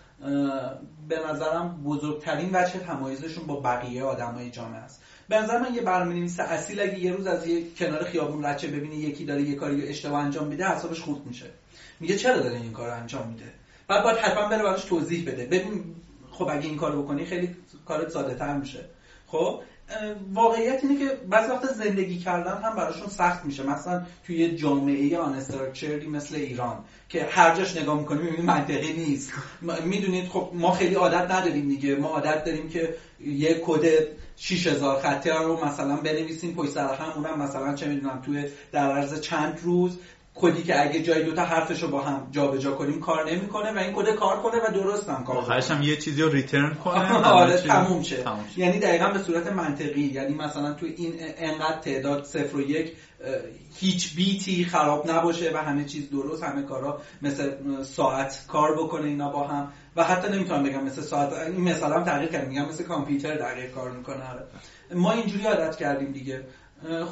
به 1.09 1.19
نظرم 1.29 1.81
بزرگترین 1.85 2.49
وجه 2.53 2.79
تمایزشون 2.79 3.47
با 3.47 3.59
بقیه 3.59 4.03
آدمای 4.03 4.51
جامعه 4.51 4.79
است. 4.79 5.01
به 5.29 5.37
نظر 5.37 5.59
من 5.59 5.73
یه 5.73 5.81
برنامه 5.81 6.15
نویس 6.15 6.39
اصیل 6.39 6.79
اگه 6.79 6.99
یه 6.99 7.11
روز 7.11 7.27
از 7.27 7.47
یه 7.47 7.63
کنار 7.77 8.03
خیابون 8.03 8.45
رچه 8.45 8.67
ببینه 8.67 8.95
یکی 8.95 9.25
داره 9.25 9.41
یه 9.41 9.55
کاری 9.55 9.87
اشتباه 9.87 10.23
انجام 10.23 10.47
میده 10.47 10.67
حسابش 10.67 11.01
خورد 11.01 11.25
میشه. 11.25 11.45
میگه 11.99 12.15
چرا 12.15 12.39
داره 12.39 12.55
این 12.55 12.71
کار 12.71 12.89
انجام 12.89 13.27
میده؟ 13.27 13.53
بعد 13.87 14.03
باید 14.03 14.17
حتما 14.17 14.49
بره 14.49 14.63
براش 14.63 14.85
توضیح 14.85 15.27
بده. 15.27 15.45
ببین 15.45 15.95
خب 16.31 16.49
اگه 16.51 16.67
این 16.67 16.77
کارو 16.77 17.03
بکنی 17.03 17.25
خیلی 17.25 17.55
کارت 17.85 18.09
ساده 18.09 18.35
تر 18.35 18.57
میشه. 18.57 18.85
خب؟ 19.27 19.61
واقعیت 20.33 20.79
اینه 20.83 20.99
که 20.99 21.17
بعضی 21.29 21.51
وقت 21.51 21.73
زندگی 21.73 22.17
کردن 22.17 22.61
هم 22.61 22.75
براشون 22.75 23.07
سخت 23.07 23.45
میشه. 23.45 23.63
مثلا 23.63 24.03
توی 24.25 24.55
جامعه 24.55 25.17
آن 25.17 25.35
مثل 26.11 26.35
ایران 26.35 26.83
که 27.09 27.23
هر 27.23 27.55
جاش 27.55 27.77
نگاه 27.77 27.99
می‌کنیم 27.99 28.21
می‌بینیم 28.21 28.45
منطقی 28.45 28.93
نیست. 28.93 29.31
می‌دونید 29.85 30.27
خب 30.27 30.49
ما 30.53 30.71
خیلی 30.71 30.95
عادت 30.95 31.31
نداریم 31.31 31.67
دیگه. 31.67 31.95
ما 31.95 32.07
عادت 32.07 32.43
داریم 32.43 32.69
که 32.69 32.93
یه 33.19 33.61
کد 33.65 34.07
6000 34.37 34.99
خطی 34.99 35.29
رو 35.29 35.65
مثلا 35.65 35.95
بنویسیم 35.95 36.53
پشت 36.53 36.69
سر 36.69 36.93
هم 36.93 37.11
اونم 37.11 37.41
مثلا 37.41 37.73
چه 37.73 37.87
می‌دونم 37.87 38.21
توی 38.25 38.45
در 38.71 38.91
عرض 38.91 39.21
چند 39.21 39.59
روز 39.63 39.97
کدی 40.41 40.63
که 40.63 40.81
اگه 40.81 41.03
جای 41.03 41.23
دوتا 41.23 41.45
حرفش 41.45 41.83
رو 41.83 41.87
با 41.89 42.01
هم 42.01 42.27
جابجا 42.31 42.57
جا 42.57 42.71
کنیم 42.71 42.99
کار 42.99 43.31
نمی‌کنه 43.31 43.71
و 43.73 43.77
این 43.77 43.93
کد 43.93 44.15
کار 44.15 44.39
کنه 44.41 44.57
و 44.57 44.71
درست 44.71 45.09
هم 45.09 45.23
کار 45.23 45.43
کنه 45.43 45.63
هم 45.63 45.83
یه 45.83 45.97
چیزی 45.97 46.21
رو 46.21 46.29
ریترن 46.29 46.73
کنه. 46.73 47.13
آره 47.13 47.57
تموم 47.57 48.03
شه. 48.03 48.25
یعنی 48.57 48.79
دقیقا 48.79 49.07
به 49.07 49.19
صورت 49.19 49.51
منطقی 49.51 50.01
یعنی 50.01 50.33
مثلا 50.33 50.73
تو 50.73 50.85
این 50.85 51.13
انقدر 51.37 51.79
تعداد 51.79 52.23
صفر 52.23 52.57
و 52.57 52.61
یک 52.61 52.93
هیچ 53.75 54.15
بیتی 54.15 54.65
خراب 54.65 55.11
نباشه 55.11 55.51
و 55.53 55.57
همه 55.57 55.85
چیز 55.85 56.09
درست 56.09 56.43
همه 56.43 56.61
کارا 56.61 57.01
مثل 57.21 57.51
ساعت 57.83 58.45
کار 58.47 58.75
بکنه 58.77 59.05
اینا 59.05 59.29
با 59.29 59.47
هم. 59.47 59.71
و 59.95 60.03
حتی 60.03 60.31
نمی‌تونم 60.31 60.63
بگم 60.63 60.83
مثل 60.83 61.01
ساعت 61.01 61.33
این 61.33 61.61
مثلا 61.61 61.95
هم 61.95 62.03
تغییر 62.03 62.31
کردم 62.31 62.49
میگم 62.49 62.69
مثل 62.69 62.83
کامپیوتر 62.83 63.35
دقیق 63.35 63.71
کار 63.71 63.91
می‌کنه 63.91 64.29
آره. 64.29 64.47
ما 64.95 65.11
اینجوری 65.11 65.45
عادت 65.45 65.75
کردیم 65.75 66.11
دیگه. 66.11 66.43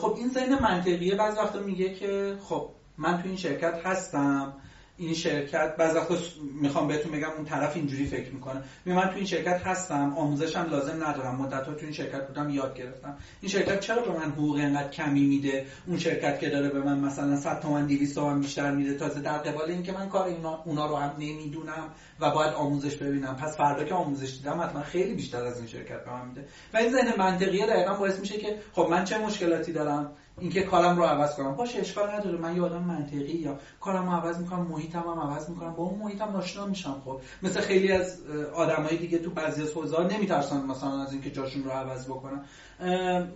خب 0.02 0.16
این 0.18 0.30
ذهن 0.30 0.60
منطقیه 0.62 1.16
بعض 1.16 1.38
وقتا 1.38 1.60
میگه 1.60 1.94
که 1.94 2.38
خب 2.44 2.70
من 2.98 3.22
تو 3.22 3.28
این 3.28 3.38
شرکت 3.38 3.82
هستم. 3.86 4.54
این 4.98 5.14
شرکت 5.14 5.76
بعض 5.76 5.96
وقتا 5.96 6.16
می‌خوام 6.62 6.88
بهتون 6.88 7.12
بگم 7.12 7.30
اون 7.38 7.46
طرف 7.46 7.76
اینجوری 7.76 8.06
فکر 8.06 8.32
می‌کنه. 8.32 8.64
من 8.86 9.08
تو 9.10 9.16
این 9.16 9.26
شرکت 9.26 9.62
هستم 9.64 10.14
آموزشم 10.18 10.68
لازم 10.72 11.04
ندارم. 11.04 11.36
مدت 11.36 11.66
تو 11.66 11.72
این 11.82 11.92
شرکت 11.92 12.28
بودم 12.28 12.50
یاد 12.50 12.78
گرفتم. 12.78 13.18
این 13.42 13.52
شرکت 13.52 13.80
چرا 13.80 14.02
به 14.02 14.12
من 14.12 14.32
حقوق 14.32 14.56
اینقدر 14.56 14.90
کمی 14.90 15.26
میده؟ 15.28 15.66
اون 15.88 15.98
شرکت 15.98 16.40
که 16.40 16.50
داره 16.50 16.70
به 16.70 16.82
من 16.82 17.00
مثلا 17.00 17.36
100 17.36 17.62
تومن 17.62 17.88
200 17.88 18.16
تومن 18.16 18.40
بیشتر 18.42 18.72
میده 18.72 18.94
تازه 18.94 19.22
در 19.22 19.38
قبال 19.38 19.72
اینکه 19.72 19.92
من 19.92 20.10
کار 20.10 20.28
اونا, 20.28 20.62
اونا 20.66 20.86
رو 20.86 20.96
هم 20.96 21.12
نمی‌دونم 21.20 21.90
و 22.20 22.32
باید 22.32 22.54
آموزش 22.54 22.96
ببینم. 22.96 23.36
پس 23.36 23.58
فردا 23.58 23.84
که 23.84 23.94
آموزش 23.94 24.38
دیدم 24.38 24.62
حتما 24.62 24.82
خیلی 24.82 25.14
بیشتر 25.14 25.46
از 25.46 25.58
این 25.58 25.68
شرکت 25.68 26.06
به 26.06 26.12
من 26.12 26.28
میده. 26.28 26.46
و 26.74 26.78
این 26.78 26.92
ذهن 26.92 27.14
منطقیه 27.18 27.66
دقیقا 27.68 27.94
باعث 27.94 28.20
میشه 28.20 28.38
که 28.38 28.60
خب 28.74 28.88
من 28.92 29.04
چه 29.04 29.18
مشکلاتی 29.18 29.74
دارم؟ 29.74 30.12
اینکه 30.40 30.62
کارم 30.62 30.98
رو 30.98 31.04
عوض 31.04 31.36
کنم. 31.36 31.56
باشه 31.56 31.80
اشکال 31.80 32.10
نداره. 32.10 32.38
من 32.38 32.56
یه 32.56 32.62
آدم 32.62 32.84
منطقی 32.84 33.38
یا 33.38 33.60
کارم 33.80 34.10
رو 34.10 34.12
عوض 34.12 34.38
می‌کنم 34.38 34.68
محیطم 34.68 35.00
هم 35.00 35.20
عوض 35.20 35.50
می‌کنم. 35.50 35.74
با 35.74 35.84
اون 35.84 36.00
محیطم 36.00 36.36
آشنا 36.36 36.66
میشم 36.66 37.02
خب. 37.06 37.20
مثل 37.44 37.62
خیلی 37.62 37.92
از 37.92 38.20
آدمای 38.56 38.98
دیگه 38.98 39.18
تو 39.18 39.30
بعضی 39.30 39.62
از 39.62 39.72
حوزه‌ها 39.72 40.04
نمیترسن 40.04 40.66
مثلا 40.66 41.02
از 41.02 41.14
اینکه 41.14 41.32
جاشون 41.32 41.64
رو 41.64 41.72
عوض 41.72 42.06
بکنن. 42.06 42.46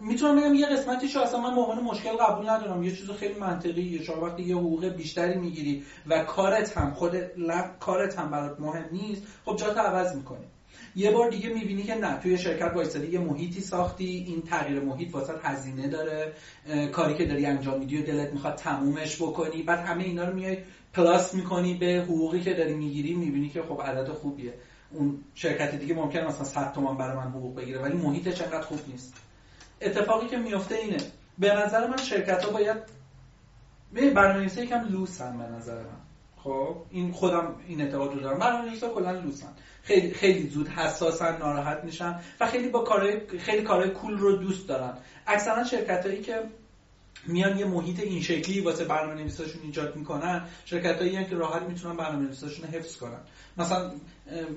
می‌تونم 0.02 0.36
بگم 0.36 0.54
یه 0.54 0.66
قسمتیش 0.66 1.18
اصلا 1.18 1.42
من 1.42 1.56
به 1.56 1.82
مشکل 1.82 2.12
قبول 2.12 2.50
ندارم. 2.50 2.84
یه 2.84 2.92
چیز 2.96 3.12
خیلی 3.12 3.40
منطقی 3.40 3.82
یه 3.82 4.04
شما 4.04 4.26
وقتی 4.26 4.44
یه 4.44 4.56
حقوق 4.56 4.86
بیشتری 4.86 5.40
می‌گیری 5.40 5.84
و 6.08 6.24
کارت 6.24 6.78
هم 6.78 6.94
خود 6.94 7.16
کارت 7.80 8.20
هم 8.20 8.30
برات 8.32 8.60
مهم 8.60 8.86
نیست 8.92 9.24
خب 9.46 9.56
جات 9.56 9.78
عوض 9.78 10.16
می‌کنی. 10.16 10.46
یه 10.96 11.12
بار 11.12 11.30
دیگه 11.30 11.50
می‌بینی 11.50 11.84
که 11.84 11.96
نه 11.96 12.20
توی 12.20 12.38
شرکت 12.38 12.72
وایسادی 12.74 13.08
یه 13.08 13.20
محیطی 13.20 13.62
ساختی 13.62 14.06
این 14.06 14.42
تغییر 14.42 14.80
محیط 14.80 15.14
واسه 15.14 15.34
هزینه 15.44 15.88
داره 15.88 16.34
کاری 16.92 17.16
که 17.16 17.26
داری 17.26 17.46
انجام 17.46 17.80
میدی 17.80 17.98
و 17.98 18.06
دلت 18.06 18.34
می‌خواد 18.34 18.56
تمومش 18.56 19.22
بکنی. 19.22 19.64
بعد 19.64 19.80
همه 19.80 20.04
اینا 20.04 20.26
رو 20.26 20.36
میای 20.36 20.58
پلاس 20.94 21.34
می‌کنی 21.34 21.74
به 21.74 22.04
حقوقی 22.06 22.42
که 22.42 22.54
داری 22.54 22.74
می‌گیری 22.74 23.14
می‌بینی 23.14 23.50
که 23.50 23.62
خب 23.62 23.82
عدد 23.82 24.12
خوبیه. 24.12 24.54
اون 24.92 25.24
شرکت 25.36 25.76
دیگه 25.76 25.94
ممکن 25.94 26.20
مثلا 26.20 26.46
100 26.46 26.74
تومن 26.74 26.98
برای 26.98 27.16
من 27.16 27.30
حقوق 27.30 27.56
بگیره 27.56 27.80
ولی 27.80 27.98
محیطش 27.98 28.42
انقدر 28.42 28.62
خوب 28.62 28.80
نیست. 28.88 29.14
اتفاقی 29.82 30.28
که 30.28 30.38
میفته 30.38 30.76
اینه 30.76 30.98
به 31.38 31.54
نظر 31.54 31.88
من 31.88 31.98
شرکت 31.98 32.46
ها 32.46 32.52
باید 32.52 32.78
برنامه‌نویسی 33.94 34.62
یکم 34.62 34.88
لوسن 34.90 35.38
به 35.38 35.44
نظر 35.44 35.76
من. 35.76 36.00
خب 36.38 36.76
این 36.90 37.12
خودم 37.12 37.56
این 37.68 37.82
اعتقاد 37.82 38.14
رو 38.14 38.20
دارم. 38.20 38.40
برنامه‌نویسا 38.40 38.90
کلا 38.90 39.12
لوسن. 39.12 39.54
خیلی 39.90 40.14
خیلی 40.14 40.50
زود 40.50 40.68
حساسن 40.68 41.38
ناراحت 41.38 41.84
میشن 41.84 42.20
و 42.40 42.48
خیلی 42.48 42.70
با 42.70 42.80
کارهای 42.80 43.22
خیلی 43.40 43.62
کارهای 43.62 43.90
کول 43.90 44.18
رو 44.18 44.36
دوست 44.36 44.68
دارن. 44.68 44.94
اکثرا 45.28 45.64
شرکتایی 45.64 46.22
که 46.22 46.44
میان 47.28 47.58
یه 47.58 47.66
محیط 47.66 48.00
این 48.00 48.22
شکلی 48.22 48.60
واسه 48.60 48.86
برنامه 48.86 49.22
نویساشون 49.22 49.62
ایجاد 49.64 49.96
می‌کنن 49.96 50.46
شرکت 50.66 51.02
هایی 51.02 51.26
که 51.26 51.36
راحت 51.36 51.62
می‌تونن 51.62 51.98
برنامه 51.98 52.26
نویساشون 52.26 52.70
حفظ 52.70 52.98
کنن. 52.98 53.20
مثلا 53.58 53.92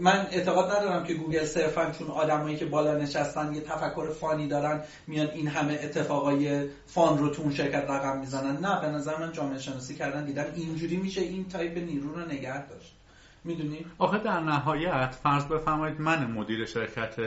من 0.00 0.26
اعتقاد 0.30 0.70
ندارم 0.70 1.04
که 1.04 1.14
گوگل 1.14 1.44
صرفا 1.44 1.90
چون 1.98 2.08
آدمایی 2.08 2.56
که 2.56 2.66
بالا 2.66 2.96
نشستن 2.96 3.54
یه 3.54 3.60
تفکر 3.60 4.10
fun 4.10 4.39
ی 4.39 4.48
دارن 4.48 4.82
میان 5.06 5.30
این 5.30 5.48
همه 5.48 5.78
اتفاقای 5.82 6.68
fun 6.86 7.18
رو 7.18 7.28
تو 7.28 7.42
اون 7.42 7.54
شرکت 7.54 7.84
رقم 7.90 8.18
می‌زنن. 8.18 8.56
نه 8.56 8.80
به 8.80 8.86
نظر 8.86 9.18
من 9.18 9.32
جامعه 9.32 9.58
شناسی 9.58 9.94
کردن 9.94 10.24
دیدن 10.24 10.46
اینجوری 10.56 10.96
میشه 10.96 11.20
این 11.20 11.48
تایپ 11.48 11.78
نیرو 11.78 12.14
رو 12.14 12.26
نگه 12.26 12.66
داشت. 12.66 12.91
می‌دونی؟ 13.44 13.86
آخه 13.98 14.18
در 14.18 14.40
نهایت 14.40 15.14
فرض 15.22 15.44
بفرمایید 15.44 16.00
من 16.00 16.30
مدیر 16.30 16.64
شرکت 16.64 17.20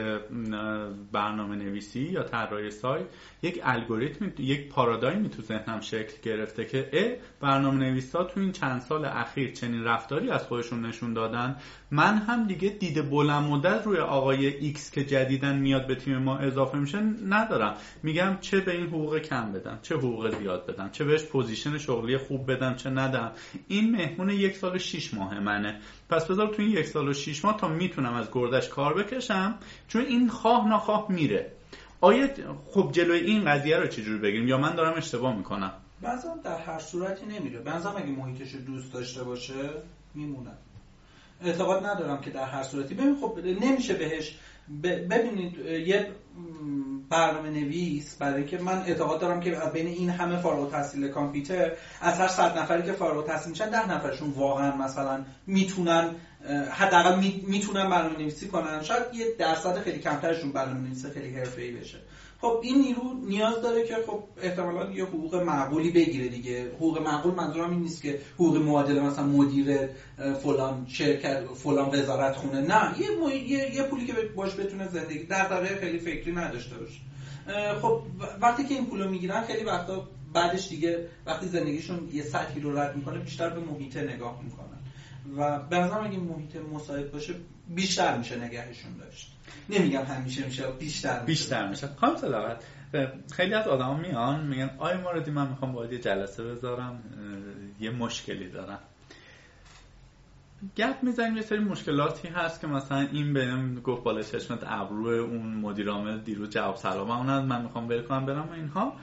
برنامه 1.12 1.56
نویسی 1.56 2.00
یا 2.00 2.22
طراحی 2.22 2.70
سایت 2.70 3.06
یک 3.42 3.60
الگوریتم 3.64 4.32
یک 4.38 4.68
پارادایمی 4.68 5.28
تو 5.28 5.42
ذهنم 5.42 5.80
شکل 5.80 6.12
گرفته 6.22 6.64
که 6.64 6.90
ا 6.92 7.26
برنامه 7.40 7.76
نویسا 7.76 8.24
تو 8.24 8.40
این 8.40 8.52
چند 8.52 8.80
سال 8.80 9.04
اخیر 9.04 9.52
چنین 9.52 9.84
رفتاری 9.84 10.30
از 10.30 10.42
خودشون 10.42 10.86
نشون 10.86 11.14
دادن 11.14 11.56
من 11.90 12.18
هم 12.18 12.46
دیگه 12.46 12.68
دیده 12.68 13.02
بلند 13.02 13.50
مدت 13.50 13.86
روی 13.86 13.98
آقای 13.98 14.46
X 14.46 14.90
که 14.90 15.04
جدیدا 15.04 15.58
میاد 15.58 15.86
به 15.86 15.94
تیم 15.94 16.18
ما 16.18 16.38
اضافه 16.38 16.78
میشه 16.78 17.00
ندارم. 17.28 17.74
میگم 18.02 18.38
چه 18.40 18.60
به 18.60 18.72
این 18.72 18.86
حقوق 18.86 19.18
کم 19.18 19.52
بدم 19.52 19.78
چه 19.82 19.94
حقوق 19.94 20.38
زیاد 20.38 20.66
بدم 20.66 20.90
چه 20.90 21.04
بهش 21.04 21.22
position 21.22 21.78
شغلی 21.78 22.18
خوب 22.18 22.52
بدم 22.52 22.74
چه 22.74 22.90
ندم. 22.90 23.32
این 23.68 23.90
مهمون 23.90 24.30
یک 24.30 24.56
سال 24.56 24.74
و 24.74 24.78
شیش 24.78 25.14
ماه 25.14 25.40
منه. 25.40 25.80
پس 26.08 26.26
بذار 26.26 26.54
تو 26.54 26.62
این 26.62 26.70
یک 26.70 26.86
سال 26.86 27.08
و 27.08 27.12
شیش 27.12 27.44
ماه 27.44 27.56
تا 27.56 27.68
می‌تونم 27.68 28.14
از 28.14 28.28
گردش 28.32 28.68
کار 28.68 28.94
بکشم 28.94 29.54
چون 29.88 30.02
این 30.02 30.28
خواه 30.28 30.68
نخواه 30.68 31.06
میره. 31.08 31.52
آیا 32.00 32.28
خب 32.66 32.90
جلوی 32.92 33.18
این 33.18 33.44
قضیه 33.44 33.76
رو 33.76 33.86
چجور 33.86 34.18
بگیریم؟ 34.18 34.48
یا 34.48 34.58
من 34.58 34.74
دارم 34.74 34.96
اشتباه 34.96 35.36
می‌کنم؟ 35.36 35.72
بعضا 36.02 36.36
در 36.44 36.58
هر 36.58 36.78
صورتی 36.78 37.26
نمیره. 37.26 37.60
بعضا 37.60 37.90
اگه 37.90 38.06
محیطش 38.06 38.54
دوست 38.54 38.92
داشته 38.92 39.24
باشه 39.24 39.70
میمونه. 40.14 40.50
اعتقاد 41.42 41.86
ندارم 41.86 42.20
که 42.20 42.30
در 42.30 42.44
هر 42.44 42.62
صورتی. 42.62 42.94
ببین 42.94 43.16
خب 43.20 43.38
نمیشه 43.38 43.94
بهش 43.94 44.38
ببینید 44.82 45.58
یه 45.58 46.10
برنامه 47.08 47.50
نویس 47.50 48.16
برای 48.16 48.44
که 48.44 48.58
من 48.58 48.82
اعتقاد 48.82 49.20
دارم 49.20 49.40
که 49.40 49.50
بین 49.72 49.86
این 49.86 50.10
همه 50.10 50.36
فارغ 50.36 50.70
تحصیل 50.70 51.08
کامپیوتر 51.08 51.72
از 52.00 52.20
هر 52.20 52.28
صد 52.28 52.58
نفری 52.58 52.82
که 52.82 52.92
فارغ 52.92 53.26
تحصیل 53.26 53.50
میشن 53.50 53.70
ده 53.70 53.92
نفرشون 53.92 54.30
واقعا 54.30 54.76
مثلا 54.76 55.24
می‌تونن 55.46 56.14
حداقل 56.70 57.20
می‌تونن 57.46 57.90
برنامه 57.90 58.18
نویسی 58.18 58.48
کنن. 58.48 58.82
شاید 58.82 59.14
یه 59.14 59.26
درصد 59.38 59.78
خیلی 59.78 59.98
کمترشون 59.98 60.52
برنامه 60.52 60.80
نویسی 60.80 61.10
خیلی 61.10 61.36
حرفه‌ای 61.36 61.70
بشه. 61.70 61.98
خب 62.40 62.60
این 62.62 62.78
نیرو 62.78 63.14
نیاز 63.26 63.62
داره 63.62 63.86
که 63.86 63.94
خب 64.06 64.22
احتمالا 64.42 64.90
یه 64.90 65.04
حقوق 65.04 65.34
معقولی 65.34 65.90
بگیره 65.90 66.28
دیگه. 66.28 66.70
حقوق 66.76 67.02
معقول 67.02 67.34
منظورم 67.34 67.70
این 67.70 67.80
نیست 67.80 68.02
که 68.02 68.18
حقوق 68.34 68.56
معادله 68.56 69.00
مثلا 69.00 69.26
مدیر 69.26 69.88
فلان 70.42 70.86
شرکت 70.88 71.44
فلان 71.44 71.88
وزارت 71.88 72.36
خونه. 72.36 72.60
نه 72.60 72.94
یه, 73.00 73.36
یه،, 73.50 73.74
یه 73.74 73.82
پولی 73.82 74.06
که 74.06 74.12
باش 74.12 74.54
بتونه 74.54 74.88
زندگی 74.88 75.24
در 75.24 75.64
خیلی 75.64 75.98
فکری 75.98 76.32
نداشته 76.32 76.76
باشه. 76.78 77.00
خب 77.82 78.00
وقتی 78.40 78.64
که 78.64 78.74
این 78.74 78.86
پولو 78.86 79.10
می‌گیرن 79.10 79.42
خیلی 79.42 79.64
وقتا 79.64 80.08
بعدش 80.32 80.68
دیگه 80.68 81.08
وقتی 81.26 81.46
زندگیشون 81.46 82.08
یه 82.12 82.22
سطحی 82.22 82.60
رو 82.60 82.78
رد 82.78 82.96
می‌کنه 82.96 83.18
بیشتر 83.18 83.48
به 83.48 83.60
محیط 83.60 83.96
نگاه 83.96 84.40
می‌کنن. 84.44 84.66
و 85.36 85.58
به 85.58 85.78
نظرم 85.78 86.04
اگه 86.04 86.18
محیط 86.18 86.56
مساعد 86.74 87.12
باشه 87.12 87.34
بیشتر 87.68 88.18
میشه 88.18 88.44
نگهشون 88.44 88.96
داشت. 88.96 89.32
نمیگم 89.68 90.02
همیشه 90.02 90.46
میشه 90.46 90.66
بیشتر 90.66 91.12
میشه. 91.12 91.26
بیشتر 91.26 91.68
میشه. 91.68 91.88
خانم 91.96 92.16
صداقت 92.16 92.64
خیلی 93.32 93.54
از 93.54 93.68
آدم 93.68 94.00
میان 94.00 94.46
میگن 94.46 94.70
آی 94.78 94.96
موردی 94.96 95.30
من 95.30 95.48
می‌خوام 95.48 95.72
باید 95.72 95.92
یه 95.92 95.98
جلسه 95.98 96.44
بذارم 96.44 97.02
یه 97.80 97.90
مشکلی 97.90 98.48
دارم. 98.48 98.78
گپ 100.76 101.02
می‌زنیم 101.02 101.36
یه 101.36 101.42
سری 101.42 101.58
مشکلاتی 101.58 102.28
هست 102.28 102.60
که 102.60 102.66
مثلا 102.66 103.00
این 103.12 103.32
بهم 103.32 103.80
گفت 103.80 104.02
بالا 104.02 104.22
چشمت 104.22 104.58
ابرو 104.66 105.06
اون 105.06 105.54
مدیرامل 105.54 106.18
دیروز 106.18 106.50
جواب 106.50 106.76
سلام 106.76 107.10
اون 107.10 107.44
من 107.44 107.62
می‌خوام 107.62 107.88
ول 107.88 108.02
کنم 108.02 108.26
برم 108.26 108.50
اینها. 108.52 108.96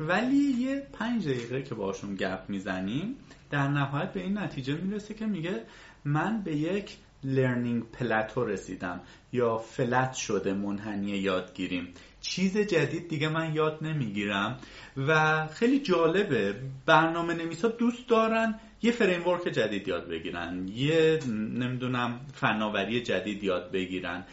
ولی 0.00 0.36
یه 0.36 0.86
پنج 0.92 1.28
دقیقه 1.28 1.62
که 1.62 1.74
باشون 1.74 2.14
گپ 2.14 2.40
می‌زنیم 2.48 3.16
در 3.50 3.68
نهایت 3.68 4.12
به 4.12 4.20
این 4.20 4.38
نتیجه 4.38 4.74
می‌رسه 4.74 5.14
که 5.14 5.26
میگه 5.26 5.62
من 6.04 6.42
به 6.42 6.56
یک 6.56 6.96
learning 7.24 7.82
plateau 7.90 8.44
رسیدم 8.44 9.00
یا 9.32 9.58
flat 9.58 10.12
شده 10.12 10.52
منحنی 10.52 11.10
یادگیریم. 11.10 11.88
چیز 12.20 12.58
جدید 12.58 13.08
دیگه 13.08 13.28
من 13.28 13.54
یاد 13.54 13.78
نمی‌گیرم 13.82 14.58
و 14.96 15.46
خیلی 15.46 15.78
جالبه. 15.78 16.54
برنامه 16.86 17.34
نویسا 17.34 17.68
دوست 17.68 18.08
دارن 18.08 18.60
یه 18.82 18.92
framework 18.92 19.48
جدید 19.48 19.88
یاد 19.88 20.08
بگیرن 20.08 20.68
یه 20.68 21.18
نمی‌دونم 21.28 22.20
فناوری 22.34 23.00
جدید 23.02 23.44
یاد 23.44 23.72
بگیرن. 23.72 24.24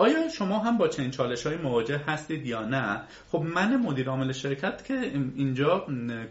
آیا 0.00 0.28
شما 0.28 0.58
هم 0.58 0.78
با 0.78 0.88
چنین 0.88 1.10
چالش 1.10 1.46
هایی 1.46 1.56
مواجه 1.56 1.98
هستید 1.98 2.46
یا 2.46 2.64
نه؟ 2.64 3.02
خب 3.28 3.38
من 3.38 3.76
مدیر 3.76 4.08
عامل 4.08 4.32
شرکت 4.32 4.84
که 4.84 4.94
اینجا 5.36 5.86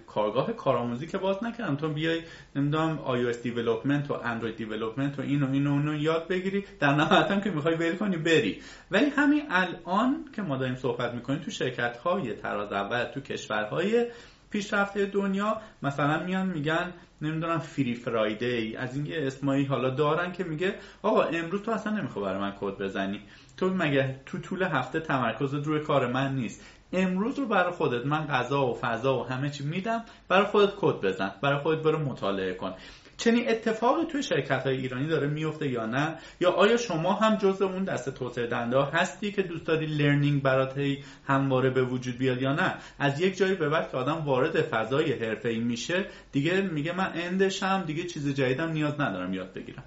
کارگاه 0.07 0.53
کارآموزی 0.53 1.07
که 1.07 1.17
باز 1.17 1.43
نکردم 1.43 1.75
تو 1.75 1.89
بیای 1.89 2.21
نمی‌دونم 2.55 2.99
iOS 3.07 3.37
دیولپمنت 3.37 4.11
و 4.11 4.13
اندروید 4.13 4.55
دیولپمنت 4.55 5.19
و 5.19 5.21
اینو 5.21 5.51
اینو 5.51 5.71
اونو 5.71 5.95
یاد 5.95 6.27
بگیری. 6.27 6.65
در 6.79 6.95
نهایت 6.95 7.31
هم 7.31 7.41
که 7.41 7.49
می‌خوای 7.49 7.75
ول 7.75 7.95
کنی 7.95 8.17
بری. 8.17 8.61
ولی 8.91 9.09
همین 9.09 9.43
الان 9.49 10.25
که 10.35 10.41
ما 10.41 10.57
داریم 10.57 10.75
صحبت 10.75 11.13
می‌کنیم 11.13 11.39
تو 11.39 11.51
شرکت 11.51 11.97
های 11.97 12.33
تراز 12.33 12.71
اول 12.71 13.03
تو 13.03 13.21
کشورهای 13.21 14.05
پیشرفته 14.49 15.05
دنیا 15.05 15.61
مثلا 15.83 16.23
میان 16.23 16.47
میگن 16.47 16.93
نمی‌دونم 17.21 17.59
فری 17.59 17.95
فرایدی 17.95 18.75
از 18.75 18.95
این 18.95 19.07
اسمایی 19.13 19.65
حالا 19.65 19.89
دارن 19.89 20.31
که 20.31 20.43
میگه 20.43 20.75
آقا 21.01 21.23
امروز 21.23 21.61
تو 21.61 21.71
اصلا 21.71 21.93
نمی‌خوای 21.93 22.25
برای 22.25 22.41
من 22.41 22.53
کد 22.59 22.77
بزنی. 22.77 23.21
تو 23.59 23.69
مگه 23.69 24.15
تو 24.25 24.37
طول 24.37 24.63
هفته 24.63 24.99
تمرکز 24.99 25.53
روی 25.53 25.79
کار 25.79 26.11
من 26.11 26.35
نیست؟ 26.35 26.65
امروز 26.93 27.39
رو 27.39 27.47
برای 27.47 27.71
خودت 27.71 28.05
من 28.05 28.27
غذا 28.27 28.67
و 28.67 28.73
فضا 28.81 29.19
و 29.19 29.27
همه 29.27 29.49
چی 29.49 29.63
میدم 29.63 30.03
برای 30.27 30.45
خودت 30.45 30.73
کد 30.77 31.01
بزن 31.01 31.31
برای 31.41 31.59
خودت 31.59 31.83
برو 31.83 31.99
مطالعه 31.99 32.53
کن. 32.53 32.73
چنین 33.17 33.49
اتفاقی 33.49 34.05
توی 34.05 34.23
شرکت 34.23 34.63
های 34.63 34.77
ایرانی 34.77 35.07
داره 35.07 35.27
میفته 35.27 35.67
یا 35.67 35.85
نه؟ 35.85 36.15
یا 36.39 36.51
آیا 36.51 36.77
شما 36.77 37.13
هم 37.13 37.35
جز 37.35 37.61
اون 37.61 37.83
دست 37.83 38.09
توسعه 38.09 38.47
دنده 38.47 38.83
هستی 38.83 39.31
که 39.31 39.41
دوست 39.41 39.65
داری 39.65 39.85
لرنینگ 39.85 40.41
برات 40.41 40.81
همواره 41.27 41.69
به 41.69 41.83
وجود 41.83 42.17
بیاد 42.17 42.41
یا 42.41 42.53
نه؟ 42.53 42.75
از 42.99 43.21
یک 43.21 43.37
جایی 43.37 43.55
به 43.55 43.69
بعد 43.69 43.91
که 43.91 43.97
آدم 43.97 44.25
وارد 44.25 44.61
فضای 44.61 45.13
حرفه‌ای 45.13 45.59
میشه 45.59 46.05
دیگه 46.31 46.61
میگه 46.61 46.93
من 46.93 47.11
اندشم 47.15 47.83
دیگه 47.87 48.03
چیز 48.03 48.35
جدیدم 48.35 48.71
نیاز 48.71 49.01
ندارم 49.01 49.33
یاد 49.33 49.53
بگیرم. 49.53 49.83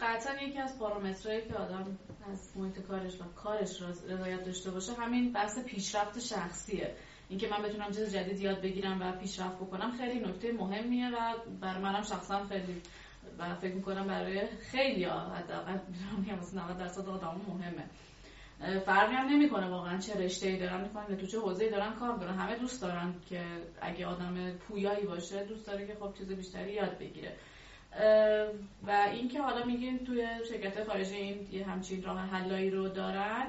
قطعا 0.00 0.42
یکی 0.42 0.58
از 0.58 0.78
پارامترهایی 0.78 1.42
که 1.48 1.54
آدم 1.54 1.98
از 2.32 2.56
محیط 2.56 2.80
کارش 2.80 3.20
و 3.20 3.24
کارش 3.36 3.82
رضایت 3.82 4.44
داشته 4.44 4.70
باشه 4.70 4.92
همین 4.92 5.32
بحث 5.32 5.58
پیشرفت 5.58 6.18
شخصیه. 6.18 6.94
اینکه 7.28 7.48
من 7.48 7.62
بتونم 7.62 7.86
چیز 7.86 8.14
جدید 8.14 8.40
یاد 8.40 8.60
بگیرم 8.60 9.00
و 9.00 9.12
پیشرفت 9.12 9.56
بکنم 9.56 9.92
خیلی 9.98 10.20
نکته 10.20 10.52
مهمیه 10.52 11.08
و 11.08 11.34
برای 11.60 11.82
منم 11.82 12.02
شخصا 12.02 12.44
خیلی 12.44 12.82
و 13.38 13.54
فکر 13.54 13.74
می‌کنم 13.74 14.06
برای 14.06 14.46
خیلی 14.46 15.04
حداقل 15.04 15.78
میگم 16.18 16.38
90 16.54 16.78
درصد 16.78 17.08
آدم 17.08 17.40
مهمه. 17.48 17.84
فرقی 18.80 19.14
هم 19.14 19.26
نمی‌کنه 19.28 19.66
واقعا 19.66 19.98
چه 19.98 20.14
رشته 20.14 20.48
ای 20.48 20.58
دارن 20.58 20.80
می‌کنن 20.80 21.16
تو 21.16 21.26
چه 21.26 21.38
حوزه‌ای 21.38 21.70
دارن 21.70 21.92
کار 21.92 22.16
دارن 22.16 22.34
همه 22.34 22.58
دوست 22.58 22.82
دارن 22.82 23.14
که 23.28 23.44
اگه 23.80 24.06
آدم 24.06 24.52
پویایی 24.52 25.06
باشه 25.06 25.44
دوست 25.44 25.66
داره 25.66 25.86
که 25.86 25.94
خب 25.94 26.14
چیز 26.18 26.28
بیشتری 26.28 26.72
یاد 26.72 26.98
بگیره. 26.98 27.36
و 28.86 29.08
اینکه 29.12 29.40
حالا 29.40 29.64
میگین 29.64 29.98
توی 29.98 30.26
شرکت 30.48 30.84
خارجی 30.84 31.14
این 31.14 31.48
یه 31.52 31.66
همچین 31.66 32.02
راه 32.02 32.18
حلایی 32.18 32.70
رو 32.70 32.88
دارن. 32.88 33.46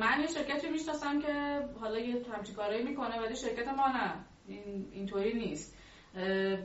من 0.00 0.20
یه 0.20 0.26
شرکتی 0.26 0.68
می‌شناسم 0.68 1.20
که 1.20 1.60
حالا 1.80 1.98
یه 1.98 2.16
همچین 2.32 2.54
کارایی 2.54 2.82
می‌کنه 2.84 3.20
ولی 3.20 3.36
شرکت 3.36 3.68
ما 3.68 3.88
نه. 3.88 4.14
این 4.48 4.86
اینطوری 4.92 5.32
نیست. 5.32 5.76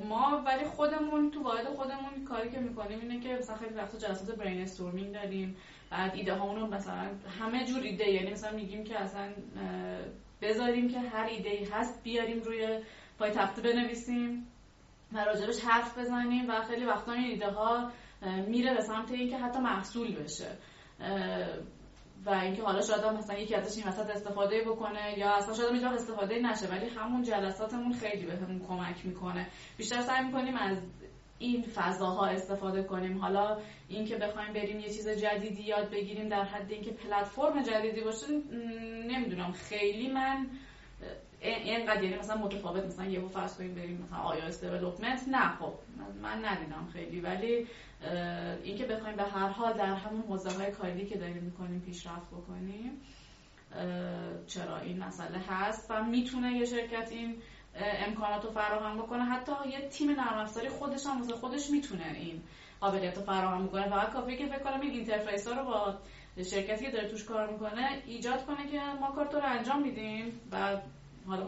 ما 0.10 0.44
ولی 0.46 0.66
خودمون 0.66 1.32
تو 1.32 1.44
واحد 1.44 1.66
خودمون 1.66 2.26
کاری 2.28 2.50
که 2.50 2.60
می‌کنیم 2.60 3.00
اینه 3.00 3.20
که 3.20 3.30
مثلا 3.30 3.56
خیلی 3.56 3.74
وقتا 3.74 3.98
جلسات 3.98 4.36
برین 4.36 4.62
استورمینگ 4.62 5.14
داریم. 5.14 5.56
بعد 5.90 6.16
ایده 6.16 6.38
رو 6.38 6.68
مثلا 6.68 7.08
همه 7.40 7.66
جور 7.66 7.84
ایده 7.84 8.10
یعنی 8.10 8.32
مثلا 8.32 8.56
میگیم 8.56 8.84
که 8.84 9.00
اصلا 9.00 9.34
بذاریم 10.42 10.90
که 10.90 11.00
هر 11.00 11.26
ایده 11.26 11.50
ای 11.50 11.66
هست 11.66 12.04
بیاریم 12.04 12.42
روی 12.42 12.80
پای 13.20 13.32
تخته 13.32 13.62
بنویسیم. 13.62 14.48
راجبش 15.16 15.60
حرف 15.60 15.98
بزنیم 15.98 16.50
و 16.50 16.62
خیلی 16.62 16.86
وقتا 16.86 17.12
این 17.12 17.24
ایده 17.26 17.50
ها 17.52 17.92
میره 18.48 18.74
به 18.74 18.82
سمت 18.82 19.12
اینکه 19.12 19.38
حتی 19.38 19.60
محصول 19.60 20.16
بشه. 20.16 20.58
و 22.26 22.30
اینکه 22.30 22.62
حالا 22.62 22.82
شاید 22.82 23.06
مثلا 23.06 23.40
یکی 23.40 23.56
ازش 23.56 23.78
این 23.78 23.88
وسط 23.88 24.10
استفاده 24.10 24.62
بکنه 24.62 25.20
یا 25.20 25.36
اصلا 25.36 25.54
شاید 25.54 25.74
هیچ 25.74 25.84
استفاده 25.84 26.40
نشه 26.40 26.68
ولی 26.68 26.90
همون 26.90 27.24
جلساتمون 27.24 27.94
خیلی 27.94 28.26
بهمون 28.26 28.60
کمک 28.68 29.06
می‌کنه. 29.06 29.48
بیشتر 29.78 30.02
سعی 30.02 30.26
می‌کنیم 30.26 30.58
از 30.58 30.78
این 31.40 31.62
فضاها 31.62 32.26
استفاده 32.26 32.84
کنیم. 32.84 33.18
حالا 33.18 33.58
اینکه 33.90 34.16
بخوایم 34.16 34.54
بریم 34.54 34.80
یه 34.80 34.90
چیز 34.90 35.10
جدیدی 35.10 35.64
یاد 35.64 35.90
بگیریم 35.90 36.30
در 36.30 36.44
حد 36.44 36.72
اینکه 36.72 36.92
پلتفرم 36.92 37.64
جدیدی 37.64 38.02
باشه 38.02 38.28
نمی‌دونم. 39.08 39.52
خیلی 39.52 40.12
من 40.12 40.48
اینقدر 41.44 42.04
یعنی 42.04 42.18
مثلا 42.18 42.38
متفاوت 42.38 42.86
مثلا 42.86 43.06
یهو 43.06 43.28
فرض 43.28 43.58
کنیم 43.58 43.76
بریم 43.76 44.02
مثلا 44.08 44.20
AI 44.20 44.50
development 44.50 45.28
نه 45.28 45.56
خب 45.60 45.74
من 46.22 46.46
ندیدم 46.46 46.88
خیلی. 46.94 47.22
ولی 47.22 47.68
اینکه 48.64 48.86
بخوایم 48.86 49.16
به 49.16 49.24
هر 49.24 49.48
حال 49.48 49.74
در 49.74 49.94
همون 49.94 50.22
حوزه 50.22 50.50
های 50.50 50.72
کاری 50.72 51.06
که 51.06 51.18
داریم 51.18 51.44
می‌کنیم 51.44 51.80
پیشرفت 51.80 52.28
بکنیم 52.28 53.02
چرا 54.48 54.78
این 54.78 55.04
مسئله 55.04 55.38
هست؟ 55.50 55.86
و 55.90 56.04
می‌تونه 56.04 56.52
یه 56.52 56.66
شرکت 56.66 57.12
این 57.12 57.36
امکانات 58.08 58.44
رو 58.44 58.52
فراهم 58.52 58.98
بکنه. 58.98 59.24
حتی 59.24 59.52
یه 59.70 59.90
تیم 59.90 60.10
نرم 60.12 60.38
افزاری 60.38 60.70
خودش 60.70 61.06
هم 61.06 61.28
خودش 61.28 61.70
می‌تونه 61.70 62.16
این 62.16 62.42
قابلیت 62.82 63.18
رو 63.18 63.24
فراهم 63.24 63.68
بکنه. 63.68 63.90
فقط 63.90 64.10
کافیه 64.14 64.38
که 64.38 64.46
فکر 64.46 64.60
کنم 64.60 64.82
این 64.82 64.92
interface 64.92 65.48
ها 65.48 65.54
رو 65.54 65.66
با 65.66 65.96
شرکتی 66.44 66.86
که 66.86 66.92
داره 66.92 67.08
توش 67.08 67.24
کار 67.24 67.52
می‌کنه 67.52 68.02
ایجاد 68.06 68.46
کنه 68.46 68.68
که 68.72 68.82
ما 69.02 69.12
کار 69.12 69.26
تو 69.26 69.38
رو 69.38 69.46
انجام 69.46 69.82
میدیم. 69.82 70.40
و 70.52 70.78
حالا 71.28 71.44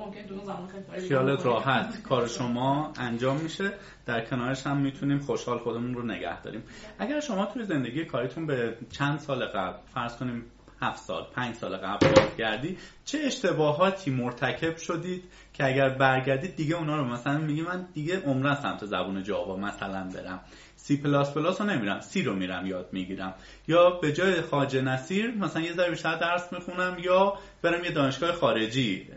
زمان 0.46 0.68
خیلی 0.68 1.08
خیالت 1.08 1.46
راحت. 1.46 2.02
کار 2.04 2.28
شما 2.28 2.94
انجام 2.98 3.38
میشه. 3.38 3.74
در 4.06 4.26
کنارش 4.26 4.68
هم 4.68 4.78
می‌تونیم 4.78 5.20
خوشحال 5.20 5.58
خودمون 5.58 5.94
رو 5.94 6.06
نگه 6.06 6.42
داریم. 6.42 6.64
اگر 7.00 7.20
شما 7.20 7.46
توی 7.46 7.64
زندگی 7.64 8.06
کاریتون 8.06 8.46
به 8.46 8.78
چند 8.92 9.20
سال 9.20 9.46
قبل 9.46 9.78
فرض 9.94 10.16
کنیم 10.16 10.44
هفت 10.82 11.04
سال 11.04 11.28
پنج 11.36 11.56
سال 11.56 11.78
قبل 11.78 12.08
برگردی 12.14 12.78
چه 13.06 13.18
اشتباهاتی 13.18 14.12
مرتکب 14.12 14.78
شدید 14.78 15.24
که 15.54 15.66
اگر 15.66 15.90
برگردید 15.90 16.56
دیگه 16.56 16.76
اونا 16.76 16.98
رو 16.98 17.06
مثلا 17.06 17.38
میگی 17.38 17.62
من 17.62 17.88
دیگه 17.94 18.20
عمرن 18.20 18.56
سمت 18.56 18.86
زبون 18.86 19.24
جاوا 19.24 19.56
مثلا 19.56 20.10
برم. 20.16 20.40
سی 20.86 20.98
پلاس 20.98 21.34
پلاس 21.34 21.62
رو 21.62 21.68
نمیرم 21.68 22.00
C 22.00 22.24
رو 22.24 22.36
میرم 22.36 22.66
یاد 22.66 22.90
می‌گیرم. 22.92 23.34
یا 23.68 23.90
به 23.90 24.14
جای 24.14 24.42
خواجه 24.42 24.78
نصیر 24.78 25.32
مثلا 25.32 25.62
یه 25.62 25.74
ذره 25.74 25.90
بیشتر 25.90 26.16
درس 26.16 26.54
می‌خونم 26.54 26.98
یا 27.00 27.38
برم 27.62 27.84
یه 27.84 27.92
دانشگاه 27.92 28.32
خارجی 28.32 29.08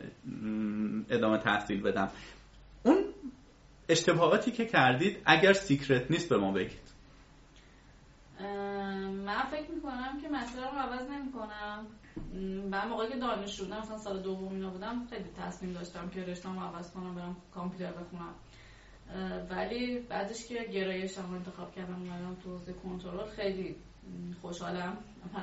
ادامه 1.10 1.38
تحصیل 1.38 1.82
بدم. 1.82 2.10
اون 2.82 3.04
اشتباهاتی 3.88 4.50
که 4.50 4.66
کردید 4.66 5.22
اگر 5.24 5.52
secret 5.52 6.10
نیست 6.10 6.28
به 6.28 6.38
ما 6.38 6.52
بگید. 6.52 6.88
من 9.26 9.44
فکر 9.50 9.70
می‌کنم 9.74 10.20
که 10.22 10.28
مسئله 10.28 10.70
رو 10.70 10.78
عوض 10.78 11.10
نمی‌کنم. 11.10 11.86
من 12.70 12.88
موقعی 12.88 13.08
که 13.08 13.16
دانشجو 13.16 13.64
بودم 13.64 13.78
مثلا 13.78 13.98
سال 13.98 14.22
دوم 14.22 14.54
اینا 14.54 14.70
بودم 14.70 15.06
خیلی 15.10 15.24
تصمیم 15.38 15.72
داشتم 15.72 16.08
که 16.08 16.24
رشته‌مو 16.24 16.60
عوض 16.60 16.90
کنم 16.90 17.14
برم 17.14 17.36
کامپیوتر 17.54 17.92
بخونم. 17.92 18.34
ولی 19.50 19.98
بعدش 19.98 20.46
که 20.46 20.54
گرایش 20.54 21.18
هم 21.18 21.34
انتخاب 21.34 21.74
کردم 21.74 21.94
اومدم 21.94 22.36
تو 22.44 22.50
حوزه 22.50 22.72
کنترل 22.72 23.26
خیلی 23.26 23.76
خوشحالم 24.42 24.96
و 25.34 25.38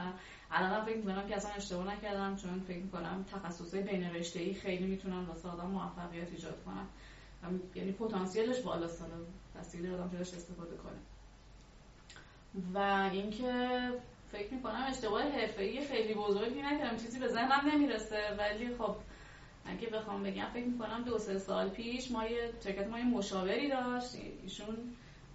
الان 0.52 0.86
فکر 0.86 0.98
می‌کنم 0.98 1.28
که 1.28 1.36
اصلا 1.36 1.52
اشتباه 1.52 1.96
نکردم 1.96 2.36
چون 2.36 2.60
فکر 2.60 2.78
می‌کنم 2.78 3.26
تخصصهای 3.32 3.84
بین 3.84 4.04
رشته 4.04 4.54
خیلی 4.54 4.86
می‌تونن 4.86 5.26
واسه 5.26 5.48
آدم 5.48 5.68
موفقیت 5.68 6.32
ایجاد 6.32 6.64
کنن. 6.64 6.88
یعنی 7.76 7.92
پتانسیلش 7.92 8.62
بالا 8.62 8.88
ساله 8.88 9.14
بستگی 9.56 9.90
آدم 9.90 10.10
چه 10.10 10.20
استفاده 10.20 10.76
کنه. 10.76 11.00
و 12.74 13.10
اینکه 13.12 13.90
فکر 14.32 14.54
می‌کنم 14.54 14.86
اشتباه 14.90 15.24
حرفه‌ای 15.24 15.86
خیلی 15.86 16.14
بزرگی 16.14 16.62
نکردم 16.62 16.98
چیزی 16.98 17.20
به 17.20 17.28
ذهنم 17.28 17.70
نمی‌رسه 17.74 18.36
ولی 18.38 18.76
خب 18.76 18.96
اگه 19.66 19.90
بخوام 19.90 20.24
بگم 20.24 20.50
فکر 20.54 20.66
می‌کنم 20.66 21.04
دو 21.04 21.18
سه 21.18 21.40
سال 21.40 21.70
پیش 21.70 22.12
ما 22.12 22.26
یه 22.26 22.52
شرکت 22.64 22.88
ما 22.88 23.00
یه 23.00 23.06
مشاوری 23.06 23.70
داشت. 23.70 24.16
ایشون 24.44 24.76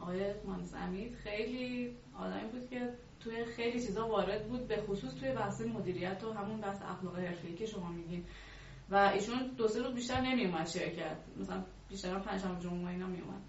آقای 0.01 0.35
مانزمید 0.47 1.15
خیلی 1.15 1.97
آدمی 2.19 2.49
بود 2.49 2.71
که 2.71 2.89
توی 3.21 3.45
خیلی 3.45 3.81
چیزا 3.81 4.09
وارد 4.09 4.49
بود 4.49 4.69
به 4.69 4.77
خصوص 4.77 5.15
توی 5.15 5.33
بحث 5.33 5.61
مدیریت 5.61 6.25
و 6.25 6.33
همون 6.33 6.61
بحث 6.61 6.83
اخلاق 6.83 7.19
حرفه‌ای 7.19 7.55
که 7.55 7.67
شما 7.67 7.89
میگین. 7.89 8.25
و 8.91 8.97
ایشون 8.97 9.51
دو 9.57 9.69
سه 9.69 9.83
روز 9.83 9.95
بیشتر 9.95 10.21
نمیومد 10.21 10.67
شرکت. 10.69 11.17
مثلا 11.41 11.65
بیشتر 11.89 12.19
پنجشنبه 12.19 12.61
جمعه 12.61 12.87
اینا 12.87 13.07
میومد 13.07 13.41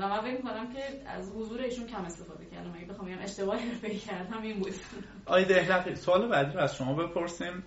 و 0.00 0.08
من 0.08 0.20
فکر 0.20 0.36
می‌کنم 0.36 0.72
که 0.72 1.02
از 1.06 1.32
حضور 1.32 1.60
ایشون 1.60 1.86
کم 1.86 2.04
استفاده 2.04 2.44
کردم. 2.44 2.74
اگه 2.76 2.84
بخوام 2.84 3.08
بگم 3.08 3.18
اشتباه 3.22 3.58
حرفه‌ای 3.58 3.98
کردم 3.98 4.42
این 4.42 4.58
بود. 4.60 4.74
آی 5.26 5.44
دهلقی 5.44 5.94
سوال 5.94 6.28
بعدی 6.28 6.52
رو 6.52 6.60
از 6.60 6.76
شما 6.76 6.94
بپرسیم. 6.94 7.62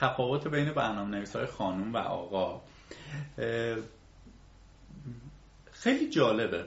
تفاوت 0.00 0.48
بین 0.48 0.72
برنامه 0.72 1.16
نویس 1.16 1.36
های 1.36 1.46
خانوم 1.46 1.94
و 1.94 1.96
آقا. 1.96 2.60
خیلی 5.72 6.10
جالبه. 6.10 6.64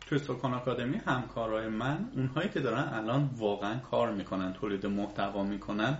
توی 0.00 0.18
سکان 0.18 0.54
آکادمی 0.54 0.96
همکارای 1.06 1.68
من 1.68 2.10
اونهایی 2.16 2.48
که 2.48 2.60
دارن 2.60 2.88
الان 2.94 3.30
واقعا 3.36 3.78
کار 3.78 4.12
می‌کنن 4.12 4.52
تولید 4.52 4.86
محتوا 4.86 5.42
می‌کنن 5.42 5.98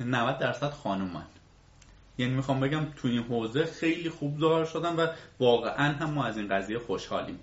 90 0.00 0.38
درصد 0.38 0.70
خانومن 0.70 1.26
یعنی 2.18 2.34
می‌خوام 2.34 2.60
بگم 2.60 2.84
تو 2.96 3.08
این 3.08 3.22
حوزه 3.22 3.64
خیلی 3.64 4.10
خوب 4.10 4.40
ظاهر 4.40 4.64
شدن 4.64 4.96
و 4.96 5.06
واقعا 5.40 5.92
هم 5.92 6.10
ما 6.10 6.24
از 6.24 6.36
این 6.36 6.48
قضیه 6.48 6.78
خوشحالیم. 6.78 7.38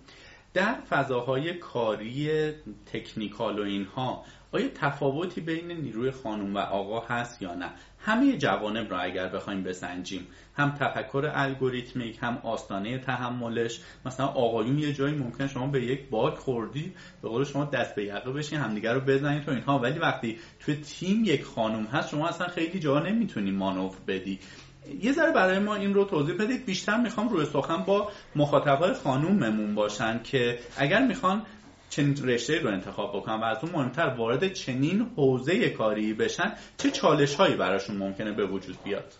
در 0.53 0.75
فضاهای 0.89 1.53
کاری 1.53 2.51
تکنیکال 2.93 3.59
و 3.59 3.63
اینها 3.63 4.25
آیا 4.53 4.67
تفاوتی 4.75 5.41
بین 5.41 5.71
نیروی 5.71 6.11
خانم 6.11 6.55
و 6.55 6.57
آقا 6.57 6.99
هست 6.99 7.41
یا 7.41 7.53
نه؟ 7.53 7.69
همه 7.99 8.37
جوانب 8.37 8.91
را 8.91 8.99
اگر 8.99 9.27
بخوایم 9.27 9.63
بسنجیم. 9.63 10.27
هم 10.55 10.71
تفکر 10.79 11.31
الگوریتمیک 11.33 12.17
هم 12.21 12.37
آستانه 12.43 12.97
تحملش. 12.97 13.79
مثلا 14.05 14.25
آقایون 14.25 14.79
یه 14.79 14.93
جایی 14.93 15.15
ممکن 15.15 15.47
شما 15.47 15.67
به 15.67 15.85
یک 15.85 16.09
باگ 16.09 16.33
خوردی 16.33 16.93
به 17.21 17.29
قول 17.29 17.43
شما 17.43 17.65
دست 17.65 17.95
به 17.95 18.03
یقه 18.03 18.31
بشین 18.31 18.59
همدیگه 18.59 18.93
رو 18.93 18.99
بزنید 18.99 19.43
تو 19.43 19.51
اینها. 19.51 19.79
ولی 19.79 19.99
وقتی 19.99 20.39
توی 20.59 20.75
تیم 20.75 21.25
یک 21.25 21.43
خانم 21.43 21.83
هست 21.83 22.09
شما 22.09 22.27
اصلا 22.27 22.47
خیلی 22.47 22.79
جا 22.79 22.99
نمی‌تونی 22.99 23.51
مانور 23.51 23.95
بدی. 24.07 24.39
یه 25.01 25.11
ذره 25.11 25.31
برای 25.31 25.59
ما 25.59 25.75
این 25.75 25.93
رو 25.93 26.05
توضیح 26.05 26.35
بدید. 26.35 26.65
بیشتر 26.65 26.97
می‌خوام 26.97 27.29
روی 27.29 27.45
سخن 27.45 27.83
با 27.83 28.11
مخاطبای 28.35 28.93
خانوممون 28.93 29.75
باشن 29.75 30.23
که 30.23 30.59
اگر 30.77 31.07
می‌خوان 31.07 31.41
چنین 31.91 32.27
رشته 32.27 32.59
رو 32.59 32.69
انتخاب 32.69 33.17
بکنن 33.17 33.35
و 33.35 33.43
از 33.43 33.57
اون 33.63 33.71
مهمتر 33.71 34.07
وارد 34.07 34.53
چنین 34.53 35.11
حوزه 35.15 35.69
کاری 35.69 36.13
بشن 36.13 36.53
چه 36.77 36.91
چالش 36.91 37.35
هایی 37.35 37.55
براشون 37.55 37.97
ممکنه 37.97 38.31
به 38.31 38.45
وجود 38.45 38.83
بیاد؟ 38.83 39.13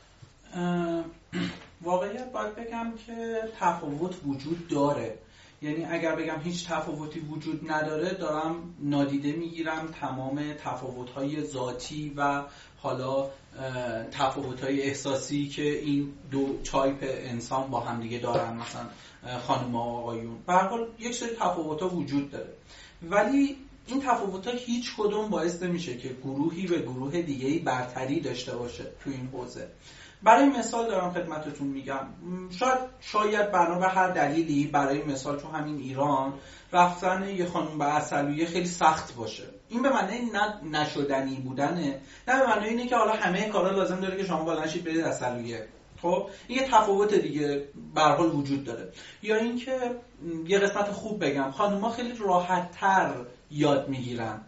واقعیت 1.81 2.31
باید 2.31 2.55
بگم 2.55 2.93
که 3.07 3.39
تفاوت 3.59 4.15
وجود 4.25 4.67
داره. 4.67 5.17
یعنی 5.61 5.85
اگر 5.85 6.15
بگم 6.15 6.39
هیچ 6.43 6.67
تفاوتی 6.67 7.19
وجود 7.19 7.71
نداره 7.71 8.13
دارم 8.13 8.55
نادیده 8.79 9.31
می‌گیرم 9.31 9.87
تمام 10.01 10.53
تفاوت‌های 10.53 11.43
ذاتی 11.43 12.13
و 12.17 12.43
حالا 12.77 13.29
تفاوت‌های 14.11 14.81
احساسی 14.81 15.47
که 15.47 15.79
این 15.79 16.13
دو 16.31 16.59
چایپ 16.63 16.97
انسان 17.01 17.69
با 17.69 17.79
همدیگه 17.79 18.17
دارن. 18.17 18.53
مثلا 18.53 18.85
خانم 19.47 19.75
و 19.75 19.79
آقایون. 19.79 20.37
به 20.47 20.53
یک 20.99 21.15
سری 21.15 21.29
تفاوت‌ها 21.29 21.89
وجود 21.89 22.31
داره. 22.31 22.53
ولی 23.03 23.57
این 23.87 24.01
تفاوت‌ها 24.01 24.53
هیچ 24.53 24.95
کدوم 24.97 25.29
باعث 25.29 25.63
نمیشه 25.63 25.97
که 25.97 26.09
گروهی 26.23 26.67
به 26.67 26.79
گروه 26.79 27.21
دیگه‌ای 27.21 27.59
برتری 27.59 28.19
داشته 28.19 28.55
باشه 28.55 28.83
تو 29.03 29.09
این 29.09 29.29
حوزه. 29.33 29.67
برای 30.23 30.45
مثال 30.45 30.87
دارم 30.87 31.11
خدمتتون 31.11 31.67
میگم. 31.67 32.07
شاید 32.49 32.79
شاید 32.99 33.51
بنا 33.51 33.79
به 33.79 33.87
هر 33.87 34.07
دلیلی 34.07 34.67
برای 34.67 35.03
مثال 35.03 35.39
تو 35.39 35.47
همین 35.47 35.77
ایران 35.77 36.33
رفتن 36.73 37.29
یه 37.29 37.45
خانم 37.45 37.77
به 37.77 37.85
اصلویه 37.85 38.45
خیلی 38.45 38.67
سخت 38.67 39.15
باشه. 39.15 39.43
این 39.69 39.81
به 39.81 39.89
معنی 39.89 40.31
نشدنی 40.71 41.35
بودنه. 41.35 42.01
نه 42.27 42.39
به 42.39 42.47
معنی 42.47 42.67
اینه 42.67 42.87
که 42.87 42.95
حالا 42.95 43.11
همه 43.11 43.49
کارا 43.49 43.71
لازم 43.71 43.99
داره 43.99 44.17
که 44.17 44.23
شما 44.23 44.43
بلنشید 44.43 44.83
برید 44.83 45.01
اصلویه 45.01 45.67
خب 46.01 46.29
این 46.47 46.59
یه 46.59 46.67
تفاوت 46.67 47.13
دیگه 47.13 47.67
به 47.95 48.01
حال 48.01 48.35
وجود 48.35 48.63
داره. 48.63 48.91
یا 49.21 49.35
اینکه 49.35 49.95
یه 50.47 50.59
قسمت 50.59 50.91
خوب 50.91 51.25
بگم 51.25 51.51
خانوما 51.51 51.89
خیلی 51.89 52.13
راحت 52.19 52.71
تر 52.71 53.25
یاد 53.51 53.89
می‌گیرن. 53.89 54.41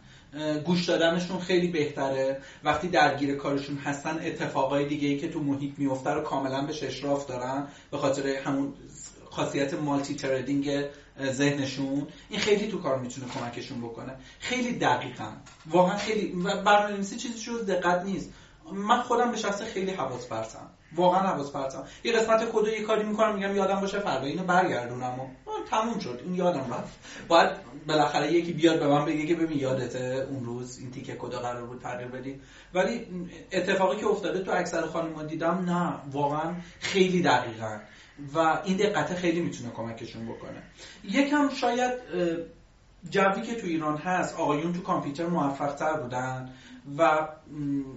گوش 0.66 0.86
دادنشون 0.86 1.40
خیلی 1.40 1.68
بهتره. 1.68 2.42
وقتی 2.64 2.88
درگیر 2.88 3.36
کارشون 3.36 3.78
هستن 3.78 4.20
اتفاقای 4.24 4.86
دیگه 4.86 5.08
ای 5.08 5.18
که 5.18 5.30
تو 5.30 5.40
محیط 5.40 5.80
میفته 5.80 6.10
رو 6.10 6.22
کاملا 6.22 6.62
بهش 6.62 6.84
اشراف 6.84 7.26
دارن 7.26 7.68
به 7.92 7.98
خاطر 7.98 8.28
همون 8.28 8.74
خاصیت 9.30 9.74
مالتی 9.74 10.16
تردینگ 10.16 10.86
ذهنشون. 11.22 12.08
این 12.30 12.40
خیلی 12.40 12.68
تو 12.68 12.82
کار 12.82 13.00
می‌تونه 13.00 13.28
کمکشون 13.28 13.82
بکنه. 13.82 14.16
خیلی 14.40 14.74
دقیقا. 14.78 15.32
واقعا 15.66 15.98
خیلی 15.98 16.28
برنامه‌نویسی 16.66 17.18
چیزی 17.18 17.40
شد 17.40 17.66
دقت 17.66 18.06
نیست. 18.06 18.34
من 18.74 19.02
خودم 19.02 19.32
به 19.32 19.38
شخص 19.38 19.62
خیلی 19.62 19.92
حواس 19.92 20.28
پرتم 20.28 20.70
واقعا 20.95 21.20
حواس 21.20 21.52
پرتم 21.52 21.84
یه 22.03 22.11
قسمت 22.11 22.52
کدو 22.52 22.68
یه 22.68 22.84
کاری 22.84 23.03
می‌کنم 23.03 23.36
میگم 23.36 23.56
یادم 23.56 23.82
باشه 23.82 23.99
فردا 23.99 24.26
اینو 24.26 24.44
برگردونم 24.44 25.20
و 25.20 25.28
تموم 25.70 25.99
شد. 25.99 26.22
این 26.26 26.36
یادم 26.36 26.74
رفت. 26.74 26.99
باید 27.28 27.49
بالاخره 27.88 28.34
یکی 28.34 28.53
بیاد 28.53 28.80
به 28.80 28.88
من 28.88 29.06
بگه 29.06 29.26
که 29.26 29.36
ببین 29.36 29.60
یادته 29.60 30.28
اون 30.30 30.45
روز 30.45 30.78
این 30.80 30.91
تیکه 30.91 31.15
کدا 31.15 31.40
قرار 31.40 31.65
بود 31.65 31.82
تغییر 31.82 32.07
بدی. 32.07 32.40
ولی 32.74 33.07
اتفاقی 33.52 33.98
که 33.98 34.07
افتاده 34.07 34.44
تو 34.44 34.52
اکثر 34.52 34.82
خانم‌ها 34.82 35.24
دیدم 35.24 35.65
نه 35.70 36.11
واقعا 36.11 36.53
خیلی 36.80 37.22
دقیقا. 37.22 37.78
و 38.36 38.61
این 38.65 38.78
دقت 38.78 39.14
خیلی 39.14 39.41
می‌تونه 39.41 39.70
کمکشون 39.72 40.26
بکنه. 40.26 40.64
یکم 41.03 41.49
شاید 41.49 41.94
جوی 43.10 43.42
که 43.42 43.56
تو 43.56 43.68
ایران 43.68 43.98
هست 43.98 44.40
آقایون 44.40 44.74
تو 44.74 44.82
کامپیوتر 44.82 45.26
موفق 45.26 45.76
تر 45.76 45.94
بودن 45.94 46.50
و 46.98 47.28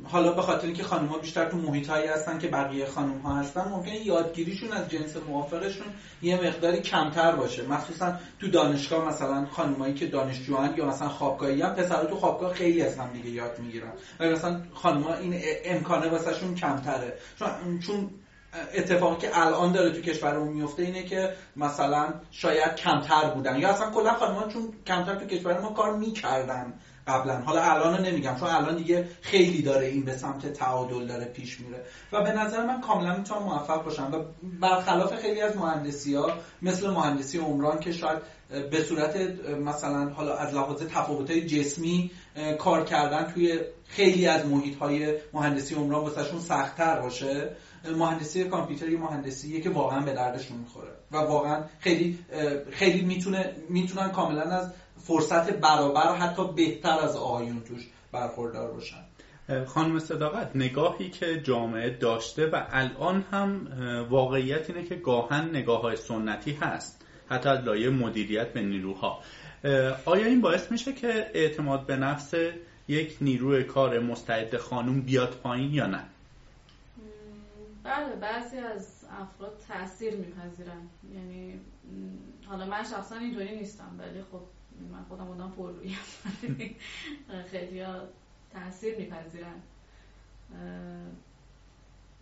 حالا 0.04 0.32
به 0.32 0.42
خاطر 0.42 0.66
اینکه 0.66 0.82
خانم 0.82 1.08
بیشتر 1.20 1.48
تو 1.50 1.56
محیط 1.56 1.90
هایی 1.90 2.06
هستن 2.06 2.38
که 2.38 2.48
بقیه 2.48 2.86
خانم 2.86 3.18
ها 3.18 3.34
هستن 3.34 3.68
ممکنه 3.68 4.06
یادگیریشون 4.06 4.72
از 4.72 4.90
جنس 4.90 5.16
موافقشون 5.28 5.86
یه 6.22 6.36
مقداری 6.36 6.80
کمتر 6.80 7.36
باشه. 7.36 7.66
مخصوصا 7.66 8.12
تو 8.38 8.50
دانشگاه 8.50 9.08
مثلا 9.08 9.46
خانمایی 9.46 9.94
که 9.94 10.06
دانشجوان 10.06 10.74
یا 10.76 10.86
مثلا 10.86 11.08
خوابگاهی 11.08 11.62
هم 11.62 11.74
پسرا 11.74 12.04
تو 12.04 12.16
خوابگاه 12.16 12.54
خیلی 12.54 12.82
از 12.82 12.98
هم 12.98 13.12
دیگه 13.12 13.30
یاد 13.30 13.58
می‌گیرن. 13.58 13.92
و 14.20 14.24
مثلا 14.24 14.62
ها 14.82 15.14
این 15.14 15.40
امکانه 15.64 16.08
واسهشون 16.08 16.54
کمتره. 16.54 17.18
چون 17.86 18.10
اتفاقی 18.74 19.26
که 19.26 19.38
الان 19.38 19.72
داره 19.72 19.90
تو 19.90 20.00
کشورمون 20.00 20.48
میفته 20.48 20.82
اینه 20.82 21.02
که 21.02 21.32
مثلا 21.56 22.14
شاید 22.30 22.74
کمتر 22.74 23.30
بودن. 23.30 23.58
یا 23.58 23.68
اصلا 23.68 23.90
کلا 23.90 24.14
خانم‌ها 24.14 24.48
چون 24.48 24.72
کمتر 24.86 25.14
تو 25.14 25.26
کشور 25.26 25.60
ما 25.60 25.68
کار 25.70 25.96
می‌کردن 25.96 26.74
قبلا. 27.06 27.40
حالا 27.40 27.62
الان 27.62 28.06
نمیگم 28.06 28.36
چون 28.40 28.48
الان 28.48 28.76
دیگه 28.76 29.08
خیلی 29.22 29.62
داره 29.62 29.86
این 29.86 30.04
به 30.04 30.12
سمت 30.12 30.52
تعادل 30.52 31.06
داره 31.06 31.24
پیش 31.24 31.60
میره. 31.60 31.84
و 32.12 32.22
به 32.24 32.32
نظر 32.32 32.66
من 32.66 32.80
کاملا 32.80 33.16
می‌تونم 33.16 33.42
موفق 33.42 33.84
باشم. 33.84 34.10
و 34.12 34.24
برخلاف 34.60 35.14
خیلی 35.14 35.40
از 35.40 35.56
مهندسی 35.56 36.14
ها 36.14 36.32
مثل 36.62 36.90
مهندسی 36.90 37.38
عمران 37.38 37.78
که 37.78 37.92
شاید 37.92 38.18
به 38.70 38.84
صورت 38.84 39.16
مثلا 39.64 40.08
حالا 40.08 40.36
از 40.36 40.54
لحاظ 40.54 40.82
تفاوت 40.82 41.32
جسمی 41.32 42.10
کار 42.58 42.84
کردن 42.84 43.32
توی 43.34 43.60
خیلی 43.88 44.26
از 44.26 44.46
محیط 44.46 44.78
های 44.78 45.14
مهندسی 45.32 45.74
عمران 45.74 46.02
واسهشون 46.02 46.40
سختتر 46.40 47.00
باشه. 47.00 47.56
مهندسی 47.94 48.44
کامپیوتر 48.44 48.88
یه 48.88 48.98
مهندسیه 48.98 49.60
که 49.60 49.70
واقعا 49.70 50.00
به 50.00 50.12
دردشون 50.12 50.56
می‌خوره. 50.56 50.90
و 51.12 51.16
واقعا 51.16 51.64
خیلی 51.80 52.18
خیلی 52.70 53.04
می‌تونه 53.04 53.52
می‌تونن 53.68 54.08
کاملا 54.08 54.42
از 54.42 54.72
فرصت 54.98 55.52
برابر 55.52 56.16
حتی 56.16 56.52
بهتر 56.56 56.98
از 56.98 57.16
آقایون 57.16 57.60
توش 57.60 57.88
برخوردار 58.12 58.72
باشن. 58.72 59.04
خانم 59.66 59.98
صداقت 59.98 60.50
نگاهی 60.54 61.10
که 61.10 61.40
جامعه 61.40 61.90
داشته 61.90 62.46
و 62.46 62.62
الان 62.70 63.24
هم 63.30 63.68
واقعیت 64.10 64.70
اینه 64.70 64.84
که 64.84 64.94
گاهن 64.94 65.48
نگاه 65.48 65.82
های 65.82 65.96
سنتی 65.96 66.52
هست 66.52 67.02
حتی 67.28 67.48
از 67.48 67.64
لایه 67.64 67.90
مدیریت 67.90 68.52
به 68.52 68.62
نیروها. 68.62 69.20
آیا 70.04 70.26
این 70.26 70.40
باعث 70.40 70.72
میشه 70.72 70.92
که 70.92 71.30
اعتماد 71.34 71.86
به 71.86 71.96
نفس 71.96 72.34
یک 72.88 73.16
نیروی 73.20 73.64
کار 73.64 73.98
مستعد 73.98 74.56
خانوم 74.56 75.00
بیاد 75.00 75.40
پایین 75.42 75.74
یا 75.74 75.86
نه؟ 75.86 76.04
بله 77.86 78.16
بعضی 78.16 78.58
از 78.58 79.04
افراد 79.10 79.60
تاثیر 79.68 80.16
میپذیرن. 80.16 80.88
یعنی 81.14 81.60
حالا 82.46 82.66
من 82.66 82.84
شخصا 82.84 83.16
اینطوری 83.16 83.56
نیستم 83.56 83.96
ولی 83.98 84.22
خب 84.22 84.40
من 84.92 85.04
خودم 85.08 85.30
آدم 85.30 85.50
پر 85.50 85.70
رویم 85.70 85.98
خیلی 87.50 87.80
ها 87.80 88.00
تاثیر 88.52 88.98
میپذیرن. 88.98 89.62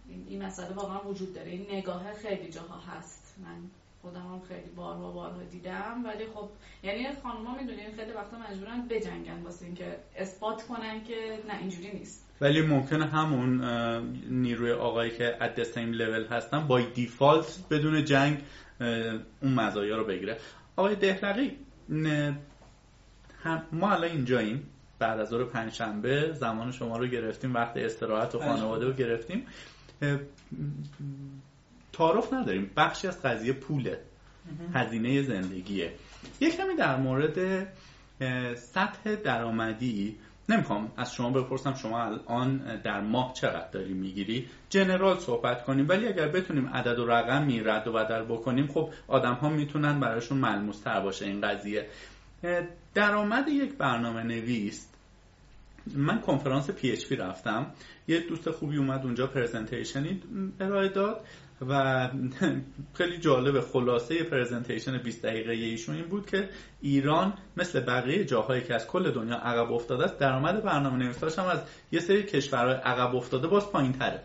این 0.08 0.42
مسئله 0.42 0.74
واقعا 0.74 1.08
وجود 1.08 1.34
داره. 1.34 1.50
این 1.50 1.66
نگاه 1.70 2.14
خیلی 2.14 2.50
جاها 2.50 2.80
هست. 2.80 3.34
من 3.38 3.70
خودم 4.04 4.20
هم 4.20 4.40
خیلی 4.48 4.70
بارها 4.76 5.10
بارها 5.12 5.42
دیدم. 5.42 6.02
ولی 6.04 6.24
خب 6.34 6.48
یعنی 6.82 7.06
خانوما 7.22 7.56
می‌دونین 7.60 7.96
خیلی 7.96 8.12
وقتا 8.12 8.36
مجبورن 8.50 8.88
بجنگن 8.88 9.42
واسه 9.42 9.66
اینکه 9.66 9.96
اثبات 10.16 10.62
کنن 10.62 11.04
که 11.04 11.38
نه 11.48 11.58
اینجوری 11.60 11.90
نیست. 11.92 12.28
ولی 12.40 12.62
ممکنه 12.62 13.06
همون 13.06 13.64
نیروی 14.28 14.72
آقایی 14.72 15.10
که 15.10 15.44
ات 15.44 15.62
سیم 15.62 15.92
لول 15.92 16.24
هستن 16.24 16.66
با 16.66 16.80
دیفالت 16.80 17.58
بدون 17.70 18.04
جنگ 18.04 18.38
اون 19.42 19.54
مزایا 19.54 19.96
رو 19.96 20.04
بگیره. 20.04 20.38
آقای 20.76 20.94
دهلقی 20.94 21.56
ما 23.72 23.90
الان 23.90 24.10
اینجاییم. 24.10 24.70
بعد 24.98 25.20
از 25.20 25.28
ظهر 25.28 25.44
پنجشنبه 25.44 26.32
زمان 26.32 26.72
شما 26.72 26.96
رو 26.96 27.06
گرفتیم 27.06 27.54
وقت 27.54 27.76
استراحت 27.76 28.34
و 28.34 28.38
خانواده 28.38 28.86
رو 28.86 28.92
گرفتیم. 28.92 29.46
تعارف 31.96 32.32
نداریم. 32.32 32.70
بخشی 32.76 33.08
از 33.08 33.22
قضیه 33.22 33.52
پوله. 33.52 33.98
هزینه 34.74 35.22
زندگیه. 35.22 35.92
یک 36.40 36.56
کمی 36.56 36.76
در 36.76 36.96
مورد 36.96 37.66
سطح 38.54 39.14
درآمدی. 39.14 40.16
نمی‌خوام 40.48 40.92
از 40.96 41.14
شما 41.14 41.30
بپرسم 41.30 41.74
شما 41.74 42.04
الان 42.04 42.80
در 42.84 43.00
ماه 43.00 43.32
چقدر 43.32 43.70
داری 43.70 43.94
می‌گیری؟ 43.94 44.46
general 44.70 45.18
صحبت 45.18 45.64
کنیم 45.64 45.88
ولی 45.88 46.08
اگر 46.08 46.28
بتونیم 46.28 46.68
عدد 46.68 46.98
و 46.98 47.06
رقمی 47.06 47.60
رد 47.60 47.88
و 47.88 47.92
بدل 47.92 48.24
بکنیم 48.24 48.66
خب 48.66 48.90
آدم 49.08 49.34
ها 49.34 49.48
می‌تونن 49.48 50.00
براشون 50.00 50.38
ملموس 50.38 50.80
تر 50.80 51.00
باشه 51.00 51.26
این 51.26 51.40
قضیه. 51.40 51.86
درآمد 52.94 53.48
یک 53.48 53.74
برنامه 53.78 54.22
نویس 54.22 54.88
من 55.96 56.20
کنفرانس 56.20 56.70
PHP 56.70 57.16
رفتم. 57.16 57.66
یه 58.08 58.20
دوست 58.20 58.50
خوبی 58.50 58.76
اومد 58.76 59.04
اونجا 59.04 59.26
presentation 59.26 60.15
ی 60.15 60.22
ارائه 60.60 60.88
داد. 60.88 61.24
و 61.60 62.08
خیلی 62.98 63.18
جالب 63.18 63.60
خلاصه 63.60 64.24
presentation 64.24 64.98
20 64.98 65.22
دقیقه 65.22 65.52
ایشون 65.52 65.94
این 65.94 66.04
بود 66.04 66.26
که 66.26 66.48
ایران 66.80 67.32
مثل 67.56 67.80
بقیه 67.80 68.24
جاهایی 68.24 68.62
که 68.62 68.74
از 68.74 68.86
کل 68.86 69.10
دنیا 69.10 69.36
عقب 69.36 69.72
افتاده 69.72 70.04
است 70.04 70.18
درآمد 70.18 70.62
برنامه 70.62 70.96
نویساش 70.96 71.38
هم 71.38 71.46
از 71.46 71.60
یه 71.92 72.00
سری 72.00 72.22
کشورهای 72.22 72.74
عقب 72.74 73.16
افتاده 73.16 73.48
باز 73.48 73.72
پایین 73.72 73.92
تره 73.92 74.22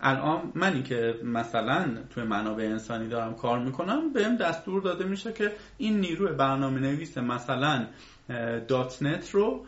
الان 0.00 0.52
منی 0.54 0.82
که 0.82 1.14
مثلا 1.24 1.98
توی 2.10 2.24
منابع 2.24 2.64
انسانی 2.64 3.08
دارم 3.08 3.34
کار 3.34 3.58
می‌کنم 3.58 4.12
بهم 4.12 4.36
دستور 4.36 4.82
داده 4.82 5.04
میشه 5.04 5.32
که 5.32 5.52
این 5.78 6.00
نیروی 6.00 6.32
برنامه 6.32 6.80
نویس 6.80 7.18
مثلا 7.18 7.86
دات 8.68 9.02
نت 9.02 9.30
رو 9.30 9.66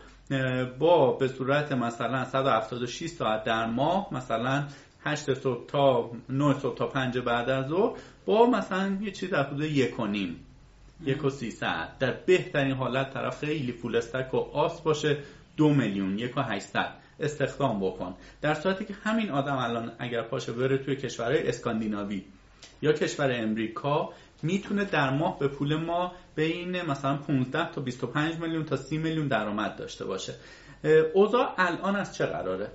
با 0.79 1.11
به 1.11 1.27
صورت 1.27 1.71
مثلا 1.71 2.25
176 2.25 3.07
ساعت 3.07 3.43
در 3.43 3.65
ماه 3.65 4.07
مثلا 4.11 4.63
8 5.05 5.33
صبح 5.33 5.65
تا 5.67 6.11
9 6.29 6.59
صبح 6.59 6.77
تا 6.77 6.87
5 6.87 7.17
بعد 7.17 7.49
از 7.49 7.67
ظهر 7.67 7.97
با 8.25 8.45
مثلا 8.45 8.97
یه 9.01 9.11
چیز 9.11 9.29
در 9.29 9.43
حدود 9.43 9.61
یک 9.61 9.99
و 9.99 10.07
نیم 10.07 10.39
یک 11.05 11.25
و 11.25 11.29
سی 11.29 11.51
ساعت. 11.51 11.99
در 11.99 12.11
بهترین 12.11 12.73
حالت 12.73 13.13
طرف 13.13 13.39
خیلی 13.39 13.71
فول 13.71 13.95
استک 13.95 14.33
و 14.33 14.37
آس 14.37 14.81
باشه 14.81 15.17
دو 15.57 15.69
میلیون 15.69 16.19
یک 16.19 16.37
و 16.37 16.41
هشتصد 16.41 16.93
استخدام 17.19 17.79
بکن. 17.79 18.15
در 18.41 18.53
صورتی 18.53 18.85
که 18.85 18.93
همین 19.03 19.29
آدم 19.29 19.57
الان 19.57 19.91
اگر 19.99 20.21
پاشه 20.21 20.51
بره 20.51 20.77
توی 20.77 20.95
کشورهای 20.95 21.47
اسکاندیناوی 21.47 22.23
یا 22.81 22.93
کشور 22.93 23.31
امریکا 23.31 24.09
می‌تونه 24.43 24.85
در 24.85 25.09
ماه 25.09 25.39
به 25.39 25.47
پول 25.47 25.75
ما 25.75 26.11
بین 26.35 26.81
مثلا 26.81 27.17
15 27.17 27.71
تا 27.71 27.81
25 27.81 28.39
میلیون 28.39 28.65
تا 28.65 28.75
30 28.75 28.97
میلیون 28.97 29.27
درآمد 29.27 29.75
داشته 29.75 30.05
باشه. 30.05 30.33
اوضاع 31.13 31.53
الان 31.57 31.95
از 31.95 32.15
چه 32.15 32.25
قراره؟ 32.25 32.71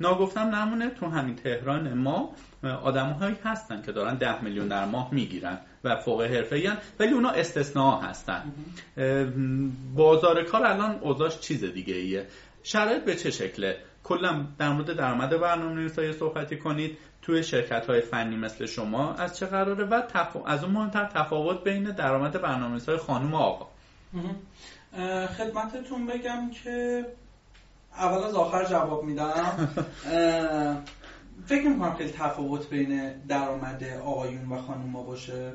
ناگفتم 0.00 0.40
نمونه 0.40 0.90
تو 0.90 1.06
همین 1.06 1.36
تهران 1.36 1.94
ما 1.94 2.34
آدم 2.82 3.10
هایی 3.10 3.36
هستن 3.44 3.82
که 3.82 3.92
دارن 3.92 4.14
10 4.14 4.44
میلیون 4.44 4.68
در 4.68 4.84
ماه 4.84 5.08
می‌گیرن 5.12 5.58
و 5.84 5.96
فوق 5.96 6.22
حرفه 6.22 6.78
ولی 7.00 7.12
اونا 7.12 7.30
استثناء 7.30 8.00
هستن. 8.00 8.52
بازار 9.94 10.44
کار 10.44 10.66
الان 10.66 10.98
اوضاعش 11.00 11.38
چیز 11.38 11.64
دیگه 11.64 11.94
ایه. 11.94 12.26
شرایط 12.62 13.04
به 13.04 13.14
چه 13.16 13.30
شکله؟ 13.30 13.76
کلا 14.04 14.46
در 14.58 14.72
مورد 14.72 14.96
درآمد 14.96 15.40
برنامه 15.40 15.74
نویسای 15.74 16.12
صحبتی 16.12 16.58
کنید. 16.58 16.98
توی 17.22 17.42
شرکت 17.42 17.86
های 17.86 18.00
فنی 18.00 18.36
مثل 18.36 18.66
شما 18.66 19.14
از 19.14 19.38
چه 19.38 19.46
قراره؟ 19.46 19.84
و 19.84 20.02
از 20.46 20.64
اون 20.64 20.72
مهمتر 20.72 21.04
تفاوت 21.04 21.64
بین 21.64 21.82
درآمد 21.82 22.42
برنامه 22.42 22.80
های 22.88 22.96
خانم 22.96 23.34
و 23.34 23.36
آقا. 23.36 23.66
خدمتتون 25.26 26.06
بگم 26.06 26.50
که 26.50 27.04
اول 27.96 28.24
از 28.24 28.34
آخر 28.34 28.64
جواب 28.64 29.04
میدم. 29.04 29.68
فکر 31.46 31.68
می‌کنم 31.68 31.94
خیلی 31.94 32.10
تفاوت 32.10 32.70
بین 32.70 33.12
درآمد 33.28 33.84
آقایون 33.84 34.48
و 34.48 34.58
خانوما 34.58 35.02
باشه. 35.02 35.52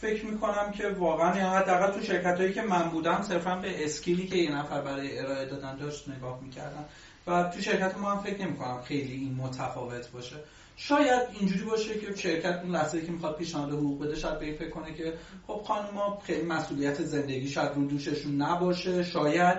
فکر 0.00 0.26
می‌کنم 0.26 0.72
که 0.72 0.88
واقعا 0.88 1.32
حداقل 1.32 1.92
تو 1.92 2.02
شرکت 2.02 2.40
هایی 2.40 2.52
که 2.52 2.62
من 2.62 2.82
بودم 2.82 3.22
صرفا 3.22 3.56
به 3.56 3.84
اسکیلی 3.84 4.26
که 4.26 4.36
یه 4.36 4.56
نفر 4.56 4.80
برای 4.80 5.18
ارائه 5.18 5.46
دادن 5.46 5.76
داشت 5.76 6.08
نگاه 6.08 6.40
می‌کردم. 6.42 6.84
و 7.26 7.50
تو 7.54 7.60
شرکت 7.60 7.98
ما 7.98 8.10
هم 8.10 8.22
فکر 8.22 8.46
نمی‌کنم 8.46 8.80
خیلی 8.84 9.12
این 9.12 9.34
متفاوت 9.34 10.10
باشه. 10.10 10.36
شاید 10.76 11.22
اینجوری 11.40 11.64
باشه 11.64 11.98
که 11.98 12.16
شرکت 12.16 12.60
اون 12.62 12.72
لحظه 12.72 13.06
که 13.06 13.12
می‌خواد 13.12 13.36
پیشنهاد 13.36 13.72
حقوق 13.72 14.02
بده 14.02 14.16
شاید 14.16 14.38
به 14.38 14.52
فکر 14.52 14.70
کنه 14.70 14.94
که 14.94 15.14
خب 15.46 15.62
خانوما 15.66 16.18
خیلی 16.22 16.42
مسئولیت 16.42 17.02
زندگی 17.02 17.48
شاید 17.48 17.72
رو 17.74 17.84
دوششون 17.84 18.42
نباشه. 18.42 19.02
شاید 19.02 19.58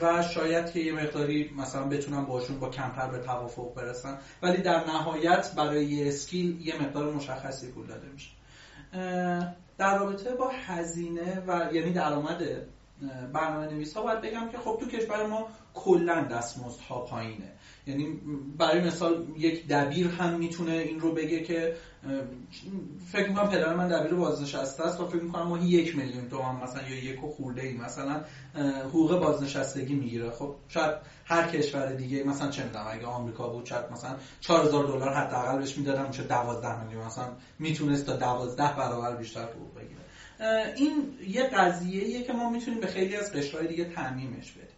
و 0.00 0.22
شاید 0.22 0.72
که 0.72 0.80
یه 0.80 0.92
مقداری 0.92 1.50
مثلا 1.58 1.84
بتونن 1.84 2.24
باشون 2.24 2.60
با 2.60 2.70
کمتر 2.70 3.06
به 3.06 3.18
توافق 3.18 3.74
برسن 3.74 4.18
ولی 4.42 4.62
در 4.62 4.84
نهایت 4.84 5.52
برای 5.56 5.84
یه 5.86 6.08
اسکیل 6.08 6.66
یه 6.66 6.82
مقدار 6.82 7.12
مشخصی 7.12 7.72
پول 7.72 7.86
داده 7.86 8.08
میشه. 8.08 8.30
در 9.78 9.98
رابطه 9.98 10.34
با 10.34 10.50
هزینه 10.66 11.42
و 11.46 11.74
یعنی 11.74 11.92
درآمد 11.92 12.42
برنامه 13.32 13.66
نویس 13.66 13.96
ها 13.96 14.02
باید 14.02 14.20
بگم 14.20 14.48
که 14.48 14.58
خب 14.58 14.78
تو 14.80 14.86
کشور 14.86 15.26
ما 15.26 15.48
کلا 15.74 16.28
ها 16.88 17.00
پایینه. 17.00 17.52
یعنی 17.86 18.20
برای 18.58 18.80
مثال 18.80 19.26
یک 19.38 19.68
دبیر 19.68 20.08
هم 20.08 20.34
می‌تونه 20.34 20.72
این 20.72 21.00
رو 21.00 21.12
بگه 21.14 21.40
که 21.40 21.74
فکر 23.12 23.28
می‌کنم 23.28 23.48
پدر 23.48 23.74
من 23.74 23.88
دبیر 23.88 24.14
بازنشسته 24.14 24.82
است 24.82 25.00
و 25.00 25.06
فکر 25.06 25.22
می‌کنم 25.22 25.42
ماهی 25.42 25.68
یک 25.68 25.96
میلیون 25.96 26.28
تومان 26.28 26.62
مثلا 26.64 26.82
یا 26.82 27.04
یک 27.04 27.24
و 27.24 27.28
خورده 27.28 27.62
ای 27.62 27.74
مثلا 27.74 28.24
حقوق 28.84 29.20
بازنشستگی 29.20 29.94
می‌گیره. 29.94 30.30
خب 30.30 30.54
شاید 30.68 30.90
هر 31.24 31.46
کشور 31.46 31.92
دیگه 31.92 32.22
مثلا 32.22 32.48
چه 32.48 32.64
می‌دونم 32.64 32.86
اگه 32.90 33.06
آمریکا 33.06 33.48
بود 33.48 33.66
شاید 33.66 33.84
مثلا 33.92 34.16
4000 34.40 34.84
دلار 34.84 35.12
حداقل 35.12 35.58
بهش 35.58 35.76
می‌دادن 35.76 36.06
میشه 36.06 36.22
12 36.22 36.84
میلیون. 36.84 37.06
مثلا 37.06 37.28
می‌تونست 37.58 38.06
تا 38.06 38.16
12 38.16 38.62
برابر 38.76 39.14
بیشتر 39.14 39.44
حقوق 39.44 39.74
بگیره. 39.74 40.00
این 40.76 41.12
یه 41.28 41.42
قضیه‌ایه 41.42 42.22
که 42.22 42.32
ما 42.32 42.50
می‌تونیم 42.50 42.80
به 42.80 42.86
خیلی 42.86 43.16
از 43.16 43.32
قشرهای 43.32 43.66
دیگه 43.66 43.84
تعمیمش 43.84 44.52
بدیم. 44.52 44.76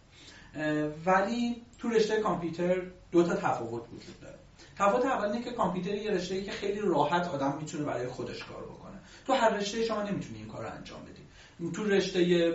ولی 1.05 1.61
تو 1.83 1.89
رشته 1.89 2.17
کامپیوتر 2.17 2.81
دو 3.11 3.23
تا 3.23 3.35
تفاوت 3.35 3.83
وجود 3.93 4.19
داره. 4.21 4.35
تفاوت 4.77 5.05
اول 5.05 5.25
اینه 5.25 5.43
که 5.43 5.51
کامپیوتر 5.51 5.95
یه 5.95 6.11
رشته 6.11 6.41
که 6.41 6.51
خیلی 6.51 6.79
راحت 6.79 7.27
آدم 7.27 7.57
می‌تونه 7.59 7.83
برای 7.83 8.07
خودش 8.07 8.43
کار 8.43 8.63
بکنه. 8.63 8.99
تو 9.27 9.33
هر 9.33 9.49
رشته 9.49 9.83
شما 9.83 10.03
نمی‌تونی 10.03 10.37
این 10.37 10.47
کار 10.47 10.61
رو 10.61 10.71
انجام 10.73 10.99
بدی. 11.01 11.23
تو 11.71 11.83
رشته 11.83 12.53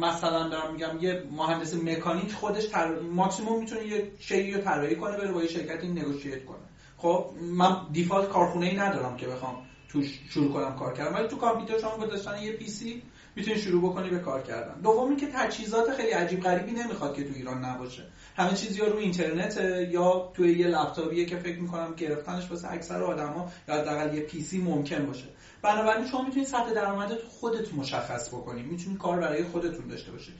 مثلا 0.00 0.48
دارم 0.48 0.72
میگم 0.72 0.98
یه 1.00 1.22
مهندس 1.30 1.74
مکانیک 1.74 2.32
خودش 2.32 2.66
تر... 2.66 3.00
ماکسیموم 3.00 3.58
می‌تونه 3.60 3.86
یه 3.86 4.12
شیء 4.18 4.56
رو 4.56 4.62
طراحی 4.62 4.96
کنه 4.96 5.16
بره 5.16 5.32
با 5.32 5.42
یه 5.42 5.48
شرکتی 5.48 5.88
نگوشیت 5.88 6.44
کنه. 6.44 6.66
خب 6.96 7.26
من 7.40 7.86
دیفالت 7.92 8.28
کارخونه 8.28 8.66
ای 8.66 8.76
ندارم 8.76 9.16
که 9.16 9.26
بخوام 9.26 9.66
تو 9.88 10.02
شروع 10.02 10.52
کنم 10.52 10.76
کار 10.76 10.94
کردم 10.94 11.14
ولی 11.14 11.28
تو 11.28 11.36
کامپیوتر 11.36 11.78
شما 11.78 11.96
گذاشتن 11.96 12.42
یه 12.42 12.52
پی 12.52 12.68
سی 12.68 13.02
می‌تونی 13.36 13.58
شروع 13.58 13.90
بکنی 13.90 14.10
به 14.10 14.18
کار 14.18 14.42
کردن. 14.42 14.80
دوم 14.80 15.16
که 15.16 15.26
تجهیزات 15.26 15.92
خیلی 15.92 16.10
عجیب 16.10 16.40
غریبی 16.40 16.70
نمی‌خواد 16.70 17.14
که 17.14 17.24
تو 17.24 17.34
ایران 17.34 17.64
نباشه. 17.64 18.06
همه 18.36 18.52
چیزی 18.52 18.78
یا 18.78 18.86
رو 18.86 18.96
اینترنت 18.96 19.56
یا 19.90 20.30
توی 20.34 20.58
یه 20.58 20.66
لپتاپیه 20.66 21.24
که 21.24 21.36
فکر 21.36 21.58
می‌کنم 21.58 21.94
گرفتنش 21.94 22.50
واسه 22.50 22.72
اکثر 22.72 23.02
آدما 23.02 23.52
یا 23.68 23.74
حداقل 23.74 24.14
یه 24.14 24.20
پی 24.20 24.40
سی 24.40 24.58
ممکن 24.58 25.06
باشه. 25.06 25.24
بنابراین 25.62 26.06
شما 26.06 26.22
می‌تونید 26.22 26.48
سطح 26.48 26.72
درآمدت 26.74 27.22
خودت 27.28 27.74
مشخص 27.74 28.28
بکنید. 28.28 28.66
می‌تونید 28.66 28.98
کار 28.98 29.20
برای 29.20 29.44
خودتون 29.44 29.86
داشته 29.86 30.12
باشید. 30.12 30.34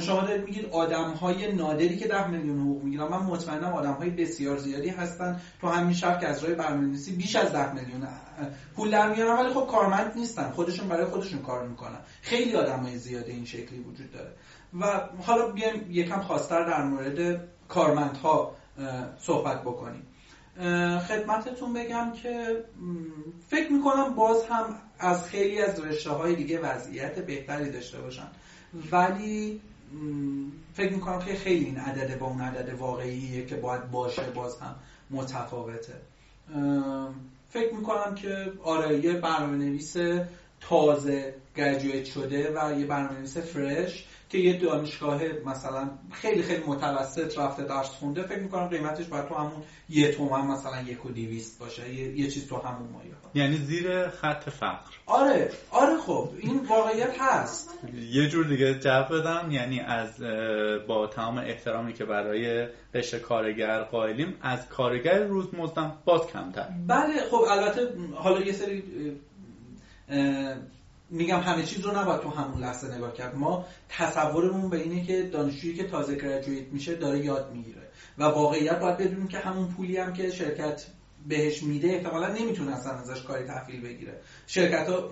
شما 0.00 0.20
دارید 0.20 0.44
میگید 0.44 0.66
آدم 0.70 1.10
های 1.10 1.52
نادری 1.52 1.96
که 1.96 2.08
ده 2.08 2.30
میلیون 2.30 2.60
حقوق 2.60 2.82
می‌گیرن. 2.82 3.08
من 3.08 3.18
مطمئنم 3.18 3.72
آدم 3.72 3.92
های 3.92 4.10
بسیار 4.10 4.58
زیادی 4.58 4.88
هستن. 4.88 5.40
تو 5.60 5.68
همین 5.68 5.94
شهر 5.94 6.20
که 6.20 6.26
از 6.26 6.44
راه 6.44 6.54
برنامه‌نویسی 6.54 7.12
بیش 7.12 7.36
از 7.36 7.52
ده 7.52 7.74
میلیون 7.74 8.08
پول 8.76 8.90
در 8.90 9.14
میارن 9.14 9.38
ولی 9.38 9.54
خب 9.54 9.66
کارمند 9.70 10.12
نیستن. 10.16 10.50
خودشون 10.50 10.88
برای 10.88 11.06
خودشون 11.06 11.42
کار 11.42 11.68
می‌کنن. 11.68 11.98
خیلی 12.22 12.54
آدم 12.56 12.78
های 12.78 12.98
زیادی 12.98 13.32
این 13.32 13.44
شکلی 13.44 13.78
وجود 13.78 14.12
داره. 14.12 14.30
و 14.80 15.00
حالا 15.22 15.48
بیایم 15.48 15.86
یکم 15.90 16.20
خواستر 16.20 16.64
در 16.64 16.84
مورد 16.84 17.48
کارمندها 17.68 18.56
صحبت 19.18 19.62
بکنیم. 19.62 20.06
خدمتتون 21.08 21.72
بگم 21.72 22.12
که 22.12 22.64
فکر 23.48 23.72
می‌کنم 23.72 24.14
باز 24.14 24.44
هم 24.44 24.76
از 24.98 25.24
خیلی 25.24 25.62
از 25.62 25.80
رشته 25.80 26.10
های 26.10 26.34
دیگه 26.34 26.60
وضعیت 26.60 27.18
بهتری 27.18 27.70
داشته 27.70 28.00
باشن. 28.00 28.26
ولی 28.92 29.60
فکر 30.74 30.92
می‌کنم 30.92 31.18
که 31.18 31.34
خیلی 31.34 31.64
این 31.64 31.78
عدد 31.78 32.18
با 32.18 32.26
اون 32.26 32.40
عدد 32.40 32.74
واقعیه 32.74 33.46
که 33.46 33.56
باید 33.56 33.90
باشه 33.90 34.22
باز 34.22 34.60
هم 34.60 34.76
متفاوته. 35.10 35.94
فکر 37.50 37.74
می‌کنم 37.74 38.14
که 38.14 38.52
آره 38.64 39.04
یه 39.04 39.12
برنامه 39.12 39.56
نویس 39.56 39.96
تازه 40.60 41.34
گرجویت 41.56 42.04
شده 42.04 42.54
و 42.56 42.80
یه 42.80 42.86
برنامه 42.86 43.18
نویس 43.18 43.38
فرش 43.38 44.06
که 44.34 44.40
یه 44.40 44.58
دانشگاه 44.58 45.20
مثلا 45.46 45.90
خیلی 46.12 46.42
خیلی 46.42 46.62
متوسط 46.66 47.38
رفته 47.38 47.64
درس 47.64 47.88
خونده 47.88 48.22
فکر 48.22 48.38
می‌کنم 48.38 48.66
قیمتش 48.66 49.06
باید 49.06 49.28
تو 49.28 49.34
همون 49.34 49.62
یه 49.88 50.12
تومن 50.12 50.46
مثلا 50.46 50.80
یک 50.80 51.06
و 51.06 51.10
دیویست 51.10 51.58
باشه 51.58 51.94
یه, 51.94 52.18
یه 52.18 52.30
چیز 52.30 52.48
تو 52.48 52.56
همون 52.56 52.88
مایه 52.92 53.10
یعنی 53.34 53.56
زیر 53.56 54.08
خط 54.08 54.50
فقر. 54.50 54.90
آره 55.06 55.50
آره 55.70 55.96
خب 55.98 56.30
این 56.40 56.66
واقعیت 56.68 57.20
هست. 57.20 57.78
یه 58.10 58.28
جور 58.28 58.46
دیگه 58.46 58.74
جواب 58.74 59.20
بدم 59.20 59.48
یعنی 59.50 59.80
از 59.80 60.22
با 60.88 61.06
تمام 61.06 61.38
احترامی 61.38 61.92
که 61.92 62.04
برای 62.04 62.68
قشر 62.94 63.18
کارگر 63.18 63.82
قائلیم 63.82 64.34
از 64.42 64.68
کارگر 64.68 65.24
روز 65.24 65.54
مزدم 65.54 65.98
باز 66.04 66.26
کمتر. 66.26 66.68
بله 66.86 67.20
خب 67.30 67.44
البته 67.50 67.88
حالا 68.14 68.40
یه 68.40 68.52
سری 68.52 68.82
میگم 71.10 71.40
همه 71.40 71.62
چیز 71.62 71.80
رو 71.80 71.98
نباید 71.98 72.20
تو 72.20 72.30
همون 72.30 72.62
لحظه 72.62 72.96
نگاه 72.96 73.12
کرد. 73.14 73.36
ما 73.36 73.66
تصورمون 73.88 74.70
به 74.70 74.76
اینه 74.76 75.04
که 75.04 75.22
دانشجویی 75.22 75.74
که 75.74 75.84
تازه 75.84 76.14
گریجویت 76.14 76.72
میشه 76.72 76.94
داره 76.94 77.24
یاد 77.24 77.52
می‌گیره 77.52 77.82
و 78.18 78.24
واقعیت 78.24 78.80
باید 78.80 78.96
بدونیم 78.96 79.28
که 79.28 79.38
همون 79.38 79.68
پولی 79.68 79.96
هم 79.96 80.12
که 80.12 80.30
شرکت 80.30 80.86
بهش 81.28 81.62
میده 81.62 81.88
احتمالا 81.88 82.28
نمی‌تونه 82.28 82.72
اصلا 82.72 82.92
ازش 82.92 83.22
کاری 83.22 83.44
تحویل 83.44 83.82
بگیره. 83.82 84.20
شرکت 84.46 84.88
ها 84.88 85.10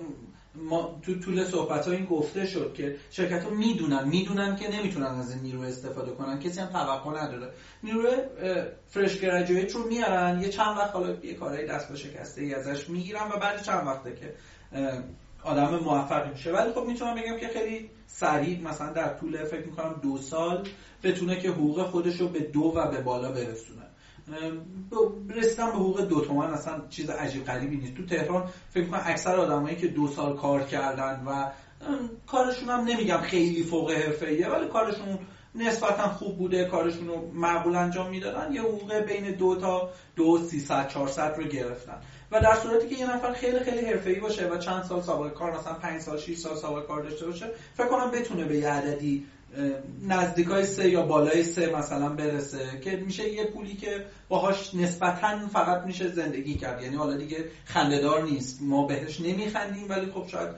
ما 0.55 1.01
تو 1.03 1.19
طول 1.19 1.45
صحبت 1.45 1.87
ها 1.87 1.93
این 1.93 2.05
گفته 2.05 2.47
شد 2.47 2.75
که 2.75 2.97
شرکت 3.11 3.45
ها 3.45 3.51
می‌دونن 3.51 4.09
می‌دونن 4.09 4.57
که 4.57 4.71
نمی‌تونن 4.71 5.07
از 5.07 5.31
این 5.31 5.43
نیرو 5.43 5.61
استفاده 5.61 6.13
کنن. 6.13 6.39
کسی 6.39 6.61
هم 6.61 6.67
توقع 6.67 7.23
نداره. 7.23 7.53
نیرو 7.83 8.11
فرش 8.89 9.21
گریجویت 9.21 9.75
رو 9.75 9.89
میارن 9.89 10.43
یه 10.43 10.49
چند 10.49 10.79
وقت 10.79 10.91
حالا 10.91 11.15
یه 11.23 11.35
کارهای 11.35 11.67
دست 11.67 11.89
با 11.89 11.95
شکسته 11.95 12.43
ای 12.43 12.55
ازش 12.55 12.89
می‌گیرن 12.89 13.29
و 13.35 13.39
بعد 13.39 13.63
چند 13.63 13.87
وقته 13.87 14.15
که 14.15 14.35
آدم 15.45 15.79
موفقی 15.79 16.31
میشه. 16.31 16.53
ولی 16.53 16.73
خب 16.73 16.85
می‌تونم 16.85 17.15
بگم 17.15 17.37
که 17.37 17.49
خیلی 17.49 17.91
سریع 18.07 18.63
مثلا 18.63 18.93
در 18.93 19.09
طول 19.09 19.45
فکر 19.45 19.67
می‌کنم 19.67 20.01
دو 20.03 20.19
سال 20.19 20.69
بتونه 21.03 21.41
که 21.41 21.51
حقوق 21.51 21.83
خودش 21.83 22.21
رو 22.21 22.29
به 22.29 22.41
دو 22.41 22.73
و 22.77 22.91
به 22.91 23.01
بالا 23.01 23.33
برسونه. 23.33 23.83
رسیدن 25.31 25.67
به 25.67 25.73
حقوق 25.73 26.01
دو 26.01 26.21
تومن 26.21 26.51
اصلا 26.51 26.83
چیز 26.91 27.11
عجیب 27.11 27.45
غریبی 27.45 27.77
نیست. 27.77 27.95
تو 27.95 28.07
تهران 28.07 28.49
فکر 28.71 28.85
کنم 28.85 29.03
اکثر 29.05 29.37
آدمایی 29.37 29.77
که 29.77 29.87
دو 29.87 30.09
سال 30.09 30.37
کار 30.37 30.63
کردن 30.63 31.23
و 31.27 31.51
کارشون 32.27 32.69
هم 32.69 32.81
نمیگم 32.81 33.19
خیلی 33.19 33.63
فوق 33.63 33.91
حرفه‌ایه 33.91 34.49
ولی 34.49 34.67
کارشون 34.67 35.19
نسبتا 35.55 36.09
خوب 36.09 36.39
بوده 36.39 36.65
کارشون 36.65 37.09
رو 37.09 37.31
معقول 37.35 37.77
انجام 37.77 38.11
می‌دادن 38.11 38.53
یه 38.53 38.61
حقوق 38.61 38.95
بین 38.95 39.31
دو 39.31 39.57
تا 39.57 39.91
دو 40.17 40.39
سیصد 40.39 40.89
چهارصد 40.89 41.35
رو 41.37 41.45
گرفتن. 41.45 42.01
و 42.33 42.41
در 42.41 42.55
صورتی 42.55 42.89
که 42.89 42.95
یه 42.95 43.15
نفر 43.15 43.33
خیلی 43.33 43.59
خیلی 43.61 43.87
حرفه‌ای 43.87 44.21
باشه 44.21 44.49
و 44.49 44.59
چند 44.59 44.83
سال 44.83 45.03
سابقه 45.03 45.31
کار 45.31 45.59
مثلا 45.59 45.75
5 45.75 46.01
سال 46.01 46.19
6 46.19 46.37
سال 46.37 46.57
سابقه 46.57 46.87
کار 46.87 47.03
داشته 47.03 47.27
باشه 47.27 47.47
فکر 47.75 47.89
کنم 47.89 48.11
بتونه 48.11 48.45
به 48.45 48.57
یه 48.57 48.69
عددی 48.69 49.27
نزدیکای 50.09 50.67
سه 50.67 50.91
یا 50.91 51.03
بالای 51.03 51.45
سه 51.45 51.77
مثلا 51.77 52.09
برسه 52.09 52.81
که 52.85 52.97
میشه 52.97 53.33
یه 53.33 53.45
پولی 53.45 53.77
که 53.77 54.05
باهاش 54.29 54.75
نسبتا 54.75 55.49
فقط 55.53 55.87
میشه 55.87 56.09
زندگی 56.09 56.55
کرد. 56.55 56.83
یعنی 56.83 56.97
حالا 56.97 57.17
دیگه 57.17 57.45
خندهدار 57.65 58.23
نیست. 58.23 58.63
ما 58.63 58.87
بهش 58.87 59.21
نمیخندیم 59.21 59.87
ولی 59.89 60.13
خب 60.13 60.27
شاید 60.29 60.49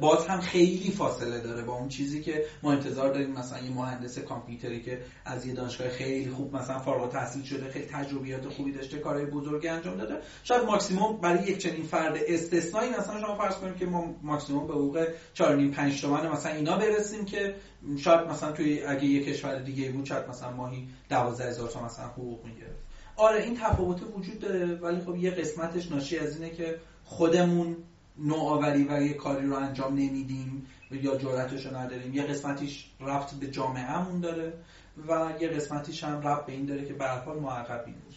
باز 0.00 0.26
هم 0.26 0.40
خیلی 0.40 0.90
فاصله 0.90 1.40
داره 1.40 1.62
با 1.62 1.74
اون 1.74 1.88
چیزی 1.88 2.22
که 2.22 2.44
ما 2.62 2.72
انتظار 2.72 3.12
داریم. 3.12 3.30
مثلا 3.30 3.58
یه 3.58 3.70
مهندس 3.70 4.18
کامپیوتری 4.18 4.82
که 4.82 5.00
از 5.24 5.46
یه 5.46 5.54
دانشگاه 5.54 5.88
خیلی 5.88 6.30
خوب 6.30 6.56
مثلا 6.56 6.78
فارغ 6.78 7.12
تحصیل 7.12 7.42
شده 7.42 7.70
خیلی 7.70 7.86
تجربیات 7.86 8.48
خوبی 8.48 8.72
داشته 8.72 8.98
کارهای 8.98 9.26
بزرگی 9.26 9.68
انجام 9.68 9.96
داده. 9.96 10.14
شاید 10.44 10.64
ماکسیموم 10.64 11.16
برای 11.16 11.44
یک 11.44 11.58
چنین 11.58 11.82
فرد 11.82 12.16
استثنایی 12.28 12.90
مثلا 12.90 13.20
شما 13.20 13.34
فرض 13.34 13.54
کنیم 13.54 13.74
که 13.74 13.86
ما 13.86 14.14
ماکسیموم 14.22 14.66
به 14.66 14.72
حقوق 14.72 15.06
4 15.34 15.68
5 15.68 16.00
تومن 16.00 16.28
مثلا 16.28 16.52
اینا 16.52 16.76
برسیم 16.76 17.24
که 17.24 17.54
شاید 17.98 18.28
مثلا 18.28 18.52
توی 18.52 18.82
اگه 18.82 19.04
یه 19.04 19.24
کشور 19.24 19.58
دیگه 19.58 19.90
بود 19.90 20.04
شاید 20.04 20.28
مثلا 20.28 20.50
ماهی 20.50 20.88
12000 21.08 21.68
تومن 21.68 21.84
مثلا 21.84 22.06
حقوق 22.06 22.44
می‌گرفت. 22.44 22.84
آره 23.16 23.42
این 23.42 23.56
تفاوت 23.56 24.02
وجود 24.16 24.38
داره 24.38 24.74
ولی 24.74 25.00
خب 25.00 25.16
یه 25.16 25.30
قسمتش 25.30 25.90
ناشی 25.90 26.18
از 26.18 26.36
اینه 26.36 26.50
که 26.50 26.78
خودمون 27.04 27.76
نوآوری 28.18 28.84
و 28.84 29.02
یه 29.02 29.14
کاری 29.14 29.46
رو 29.46 29.54
انجام 29.54 29.92
نمیدیم 29.92 30.66
یا 30.90 31.16
جرأتش 31.16 31.66
رو 31.66 31.76
نداریم. 31.76 32.14
یه 32.14 32.22
قسمتیش 32.22 32.90
رفت 33.00 33.34
به 33.34 33.50
جامعهمون 33.50 34.20
داره 34.20 34.52
و 35.08 35.32
یه 35.40 35.48
قسمتیش 35.48 36.04
هم 36.04 36.22
رفت 36.22 36.46
به 36.46 36.52
این 36.52 36.66
داره 36.66 36.84
که 36.84 36.94
به 36.94 37.08
حال 37.08 37.38
ما 37.38 37.64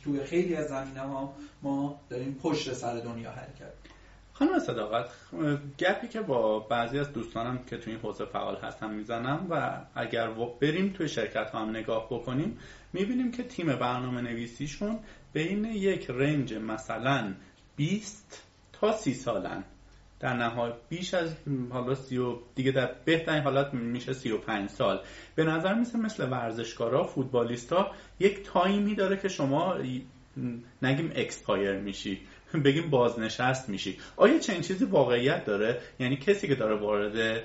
توی 0.04 0.24
خیلی 0.24 0.56
از 0.56 0.68
زمینه 0.68 1.02
ها 1.02 1.34
ما 1.62 2.02
داریم 2.10 2.34
پشت 2.44 2.74
سر 2.74 3.00
دنیا 3.00 3.32
حرکت 3.32 3.74
خانم 4.34 4.60
صداقت 4.60 5.10
گپی 5.80 6.08
که 6.08 6.22
با 6.22 6.60
بعضی 6.60 7.00
از 7.00 7.14
دوستانم 7.14 7.58
که 7.70 7.78
توی 7.78 7.94
این 7.94 8.02
حوزه 8.02 8.26
فعال 8.26 8.56
هستن 8.56 8.94
می‌زنم 8.94 9.48
و 9.50 9.82
اگر 9.96 10.30
بریم 10.62 10.94
توی 10.94 11.10
شرکت 11.10 11.56
هم 11.56 11.70
نگاه 11.70 12.06
بکنیم 12.06 12.60
می‌بینیم 12.94 13.32
که 13.32 13.44
تیم 13.44 13.66
برنامه 13.66 14.22
نویسیشون 14.22 15.00
بین 15.34 15.66
یک 15.66 16.10
range 16.10 16.54
مثلا 16.54 17.34
20 17.76 18.44
تا 18.74 18.92
30 18.92 19.14
سالن. 19.14 19.64
در 20.20 20.34
نهایت 20.34 20.74
بیش 20.90 21.14
از 21.14 21.36
حالا 21.70 21.96
سی 21.96 22.18
و 22.18 22.36
دیگه 22.56 22.72
در 22.72 22.96
بهترین 23.06 23.44
حالت 23.44 23.74
میشه 23.74 24.14
35 24.14 24.70
سال. 24.70 25.02
به 25.36 25.44
نظر 25.44 25.74
میرسه 25.74 25.98
مثل 25.98 26.30
ورزشکارا 26.32 27.04
فوتبالیستا 27.04 27.92
یک 28.20 28.44
time 28.44 28.85
ی 28.85 28.96
داره 28.96 29.18
که 29.18 29.28
شما 29.28 29.78
نگیم 30.82 31.12
expire 31.16 31.80
میشی. 31.80 32.22
بگیم 32.66 32.90
بازنشست 32.90 33.70
میشی. 33.70 33.98
آیا 34.18 34.40
چنین 34.40 34.62
چیزی 34.62 34.86
واقعیت 34.86 35.46
داره؟ 35.46 35.82
یعنی 36.00 36.18
کسی 36.18 36.48
که 36.48 36.56
داره 36.56 36.76
وارد 36.76 37.44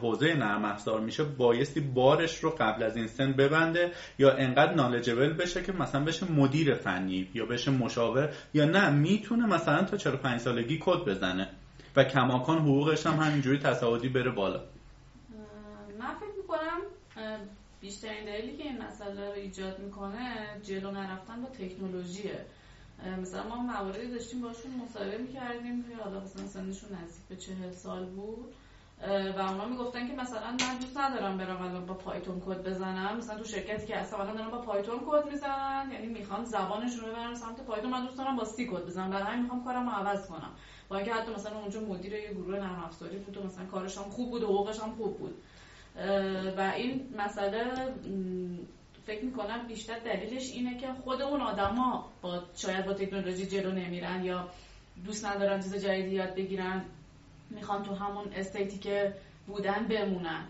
حوزه 0.00 0.34
نرم 0.34 0.64
افزار 0.64 1.00
میشه 1.00 1.24
بایستی 1.24 1.80
بارش 1.80 2.38
رو 2.38 2.50
قبل 2.50 2.82
از 2.82 2.96
این 2.96 3.06
سن 3.06 3.32
ببنده 3.32 3.92
یا 4.18 4.32
انقدر 4.32 4.74
نالجبل 4.74 5.32
بشه 5.32 5.62
که 5.62 5.72
مثلا 5.72 6.04
بشه 6.04 6.32
مدیر 6.32 6.74
فنی 6.74 7.28
یا 7.34 7.46
بشه 7.46 7.70
مشاور 7.70 8.32
یا 8.54 8.64
نه 8.64 8.90
می‌تونه 8.90 9.46
مثلا 9.46 9.84
تا 9.84 9.96
45 9.96 10.40
سالگی 10.40 10.78
کد 10.82 11.04
بزنه. 11.04 11.48
و 11.96 12.04
کماکان 12.04 12.58
حقوقش 12.58 13.06
هم 13.06 13.20
همینجوری 13.20 13.58
تصاعدی 13.58 14.08
بره 14.08 14.30
بالا. 14.30 14.60
من 15.98 16.14
فکر 16.14 16.36
می‌کنم 16.42 16.78
بیشترین 17.80 18.24
دلیلی 18.24 18.56
که 18.56 18.62
این 18.62 18.82
مسئله 18.82 19.26
رو 19.26 19.32
ایجاد 19.32 19.78
می‌کنه 19.78 20.36
جلو 20.62 20.90
نرفتن 20.90 21.42
با 21.42 21.48
تکنولوژیه. 21.48 22.44
مثلا 23.22 23.48
ما 23.48 23.56
مواردی 23.56 24.10
داشتیم 24.10 24.40
باشون 24.40 24.72
مصاحبه 24.84 25.18
می‌کردیم 25.18 25.82
که 25.82 26.02
حالا 26.04 26.20
مثلا 26.20 26.46
سنشون 26.46 26.90
نزدیک 26.90 27.24
به 27.28 27.36
چهل 27.36 27.72
سال 27.72 28.04
بود. 28.04 28.52
و 29.36 29.40
اونا 29.40 29.64
می‌گفتن 29.64 30.08
که 30.08 30.14
مثلا 30.14 30.50
من 30.50 30.78
دوست 30.80 30.98
ندارم 30.98 31.38
برم 31.38 31.86
با 31.86 31.94
پایتون 31.94 32.42
کد 32.46 32.68
بزنم. 32.70 33.16
مثلا 33.16 33.38
تو 33.38 33.44
شرکتی 33.44 33.86
که 33.86 33.96
هستم 33.96 34.20
الان 34.20 34.50
با 34.50 34.58
پایتون 34.58 35.00
کد 35.06 35.32
می‌زنن 35.32 35.90
یعنی 35.92 36.06
می‌خوان 36.06 36.44
زبانشون 36.44 37.00
رو 37.00 37.06
ببرن 37.06 37.34
سمت 37.34 37.60
پایتون. 37.60 37.90
من 37.90 38.04
دوست 38.04 38.18
دارم 38.18 38.36
با 38.36 38.44
سی 38.44 38.66
کد 38.66 38.86
بزنم. 38.86 39.10
برای 39.10 39.22
همین 39.22 39.42
می‌خوام 39.42 39.64
کارم 39.64 39.88
رو 39.88 39.94
عوض 39.94 40.26
کنم. 40.26 40.50
با 40.92 40.98
اینکه 40.98 41.14
حتی 41.14 41.32
مثلا 41.32 41.58
اونجا 41.58 41.80
مدیر 41.80 42.12
یه 42.12 42.32
گروه 42.32 42.58
نرم 42.58 42.82
افزاری 42.84 43.18
بود 43.18 43.36
و 43.36 43.42
مثلا 43.42 43.66
کارش 43.66 43.98
هم 43.98 44.04
خوب 44.04 44.30
بود 44.30 44.42
و 44.42 44.46
حقوقش 44.46 44.80
هم 44.80 44.94
خوب 44.94 45.18
بود. 45.18 45.34
و 46.56 46.72
این 46.76 47.14
مسئله 47.18 47.64
فکر 49.06 49.24
می‌کنم 49.24 49.66
بیشتر 49.68 49.98
دلیلش 49.98 50.50
اینه 50.50 50.78
که 50.78 50.86
خود 51.04 51.22
اون 51.22 51.40
آدما 51.40 52.08
با 52.22 52.42
شاید 52.56 52.86
با 52.86 52.94
تکنولوژی 52.94 53.46
جلو 53.46 53.72
نمیرن 53.72 54.24
یا 54.24 54.48
دوست 55.04 55.26
ندارن 55.26 55.62
چیز 55.62 55.74
جدیدی 55.74 56.10
یاد 56.10 56.34
بگیرن 56.34 56.84
می‌خوان 57.50 57.82
تو 57.82 57.94
همون 57.94 58.24
استیتی 58.36 58.78
که 58.78 59.14
بودن 59.46 59.86
بمونن. 59.86 60.46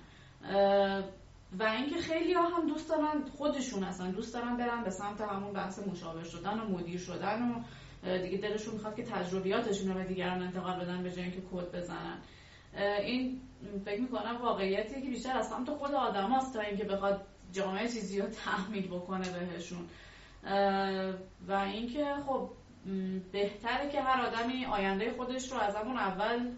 و 1.58 1.62
اینکه 1.62 1.96
خیلی 1.96 2.32
ها 2.32 2.48
هم 2.48 2.68
دوست 2.68 2.88
دارن 2.88 3.24
خودشون 3.38 3.82
هستن 3.82 4.10
دوست 4.10 4.34
دارن 4.34 4.56
برن 4.56 4.84
به 4.84 4.90
سمت 4.90 5.20
همون 5.20 5.52
بحث 5.52 5.78
مشاور 5.78 6.24
شدن 6.24 6.60
و 6.60 6.68
مدیر 6.68 7.00
شدن 7.00 7.42
و 7.42 7.62
دیگه 8.02 8.38
دلشون 8.38 8.74
می‌خواد 8.74 8.96
که 8.96 9.02
تجربیاتشون 9.02 9.88
رو 9.88 9.94
به 9.94 10.04
دیگران 10.04 10.42
انتقال 10.42 10.80
بدن 10.80 11.02
به 11.02 11.10
جای 11.10 11.22
اینکه 11.22 11.42
کد 11.52 11.76
بزنن. 11.76 12.18
این 13.02 13.40
فکر 13.84 14.00
می‌کنم 14.00 14.38
واقعیتی 14.42 15.02
که 15.02 15.08
بیشتر 15.08 15.36
از 15.36 15.48
سمت 15.48 15.70
خود 15.70 15.94
آدم 15.94 16.40
تا 16.54 16.60
اینکه 16.60 16.84
بخواد 16.84 17.26
جامعه 17.52 17.88
چیزی 17.88 18.20
رو 18.20 18.26
تحمیل 18.44 18.88
بکنه 18.88 19.28
بهشون. 19.30 19.88
و 21.48 21.52
اینکه 21.52 22.04
خب 22.26 22.50
بهتره 23.32 23.90
که 23.92 24.00
هر 24.00 24.26
آدمی 24.26 24.64
آینده 24.66 25.12
خودش 25.12 25.52
رو 25.52 25.58
از 25.58 25.76
همون 25.76 25.96
اول 25.96 26.50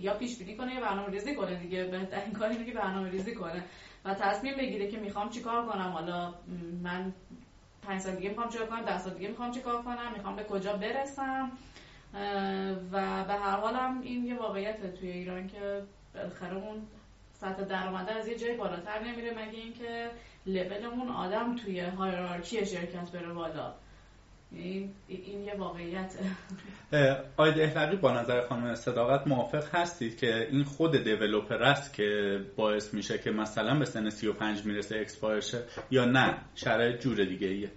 یا 0.00 0.14
پیش 0.14 0.38
بینی 0.38 0.56
کنه 0.56 0.74
یا 0.74 0.80
برنامه 0.80 1.10
ریزی 1.10 1.34
کنه 1.34 1.54
دیگه. 1.54 1.84
بهترین 1.84 2.32
کار 2.32 2.48
اینه 2.48 2.64
که 2.64 2.72
برنامه 2.72 3.10
ریزی 3.10 3.34
کنه 3.34 3.64
و 4.04 4.14
تصمیم 4.14 4.56
بگیره 4.56 4.90
که 4.90 4.98
می‌خوام 4.98 5.30
چیکار 5.30 5.66
کنم. 5.66 5.88
حالا 5.88 6.34
من 6.82 7.12
پنج 7.86 8.00
سال 8.00 8.14
دیگه 8.14 8.28
می‌خوام 8.28 8.48
چیکار 8.48 8.66
کنم؟ 8.66 8.82
ده 8.82 8.98
سال 8.98 9.14
دیگه 9.14 9.28
می‌خوام 9.28 9.50
چیکار 9.50 9.82
کنم؟ 9.82 10.12
می‌خوام 10.16 10.36
به 10.36 10.44
کجا 10.44 10.72
برسم؟ 10.72 11.52
و 12.92 13.24
به 13.24 13.32
هر 13.32 13.56
حال 13.56 13.76
این 14.02 14.24
یه 14.24 14.38
واقعیت 14.38 14.94
توی 14.94 15.10
ایران 15.10 15.46
که 15.48 15.82
بالاخره 16.14 16.56
اون 16.56 16.86
سطح 17.40 17.64
درآمده 17.64 18.12
از 18.12 18.28
یه 18.28 18.38
جای 18.38 18.56
بالاتر 18.56 19.02
نمیره 19.04 19.30
مگه 19.30 19.58
اینکه 19.58 20.10
لول 20.46 20.77
مون 20.77 21.08
آدم 21.08 21.56
توی 21.56 21.80
hierarchy 21.80 22.66
شرکت 22.66 23.10
بره 23.10 23.32
بالا. 23.32 23.74
این, 24.56 24.94
این 25.08 25.44
یه 25.44 25.54
واقعیت 25.58 26.14
آقای 27.36 27.58
دهلقی 27.58 27.96
با 27.96 28.20
نظر 28.20 28.40
خانم 28.48 28.74
صداقت 28.74 29.26
موافق 29.26 29.74
هستید 29.74 30.16
که 30.16 30.48
این 30.50 30.64
خود 30.64 31.04
developer 31.04 31.62
است 31.62 31.94
که 31.94 32.40
باعث 32.56 32.94
میشه 32.94 33.18
که 33.18 33.30
مثلا 33.30 33.78
به 33.78 33.84
سن 33.84 34.10
35 34.10 34.66
می‌رسه 34.66 34.96
expire 34.96 35.44
یا 35.90 36.04
نه؟ 36.04 36.38
شرایط 36.54 37.00
جور 37.00 37.24
دیگه 37.24 37.46
ایه. 37.46 37.70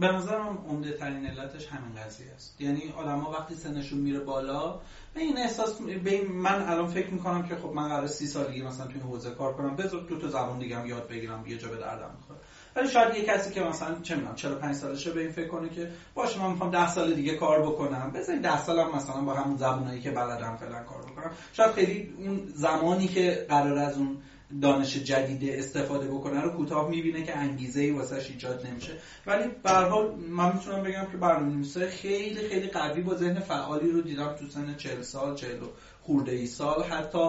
به 0.00 0.06
نظرم 0.06 0.64
عمده 0.68 0.92
ترین 0.92 1.26
علتش 1.26 1.66
همین 1.66 1.94
قضیه 1.94 2.32
است. 2.32 2.60
یعنی 2.60 2.92
آدما 2.96 3.30
وقتی 3.30 3.54
سنشون 3.54 3.98
میره 3.98 4.20
بالا 4.20 4.80
به 5.14 5.20
این 5.20 5.38
احساس 5.38 5.80
به 6.04 6.10
این 6.10 6.32
من 6.32 6.62
الان 6.62 6.86
فکر 6.86 7.10
می‌کنم 7.10 7.48
که 7.48 7.56
خب 7.56 7.72
من 7.74 7.88
قرار 7.88 8.06
سی 8.06 8.26
سال 8.26 8.52
دیگه 8.52 8.66
مثلا 8.66 8.86
توی 8.86 9.00
حوزه 9.00 9.30
کار 9.30 9.52
کنم. 9.52 9.76
بذار 9.76 10.00
دو 10.00 10.18
تا 10.18 10.28
زبان 10.28 10.58
دیگه 10.58 10.76
هم 10.76 10.86
یاد 10.86 11.08
بگیرم 11.08 11.44
یه 11.46 11.58
جا 11.58 11.68
به 11.68 11.76
دردم 11.76 12.10
می‌خوره. 12.16 12.38
ولی 12.78 12.88
شاید 12.88 13.14
یه 13.14 13.24
کسی 13.24 13.50
که 13.50 13.60
مثلا 13.60 13.96
چه 14.02 14.14
می‌دونم 14.14 14.34
45 14.34 14.74
سالشه 14.74 15.10
به 15.10 15.20
این 15.20 15.30
فکر 15.30 15.48
کنه 15.48 15.68
که 15.68 15.88
باشه 16.14 16.40
من 16.42 16.50
می‌خوام 16.50 16.70
10 16.70 16.90
سال 16.90 17.14
دیگه 17.14 17.36
کار 17.36 17.62
بکنم. 17.62 18.12
بذارید 18.14 18.42
10 18.42 18.64
سالم 18.64 18.96
مثلا 18.96 19.20
با 19.20 19.34
همون 19.34 19.56
زبونایی 19.56 20.00
که 20.00 20.10
بلدم 20.10 20.56
فعلا 20.56 20.82
کار 20.82 21.02
بکنم. 21.02 21.30
شاید 21.52 21.70
خیلی 21.70 22.14
اون 22.18 22.52
زمانی 22.54 23.08
که 23.08 23.46
قرار 23.48 23.78
از 23.78 23.98
اون 23.98 24.16
دانش 24.62 24.96
جدید 24.96 25.50
استفاده 25.58 26.08
بکنه 26.08 26.40
رو 26.40 26.50
کوتاه 26.50 26.90
می‌بینه 26.90 27.22
که 27.22 27.36
انگیزه 27.36 27.80
ای 27.80 27.90
واسش 27.90 28.30
ایجاد 28.30 28.66
نمیشه. 28.66 28.92
ولی 29.26 29.44
به 29.62 29.70
حال 29.70 30.14
من 30.14 30.52
می‌تونم 30.54 30.82
بگم 30.82 31.06
که 31.12 31.16
برنامه‌نویسای 31.16 31.86
خیلی 31.86 32.48
خیلی 32.48 32.68
قوی 32.68 33.00
با 33.00 33.14
ذهن 33.14 33.40
فعالی 33.40 33.90
رو 33.90 34.00
دیدم 34.00 34.34
تو 34.38 34.46
سن 34.46 34.74
40 34.76 35.02
سال 35.02 35.34
40 35.34 35.56
خورده 36.02 36.32
ای 36.32 36.46
سال. 36.46 36.82
حتی 36.82 37.28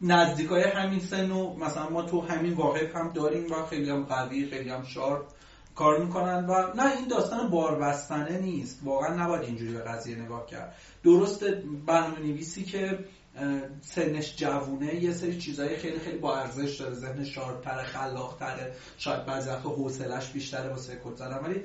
نزدیکای 0.00 0.62
همین 0.62 1.00
سن 1.00 1.30
و 1.30 1.56
مثلا 1.56 1.88
ما 1.88 2.02
تو 2.02 2.20
همین 2.20 2.54
واقع 2.54 2.92
هم 2.94 3.12
داریم 3.12 3.52
و 3.52 3.66
خیلی 3.66 3.90
هم 3.90 4.04
قوی 4.04 4.46
خیلی 4.46 4.70
هم 4.70 4.82
شارپ 4.82 5.26
کار 5.74 6.04
می‌کنن 6.04 6.46
و 6.46 6.74
نه 6.74 6.96
این 6.96 7.08
داستان 7.08 7.50
باربستنه 7.50 8.38
نیست. 8.38 8.80
واقعا 8.84 9.24
نباید 9.24 9.42
اینجوری 9.42 9.72
به 9.72 9.80
قضیه 9.80 10.16
نگاه 10.16 10.46
کرد. 10.46 10.74
درست 11.02 11.44
برنامه 11.86 12.18
نویسی 12.18 12.64
که 12.64 12.98
سنش 13.80 14.36
جوونه 14.36 14.94
یه 14.94 15.12
سری 15.12 15.38
چیزهای 15.38 15.76
خیلی 15.76 15.98
خیلی 15.98 16.18
با 16.18 16.36
ارزش 16.36 16.76
داره. 16.80 16.94
ذهن 16.94 17.24
شارپتره 17.24 17.82
خلاقتره 17.82 18.74
شاید 18.98 19.26
بعضی 19.26 19.50
وقتا 19.50 19.68
حوصلش 19.68 20.30
بیشتره 20.30 20.68
واسه 20.68 21.00
کد 21.04 21.16
زدن. 21.16 21.38
ولی 21.44 21.62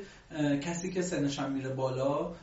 کسی 0.60 0.92
که 0.92 1.02
سنش 1.02 1.40
هم 1.40 1.52
میره 1.52 1.70
بالا 1.70 2.36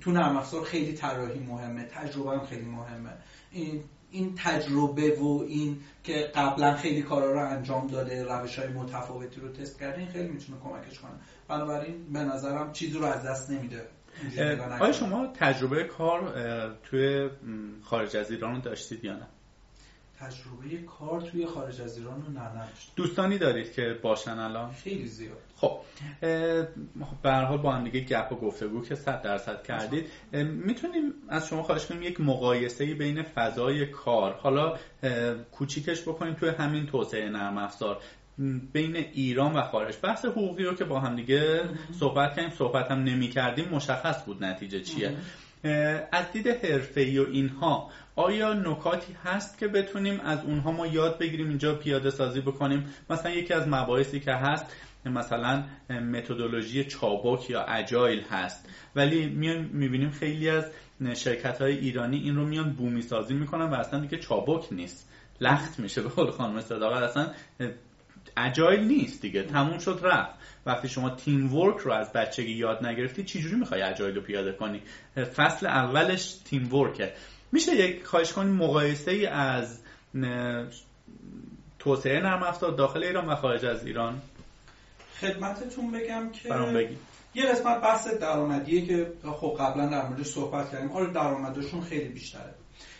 تو 0.00 0.10
نرم 0.10 0.42
خیلی 0.64 0.92
طراحی 0.92 1.38
مهمه 1.38 1.84
تجربه 1.84 2.30
هم 2.30 2.44
خیلی 2.44 2.66
مهمه. 2.66 3.10
این 3.50 3.84
این 4.14 4.34
تجربه 4.36 5.16
و 5.20 5.44
این 5.48 5.80
که 6.04 6.30
قبلا 6.34 6.76
خیلی 6.76 7.02
کارا 7.02 7.32
رو 7.32 7.48
انجام 7.48 7.86
داده 7.86 8.24
روش 8.24 8.58
های 8.58 8.68
متفاوتی 8.68 9.40
رو 9.40 9.48
تست 9.48 9.80
کرده 9.80 9.98
این 9.98 10.08
خیلی 10.08 10.28
می‌تونه 10.28 10.58
کمکش 10.64 10.98
کنه. 10.98 11.10
بنابراین 11.48 12.12
به 12.12 12.18
نظرم 12.18 12.72
چیزی 12.72 12.98
رو 12.98 13.04
از 13.04 13.22
دست 13.22 13.50
نمیده. 13.50 13.86
آیا 14.80 14.92
شما 14.92 15.26
تجربه 15.26 15.84
کار 15.84 16.34
توی 16.82 17.28
خارج 17.82 18.16
از 18.16 18.30
ایران 18.30 18.60
داشتید 18.60 19.04
یا 19.04 19.16
نه؟ 19.16 19.26
تجربه 20.20 20.86
کار 20.98 21.20
توی 21.20 21.46
خارج 21.46 21.80
از 21.80 21.98
ایران 21.98 22.22
رو 22.26 22.32
نه 22.32 22.68
دوستانی 22.96 23.38
دارید 23.38 23.72
که 23.72 23.98
باشن 24.02 24.38
الان؟ 24.38 24.72
خیلی 24.72 25.06
زیاد. 25.06 25.42
خب 27.00 27.16
به 27.22 27.32
حال 27.32 27.58
با 27.58 27.72
هم 27.72 27.84
دیگه 27.84 28.00
گپ 28.00 28.32
و 28.32 28.36
گفتگو 28.36 28.82
که 28.82 28.94
100 28.94 29.22
درصد 29.22 29.62
کردید. 29.62 30.06
می‌تونیم 30.66 31.12
از 31.28 31.48
شما 31.48 31.62
خواهش 31.62 31.86
کنیم 31.86 32.02
یک 32.02 32.20
مقایسه 32.20 32.94
بین 32.94 33.22
فضای 33.22 33.86
کار 33.86 34.32
حالا 34.32 34.76
کوچیکش 35.52 36.02
بکنیم 36.02 36.34
توی 36.34 36.48
همین 36.48 36.86
توسعه 36.86 37.28
نرم 37.28 37.58
افزار 37.58 38.02
بین 38.72 38.96
ایران 38.96 39.52
و 39.56 39.62
خارج. 39.62 39.94
بحث 40.02 40.24
حقوقی 40.24 40.64
رو 40.64 40.74
که 40.74 40.84
با 40.84 41.00
هم 41.00 41.16
دیگه 41.16 41.60
صحبت 42.00 42.36
کردیم 42.36 42.50
صحبت 42.50 42.90
هم 42.90 43.02
نمی 43.02 43.28
کردیم 43.28 43.68
مشخص 43.68 44.24
بود 44.24 44.44
نتیجه 44.44 44.80
چیه. 44.80 45.16
از 46.12 46.32
دید 46.32 46.48
حرفه‌ای 46.48 47.18
و 47.18 47.26
اینها 47.30 47.90
آیا 48.16 48.54
نکاتی 48.54 49.16
هست 49.24 49.58
که 49.58 49.68
بتونیم 49.68 50.20
از 50.20 50.44
اونها 50.44 50.72
ما 50.72 50.86
یاد 50.86 51.18
بگیریم 51.18 51.48
اینجا 51.48 51.74
پیاده 51.74 52.10
سازی 52.10 52.40
بکنیم؟ 52.40 52.94
مثلا 53.10 53.30
یکی 53.30 53.54
از 53.54 53.68
مباحثی 53.68 54.20
که 54.20 54.32
هست 54.32 54.66
مثلا 55.10 55.64
متدولوژی 55.90 56.84
چابک 56.84 57.50
یا 57.50 57.64
اجایل 57.64 58.22
هست. 58.22 58.68
ولی 58.96 59.26
میان 59.26 59.70
می‌بینیم 59.72 60.10
خیلی 60.10 60.48
از 60.48 60.70
شرکت 61.14 61.60
های 61.60 61.78
ایرانی 61.78 62.18
این 62.18 62.36
رو 62.36 62.46
میان 62.46 62.72
بومی 62.72 63.02
سازی 63.02 63.34
می‌کنن 63.34 63.70
و 63.70 63.74
اصلا 63.74 64.00
دیگه 64.00 64.18
چابک 64.18 64.72
نیست. 64.72 65.10
لخت 65.40 65.78
میشه. 65.78 66.02
به 66.02 66.08
قول 66.08 66.30
خانم 66.30 66.60
صداقت 66.60 67.02
اصلا 67.02 67.30
اجایل 68.36 68.80
نیست 68.80 69.22
دیگه. 69.22 69.42
تموم 69.42 69.78
شد 69.78 70.00
رفت. 70.02 70.34
وقتی 70.66 70.88
شما 70.88 71.10
تیم 71.10 71.54
ورک 71.54 71.78
رو 71.78 71.92
از 71.92 72.12
بچگی 72.12 72.52
یاد 72.52 72.86
نگرفتی 72.86 73.24
چجوری 73.24 73.56
می‌خوای 73.56 73.82
اجایل 73.82 74.14
رو 74.14 74.20
پیاده 74.20 74.52
کنی؟ 74.52 74.82
فصل 75.36 75.66
اولش 75.66 76.34
تیم 76.44 76.74
ورکه. 76.74 77.12
میشه 77.52 77.76
یک 77.76 78.04
خواهش 78.04 78.32
کنی 78.32 78.50
مقایسه 78.50 79.10
ای 79.10 79.26
از 79.26 79.80
توسعه 81.78 82.20
نرم 82.20 82.42
افزار 82.42 82.70
داخل 82.70 83.04
ایران 83.04 83.26
و 83.26 83.34
خارج 83.34 83.64
از 83.64 83.86
ایران؟ 83.86 84.22
خدمتتون 85.24 85.90
بگم 85.90 86.30
که 86.32 86.48
بگی. 86.48 86.96
یه 87.34 87.46
قسمت 87.46 87.80
بحث 87.80 88.08
درآمدیه 88.08 88.86
که 88.86 89.12
خب 89.40 89.56
قبلا 89.60 89.86
در 89.86 90.08
موردش 90.08 90.26
صحبت 90.26 90.70
کردیم. 90.70 90.92
آره 90.92 91.12
درآمدشون 91.12 91.80
خیلی 91.80 92.08
بیشتره. 92.08 92.54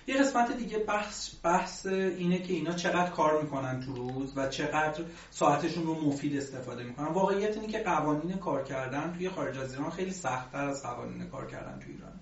یه 0.07 0.15
قسمت 0.15 0.57
دیگه 0.57 0.79
بحث 0.79 1.31
بحث 1.43 1.87
اینه 1.87 2.39
که 2.39 2.53
اینا 2.53 2.73
چقدر 2.73 3.11
کار 3.11 3.43
می‌کنن 3.43 3.81
تو 3.81 3.95
روز 3.95 4.33
و 4.37 4.49
چقدر 4.49 5.05
ساعتشون 5.31 5.87
رو 5.87 5.95
مفید 5.95 6.37
استفاده 6.37 6.85
می‌کنن. 6.85 7.07
واقعیت 7.07 7.57
اینه 7.57 7.67
که 7.67 7.79
قوانین 7.79 8.37
کار 8.37 8.65
کردن 8.65 9.13
توی 9.17 9.29
خارج 9.29 9.59
از 9.59 9.75
ایران 9.75 9.91
خیلی 9.91 10.11
سختتر 10.11 10.65
از 10.65 10.83
قوانین 10.83 11.29
کار 11.29 11.47
کردن 11.47 11.79
تو 11.79 11.87
ایران. 11.91 12.13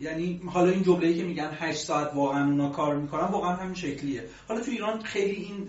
یعنی 0.00 0.40
حالا 0.46 0.70
این 0.70 0.82
جمله‌ای 0.82 1.14
که 1.14 1.24
میگن 1.24 1.50
8 1.52 1.78
ساعت 1.78 2.14
واقعا 2.14 2.44
اونا 2.44 2.68
کار 2.68 2.96
می‌کنن 2.96 3.24
واقعا 3.24 3.52
همین 3.52 3.74
شکلیه. 3.74 4.24
حالا 4.48 4.60
تو 4.60 4.70
ایران 4.70 5.02
خیلی 5.02 5.34
این 5.34 5.68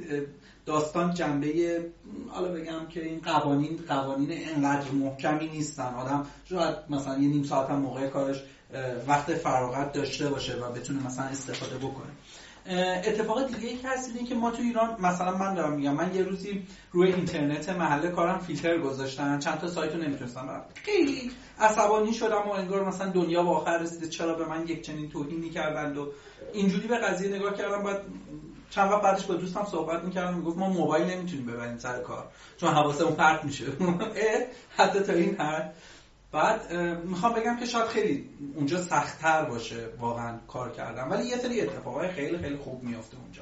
داستان 0.66 1.14
جنبه 1.14 1.82
حالا 2.30 2.54
بگم 2.54 2.88
که 2.90 3.06
این 3.06 3.20
قوانین 3.20 3.80
قوانین 3.88 4.30
انقدر 4.32 4.92
محکمی 4.92 5.50
نیستن. 5.50 5.94
آدم 5.94 6.26
شاید 6.50 6.76
مثلا 6.90 7.14
یه 7.14 7.30
نیم 7.30 7.44
ساعت 7.44 7.70
هم 7.70 7.80
موقع 7.80 8.08
کارش 8.08 8.44
وقت 9.08 9.34
فراغت 9.34 9.92
داشته 9.92 10.30
باشه 10.30 10.56
و 10.56 10.72
بتونه 10.72 11.06
مثلا 11.06 11.26
استفاده 11.26 11.78
بکنه. 11.78 12.12
اتفاق 13.06 13.48
دیگه 13.48 13.70
ای 13.70 13.78
که 13.78 13.88
هست 13.88 14.12
اینه 14.16 14.30
که 14.30 14.36
ما 14.36 14.52
تو 14.52 14.62
ایران 14.62 15.02
مثلا 15.02 15.38
من 15.38 15.54
دارم 15.54 15.76
میگم 15.76 15.94
من 15.94 16.16
یه 16.16 16.24
روزی 16.24 16.64
روی 16.92 17.14
اینترنت 17.14 17.70
محله 17.70 18.08
کارم 18.08 18.40
فیلتر 18.40 18.78
گذاشتن 18.78 19.40
چند 19.40 19.60
تا 19.60 19.68
سایت 19.68 19.96
رو 19.96 20.02
نمی‌تونستم 20.02 20.48
برم. 20.48 20.66
خیلی 20.74 21.32
عصبانی 21.60 22.14
شدم 22.14 22.44
و 22.48 22.52
انگار 22.52 22.88
مثلا 22.88 23.10
دنیا 23.10 23.44
با 23.44 23.58
آخر 23.58 23.78
رسیده 23.78 24.08
چرا 24.08 24.34
به 24.34 24.46
من 24.46 24.68
یک 24.68 24.82
چنین 24.82 25.10
توهینی 25.10 25.50
کردند 25.50 25.98
و 25.98 26.12
اینجوری 26.54 26.88
به 26.88 26.98
قضیه 26.98 27.36
نگاه 27.36 27.54
کردم 27.58 27.84
بعد 27.84 28.02
چند 28.72 28.92
وقت 28.92 29.02
بعدش 29.02 29.26
با 29.26 29.36
دوستم 29.36 29.66
صحبت 29.66 30.04
می‌کردم 30.04 30.38
می‌گفت 30.38 30.58
ما 30.58 30.70
موبایل 30.70 31.06
نمی‌تونیم 31.06 31.46
ببریم 31.46 31.78
سر 31.78 32.02
کار 32.02 32.28
چون 32.58 32.70
حواسمون 32.70 33.16
پرت 33.16 33.44
میشه. 33.44 33.66
حتی 34.78 35.00
تا 35.00 35.14
این 35.14 35.36
حد. 35.36 35.74
بعد 36.32 36.74
می‌خوام 37.06 37.34
بگم 37.34 37.58
که 37.58 37.66
شاید 37.66 37.86
خیلی 37.88 38.30
اونجا 38.56 38.82
سختتر 38.82 39.44
باشه 39.46 39.90
واقعا 40.00 40.38
کار 40.48 40.72
کردن 40.72 41.08
ولی 41.08 41.28
یه 41.28 41.38
سری 41.38 41.62
اتفاقای 41.62 42.10
خیلی 42.10 42.38
خیلی 42.38 42.56
خوب 42.56 42.84
میافته 42.84 43.18
اونجا. 43.18 43.42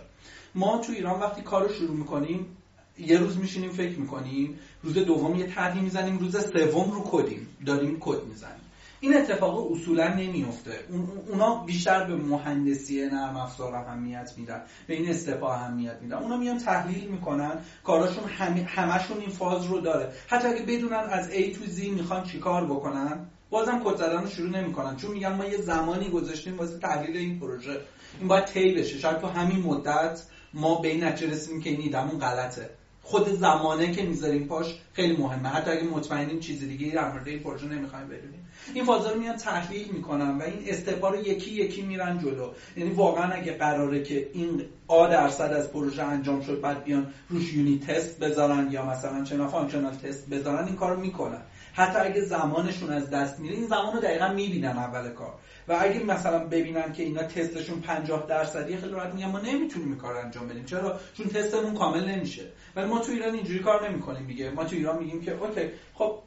ما 0.55 0.77
تو 0.77 0.91
ایران 0.91 1.19
وقتی 1.19 1.41
کار 1.41 1.63
رو 1.63 1.73
شروع 1.73 1.95
می‌کنیم 1.95 2.57
یه 2.97 3.17
روز 3.17 3.37
میشینیم 3.37 3.69
فکر 3.69 3.99
می‌کنیم 3.99 4.59
روز 4.83 4.97
دوم 4.97 5.35
یه 5.35 5.47
طرحی 5.47 5.81
می‌زنیم 5.81 6.17
روز 6.17 6.51
سوم 6.51 6.91
رو 6.91 7.03
کدیم 7.11 7.47
داریم 7.65 7.97
کد 7.99 8.23
می‌زنیم. 8.23 8.68
این 9.01 9.17
اتفاق 9.17 9.71
اصولا 9.71 10.07
نمیفته 10.13 10.79
اونا 11.27 11.63
بیشتر 11.63 12.03
به 12.03 12.15
مهندسی 12.15 13.05
نرم 13.05 13.37
افزار 13.37 13.75
اهمیت 13.75 14.33
میدن 14.37 14.61
به 14.87 14.93
این 14.93 15.09
استفا 15.09 15.53
اهمیت 15.53 16.01
میدن. 16.01 16.17
اونا 16.17 16.37
میان 16.37 16.57
تحلیل 16.57 17.09
می‌کنن 17.09 17.61
کاراشون 17.83 18.23
همشون 18.65 19.17
این 19.17 19.29
فاز 19.29 19.65
رو 19.65 19.81
داره. 19.81 20.11
حتی 20.27 20.47
اگه 20.47 20.63
بدونن 20.63 21.07
از 21.11 21.31
A 21.31 21.57
تو 21.57 21.65
Z 21.65 21.87
می‌خوان 21.87 22.23
چیکار 22.23 22.65
بکنن 22.65 23.25
بازم 23.49 23.81
کد 23.85 23.95
زدن 23.95 24.21
رو 24.21 24.29
شروع 24.29 24.49
نمی‌کنن. 24.49 24.95
چون 24.95 25.11
میگن 25.11 25.35
ما 25.35 25.45
یه 25.45 25.57
زمانی 25.57 26.09
گذاشتیم 26.09 26.57
واسه 26.57 26.77
تحلیل 26.77 27.17
این 27.17 27.39
پروژه. 27.39 27.81
این 28.19 28.27
باید 28.27 28.45
طی 28.45 28.73
بشه. 28.73 28.97
شاید 28.97 29.17
تو 29.17 29.27
همین 29.27 29.61
مدت 29.61 30.21
ما 30.53 30.81
به 30.81 30.87
این 30.87 31.03
نتیجه 31.03 31.31
رسیدیم 31.31 31.61
که 31.61 31.69
این 31.69 31.81
ایدمون 31.81 32.19
غلطه. 32.19 32.69
خود 33.09 33.29
زمانه 33.29 33.91
که 33.91 34.03
می‌ذاریم 34.03 34.47
پاش 34.47 34.75
خیلی 34.93 35.17
مهمه. 35.17 35.49
حتی 35.49 35.71
اگه 35.71 35.83
مطمئنیم 35.83 36.39
چیز 36.39 36.59
دیگه 36.59 36.93
در 36.93 37.11
مورد 37.11 37.27
این 37.27 37.39
پروژه 37.39 37.65
نمی‌خوایم 37.65 38.07
بدونیم. 38.07 38.47
این 38.73 38.83
فازا 38.83 39.11
رو 39.11 39.19
میان 39.19 39.35
تحلیل 39.35 39.87
می‌کنن 39.91 40.37
و 40.37 40.41
این 40.41 40.63
step 40.65 41.01
ا 41.01 41.09
رو 41.09 41.19
یکی 41.19 41.51
یکی 41.51 41.81
میرن 41.81 42.19
جلو. 42.19 42.51
یعنی 42.77 42.89
واقعا 42.89 43.33
اگه 43.33 43.51
قراره 43.51 44.03
که 44.03 44.29
این 44.33 44.61
آ 44.87 45.07
درصد 45.07 45.53
از 45.53 45.71
پروژه 45.71 46.03
انجام 46.03 46.41
شد 46.41 46.61
بعد 46.61 46.83
بیان 46.83 47.07
روش 47.29 47.53
unit 47.53 47.79
test 47.79 48.19
بذارن 48.19 48.71
یا 48.71 48.85
مثلا 48.85 49.23
چه 49.23 49.47
functional 49.47 49.93
test 49.93 50.29
بذارن 50.29 50.65
این 50.65 50.75
کارو 50.75 50.99
می‌کنن. 50.99 51.41
حتی 51.73 51.99
اگه 51.99 52.21
زمانشون 52.21 52.89
از 52.89 53.09
دست 53.09 53.39
میره 53.39 53.55
این 53.55 53.67
زمان 53.67 53.93
رو 53.93 53.99
دقیقا 53.99 54.27
می‌بینن 54.27 54.77
اول 54.77 55.09
کار. 55.09 55.33
و 55.69 55.77
اگه 55.79 56.03
مثلا 56.03 56.39
ببینن 56.39 56.93
که 56.93 57.03
اینا 57.03 57.23
تستشون 57.23 57.81
50 57.81 58.25
درصدی 58.27 58.77
خیلی 58.77 58.91
راحت 58.91 59.13
میگن 59.13 59.27
ما 59.27 59.39
نمی‌تونیم 59.39 59.97
کار 59.97 60.17
انجام 60.17 60.47
بدیم. 60.47 60.65
چرا؟ 60.65 60.99
چون 61.13 61.27
تستمون 61.27 61.73
کامل 61.73 62.05
نمیشه. 62.05 62.43
ولی 62.75 62.87
ما 62.87 62.99
تو 62.99 63.11
ایران 63.11 63.33
اینجوری 63.33 63.59
کار 63.59 63.89
نمی‌کنیم 63.89 64.27
دیگه. 64.27 64.49
ما 64.49 64.63
تو 64.63 64.75
ایران 64.75 64.99
میگیم 64.99 65.21
که 65.21 65.31
اوکی 65.31 65.69
خب 65.93 66.19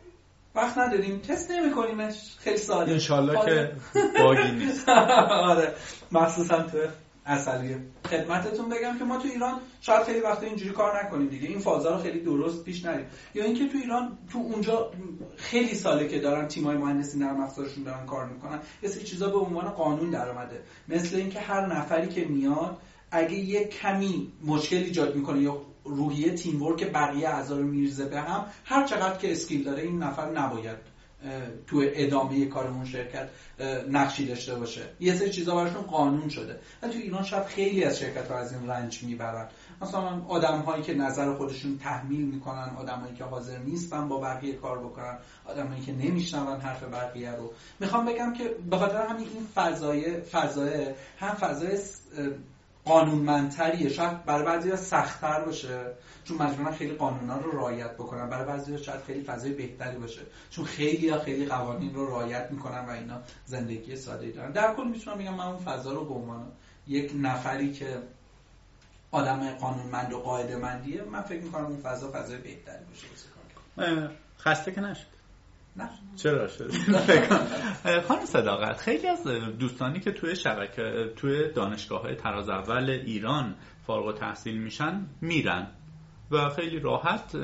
وقت 0.54 0.78
نداریم. 0.78 1.18
تست 1.18 1.50
نمیکنیمش. 1.50 2.36
خیلی 2.38 2.56
ساده. 2.56 2.92
انشالله 2.92 3.44
که 3.44 3.72
bug 4.22 4.43
ی 4.43 4.50
نیست 4.52 4.88
آره. 5.50 5.74
مخصوصا 6.12 6.62
تو 6.62 6.78
اصلیه 7.26 7.78
خدمتتون 8.06 8.68
بگم 8.68 8.98
که 8.98 9.04
ما 9.04 9.18
تو 9.18 9.28
ایران 9.28 9.60
شاید 9.80 10.02
خیلی 10.02 10.20
وقتا 10.20 10.46
اینجوری 10.46 10.70
کار 10.70 11.04
نکنیم 11.04 11.28
دیگه. 11.28 11.48
این 11.48 11.58
فازا 11.58 11.96
رو 11.96 12.02
خیلی 12.02 12.20
درست 12.20 12.64
پیش 12.64 12.84
نریم. 12.84 13.06
یا 13.34 13.44
اینکه 13.44 13.68
تو 13.68 13.78
ایران 13.78 14.18
تو 14.32 14.38
اونجا 14.38 14.90
خیلی 15.36 15.74
ساله 15.74 16.08
که 16.08 16.18
دارن 16.18 16.48
تیمای 16.48 16.76
مهندسی 16.76 17.18
نرم 17.18 17.40
افزارشون 17.40 17.84
دارن 17.84 18.06
کار 18.06 18.28
می‌کنن 18.28 18.60
یه 18.82 18.88
سری 18.88 19.04
چیزا 19.04 19.28
به 19.28 19.38
عنوان 19.38 19.68
قانون 19.68 20.10
در 20.10 20.28
اومده 20.28 20.62
مثل 20.88 21.16
اینکه 21.16 21.40
هر 21.40 21.66
نفری 21.66 22.08
که 22.08 22.24
میاد 22.24 22.78
اگه 23.10 23.34
یه 23.34 23.64
کمی 23.64 24.32
مشکل 24.44 24.76
ایجاد 24.76 25.16
می‌کنه 25.16 25.40
یا 25.40 25.62
روحیه 25.84 26.34
teamwork 26.34 26.92
بقیه 26.92 27.28
اعضا 27.28 27.56
رو 27.56 27.64
می‌ریزه 27.64 28.04
به 28.04 28.20
هم 28.20 28.46
هر 28.64 28.86
چقدر 28.86 29.16
که 29.18 29.32
skill 29.32 29.64
داره 29.64 29.82
این 29.82 30.02
نفر 30.02 30.30
نباید 30.30 30.91
تو 31.66 31.82
ادامه 31.84 32.46
کارمون 32.46 32.84
شرکت 32.84 33.28
نقشی 33.90 34.26
داشته 34.26 34.54
باشه. 34.54 34.82
یه 35.00 35.14
سری 35.14 35.30
چیزا 35.30 35.54
براشون 35.54 35.82
قانون 35.82 36.28
شده. 36.28 36.58
و 36.82 36.88
تو 36.88 36.98
ایران 36.98 37.22
شاید 37.22 37.44
خیلی 37.44 37.84
از 37.84 37.98
شرکت 37.98 38.30
ها 38.30 38.38
از 38.38 38.52
این 38.52 38.70
رنج 38.70 39.02
می‌برن. 39.02 39.48
مثلا 39.82 40.22
آدم 40.28 40.58
هایی 40.58 40.82
که 40.82 40.94
نظر 40.94 41.34
خودشون 41.34 41.78
تحمیل 41.78 42.26
می‌کنن 42.26 42.70
آدم 42.78 42.98
هایی 42.98 43.14
که 43.14 43.24
حاضر 43.24 43.58
نیستن 43.58 44.08
با 44.08 44.20
بقیه 44.20 44.52
کار 44.52 44.78
بکنن 44.78 45.18
آدم 45.44 45.66
هایی 45.66 45.82
که 45.82 45.92
نمیشنون 45.92 46.60
حرف 46.60 46.82
بقیه 46.82 47.30
رو. 47.30 47.52
می‌خوام 47.80 48.04
بگم 48.04 48.32
که 48.32 48.54
به 48.70 48.76
خاطر 48.78 49.06
همین 49.06 49.28
این 49.34 49.46
فضای 49.54 50.20
فضای 50.20 50.94
هم 51.18 51.34
فضای 51.34 51.78
قانونمندتریه. 52.84 53.88
شاید 53.88 54.24
برای 54.24 54.44
بعضی 54.44 54.76
سختتر 54.76 55.44
باشه. 55.44 55.80
چون 56.24 56.42
مجبورن 56.42 56.72
خیلی 56.72 56.94
قانونا 56.94 57.38
رو 57.38 57.50
رعایت 57.50 57.94
بکنن 57.94 58.30
برای 58.30 58.46
بعضی 58.46 58.78
شاید 58.78 59.00
خیلی 59.00 59.22
فضای 59.22 59.52
بهتری 59.52 59.98
باشه. 59.98 60.20
چون 60.50 60.64
خیلی 60.64 61.06
یا 61.06 61.18
خیلی 61.18 61.46
قوانین 61.46 61.94
رو 61.94 62.06
رعایت 62.06 62.48
می‌کنن 62.50 62.84
و 62.84 62.90
اینا 62.90 63.20
زندگی 63.46 63.96
ساده 63.96 64.30
دارن. 64.30 64.52
در 64.52 64.74
کل 64.74 64.84
می‌تونم 64.84 65.18
بگم 65.18 65.34
من 65.34 65.46
اون 65.46 65.58
فضا 65.58 65.92
رو 65.92 66.04
به 66.04 66.14
عنوان 66.14 66.52
یک 66.88 67.12
نفری 67.20 67.72
که 67.72 68.02
آدم 69.10 69.50
قانونمند 69.50 70.12
و 70.12 70.18
قاعده 70.18 70.56
مندیه 70.56 71.02
من 71.02 71.22
فکر 71.22 71.42
می‌کنم 71.42 71.64
اون 71.64 71.80
فضا 71.80 72.10
فضای 72.10 72.38
بهتری 72.38 72.84
باشه. 72.84 73.06
خسته 74.38 74.72
که 74.72 74.80
نشد. 74.80 75.06
نه. 75.76 75.88
چرا 76.16 76.48
شد؟ 76.48 76.72
خانم 78.08 78.24
صداقت 78.24 78.76
خیلی 78.76 79.08
از 79.08 79.26
دوستانی 79.58 80.00
که 80.00 80.12
توی 80.12 80.36
شبکه 80.36 81.12
توی 81.16 81.52
دانشگاه 81.52 82.02
های 82.02 82.14
تراز 82.14 82.48
اول 82.48 82.90
ایران 82.90 83.54
فارغ 83.86 84.18
تحصیل 84.18 84.58
میشن 84.58 85.06
میرن. 85.20 85.66
و 86.32 86.48
خیلی 86.48 86.80
راحت 86.80 87.34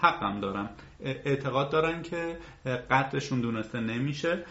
حقم 0.00 0.40
دارم 0.40 0.70
اعتقاد 1.00 1.70
دارن 1.70 2.02
که 2.02 2.38
قدرشون 2.90 3.40
دونسته 3.40 3.80
نمیشه. 3.80 4.44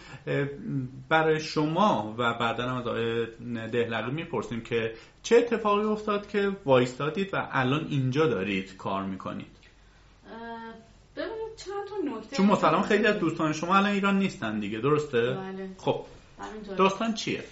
برای 1.08 1.40
شما 1.40 2.14
و 2.18 2.34
بعدا 2.34 2.78
از 2.78 2.86
آقای 2.86 3.26
دهلقی 3.68 4.10
می‌پرسیم 4.10 4.60
که 4.60 4.94
چه 5.22 5.36
اتفاقی 5.36 5.84
افتاد 5.84 6.28
که 6.28 6.56
وایستادید 6.64 7.34
و 7.34 7.48
الان 7.52 7.86
اینجا 7.90 8.26
دارید 8.26 8.76
کار 8.76 9.02
می‌کنید؟ 9.02 9.54
چند 11.56 11.88
تا 11.88 12.16
نکته 12.16 12.36
چون 12.36 12.46
مثلا 12.46 12.82
خیلی 12.82 13.06
از 13.06 13.18
دوستان 13.18 13.52
شما 13.52 13.76
الان 13.76 13.90
ایران 13.90 14.18
نیستن 14.18 14.60
دیگه 14.60 14.78
درسته؟ 14.78 15.20
بله. 15.20 15.70
خب 15.78 16.04
داستان 16.76 17.14
چیه؟ 17.14 17.44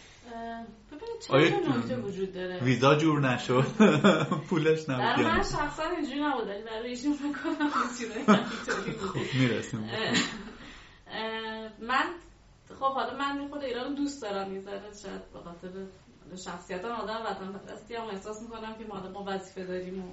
نکته 1.31 1.97
وجود 1.97 2.33
داره؟ 2.33 2.61
ویزا 2.61 2.95
جور 2.95 3.21
نشد؟ 3.21 3.67
پولش 4.51 4.89
نبود 4.89 5.25
من 5.25 5.43
شخصا 5.43 5.83
اینجوری 5.97 6.21
نبود 6.21 6.49
ولی 6.49 6.63
برای 6.63 6.89
ایشون 6.89 7.13
فکر 7.13 7.33
کنم 7.33 7.69
خب 9.13 9.39
می‌رسیم 9.41 9.91
من 11.81 12.05
خب 12.79 12.93
حالا 12.93 13.19
من 13.19 13.49
خود 13.49 13.65
ایران 13.65 13.95
دوست 13.95 14.23
دارم 14.23 14.55
یه 14.55 14.63
شاید 15.03 15.33
به 15.33 15.39
خاطر 15.39 15.69
شخصیت 16.45 16.85
آدم 16.85 17.21
وطن 17.27 17.59
پرستی 17.59 17.95
هم 17.95 18.07
احساس 18.07 18.43
می‌کنم 18.43 18.75
که 18.75 18.85
ما 19.15 19.25
وظیفه 19.27 19.65
داریم 19.65 20.05
و 20.05 20.13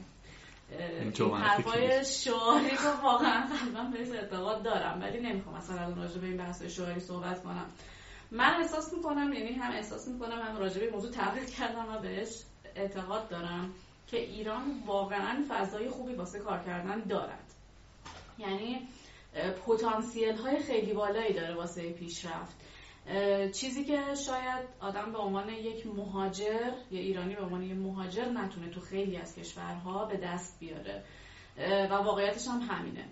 حرفای 1.36 2.06
شعاری 2.06 2.70
رو 2.70 3.04
واقعا 3.04 3.48
قلبا 3.48 3.84
بهش 3.92 4.10
اعتقاد 4.10 4.64
دارم 4.64 5.02
ولی 5.02 5.20
نمی‌خوام 5.20 5.58
مثلا 5.58 5.94
راجع 5.94 6.20
به 6.20 6.28
این 6.28 6.38
بحث 6.38 6.64
شعاری 6.64 7.00
صحبت 7.00 7.44
کنم. 7.44 7.66
من 8.32 8.54
احساس 8.62 8.94
می‌کنم 8.94 9.34
یعنی 9.34 9.54
هم 9.54 9.72
احساس 9.72 10.08
می‌کنم 10.08 10.42
هم 10.42 10.58
راجع 10.58 10.80
به 10.86 10.92
موضوع 10.92 11.12
تحقیق 11.12 11.46
کردم 11.46 11.96
و 11.96 12.00
بهش 12.00 12.44
اعتقاد 12.76 13.30
دارم 13.30 13.74
که 14.08 14.20
ایران 14.20 14.84
واقعا 14.86 15.44
فضای 15.50 15.90
خوبی 15.90 16.14
واسه 16.14 16.40
کار 16.40 16.64
کردن 16.64 17.00
دارد. 17.00 17.54
یعنی 18.38 18.88
پتانسیل 19.66 20.36
های 20.36 20.60
خیلی 20.60 20.94
بالایی 20.94 21.34
داره 21.34 21.56
واسه 21.56 21.94
پیشرفت. 21.94 22.56
چیزی 23.54 23.84
که 23.84 24.16
شاید 24.26 24.68
آدم 24.80 25.12
به 25.12 25.18
عنوان 25.18 25.50
یک 25.50 25.88
مهاجر 25.88 26.72
یا 26.92 27.00
ایرانی 27.00 27.36
به 27.36 27.42
عنوان 27.42 27.64
یک 27.64 27.78
مهاجر 27.78 28.26
نتونه 28.26 28.70
تو 28.70 28.82
خیلی 28.82 29.18
از 29.18 29.36
کشورها 29.36 30.06
به 30.06 30.18
دست 30.18 30.60
بیاره. 30.60 31.04
و 31.90 31.94
واقعیتش 31.94 32.48
هم 32.48 32.62
همینه. 32.62 33.06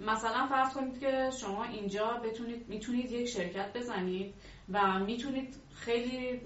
مثلا 0.00 0.46
فرض 0.46 0.72
کنید 0.74 1.00
که 1.00 1.30
شما 1.40 1.64
اینجا 1.64 2.20
بتونید 2.24 2.68
می‌تونید 2.68 3.12
یک 3.12 3.28
شرکت 3.28 3.72
بزنید 3.72 4.34
و 4.72 4.98
می‌تونید 4.98 5.54
خیلی 5.74 6.40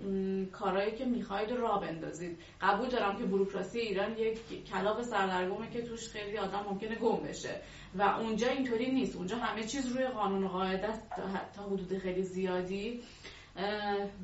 کارهایی 0.52 0.93
که 0.93 1.05
می‌خواید 1.05 1.51
را 1.51 1.78
بندازید. 1.78 2.39
قبول 2.61 2.89
دارم 2.89 3.19
که 3.19 3.24
بروکراسی 3.24 3.78
ایران 3.78 4.19
یک 4.19 4.65
کلاف 4.65 5.02
سردرگمه 5.02 5.70
که 5.70 5.82
توش 5.82 6.09
خیلی 6.09 6.39
آدم 6.39 6.65
ممکنه 6.70 6.94
گم 6.94 7.16
بشه. 7.16 7.61
و 7.94 8.02
اونجا 8.02 8.48
اینطوری 8.48 8.93
نیست. 8.93 9.16
اونجا 9.16 9.36
همه 9.36 9.65
چیز 9.65 9.86
روی 9.86 10.06
قانون 10.06 10.44
و 10.44 10.48
قاعده 10.48 10.89
است 10.89 11.02
تا 11.56 11.62
حدود 11.62 11.98
خیلی 11.98 12.23
زیادی. 12.23 13.01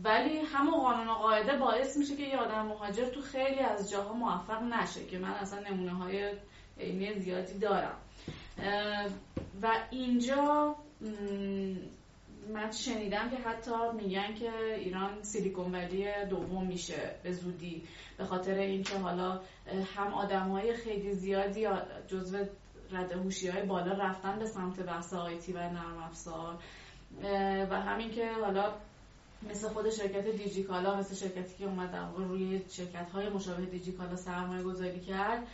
ولی 0.04 0.38
همون 0.38 0.80
قانون 0.80 1.08
و 1.08 1.12
قاعده 1.12 1.56
باعث 1.56 1.96
میشه 1.96 2.16
که 2.16 2.22
یه 2.22 2.36
آدم 2.36 2.66
مهاجر 2.66 3.08
تو 3.08 3.20
خیلی 3.20 3.60
از 3.60 3.90
جاها 3.90 4.12
موفق 4.12 4.62
نشه 4.62 5.06
که 5.06 5.18
من 5.18 5.30
اصلا 5.30 5.60
نمونه 5.70 5.92
های 5.92 6.32
عینی 6.80 7.20
زیادی 7.20 7.58
دارم. 7.58 7.98
و 9.62 9.68
اینجا 9.90 10.76
من 12.52 12.70
شنیدم 12.70 13.30
که 13.30 13.36
حتی 13.36 13.70
میگن 13.96 14.34
که 14.34 14.74
ایران 14.74 15.22
سیلیکون 15.22 15.74
ولی 15.74 16.06
دوم 16.30 16.66
میشه 16.66 17.14
به 17.22 17.32
زودی. 17.32 17.82
به 18.18 18.24
خاطر 18.24 18.54
اینکه 18.54 18.98
حالا 18.98 19.40
هم 19.96 20.14
آدم 20.14 20.48
های 20.48 20.74
خیلی 20.74 21.12
زیادی 21.12 21.66
جزو 22.06 22.44
رده 22.90 23.16
های 23.52 23.62
بالا 23.62 23.92
رفتن 23.92 24.38
به 24.38 24.46
سمت 24.46 24.80
بحث 24.80 25.14
آیتی 25.14 25.52
و 25.52 25.58
نرم 25.58 25.98
افزار. 26.06 26.58
و 27.70 27.80
همین 27.80 28.10
که 28.10 28.32
حالا 28.32 28.72
مثل 29.42 29.68
خود 29.68 29.90
شرکت 29.90 30.28
دیجیکالا 30.28 30.96
مثل 30.96 31.14
شرکتی 31.14 31.54
که 31.58 31.64
اومد 31.64 31.96
روی 32.16 32.62
شرکت 32.68 33.10
های 33.10 33.28
مشابه 33.28 33.66
دیجیکالا 33.66 34.16
سرمایه 34.16 34.62
گذاری 34.62 35.00
کرد 35.00 35.46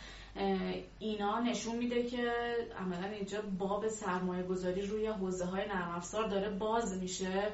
اینا 0.99 1.39
نشون 1.39 1.75
میده 1.75 2.03
که 2.03 2.31
عملا 2.79 3.07
اینجا 3.07 3.41
باب 3.57 3.87
سرمایه 3.87 4.43
گذاری 4.43 4.81
روی 4.81 5.07
حوزه 5.07 5.45
های 5.45 5.67
نرم 5.67 5.95
افزار 5.95 6.27
داره 6.27 6.49
باز 6.49 7.01
میشه. 7.01 7.51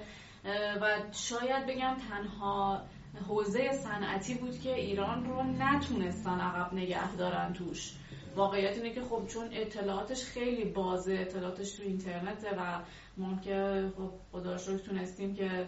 و 0.81 0.89
شاید 1.11 1.65
بگم 1.67 1.97
تنها 2.09 2.81
حوزه 3.27 3.71
صنعتی 3.71 4.33
بود 4.33 4.59
که 4.59 4.75
ایران 4.75 5.25
رو 5.25 5.43
نتونستن 5.43 6.39
عقب 6.39 6.73
نگه 6.73 7.15
دارن 7.15 7.53
توش. 7.53 7.93
واقعیت 8.35 8.77
اینه 8.77 8.93
که 8.93 9.01
خب 9.01 9.23
چون 9.27 9.47
اطلاعاتش 9.51 10.23
خیلی 10.23 10.65
بازه 10.65 11.13
اطلاعاتش 11.13 11.71
تو 11.71 11.83
اینترنته 11.83 12.49
و 12.57 12.79
ما 13.17 13.39
که 13.43 13.91
خب 13.97 14.11
خدا 14.31 14.57
تونستیم 14.57 15.35
که 15.35 15.67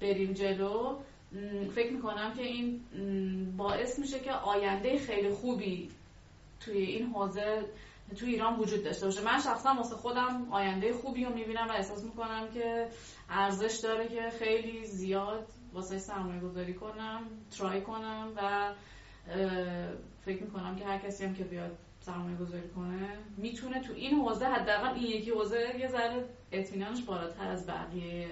بریم 0.00 0.32
جلو. 0.32 0.98
فکر 1.74 1.92
می‌کنم 1.92 2.34
که 2.36 2.42
این 2.42 2.80
باعث 3.56 3.98
میشه 3.98 4.20
که 4.20 4.32
آینده 4.32 4.98
خیلی 4.98 5.30
خوبی 5.30 5.90
توی 6.60 6.78
این 6.78 7.06
حوزه 7.06 7.64
تو 8.18 8.26
ایران 8.26 8.58
وجود 8.58 8.84
داشته 8.84 9.06
باشه. 9.06 9.24
من 9.24 9.40
شخصا 9.40 9.74
واسه 9.74 9.94
خودم 9.94 10.46
آینده 10.50 10.92
خوبی 10.92 11.24
رو 11.24 11.34
می‌بینم 11.34 11.68
و 11.68 11.72
احساس 11.72 12.04
می‌کنم 12.04 12.48
که 12.54 12.88
ارزش 13.30 13.80
داره 13.82 14.08
که 14.08 14.30
خیلی 14.38 14.86
زیاد 14.86 15.46
واسه 15.72 15.98
سرمایه 15.98 16.40
گذاری 16.40 16.74
کنم 16.74 17.22
ترای 17.58 17.80
کنم 17.80 18.32
و 18.36 18.72
فکر 20.24 20.42
می‌کنم 20.42 20.76
که 20.76 20.84
هر 20.84 20.98
کسی 20.98 21.24
هم 21.24 21.34
که 21.34 21.44
بیاد 21.44 21.78
سرمایه 22.00 22.36
گذاری 22.36 22.68
کنه 22.68 23.18
می‌تونه 23.36 23.80
تو 23.80 23.92
این 23.92 24.20
حوزه 24.20 24.46
حداقل 24.46 24.94
این 24.94 25.06
یکی 25.06 25.30
حوزه 25.30 25.76
یه 25.80 25.88
ذره 25.88 26.24
اطمینانش 26.52 27.02
بالاتر 27.02 27.48
از 27.48 27.66
بقیه 27.66 28.28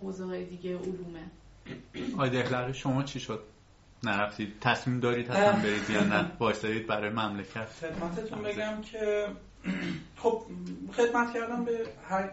حوزه 0.00 0.24
های 0.24 0.44
دیگه 0.44 0.78
علومه. 0.78 1.30
آیده 2.18 2.72
شما 2.72 3.02
چی 3.02 3.20
شد؟ 3.20 3.42
نرفتید. 4.04 4.60
تصمیم 4.60 5.00
دارید 5.00 5.26
تصمیم 5.26 5.62
برید 5.62 5.90
یا 5.90 6.04
نه؟ 6.04 6.30
بایستارید 6.38 6.86
برای 6.86 7.10
مملکت. 7.10 7.66
خدمتتون 7.66 8.42
بگم 8.42 8.80
که 8.82 9.26
خب 10.16 10.42
خدمت 10.96 11.34
کردم 11.34 11.64
به 11.64 11.86
هر 12.08 12.30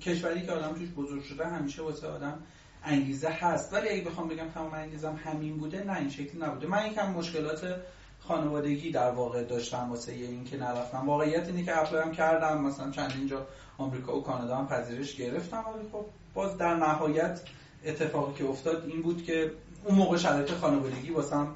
کشوری 0.00 0.46
که 0.46 0.52
آدم 0.52 0.74
توش 0.74 0.88
بزرگ 0.88 1.22
شده 1.22 1.46
همیشه 1.46 1.82
واسه 1.82 2.06
آدم 2.06 2.42
انگیزه 2.84 3.28
هست. 3.28 3.72
ولی 3.72 3.88
اگه 3.88 4.04
بخوام 4.04 4.28
بگم 4.28 4.48
تمام 4.48 4.74
انگیزم 4.74 5.20
همین 5.24 5.56
بوده 5.56 5.84
نه 5.84 5.98
این 5.98 6.10
شکلی 6.10 6.40
نبوده. 6.40 6.66
من 6.66 6.86
یکم 6.86 7.10
مشکلات 7.10 7.76
خانوادگی 8.20 8.90
در 8.90 9.10
واقع 9.10 9.44
داشتم 9.44 9.90
واسه 9.90 10.12
این 10.12 10.44
که 10.44 10.56
نرفتم. 10.56 11.06
واقعیت 11.06 11.46
اینه 11.46 11.64
که 11.64 11.78
اپلایم 11.78 12.12
کردم. 12.12 12.60
مثلا 12.60 12.90
چند 12.90 13.12
اینجا 13.18 13.46
آمریکا 13.82 14.16
و 14.16 14.22
کانادا 14.22 14.56
هم 14.56 14.68
پذیرش 14.68 15.16
گرفتم 15.16 15.64
ولی 15.74 15.88
خب 15.92 16.04
باز 16.34 16.58
در 16.58 16.74
نهایت 16.74 17.40
اتفاقی 17.84 18.34
که 18.38 18.44
افتاد 18.44 18.84
این 18.86 19.02
بود 19.02 19.22
که 19.22 19.50
اون 19.84 19.94
موقع 19.94 20.16
شرایط 20.16 20.50
خانوادگی 20.52 21.10
واسم 21.10 21.48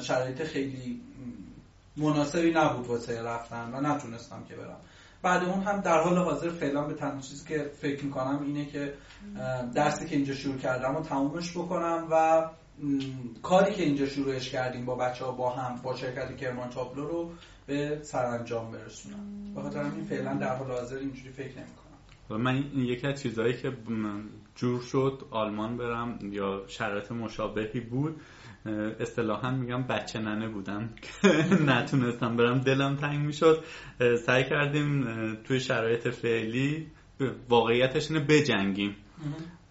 شرایط 0.00 0.42
خیلی 0.42 1.00
مناسبی 1.96 2.50
نبود 2.50 2.86
واسه 2.86 3.22
رفتن 3.22 3.70
و 3.74 3.80
نتونستم 3.80 4.44
که 4.48 4.54
برم. 4.56 4.76
بعد 5.22 5.44
اون 5.44 5.60
هم 5.60 5.80
در 5.80 6.02
حال 6.02 6.18
حاضر 6.18 6.50
فعلا 6.50 6.82
به 6.82 6.94
تنها 6.94 7.20
چیزی 7.20 7.48
که 7.48 7.70
فکر 7.80 8.04
می‌کنم 8.04 8.42
اینه 8.42 8.66
که 8.66 8.94
درسی 9.74 10.06
که 10.06 10.16
اینجا 10.16 10.34
شروع 10.34 10.56
کردم 10.56 10.96
و 10.96 11.02
تمومش 11.02 11.50
بکنم 11.50 12.06
و 12.10 12.44
کاری 13.42 13.74
که 13.74 13.82
اینجا 13.82 14.06
شروعش 14.06 14.50
کردیم 14.50 14.84
با 14.84 14.94
بچه 14.94 15.24
ها 15.24 15.32
با 15.32 15.50
هم 15.50 15.82
با 15.82 15.96
شرکت 15.96 16.36
کرمان 16.36 16.70
تابلو 16.70 17.06
رو 17.06 17.30
به 17.66 17.98
سرانجام 18.02 18.70
برسونم. 18.70 19.54
به 19.54 19.62
خاطر 19.62 19.80
این 19.80 20.04
فعلا 20.04 20.34
در 20.34 20.56
حال 20.56 20.70
حاضر 20.70 20.96
اینجوری 20.96 21.30
فکر 21.30 21.56
نمی 21.56 21.68
من 22.30 22.64
یکی 22.76 23.06
از 23.06 23.22
چیزهایی 23.22 23.56
که 23.56 23.72
جور 24.54 24.80
شد 24.80 25.22
آلمان 25.30 25.76
برم 25.76 26.18
یا 26.32 26.62
شرایط 26.66 27.12
مشابهی 27.12 27.80
بود 27.80 28.20
اصطلاحا 29.00 29.50
میگم 29.50 29.82
بچه 29.82 30.18
ننه 30.18 30.48
بودم 30.48 30.88
که 31.22 31.28
نتونستم 31.66 32.36
برم. 32.36 32.58
دلم 32.58 32.96
تنگ 32.96 33.26
می‌شد. 33.26 33.64
سعی 34.26 34.44
کردیم 34.44 35.04
توی 35.34 35.60
شرایط 35.60 36.08
فعلی 36.08 36.86
واقعیتش 37.48 38.10
اینه 38.10 38.24
بجنگیم. 38.24 38.96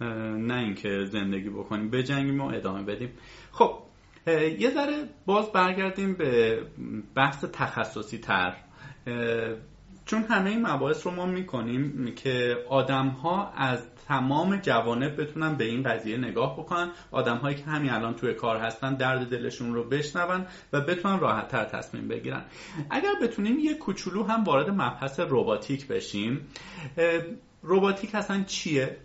نه 0.02 0.58
اینکه 0.58 1.06
زندگی 1.06 1.50
بکنیم. 1.50 1.90
بجنگیم 1.90 2.42
و 2.42 2.46
ادامه 2.46 2.84
بدیم. 2.84 3.10
خب 3.52 3.80
یه 4.60 4.70
ذره 4.70 5.10
باز 5.26 5.52
برگردیم 5.52 6.14
به 6.14 6.62
بحث 7.16 7.46
تخصصی 7.54 8.18
تر. 8.18 8.56
چون 10.06 10.24
همه 10.24 10.50
این 10.50 10.68
مباحث 10.68 11.08
رو 11.08 11.14
ما 11.14 11.26
می‌کنیم 11.26 12.16
که 12.16 12.56
آدم 12.70 13.08
ها 13.08 13.52
از 13.52 13.88
تمام 14.08 14.56
جوانب 14.56 15.22
بتونن 15.22 15.56
به 15.56 15.64
این 15.64 15.84
قضیه 15.84 16.18
نگاه 16.18 16.60
بکنن. 16.60 16.92
آدم 17.12 17.38
هایی 17.38 17.56
که 17.56 17.64
همین 17.64 17.92
الان 17.92 18.14
توی 18.14 18.34
کار 18.34 18.58
هستن 18.58 18.96
درد 18.96 19.30
دلشون 19.30 19.74
رو 19.74 19.84
بشنون 19.84 20.46
و 20.74 20.82
بتونن 20.82 21.20
راحت 21.20 21.48
تر 21.48 21.66
تصمیم 21.66 22.08
بگیرن. 22.08 22.46
اگر 22.90 23.14
بتونیم 23.22 23.60
یه 23.60 23.74
کوچولو 23.74 24.24
هم 24.24 24.44
وارد 24.44 24.70
مبحث 24.70 25.20
روباتیک 25.20 25.88
بشیم 25.88 26.48
روباتیک 27.62 28.16
اصلا 28.16 28.44
چیه؟ 28.44 28.98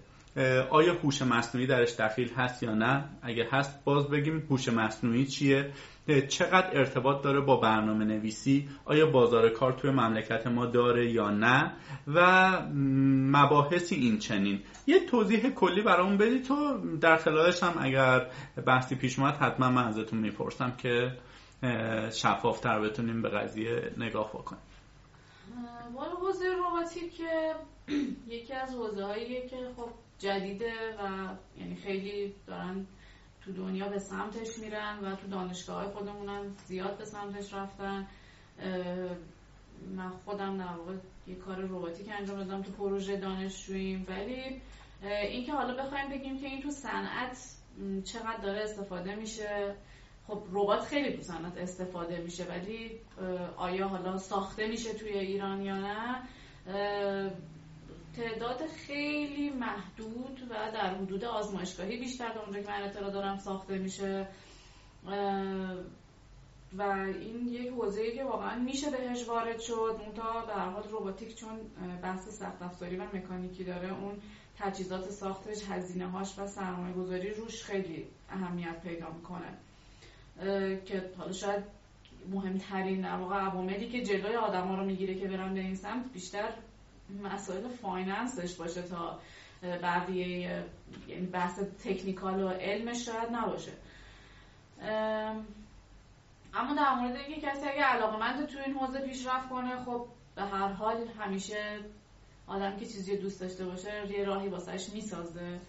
آیا 0.70 0.94
هوش 0.94 1.22
مصنوعی 1.22 1.66
درش 1.66 1.92
دخیل 1.92 2.32
هست 2.34 2.62
یا 2.62 2.74
نه؟ 2.74 3.04
اگر 3.22 3.44
هست 3.50 3.84
باز 3.84 4.08
بگیم 4.08 4.46
هوش 4.50 4.68
مصنوعی 4.68 5.26
چیه؟ 5.26 5.72
چقدر 6.28 6.78
ارتباط 6.78 7.22
داره 7.22 7.40
با 7.40 7.56
برنامه 7.56 8.04
نویسی 8.04 8.68
آیا 8.84 9.06
بازار 9.06 9.48
کار 9.48 9.72
توی 9.72 9.90
مملکت 9.90 10.46
ما 10.46 10.66
داره 10.66 11.10
یا 11.10 11.30
نه؟ 11.30 11.72
و 12.06 12.50
مباحثی 13.32 13.94
این 13.94 14.18
چنین. 14.18 14.60
یه 14.86 15.06
توضیح 15.06 15.50
کلی 15.50 15.82
برامون 15.82 16.16
بدید 16.16 16.44
تو. 16.44 16.78
در 17.00 17.16
خلالش 17.16 17.62
هم 17.62 17.74
اگر 17.80 18.26
بحثی 18.66 18.94
پیش 18.94 19.18
اومد 19.18 19.34
حتما 19.34 19.68
من 19.68 19.84
ازتون 19.84 20.18
می‌پرسم 20.18 20.72
که 20.78 21.12
شفافتر 22.12 22.80
بتونیم 22.80 23.22
به 23.22 23.28
قضیه 23.28 23.92
نگاه 23.96 24.28
بکنیم. 24.28 24.62
والا 25.94 26.14
حوزه 26.14 26.44
روباتیک 26.58 27.20
یکی 28.28 28.52
از 28.54 28.74
حوزه 28.74 29.46
که 29.50 29.56
خب 29.76 29.88
جدیده 30.22 30.72
و 30.98 31.28
یعنی 31.58 31.76
خیلی 31.76 32.34
دارن 32.46 32.86
تو 33.44 33.52
دنیا 33.52 33.88
به 33.88 33.98
سمتش 33.98 34.58
میرن 34.58 34.98
و 34.98 35.16
تو 35.16 35.26
دانشگاه 35.26 35.76
های 35.76 35.92
خودمونم 35.92 36.56
زیاد 36.66 36.98
به 36.98 37.04
سمتش 37.04 37.54
رفتن. 37.54 38.06
من 39.96 40.10
خودم 40.24 40.58
در 40.58 40.76
واقع 40.76 40.94
یه 41.26 41.34
کار 41.34 41.60
روباتیک 41.60 42.06
انجام 42.18 42.36
دادم 42.36 42.62
تو 42.62 42.72
پروژه 42.72 43.16
دانشجوییم. 43.16 44.06
ولی 44.08 44.62
اینکه 45.02 45.52
حالا 45.52 45.84
بخوایم 45.84 46.10
بگیم 46.10 46.40
که 46.40 46.46
این 46.46 46.62
تو 46.62 46.70
صنعت 46.70 47.38
چقدر 48.04 48.40
داره 48.42 48.60
استفاده 48.60 49.14
میشه. 49.14 49.76
خب 50.26 50.42
ربات 50.52 50.80
خیلی 50.80 51.16
تو 51.16 51.22
صنعت 51.22 51.58
استفاده 51.58 52.20
میشه 52.20 52.44
ولی 52.44 53.00
آیا 53.56 53.88
حالا 53.88 54.18
ساخته 54.18 54.68
میشه 54.68 54.94
توی 54.94 55.08
ایران 55.08 55.62
یا 55.62 55.76
نه؟ 55.76 56.22
تعداد 58.16 58.66
خیلی 58.66 59.50
محدود 59.50 60.40
و 60.50 60.54
در 60.74 60.94
حدود 60.94 61.24
آزمایشگاهی 61.24 61.96
بیشتر 61.96 62.32
تا 62.32 62.40
اونجا 62.40 62.60
که 62.60 62.68
من 62.68 62.82
اطلاع 62.82 63.10
دارم 63.10 63.38
ساخته 63.38 63.78
میشه. 63.78 64.28
و 66.78 66.82
این 67.20 67.48
یک 67.48 67.68
حوزه‌ای 67.68 68.16
که 68.16 68.24
واقعا 68.24 68.58
میشه 68.58 68.90
بهش 68.90 69.28
وارد 69.28 69.60
شد 69.60 70.00
تا 70.16 70.46
به 70.46 70.52
هر 70.52 70.68
حال 70.70 70.82
روباتیک 70.82 71.36
چون 71.36 71.58
بحث 72.02 72.28
سخت 72.28 72.62
افزاری 72.62 72.96
و 72.96 73.04
مکانیکی 73.04 73.64
داره 73.64 74.00
اون 74.00 74.20
تجهیزات 74.58 75.10
ساختش 75.10 75.62
هزینه 75.68 76.06
هاش 76.10 76.38
و 76.38 76.46
سرمایه 76.46 76.94
گذاری 76.94 77.30
روش 77.30 77.64
خیلی 77.64 78.06
اهمیت 78.30 78.82
پیدا 78.82 79.10
می‌کنه. 79.10 79.58
که 80.84 81.10
حالا 81.18 81.32
شاید 81.32 81.64
مهمترین 82.30 83.00
در 83.00 83.16
واقع 83.16 83.36
عواملی 83.36 83.88
که 83.88 84.02
جلوی 84.02 84.36
آدما 84.36 84.74
رو 84.74 84.84
می‌گیره 84.84 85.14
که 85.14 85.28
برن 85.28 85.54
به 85.54 85.60
این 85.60 85.76
سمت 85.76 86.12
بیشتر 86.12 86.52
مسائل 87.22 87.68
finance 87.68 88.35
ش 88.35 88.54
باشه 88.54 88.82
تا 88.82 89.18
بقیه 89.62 90.64
یعنی 91.08 91.26
بحث 91.26 91.60
technical 91.84 92.42
و 92.42 92.48
علمش 92.48 93.06
شاید 93.06 93.28
نباشه. 93.32 93.72
اما 96.54 96.74
در 96.76 96.94
مورد 96.94 97.16
اینکه 97.16 97.40
کسی 97.40 97.68
اگه 97.68 97.82
علاقمند 97.82 98.46
تو 98.46 98.58
این 98.66 98.74
حوزه 98.74 99.00
پیشرفت 99.00 99.48
کنه 99.48 99.84
خب 99.84 100.06
به 100.34 100.42
هر 100.42 100.68
حال 100.68 101.08
همیشه 101.18 101.78
آدم 102.46 102.76
که 102.76 102.86
چیزی 102.86 103.16
دوست 103.16 103.40
داشته 103.40 103.64
باشه 103.64 104.12
یه 104.12 104.24
راهی 104.24 104.48
واسهش 104.48 104.88
می‌سازه 104.94 105.60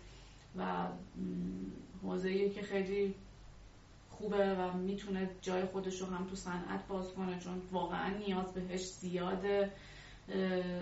و 0.58 0.88
حوزه 2.04 2.50
که 2.50 2.62
خیلی 2.62 3.16
خوبه 4.10 4.56
و 4.56 4.74
می‌تونه 4.74 5.30
جای 5.42 5.66
خودش 5.66 6.02
رو 6.02 6.08
هم 6.08 6.28
تو 6.28 6.36
صنعت 6.36 6.88
باز 6.88 7.14
کنه 7.14 7.40
چون 7.40 7.62
واقعا 7.72 8.10
نیاز 8.18 8.54
بهش 8.54 8.86
زیاده. 8.86 9.72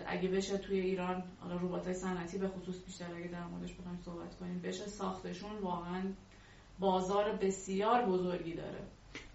اگه 0.07 0.29
بشه 0.29 0.57
توی 0.57 0.79
ایران 0.79 1.23
حالا 1.39 1.55
ربات 1.55 1.85
های 1.85 1.93
صنعتی 1.93 2.37
به 2.37 2.47
خصوص 2.47 2.75
بیشتر 2.85 3.15
اگه 3.15 3.27
در 3.27 3.43
موردش 3.43 3.73
بخوایم 3.73 3.99
صحبت 4.05 4.35
کنیم 4.35 4.61
بشه 4.61 4.87
ساختشون 4.87 5.57
واقعا 5.61 6.01
بازار 6.79 7.31
بسیار 7.31 8.05
بزرگی 8.05 8.53
داره. 8.53 8.79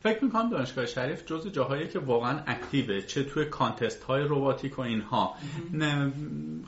فکر 0.02 0.24
می‌کنم 0.24 0.50
دانشگاه 0.50 0.86
شریف 0.86 1.24
جز 1.26 1.52
جاهایی 1.52 1.88
که 1.88 1.98
واقعا 1.98 2.40
اکتیوه 2.46 3.00
چه 3.00 3.24
توی 3.24 3.44
کانتست 3.44 4.04
های 4.04 4.22
روباتیک 4.22 4.78
و 4.78 4.82
اینها. 4.82 5.34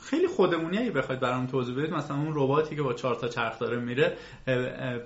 خیلی 0.01 0.27
خودمونی 0.27 0.77
اگه 0.77 0.91
بخواید 0.91 1.21
برام 1.21 1.47
توضیح 1.47 1.75
بدید 1.75 1.93
مثلا 1.93 2.17
اون 2.17 2.31
رباتی 2.35 2.75
که 2.75 2.81
با 2.81 2.93
چهار 2.93 3.15
تا 3.15 3.27
چرخ 3.27 3.59
داره 3.59 3.79
میره 3.79 4.17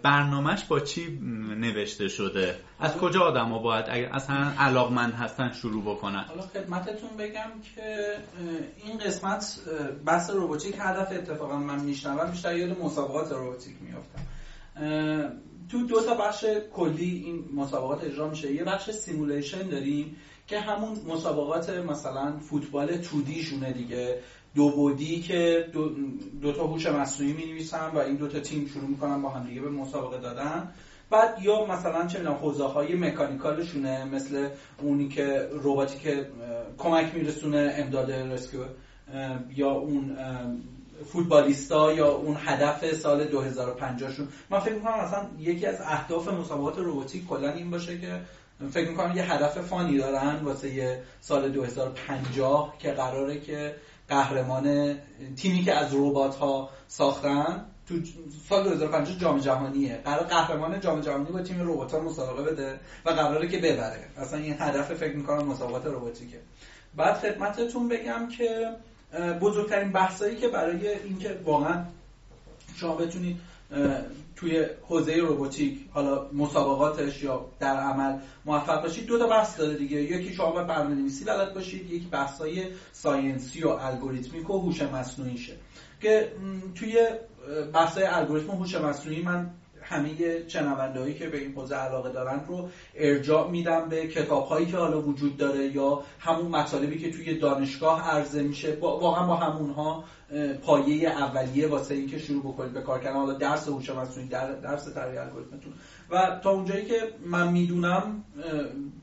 برنامهش 0.04 0.64
با 0.64 0.80
چی 0.80 1.20
نوشته 1.58 2.08
شده؟ 2.08 2.56
از 2.80 2.98
کجا 2.98 3.22
آدما 3.22 3.60
باید 3.60 3.86
اگر 3.90 4.10
اصلا 4.10 4.52
علاقمند 4.60 5.14
هستن 5.14 5.52
شروع 5.52 5.84
بکنن؟ 5.84 6.26
حالا 6.28 6.42
خدمتتون 6.42 7.10
بگم 7.20 7.50
که 7.76 8.18
این 8.86 8.98
قسمت 8.98 9.60
بحث 10.06 10.30
روباتیک 10.30 10.76
هدف 10.80 11.12
اتفاقا 11.12 11.58
من 11.58 11.80
میشنوم 11.80 12.32
بیشتر 12.32 12.58
یاد 12.58 12.80
مسابقات 12.80 13.32
روباتیک 13.32 13.76
میافتم. 13.82 14.22
تو 15.72 15.86
دو 15.86 16.02
تا 16.02 16.16
بخش 16.16 16.46
کلی 16.74 17.24
این 17.26 17.46
مسابقات 17.56 18.04
اجرا 18.04 18.30
میشه. 18.30 18.54
یه 18.54 18.64
بخش 18.64 18.92
سیمولیشن 18.92 19.70
داریم 19.70 20.16
که 20.48 20.60
همون 20.60 20.98
مسابقات 21.08 21.70
مثلا 21.70 22.38
فوتبال 22.40 22.98
تودی 22.98 23.44
شونه 23.44 23.72
دیگه. 23.72 24.20
دو 24.56 24.70
بودی 24.70 25.22
که 25.22 25.68
دو, 26.42 26.52
تا 26.52 26.68
هوش 26.68 26.86
مصنوعی 26.86 27.34
می 27.34 27.70
و 27.94 27.98
این 27.98 28.16
دو 28.16 28.28
تا 28.28 28.40
تیم 28.40 28.68
شروع 28.68 28.90
می‌کنن 28.90 29.22
با 29.22 29.30
هم 29.30 29.48
دیگه 29.48 29.62
به 29.62 29.70
مسابقه 29.70 30.18
دادن. 30.18 30.72
بعد 31.10 31.38
یا 31.42 31.66
مثلا 31.66 32.08
چه 32.08 32.20
می‌دونم 32.20 32.38
حوزه 32.38 32.64
های 32.64 32.96
مکانیکالشونه 32.96 34.06
مثل 34.06 34.50
اونی 34.82 35.08
که 35.08 35.50
رباتی 35.52 36.00
که 36.00 36.28
کمک 36.78 37.16
میرسونه 37.16 37.74
امداد 37.78 38.12
رسکیو 38.12 38.62
یا 39.56 39.72
اون 39.72 40.18
فوتبالیستا 41.06 41.94
یا 41.94 42.08
اون 42.08 42.38
هدف 42.40 42.96
سال 42.96 43.24
2050 43.24 44.12
شون 44.12 44.28
من 44.50 44.60
فکر 44.60 44.74
می‌کنم 44.74 45.04
مثلا 45.04 45.28
یکی 45.40 45.66
از 45.66 45.82
اهداف 45.82 46.28
مسابقات 46.28 46.78
روباتیک 46.78 47.28
کلا 47.28 47.52
این 47.52 47.70
باشه 47.70 48.00
که 48.00 48.22
فکر 48.72 48.90
می‌کنم 48.90 49.18
یه 49.18 49.34
هدف 49.34 49.58
فانی 49.58 49.98
دارن 49.98 50.36
واسه 50.36 51.02
سال 51.22 51.50
2050 51.50 52.76
که 52.80 52.92
قراره 52.92 53.40
که 53.40 53.76
قهرمان 54.10 54.96
تیمی 55.36 55.64
که 55.64 55.74
از 55.74 55.94
ربات 55.94 56.36
ها 56.36 56.70
ساختن 56.88 57.66
تو 57.88 57.96
سال 58.50 58.64
2050 58.64 59.18
جام 59.18 59.40
جهانیه. 59.40 60.02
قرار 60.06 60.24
قهرمان 60.24 60.80
جام 60.80 61.02
جهانی 61.02 61.32
با 61.32 61.42
تیم 61.42 61.62
ربات 61.62 61.92
ها 61.92 62.00
مسابقه 62.00 62.52
بده 62.52 62.80
و 63.06 63.10
قراره 63.10 63.48
که 63.48 63.58
ببره. 63.58 64.08
اصلا 64.18 64.40
این 64.40 64.56
هدف 64.60 64.94
فکر 64.94 65.16
می‌کنم 65.16 65.48
مسابقات 65.48 65.86
روباتیکه 65.86 66.40
بعد 66.96 67.14
خدمتتون 67.14 67.88
بگم 67.88 68.28
که 68.38 68.70
بزرگترین 69.42 69.92
بحثایی 69.92 70.36
که 70.36 70.48
برای 70.48 70.88
اینکه 70.90 71.40
واقعا 71.46 71.86
شما 72.76 72.96
بتونید 72.96 73.38
توی 74.36 74.66
حوزه 74.88 75.16
روباتیک 75.16 75.80
حالا 75.92 76.28
مسابقاتش 76.34 77.24
یا 77.24 77.46
در 77.60 77.78
عمل 77.78 78.20
موفق 78.46 78.82
باشید 78.82 79.06
دو 79.06 79.20
تا 79.20 79.28
بحث 79.28 79.58
داره 79.58 79.76
دیگه. 79.76 80.02
یکی 80.02 80.34
شما 80.34 80.52
باید 80.52 80.68
برنامه‌نویسی 80.68 81.26
بلد 81.26 81.54
باشید 81.54 81.92
یکی 81.92 82.08
بحثای 82.08 82.66
ساینسی 82.92 83.64
و 83.64 83.68
الگوریتمیک 83.68 84.50
و 84.50 84.60
هوش 84.60 84.82
مصنوعیشه. 84.82 85.54
که 86.02 86.32
توی 86.76 87.08
بحثای 87.74 88.04
الگوریتم 88.04 88.50
و 88.50 88.58
هوش 88.58 88.76
مصنوعی 88.76 89.22
من 89.22 89.50
همه 89.84 90.48
شنوندهایی 90.48 91.14
که 91.14 91.30
به 91.30 91.38
این 91.38 91.54
حوزه 91.54 91.76
علاقه 91.76 92.12
دارن 92.12 92.42
رو 92.48 92.70
ارجاع 92.96 93.50
میدم 93.50 93.90
به 93.90 94.08
کتاب 94.08 94.46
هایی 94.46 94.66
که 94.66 94.78
حالا 94.78 95.02
وجود 95.02 95.38
داره 95.38 95.76
یا 95.76 96.04
همون 96.20 96.48
مطالبی 96.48 97.00
که 97.00 97.12
توی 97.12 97.40
دانشگاه 97.40 98.10
عرضه 98.10 98.44
میشه. 98.44 98.78
واقعا 98.82 99.28
با 99.28 99.36
همونها 99.36 100.04
پایه 100.62 101.10
اولیه 101.10 101.68
واسه 101.68 101.96
اینکه 101.96 102.20
شروع 102.20 102.44
بکنید 102.44 102.74
به 102.74 102.82
کار 102.82 103.00
کردن. 103.00 103.16
حالا 103.16 103.34
درس 103.34 103.68
هوش 103.68 103.90
مصنوعی 103.90 104.30
در 104.30 104.52
درس 104.52 104.94
طراحی 104.94 105.18
الگوریتمتون. 105.18 105.74
و 106.10 106.40
تا 106.44 106.52
اونجایی 106.52 106.86
که 106.86 107.14
من 107.26 107.52
می‌دونم 107.52 108.24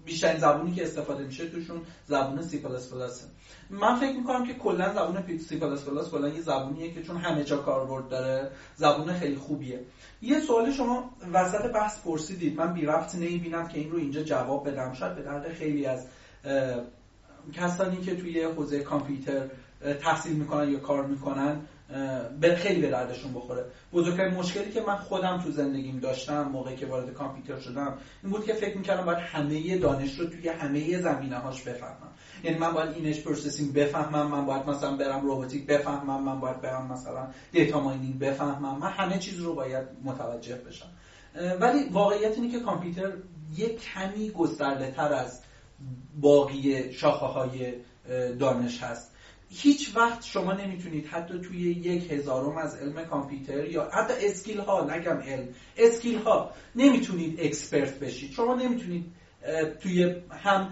بیشترین 0.05 0.41
زبونی 0.41 0.75
که 0.75 0.83
استفاده 0.83 1.25
میشه 1.25 1.49
توشون 1.49 1.81
زبون 2.07 2.43
سی 2.43 2.59
پلاس 2.59 2.93
پلاسه 2.93 3.25
من 3.71 3.97
فکر 3.97 4.17
می‌کنم 4.17 4.47
که 4.47 4.55
کلا 4.55 4.95
زبون 4.95 5.39
سی 5.39 5.59
پلاس 5.59 5.85
پلاس 5.85 6.11
کلا 6.11 6.29
یه 6.29 6.41
زبونیه 6.41 6.95
که 6.95 7.03
چون 7.03 7.17
همه 7.17 7.45
جا 7.45 7.57
کاربرد 7.57 8.09
داره 8.09 8.51
زبون 8.77 9.13
خیلی 9.13 9.37
خوبیه. 9.37 9.81
یه 10.23 10.41
سوال 10.41 10.73
شما 10.73 11.11
وسط 11.33 11.73
بحث 11.73 12.01
پرسیدید. 12.01 12.57
من 12.57 12.75
بی 12.75 12.87
ربط 12.87 13.15
نمی‌بینم 13.15 13.69
که 13.69 13.79
این 13.79 13.91
رو 13.91 13.99
اینجا 13.99 14.23
جواب 14.23 14.69
بدم. 14.69 14.93
شاید 14.93 15.15
به 15.15 15.23
درد 15.23 15.53
خیلی 15.53 15.87
از 15.87 16.07
کسانی 17.53 17.97
که 17.97 18.17
توی 18.17 18.43
حوزه 18.43 18.81
کامپیوتر 18.81 19.47
تحصیل 20.01 20.33
می‌کنن 20.33 20.71
یا 20.71 20.79
کار 20.79 21.07
می‌کنن 21.07 21.61
به 22.41 22.55
خیلی 22.55 22.81
به 22.81 22.91
دردشون 22.91 23.33
بخوره. 23.35 23.65
بزرگترین 23.93 24.35
مشکلی 24.35 24.73
که 24.73 24.81
من 24.81 24.97
خودم 24.97 25.41
تو 25.45 25.51
زندگیم 25.51 25.99
داشتم 25.99 26.43
موقعی 26.43 26.77
که 26.77 26.87
وارد 26.87 27.13
کامپیوتر 27.13 27.61
شدم 27.61 27.99
این 28.23 28.33
بود 28.33 28.45
که 28.45 28.55
فکر 28.55 28.77
می‌کردم 28.77 29.05
باید 29.05 29.19
همه 29.19 29.79
دانش 29.79 30.21
رو 30.21 30.27
توی 30.27 30.49
همه 30.49 30.99
زمینه 30.99 31.37
هاش 31.39 31.63
بفهمم. 31.63 32.10
یعنی 32.45 32.59
من 32.59 32.73
باید 32.73 32.91
image 32.97 33.21
processing 33.21 33.73
بفهمم 33.73 34.31
من 34.31 34.47
باید 34.47 34.67
مثلا 34.67 34.97
برم 34.97 35.27
روباتیک 35.27 35.67
بفهمم 35.67 36.23
من 36.23 36.41
باید 36.41 36.61
برم 36.61 36.93
مثلا 36.93 37.29
data 37.53 37.81
mining 37.81 38.19
بفهمم. 38.19 38.79
من 38.79 38.91
همه 38.91 39.19
چیز 39.19 39.41
رو 39.41 39.55
باید 39.55 39.87
متوجه 40.05 40.55
بشم. 40.55 40.89
ولی 41.61 41.89
واقعیت 41.91 42.39
اینه 42.39 42.51
که 42.51 42.61
کامپیوتر 42.61 43.13
یک 43.57 43.81
کمی 43.81 44.31
گسترده 44.31 44.91
تر 44.91 45.13
از 45.13 45.43
باقی 46.21 46.93
شاخه 46.93 47.27
های 47.27 47.73
دانش 48.39 48.83
هست. 48.83 49.11
هیچ 49.53 49.97
وقت 49.97 50.25
شما 50.25 50.53
نمی‌تونید 50.53 51.07
حتی 51.07 51.41
توی 51.41 51.61
یک 51.61 52.13
هزارم 52.13 52.57
از 52.57 52.75
علم 52.75 53.05
کامپیوتر 53.05 53.65
یا 53.65 53.91
حتی 53.93 54.27
skill 54.27 54.61
ها 54.61 54.95
نگم 54.95 55.17
علم 55.17 55.49
skill 55.77 56.19
ها 56.19 56.51
نمی‌تونید 56.77 57.41
expert 57.41 57.99
بشید. 57.99 58.31
شما 58.31 58.55
نمی‌تونید 58.55 59.13
توی 59.81 60.15
هم 60.31 60.71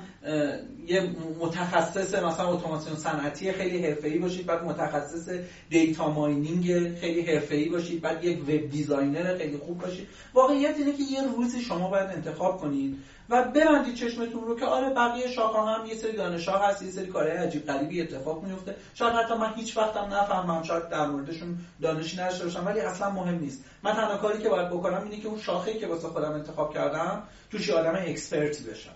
یه 0.88 1.10
متخصص 1.38 2.14
مثلا 2.14 2.52
اتوماسیون 2.52 2.96
صنعتی 2.96 3.52
خیلی 3.52 3.86
حرفه‌ای 3.86 4.18
باشید 4.18 4.46
بعد 4.46 4.64
متخصص 4.64 5.28
data 5.70 6.10
mining 6.10 6.98
خیلی 6.98 7.20
حرفه‌ای 7.20 7.68
باشید 7.68 8.00
بعد 8.00 8.24
یک 8.24 8.42
web 8.42 8.70
designer 8.70 9.36
خیلی 9.36 9.56
خوب 9.56 9.78
باشید. 9.78 10.08
واقعیت 10.34 10.76
اینه 10.78 10.92
که 10.92 11.02
یه 11.02 11.22
روزی 11.22 11.60
شما 11.60 11.88
باید 11.88 12.06
انتخاب 12.06 12.60
کنید 12.60 12.98
و 13.30 13.42
ببندید 13.42 13.94
چشمتون 13.94 14.44
رو 14.44 14.58
که 14.58 14.64
آره 14.64 14.94
بقیه 14.94 15.28
شاخه 15.28 15.58
هم 15.58 15.86
یه 15.86 15.94
سری 15.94 16.12
دانشگاه 16.12 16.68
هست 16.68 16.82
یه 16.82 16.90
سری 16.90 17.06
کارهای 17.06 17.36
عجیب 17.36 17.66
غریبی 17.66 18.00
اتفاق 18.00 18.42
میفته 18.42 18.74
شاید 18.94 19.14
حتی 19.14 19.34
من 19.34 19.54
هیچ 19.54 19.76
وقتم 19.76 20.14
نفهمم 20.14 20.62
شاید 20.62 20.88
در 20.88 21.06
موردشون 21.06 21.58
دانشی 21.82 22.16
نداشته 22.16 22.44
باشم 22.44 22.66
ولی 22.66 22.80
اصلا 22.80 23.10
مهم 23.10 23.38
نیست. 23.38 23.64
من 23.82 23.92
تنها 23.92 24.16
کاری 24.16 24.42
که 24.42 24.48
باید 24.48 24.68
بکنم 24.68 25.02
اینه 25.04 25.22
که 25.22 25.28
اون 25.28 25.40
شاخه‌ای 25.40 25.78
که 25.78 25.86
واسه 25.86 26.08
خودم 26.08 26.32
انتخاب 26.32 26.74
کردم 26.74 27.22
توش 27.50 27.70
آدم 27.70 27.94
اکسپرت 28.06 28.62
بشم. 28.62 28.94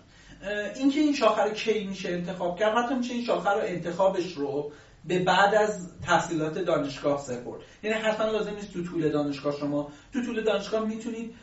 اینکه 0.75 1.01
این 1.01 1.15
شاخه 1.15 1.43
رو 1.43 1.51
کی 1.51 1.85
میشه 1.85 2.09
انتخاب 2.09 2.59
کرد؟ 2.59 2.77
حتی 2.77 2.95
میشه 2.95 3.15
این 3.15 3.25
شاخه 3.25 3.51
رو 3.51 3.61
انتخابش 3.61 4.33
رو 4.33 4.73
به 5.05 5.19
بعد 5.19 5.55
از 5.55 5.89
تحصیلات 6.07 6.59
دانشگاه 6.59 7.21
سپرد. 7.21 7.61
یعنی 7.83 7.99
حتما 7.99 8.27
لازم 8.27 8.55
نیست 8.55 8.73
تو 8.73 8.85
طول 8.85 9.09
دانشگاه 9.09 9.57
شما 9.57 9.93
تو 10.13 10.23
طول 10.23 10.45
دانشگاه 10.45 10.87
می‌تونید 10.87 11.35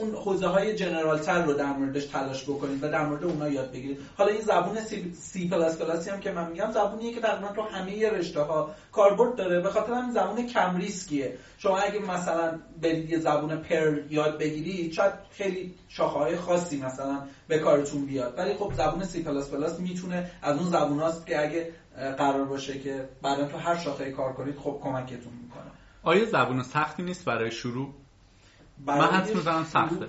اون 0.00 0.14
حوزه 0.14 0.46
های 0.46 0.74
general 0.74 1.18
تر 1.18 1.44
رو 1.44 1.52
در 1.52 1.72
موردش 1.72 2.04
تلاش 2.04 2.44
بکنید 2.44 2.84
و 2.84 2.88
در 2.88 3.06
مورد 3.06 3.24
اونها 3.24 3.48
یاد 3.48 3.72
بگیرید. 3.72 3.98
حالا 4.16 4.32
این 4.32 4.40
زبون 4.40 4.78
سی, 5.12 5.48
پلاس 5.48 5.78
پلاسی 5.78 6.10
هم 6.10 6.20
که 6.20 6.32
من 6.32 6.50
میگم 6.50 6.70
زبونیه 6.72 7.14
که 7.14 7.20
تقریبا 7.20 7.52
تو 7.52 7.62
همه 7.62 8.10
رشته 8.10 8.40
ها 8.40 8.70
کاربرد 8.92 9.36
داره. 9.36 9.60
به 9.60 9.70
خاطر 9.70 9.92
همین 9.92 10.12
زبون 10.12 10.46
کم 10.46 10.76
ریسکیه 10.76 11.38
شما 11.58 11.78
اگه 11.78 11.98
مثلا 11.98 12.58
برید 12.82 13.10
یه 13.10 13.18
زبون 13.18 13.56
Perl 13.56 14.00
یاد 14.10 14.38
بگیرید 14.38 14.92
شاید 14.92 15.12
خیلی 15.30 15.74
شاخه 15.88 16.18
های 16.18 16.36
خاصی 16.36 16.80
مثلا 16.80 17.22
به 17.48 17.58
کارتون 17.58 18.06
بیاد. 18.06 18.34
ولی 18.38 18.54
خب 18.54 18.72
زبون 18.76 19.04
سی 19.04 19.22
پلاس 19.22 19.50
پلاس 19.50 19.80
می‌تونه 19.80 20.30
از 20.42 20.56
اون 20.58 20.70
زبون 20.70 21.12
که 21.26 21.42
اگه 21.42 21.72
قرار 22.18 22.44
باشه 22.44 22.78
که 22.80 23.08
بعدا 23.22 23.48
تو 23.48 23.58
هر 23.58 23.76
شاخه 23.76 24.10
کار 24.10 24.32
کنید 24.32 24.56
خب 24.56 24.80
کمکتون 24.82 25.32
می‌کنه. 25.42 25.70
آیا 26.02 26.24
زبون 26.24 26.62
سختی 26.62 27.02
نیست 27.02 27.24
برای 27.24 27.50
شروع؟ 27.50 27.94
من 28.86 29.00
حدس 29.00 29.34
می‌زنم 29.34 29.64
سخته. 29.64 30.06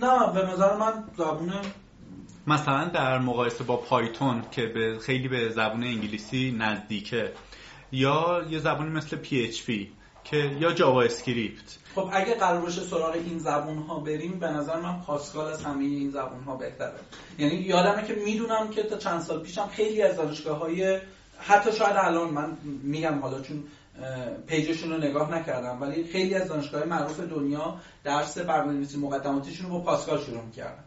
نه 0.00 0.32
به 0.32 0.46
نظر 0.52 0.76
من 0.76 1.04
زبون 1.16 1.52
مثلا 2.46 2.84
در 2.84 3.18
مقایسه 3.18 3.64
با 3.64 3.76
پایتون 3.76 4.42
که 4.50 4.66
به 4.66 4.98
خیلی 4.98 5.28
به 5.28 5.48
زبون 5.48 5.84
انگلیسی 5.84 6.56
نزدیکه 6.58 7.32
یا 7.92 8.44
یه 8.50 8.58
زبونی 8.58 8.90
مثل 8.90 9.16
PHP 9.24 9.72
که 10.24 10.36
یا 10.60 10.72
JavaScript. 10.72 11.78
خب 11.94 12.08
اگه 12.12 12.34
قرار 12.34 12.60
باشه 12.60 12.80
سراغ 12.80 13.12
این 13.14 13.38
زبون 13.38 13.78
ها 13.78 13.98
بریم 13.98 14.38
به 14.38 14.46
نظر 14.46 14.80
من 14.80 15.00
پاسکال 15.00 15.52
از 15.52 15.64
همه 15.64 15.84
این 15.84 16.10
زبون 16.10 16.42
ها 16.42 16.56
بهتره. 16.56 16.98
یعنی 17.38 17.54
یادمه 17.54 18.06
که 18.06 18.14
می‌دونم 18.14 18.70
که 18.70 18.82
تا 18.82 18.96
چند 18.96 19.20
سال 19.20 19.42
پیشم 19.42 19.66
خیلی 19.66 20.02
از 20.02 20.16
دانشگاه 20.16 20.58
های 20.58 21.00
حتی 21.38 21.72
شاید 21.72 21.96
الان 21.96 22.30
من 22.30 22.56
میگم 22.82 23.18
حالا 23.18 23.40
چون 23.40 23.64
پیجشون 24.46 24.90
رو 24.90 24.98
نگاه 24.98 25.34
نکردم 25.34 25.82
ولی 25.82 26.04
خیلی 26.04 26.34
از 26.34 26.48
دانشگاه 26.48 26.84
معروف 26.84 27.20
دنیا 27.20 27.78
درس 28.04 28.38
برنامه‌نویسی 28.38 28.98
مقدماتیشون 28.98 29.70
رو 29.70 29.78
با 29.78 29.84
پاسکال 29.84 30.20
شروع 30.20 30.42
می‌کردن. 30.42 30.84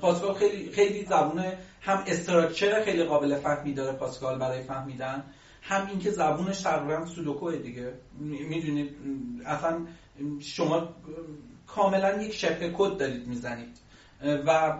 پاسکال 0.00 0.34
خیلی 0.34 0.70
خیلی 0.72 1.04
زبون 1.04 1.44
هم 1.80 2.04
استراکچر 2.06 2.82
خیلی 2.84 3.04
قابل 3.04 3.36
فهمی 3.36 3.74
داره 3.74 3.92
پاسکال 3.92 4.38
برای 4.38 4.62
فهمیدن 4.62 5.24
هم 5.62 5.86
اینکه 5.86 6.10
زبونش 6.10 6.60
تقریبا 6.60 7.06
سودوکوه 7.06 7.56
دیگه. 7.56 7.92
می‌دونید 8.18 8.96
اصلا 9.46 9.86
شما 10.40 10.88
کاملا 11.66 12.22
یک 12.22 12.34
شبه 12.34 12.72
کد 12.76 12.96
دارید 12.96 13.26
می‌زنید. 13.26 13.78
و 14.46 14.78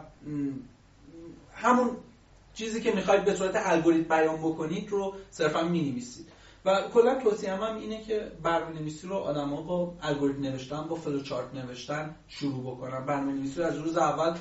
همون 1.55 1.97
چیزی 2.55 2.81
که 2.81 2.93
می‌خواید 2.93 3.25
به 3.25 3.35
صورت 3.35 3.53
الگوریتم 3.57 4.09
بیان 4.09 4.39
بکنید 4.39 4.91
رو 4.91 5.15
صرفا 5.31 5.63
می‌نویسید. 5.63 6.29
و 6.65 6.83
کلا 6.95 7.15
توصیه 7.15 7.55
هم 7.55 7.77
اینه 7.77 8.01
که 8.01 8.33
برنامه 8.43 8.81
نویسی 8.81 9.07
رو 9.07 9.17
آدما 9.17 9.63
با 9.63 9.95
الگوریتم 10.03 10.41
نوشتن 10.41 10.89
با 10.89 10.95
فلوچارت 10.95 11.55
نوشتن 11.55 12.17
شروع 12.29 12.75
بکنن. 12.75 13.07
برنامه 13.07 13.33
نویسی 13.33 13.61
رو 13.61 13.67
از 13.67 13.79
روز 13.79 13.97
اول 13.97 14.37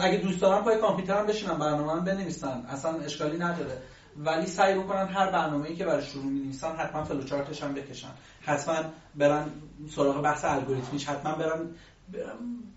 اگه 0.00 0.18
دوست 0.18 0.40
دارن 0.40 0.64
پای 0.64 0.78
کامپیوترم 0.78 1.26
بشینن 1.26 1.58
برنامه 1.58 2.00
بنویسن. 2.00 2.64
اصلا 2.68 3.00
اشکالی 3.00 3.38
نداره. 3.38 3.82
ولی 4.16 4.46
سعی 4.46 4.74
بکنن 4.74 5.06
هر 5.06 5.30
برنامه‌ای 5.30 5.74
که 5.74 5.84
برای 5.84 6.02
شروع 6.02 6.24
می‌نویسن 6.24 6.76
حتما 6.76 7.04
فلوچارتش 7.04 7.62
هم 7.62 7.74
بکشن. 7.74 8.10
حتما 8.48 8.76
برن 9.14 9.44
سراغ 9.90 10.22
بحث 10.22 10.44
الگوریتمیش 10.44 11.08
حتما 11.08 11.34
برن 11.34 11.66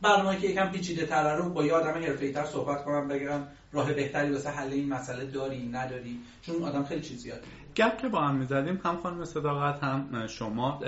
برنامه 0.01 0.37
که 0.37 0.47
یکم 0.47 0.71
پیچیده 0.71 1.05
تره 1.05 1.35
رو 1.35 1.49
با 1.49 1.65
یه 1.65 1.73
آدم 1.73 2.03
حرفه‌ای 2.03 2.31
تر 2.31 2.45
صحبت 2.45 2.85
کنم 2.85 3.07
بگم 3.07 3.41
راه 3.71 3.93
بهتری 3.93 4.31
واسه 4.31 4.49
حل 4.49 4.71
این 4.71 4.89
مسئله 4.89 5.25
داری 5.25 5.69
نداری. 5.69 6.19
چون 6.41 6.63
آدم 6.63 6.83
خیلی 6.83 7.01
چیز 7.01 7.25
یاد 7.25 7.39
گپ 7.75 7.97
که 7.97 8.07
با 8.07 8.21
هم 8.21 8.35
می‌زدیم 8.35 8.81
هم 8.83 8.97
خانم 8.97 9.25
صداقت 9.25 9.83
هم 9.83 10.27
شما 10.27 10.79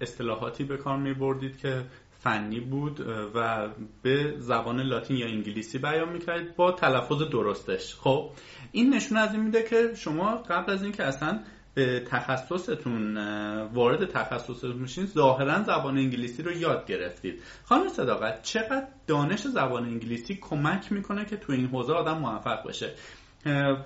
اصطلاحاتی 0.00 0.64
به 0.64 0.76
کار 0.76 0.96
میبردید 0.96 1.58
که 1.58 1.84
فنی 2.20 2.60
بود 2.60 3.00
و 3.34 3.68
به 4.02 4.34
زبان 4.38 4.80
لاتین 4.80 5.16
یا 5.16 5.26
انگلیسی 5.26 5.78
بیان 5.78 6.08
می‌کردید 6.12 6.56
با 6.56 6.72
تلفظ 6.72 7.22
درستش. 7.22 7.94
خب 7.94 8.30
این 8.72 8.94
نشون 8.94 9.18
از 9.18 9.34
این 9.34 9.42
میده 9.42 9.62
که 9.62 9.94
شما 9.94 10.36
قبل 10.36 10.72
از 10.72 10.82
اینکه 10.82 11.04
اصلا 11.04 11.40
به 11.78 12.00
تخصصتون 12.00 13.16
وارد 13.74 14.10
تخصصتون 14.10 14.76
میشین 14.76 15.06
ظاهرا 15.06 15.62
زبان 15.62 15.98
انگلیسی 15.98 16.42
رو 16.42 16.52
یاد 16.52 16.86
گرفتید. 16.86 17.42
خانم 17.64 17.88
صداقت 17.88 18.42
چقدر 18.42 18.86
دانش 19.06 19.40
زبان 19.40 19.84
انگلیسی 19.84 20.38
کمک 20.40 20.92
می‌کنه 20.92 21.24
که 21.24 21.36
تو 21.36 21.52
این 21.52 21.66
حوزه 21.66 21.92
آدم 21.92 22.18
موفق 22.18 22.68
بشه؟ 22.68 22.94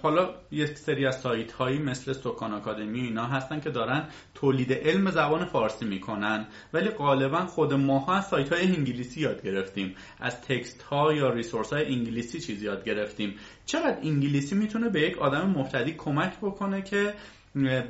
حالا 0.02 0.34
یک 0.50 0.78
سری 0.78 1.06
از 1.06 1.20
سایت 1.20 1.52
هایی 1.52 1.78
مثل 1.78 2.12
سکان 2.12 2.52
آکادمی 2.52 3.00
اینا 3.00 3.26
هستن 3.26 3.60
که 3.60 3.70
دارن 3.70 4.08
تولید 4.34 4.72
علم 4.72 5.10
زبان 5.10 5.44
فارسی 5.44 5.84
می‌کنن. 5.84 6.46
ولی 6.72 6.88
غالبا 6.88 7.46
خود 7.46 7.72
ماها 7.72 8.14
از 8.14 8.26
سایت 8.26 8.52
های 8.52 8.62
انگلیسی 8.76 9.20
یاد 9.20 9.42
گرفتیم. 9.42 9.94
از 10.20 10.40
تکست 10.40 10.82
ها 10.82 11.12
یا 11.12 11.30
ریسورس 11.30 11.72
های 11.72 11.84
انگلیسی 11.84 12.40
چیز 12.40 12.62
یاد 12.62 12.84
گرفتیم. 12.84 13.34
چقدر 13.66 13.98
انگلیسی 14.02 14.54
می‌تونه 14.54 14.88
به 14.88 15.00
یک 15.00 15.18
آدم 15.18 15.54
مبتدی 15.56 15.92
کمک 15.92 16.38
بکنه 16.42 16.82
که 16.82 17.14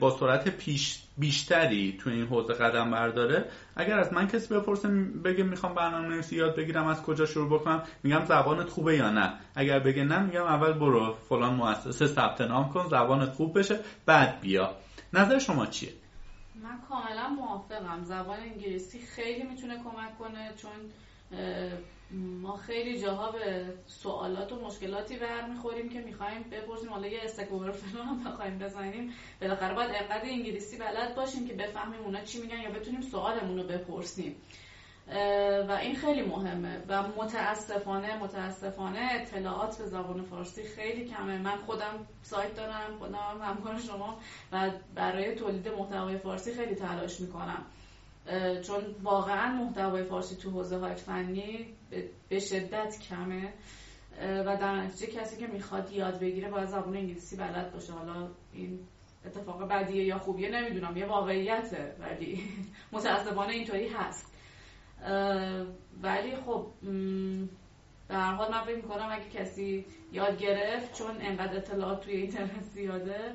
با 0.01 0.11
سرعت 0.11 0.49
پیش 0.49 1.03
بیشتری 1.19 1.99
تو 2.01 2.11
این 2.11 2.27
حوزه 2.27 2.55
قدم 2.55 2.91
برداره. 2.91 3.45
اگر 3.77 3.99
از 3.99 4.13
من 4.13 4.27
کسی 4.27 4.55
بپرسه 4.55 4.89
بگه 5.25 5.45
می‌خوام 5.45 5.75
برنامه 5.75 6.09
نویسی 6.09 6.37
یاد 6.37 6.57
بگیرم 6.57 6.87
از 6.87 7.03
کجا 7.03 7.27
شروع 7.27 7.59
بکنم 7.59 7.83
میگم 8.03 8.25
زبانت 8.25 8.69
خوبه 8.69 8.97
یا 8.97 9.11
نه. 9.11 9.33
اگر 9.55 9.79
بگه 9.79 10.05
نه 10.05 10.19
میگم 10.23 10.45
اول 10.45 10.73
برو 10.73 11.15
فلان 11.29 11.55
مؤسسه 11.55 12.07
ثبت 12.07 12.41
نام 12.41 12.69
کن 12.69 12.89
زبانت 12.89 13.33
خوب 13.33 13.59
بشه 13.59 13.79
بعد 14.07 14.41
بیا. 14.41 14.77
نظر 15.13 15.39
شما 15.39 15.67
چیه؟ 15.67 15.93
من 16.63 16.79
کاملا 16.89 17.29
موافقم. 17.29 18.05
زبان 18.05 18.41
انگلیسی 18.41 19.01
خیلی 19.01 19.43
می‌تونه 19.43 19.75
کمک 19.75 20.19
کنه 20.19 20.53
چون 20.63 20.71
ما 22.13 22.57
خیلی 22.57 23.01
جاها 23.01 23.33
به 23.33 23.75
سوالات 23.87 24.53
و 24.53 24.61
مشکلاتی 24.61 25.17
برمیخوریم 25.17 25.89
که 25.89 26.01
می‌خوایم 26.01 26.43
بپرسیم 26.43 26.91
حالا 26.91 27.07
یه 27.07 27.21
استکوور 27.25 27.71
فلان 27.71 28.07
هم 28.07 28.25
بخوایم 28.25 28.59
بزنیم. 28.59 29.13
بالاخره 29.41 29.75
باید 29.75 29.91
انقدر 29.91 30.25
انگلیسی 30.25 30.77
بلد 30.77 31.15
باشیم 31.15 31.49
که 31.49 31.55
بفهمیم 31.55 32.01
اونا 32.01 32.21
چی 32.21 32.41
میگن 32.41 32.61
یا 32.61 32.71
بتونیم 32.71 33.01
سوالمون 33.01 33.59
رو 33.59 33.65
بپرسیم. 33.65 34.37
و 35.69 35.79
این 35.83 35.97
خیلی 35.97 36.23
مهمه. 36.23 36.83
و 36.89 37.03
متاسفانه 37.03 38.19
متاسفانه 38.19 39.09
اطلاعات 39.13 39.79
به 39.79 39.87
زبان 39.87 40.23
فارسی 40.23 40.63
خیلی 40.63 41.09
کمه. 41.09 41.39
من 41.39 41.57
خودم 41.67 42.07
سایت 42.23 42.57
دارم 42.57 42.99
خودم 42.99 43.41
همکار 43.43 43.79
شما 43.79 44.21
و 44.53 44.71
برای 44.95 45.35
تولید 45.35 45.69
محتوای 45.69 46.19
فارسی 46.19 46.55
خیلی 46.55 46.75
تلاش 46.75 47.21
می‌کنم. 47.21 47.65
چون 48.63 48.83
واقعا 49.03 49.53
محتوای 49.53 50.05
فارسی 50.05 50.37
تو 50.37 50.51
حوزه 50.51 50.79
های 50.79 50.95
فنی 50.95 51.67
به 52.29 52.39
شدت 52.39 52.99
کمه. 53.09 53.53
و 54.21 54.57
در 54.57 54.77
نتیجه 54.77 55.13
کسی 55.13 55.37
که 55.37 55.47
می‌خواد 55.47 55.93
یاد 55.93 56.19
بگیره 56.19 56.51
باید 56.51 56.69
زبان 56.69 56.97
انگلیسی 56.97 57.37
بلد 57.37 57.73
باشه. 57.73 57.93
حالا 57.93 58.29
این 58.53 58.81
اتفاق 59.27 59.69
بدیه 59.69 60.05
یا 60.05 60.19
خوبیه 60.19 60.51
نمی‌دونم. 60.51 60.97
یه 60.97 61.07
واقعیته 61.07 61.97
ولی 62.01 62.43
متاسفانه 62.93 63.53
اینطوری 63.53 63.89
هست. 63.89 64.33
ولی 66.03 66.37
خب 66.37 66.67
در 68.09 68.33
حال 68.33 68.51
من 68.51 68.65
فکر 68.65 68.77
می‌کنم 68.77 69.09
اگه 69.13 69.29
کسی 69.29 69.87
یاد 70.13 70.39
گرفت 70.39 70.95
چون 70.95 71.17
انقدر 71.21 71.57
اطلاعات 71.57 72.01
توی 72.01 72.17
اینترنت 72.17 72.63
زیاده 72.63 73.35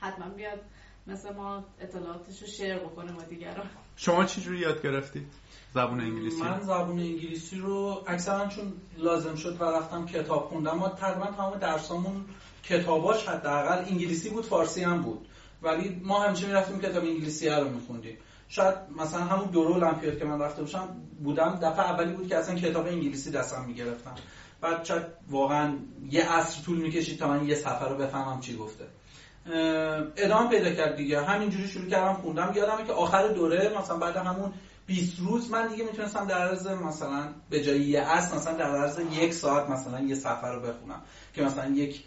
حتما 0.00 0.28
بیاد 0.28 0.60
مثل 1.06 1.34
ما 1.34 1.64
اطلاعاتش 1.80 2.42
رو 2.42 2.46
شیر 2.46 2.78
بکنه 2.78 3.12
با 3.12 3.22
دیگران. 3.22 3.70
شما 4.00 4.24
چجوری 4.24 4.58
یاد 4.58 4.82
گرفتید 4.82 5.26
زبون 5.74 6.00
انگلیسی؟ 6.00 6.42
من 6.42 6.60
زبون 6.60 6.98
انگلیسی 6.98 7.58
رو 7.58 8.04
اکثرا 8.06 8.46
چون 8.46 8.72
لازم 8.98 9.34
شد 9.34 9.60
و 9.60 9.64
رفتم 9.64 10.06
کتاب 10.06 10.48
خوندم 10.48 10.78
ما 10.78 10.88
تقریبا 10.88 11.26
تمام 11.26 11.58
درسامون 11.58 12.24
کتاباش 12.64 13.28
حداقل 13.28 13.84
انگلیسی 13.84 14.30
بود 14.30 14.44
فارسی 14.44 14.82
هم 14.82 15.02
بود. 15.02 15.28
ولی 15.62 16.00
ما 16.04 16.22
همیشه 16.22 16.46
می‌رفتیم 16.46 16.80
کتاب 16.80 17.04
انگلیسی 17.04 17.48
رو 17.48 17.68
میخوندیم. 17.68 18.18
شاید 18.48 18.74
مثلا 18.96 19.20
همون 19.20 19.50
دورو 19.50 19.74
المپیاد 19.74 20.18
که 20.18 20.24
من 20.24 20.40
رفته 20.40 20.62
باشم 20.62 20.88
بودم 21.24 21.58
دفعه 21.62 21.90
اولی 21.90 22.12
بود 22.12 22.28
که 22.28 22.36
اصلا 22.36 22.54
کتاب 22.54 22.86
انگلیسی 22.86 23.30
دستم 23.30 23.64
می‌گرفتم 23.64 24.14
بعد 24.60 24.84
شاید 24.84 25.02
واقعا 25.30 25.74
یه 26.10 26.32
عصر 26.32 26.62
طول 26.62 26.76
می‌کشید 26.78 27.18
تا 27.18 27.28
من 27.28 27.48
یه 27.48 27.54
سفر 27.54 27.88
رو 27.88 27.96
بفهمم 27.96 28.40
چی 28.40 28.56
گفته. 28.56 28.84
ادامه 30.16 30.48
پیدا 30.48 30.70
کرد 30.70 30.96
دیگه. 30.96 31.24
همینجوری 31.24 31.68
شروع 31.68 31.90
کردم 31.90 32.12
خوندم. 32.12 32.52
یادمه 32.56 32.86
که 32.86 32.92
آخر 32.92 33.28
دوره 33.28 33.72
مثلا 33.80 33.96
بعد 33.96 34.16
همون 34.16 34.52
20 34.86 35.18
روز 35.18 35.50
من 35.50 35.68
دیگه 35.68 35.84
می‌تونستم 35.84 36.26
در 36.26 36.48
عرض 36.48 36.66
مثلا 36.66 37.28
به 37.50 37.62
جای 37.62 37.80
یه 37.80 38.00
اصل 38.00 38.36
مثلا 38.36 38.54
در 38.54 38.76
عرض 38.76 39.00
یک 39.12 39.34
ساعت 39.34 39.70
مثلا 39.70 40.00
یه 40.00 40.14
سفر 40.14 40.52
رو 40.52 40.60
بخونم. 40.60 41.02
که 41.34 41.42
مثلا 41.42 41.66
یک 41.66 42.04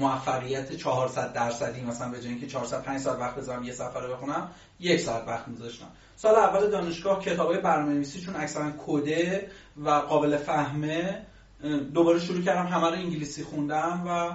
موفقیت 0.00 0.72
400 0.72 1.32
درصدی 1.32 1.80
مثلا 1.80 2.08
به 2.08 2.20
جای 2.20 2.28
اینکه 2.28 2.46
400 2.46 2.82
5 2.82 3.00
ساعت 3.00 3.20
وقت 3.20 3.34
بذارم 3.34 3.64
یه 3.64 3.72
سفر 3.72 4.00
رو 4.00 4.14
بخونم 4.14 4.50
یک 4.80 5.00
ساعت 5.00 5.28
وقت 5.28 5.48
میذاشتم. 5.48 5.86
سال 6.16 6.34
اول 6.34 6.70
دانشگاه 6.70 7.24
کتابای 7.24 7.58
برنامه‌نویسی 7.58 8.20
چون 8.20 8.36
اکثرا 8.36 8.72
کده 8.86 9.50
و 9.84 9.90
قابل 9.90 10.36
فهمه 10.36 11.22
دوباره 11.94 12.20
شروع 12.20 12.42
کردم 12.42 12.66
همه 12.66 12.86
رو 12.86 12.94
انگلیسی 12.94 13.42
خوندم 13.44 14.02
و 14.06 14.30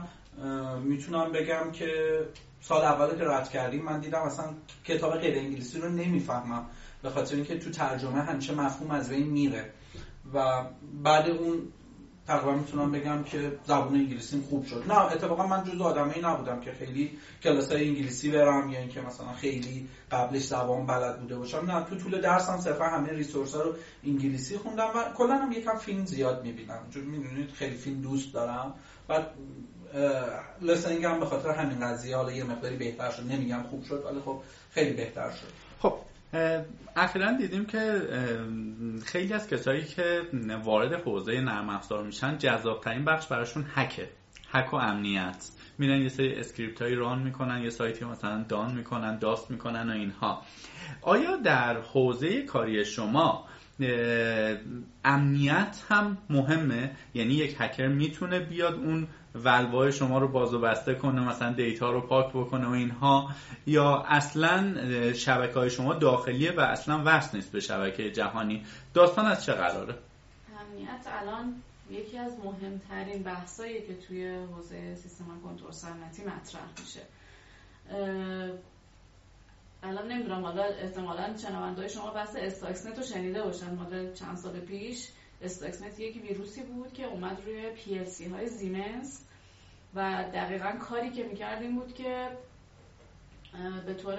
می‌تونم 0.84 1.32
بگم 1.32 1.72
که 1.72 2.20
سال 2.62 2.82
اول 2.82 3.18
که 3.18 3.24
رد 3.24 3.50
کردیم 3.50 3.84
من 3.84 4.00
دیدم 4.00 4.22
اصلا 4.22 4.46
کتاب 4.86 5.18
غیر 5.18 5.38
انگلیسی 5.38 5.80
رو 5.80 5.90
نمی‌فهمم 5.90 6.66
به 7.04 7.10
خاطر 7.10 7.36
اینکه 7.36 7.60
تو 7.60 7.70
ترجمه 7.70 8.22
همیشه 8.22 8.54
مفهوم 8.54 8.92
از 8.92 9.10
بین 9.10 9.28
میره. 9.28 9.74
و 10.34 10.66
بعد 11.04 11.30
اون 11.30 11.60
تقریبا 12.28 12.54
می‌تونم 12.54 12.92
بگم 12.92 13.24
که 13.24 13.52
زبون 13.66 13.96
انگلیسی 13.96 14.42
خوب 14.50 14.66
شد. 14.66 14.84
نه 14.88 15.00
اتفاقا 15.00 15.48
من 15.48 15.64
جز 15.64 15.82
آدمایی 15.82 16.22
نبودم 16.22 16.60
که 16.60 16.72
خیلی 16.72 17.12
کلاس 17.44 17.72
های 17.72 17.88
انگلیسی 17.88 18.32
برم 18.32 18.70
یا 18.70 18.80
اینکه 18.80 19.02
مثلا 19.02 19.34
خیلی 19.34 19.88
قبلش 20.12 20.44
زبان 20.44 20.86
بلد 20.86 21.20
بوده 21.22 21.36
باشم. 21.38 21.72
نه 21.72 21.86
تو 21.86 21.96
طول 21.96 22.22
درسم 22.22 22.58
صرفا 22.58 22.86
همه 22.86 23.10
ریسورس 23.10 23.56
ها 23.56 23.62
رو 23.62 23.74
انگلیسی 24.04 24.58
خوندم 24.58 24.90
و 24.96 25.14
کلا 25.18 25.36
هم 25.36 25.52
یکم 25.52 25.76
فیلم 25.76 26.06
زیاد 26.06 26.44
می‌بینم. 26.44 26.80
چون 26.94 27.04
می‌دونید 27.04 27.52
خیلی 27.52 27.76
فیلم 27.76 28.02
دوست 28.02 28.34
دارم. 28.34 28.74
و 29.10 29.24
لسنینگ 30.62 31.06
هم 31.06 31.20
به 31.20 31.26
خاطر 31.26 31.50
همین 31.50 31.80
قضیه 31.80 32.16
حالا 32.16 32.32
یه 32.32 32.44
مقداری 32.44 32.76
بهتر 32.76 33.12
شد 33.12 33.24
نمیگم 33.32 33.64
خوب 33.70 33.84
شد 33.84 34.04
ولی 34.06 34.20
خب 34.26 34.42
خیلی 34.72 34.94
بهتر 34.94 35.30
شد. 35.30 35.48
خب 35.80 35.94
اخیرا 36.96 37.32
دیدیم 37.32 37.66
که 37.66 38.02
خیلی 39.06 39.34
از 39.34 39.48
کسایی 39.48 39.86
که 39.86 40.22
وارد 40.64 40.94
حوزه 40.94 41.42
نرم 41.42 41.70
افزار 41.70 42.04
میشن 42.04 42.38
جذابترین 42.38 43.06
بخش 43.06 43.28
براشون 43.28 43.66
hack 43.76 44.10
ه 44.52 44.56
hack 44.56 44.74
و 44.74 44.76
امنیت. 44.76 45.50
میرن 45.78 46.02
یه 46.02 46.10
سری 46.10 46.36
script 46.36 46.82
هایی 46.82 46.96
run 46.96 47.20
می‌کنن 47.20 47.64
یه 47.64 47.70
سایتی 47.70 48.06
مثلا 48.06 48.46
down 48.50 48.76
می‌کنن 48.76 49.18
DoS 49.18 49.52
می‌کنن 49.52 49.90
و 49.90 49.94
اینها. 49.94 50.42
آیا 51.02 51.38
در 51.38 51.82
حوزه 51.82 52.42
کاری 52.42 52.86
شما 52.86 53.48
امنیت 55.06 55.84
هم 55.90 56.18
مهمه. 56.30 56.92
یعنی 57.14 57.34
یک 57.34 57.56
هکر 57.60 57.88
می‌تونه 57.88 58.40
بیاد 58.40 58.74
اون 58.74 59.08
ولوای 59.36 59.92
شما 59.92 60.20
رو 60.20 60.28
باز 60.28 60.54
و 60.54 60.60
بسته 60.60 60.96
کنه 60.96 61.22
مثلا 61.22 61.54
data 61.54 61.92
رو 61.92 62.02
پاک 62.02 62.30
بکنه 62.30 62.68
و 62.68 62.72
اینها. 62.72 63.30
یا 63.68 64.04
اصلا 64.08 65.14
شبکه 65.14 65.54
های 65.54 65.70
شما 65.70 65.94
داخلیه 65.94 66.52
و 66.52 66.60
اصلا 66.60 67.02
وصل 67.06 67.38
نیست 67.38 67.52
به 67.52 67.60
شبکه 67.60 68.12
جهانی. 68.12 68.66
داستان 68.94 69.26
از 69.26 69.46
چه 69.46 69.54
قراره؟ 69.54 69.96
امنیت 70.60 71.06
الان 71.22 71.56
یکی 71.92 72.18
از 72.18 72.32
مهمترین 72.44 73.24
بحثایی 73.24 73.82
که 73.82 73.94
توی 74.08 74.28
حوزه 74.28 74.96
سیستم 74.96 75.26
کنترل 75.44 75.72
سنتی 75.72 76.22
مطرح 76.22 76.62
میشه. 76.80 77.02
الان 79.84 80.12
نمی‌دونم 80.12 80.46
حالا 80.46 80.64
احتمالا 80.64 81.38
شنوندهای 81.38 81.90
شما 81.90 82.12
بحث 82.12 82.36
استاکسنت 82.36 82.98
رو 82.98 83.04
شنیده 83.04 83.44
باشن. 83.44 83.76
مدل 83.76 84.14
چند 84.14 84.38
سال 84.38 84.60
پیش 84.60 85.08
استاکسنت 85.42 86.00
یک 86.00 86.24
ویروسی 86.24 86.64
بود 86.64 86.94
که 86.94 87.06
اومد 87.06 87.42
روی 87.46 87.70
پی 87.70 87.98
های 88.30 88.48
زیمنس 88.48 89.26
و 89.96 90.26
دقیقا 90.34 90.72
کاری 90.72 91.10
که 91.10 91.24
می‌کرد 91.24 91.62
این 91.62 91.76
بود 91.76 91.94
که 91.94 92.28
به 93.86 93.94
طور 93.94 94.18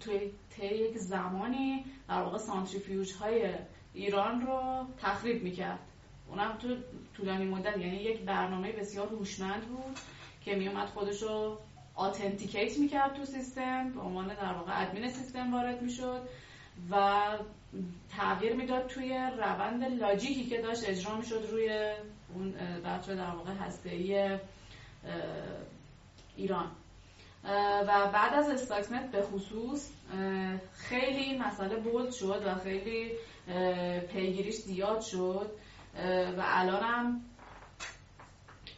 توی 0.00 0.32
طی 0.50 0.66
یک 0.66 0.98
زمانی 0.98 1.84
در 2.08 2.22
واقع 2.22 2.38
سانتریفیوژ 2.38 3.12
های 3.12 3.54
ایران 3.94 4.46
رو 4.46 4.86
تخریب 5.00 5.42
می‌کرد. 5.42 5.78
اونم 6.28 6.58
تو 6.58 6.76
طولانی 7.16 7.44
مدت 7.44 7.76
یعنی 7.76 7.96
یک 7.96 8.20
برنامه 8.20 8.72
بسیار 8.72 9.08
هوشمند 9.08 9.62
بود 9.62 9.98
که 10.44 10.54
میومد 10.54 10.88
خودش 10.88 11.22
رو 11.22 11.58
آتنتیکیت 11.94 12.78
می‌کرد 12.78 13.14
تو 13.14 13.24
سیستم 13.24 13.92
به 13.92 14.00
عنوان 14.00 14.28
در 14.28 14.52
واقع 14.52 14.82
ادمین 14.82 15.10
سیستم 15.10 15.54
وارد 15.54 15.82
می‌شد 15.82 16.28
و 16.90 17.20
تغییر 18.16 18.52
می‌داد 18.52 18.86
توی 18.86 19.08
روند 19.38 19.84
لاجیکی 19.84 20.44
که 20.46 20.62
داشت 20.62 20.88
اجرا 20.88 21.16
می‌شد 21.16 21.48
روی 21.50 21.92
اون 22.34 22.52
بچه 22.84 23.14
در 23.14 23.30
واقع 23.30 23.52
هسته 23.52 23.90
ایران. 26.36 26.70
و 27.86 28.10
بعد 28.12 28.34
از 28.34 28.48
Stuxnet 28.48 29.10
به 29.10 29.22
خصوص 29.22 29.90
خیلی 30.74 31.38
مسئله 31.38 31.76
bold 31.76 32.12
شد 32.12 32.42
و 32.46 32.54
خیلی 32.54 33.10
پیگیریش 34.12 34.54
زیاد 34.54 35.00
شد 35.00 35.50
و 36.38 36.42
الانم 36.44 37.20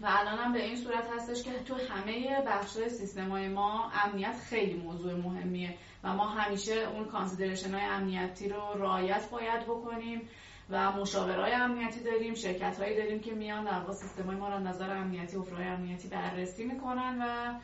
و 0.00 0.06
الانم 0.10 0.52
به 0.52 0.64
این 0.64 0.76
صورت 0.76 1.08
هستش 1.16 1.42
که 1.42 1.50
تو 1.58 1.74
همه 1.74 2.42
بخش 2.46 2.70
سیستم 2.70 3.28
های 3.28 3.48
ما 3.48 3.90
امنیت 4.04 4.34
خیلی 4.50 4.74
موضوع 4.74 5.14
مهمیه 5.14 5.74
و 6.04 6.14
ما 6.14 6.28
همیشه 6.28 6.72
اون 6.72 7.04
consideration 7.04 7.74
های 7.74 7.84
امنیتی 7.84 8.48
رو 8.48 8.60
رعایت 8.74 9.30
باید 9.30 9.62
بکنیم 9.62 10.28
و 10.70 10.92
مشاورای 10.92 11.52
امنیتی 11.52 12.00
داریم 12.00 12.34
شرکت 12.34 12.80
هایی 12.80 12.96
داریم 12.96 13.20
که 13.20 13.34
میان 13.34 13.64
در 13.64 13.78
واقع 13.78 13.92
سیستم 13.92 14.34
ما 14.34 14.48
را 14.48 14.58
نظر 14.58 14.90
امنیتی 14.96 15.36
افرای 15.36 15.66
امنیتی 15.66 16.08
بررسی 16.08 16.64
می‌کنن 16.64 17.18
و 17.22 17.54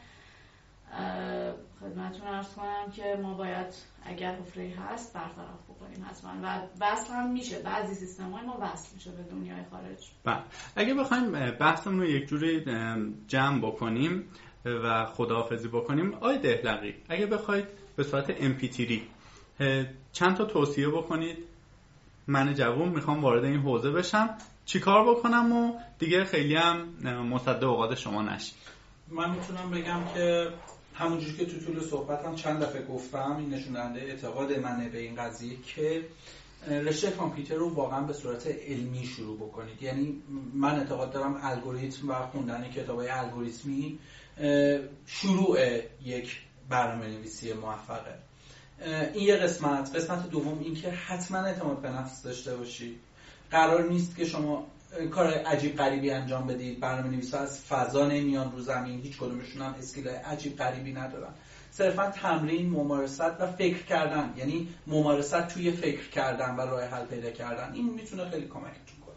خدمتتون 1.80 2.26
ارز 2.26 2.54
کنم 2.54 2.90
که 2.92 3.18
ما 3.22 3.34
باید 3.34 3.74
اگر 4.04 4.34
حفره 4.34 4.74
هست 4.88 5.14
برطرف 5.14 5.69
بکنیم 5.80 6.06
حتما. 6.10 6.30
و 6.42 6.60
وصل 6.80 7.12
هم 7.12 7.32
میشه. 7.32 7.58
بعضی 7.58 7.94
سیستم 7.94 8.30
های 8.30 8.46
ما 8.46 8.58
وصل 8.60 8.94
میشه 8.94 9.10
به 9.10 9.22
دنیای 9.22 9.60
خارج. 9.70 10.10
بله. 10.24 10.42
اگه 10.76 10.94
بخوایم 10.94 11.50
بحثمون 11.50 12.00
رو 12.00 12.06
یک 12.06 12.28
جوری 12.28 12.64
جمع 13.28 13.58
بکنیم 13.58 14.24
و 14.64 15.04
خداحافظی 15.06 15.68
بکنیم 15.68 16.14
آی 16.14 16.38
دهلقی 16.38 16.94
اگه 17.08 17.26
بخواید 17.26 17.64
به 17.96 18.02
صورت 18.02 18.34
امپیتیری 18.40 19.02
چند 20.12 20.36
تا 20.36 20.44
توصیه 20.44 20.88
بکنید؟ 20.88 21.38
من 22.26 22.54
جوون 22.54 22.88
می‌خوام 22.88 23.22
وارد 23.22 23.44
این 23.44 23.60
حوزه 23.60 23.90
بشم. 23.90 24.30
چیکار 24.64 25.14
بکنم 25.14 25.52
و 25.52 25.78
دیگه 25.98 26.24
خیلی 26.24 26.56
هم 26.56 26.88
مصد 27.22 27.64
اوقات 27.64 27.94
شما 27.94 28.22
نشید 28.22 28.56
من 29.08 29.30
می‌تونم 29.30 29.70
بگم 29.70 30.00
که 30.14 30.48
همونجور 30.94 31.32
که 31.32 31.46
تو 31.46 31.60
طول 31.60 31.82
صحبتم 31.82 32.34
چند 32.34 32.62
دفعه 32.62 32.82
گفتم 32.82 33.36
این 33.36 33.54
نشون 33.54 33.76
اعتقاد 33.76 34.58
منه 34.58 34.88
به 34.88 34.98
این 34.98 35.14
قضیه 35.14 35.56
که 35.56 36.04
رشته 36.68 37.10
کامپیوتر 37.10 37.54
رو 37.54 37.68
واقعا 37.68 38.00
به 38.00 38.12
صورت 38.12 38.46
علمی 38.46 39.04
شروع 39.04 39.36
بکنید. 39.36 39.82
یعنی 39.82 40.22
من 40.54 40.78
اعتقاد 40.78 41.12
دارم 41.12 41.40
الگوریتم 41.42 42.08
و 42.10 42.26
خوندن 42.26 42.70
کتاب 42.70 42.98
های 42.98 43.08
الگوریتمی 43.08 43.98
شروع 45.06 45.58
یک 46.04 46.40
برنامه 46.68 47.06
نویسی 47.06 47.52
موفقه 47.52 48.14
این 49.14 49.24
یه 49.24 49.36
قسمت. 49.36 49.96
قسمت 49.96 50.30
دوم 50.30 50.58
این 50.58 50.74
که 50.74 50.90
حتما 50.90 51.38
اعتماد 51.38 51.80
به 51.80 51.90
نفس 51.90 52.22
داشته 52.22 52.56
باشید 52.56 53.00
قرار 53.50 53.88
نیست 53.88 54.16
که 54.16 54.24
شما 54.24 54.66
کار 55.10 55.28
عجیب 55.28 55.76
غریبی 55.76 56.10
انجام 56.10 56.46
بدید. 56.46 56.80
برنامه 56.80 57.08
نویسا 57.08 57.38
از 57.38 57.60
فضا 57.64 58.06
نمیان 58.06 58.52
رو 58.52 58.60
زمین. 58.60 59.00
هیچ 59.00 59.16
کدومشون 59.16 59.62
هم 59.62 59.74
اسکیل 59.78 60.08
عجیب 60.08 60.56
غریبی 60.56 60.92
ندارن. 60.92 61.32
صرفا 61.70 62.10
تمرین 62.10 62.70
ممارست 62.70 63.20
و 63.20 63.46
فکر 63.46 63.82
کردن. 63.82 64.34
یعنی 64.36 64.68
ممارست 64.86 65.48
توی 65.48 65.70
فکر 65.70 66.08
کردن 66.08 66.56
و 66.56 66.60
راه 66.60 66.84
حل 66.84 67.04
پیدا 67.04 67.30
کردن. 67.30 67.72
این 67.74 67.94
می‌تونه 67.94 68.30
خیلی 68.30 68.46
کمکتون 68.46 68.96
کنه. 69.06 69.14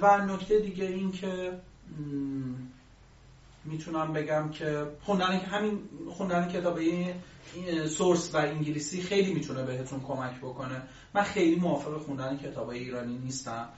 و 0.00 0.26
نکته 0.26 0.58
دیگه 0.58 0.84
این 0.84 1.12
که 1.12 1.52
می‌تونم 3.64 4.12
بگم 4.12 4.50
که 4.50 4.86
خوندن 5.02 5.32
همین 5.32 5.80
خوندن 6.10 6.48
کتاب 6.48 6.80
سورس 7.88 8.34
و 8.34 8.38
انگلیسی 8.38 9.02
خیلی 9.02 9.34
می‌تونه 9.34 9.62
بهتون 9.62 10.00
کمک 10.00 10.38
بکنه. 10.38 10.82
من 11.14 11.22
خیلی 11.22 11.56
موافق 11.56 11.98
خوندن 11.98 12.36
کتاب 12.36 12.68
ایرانی 12.68 13.18
نیستم. 13.18 13.68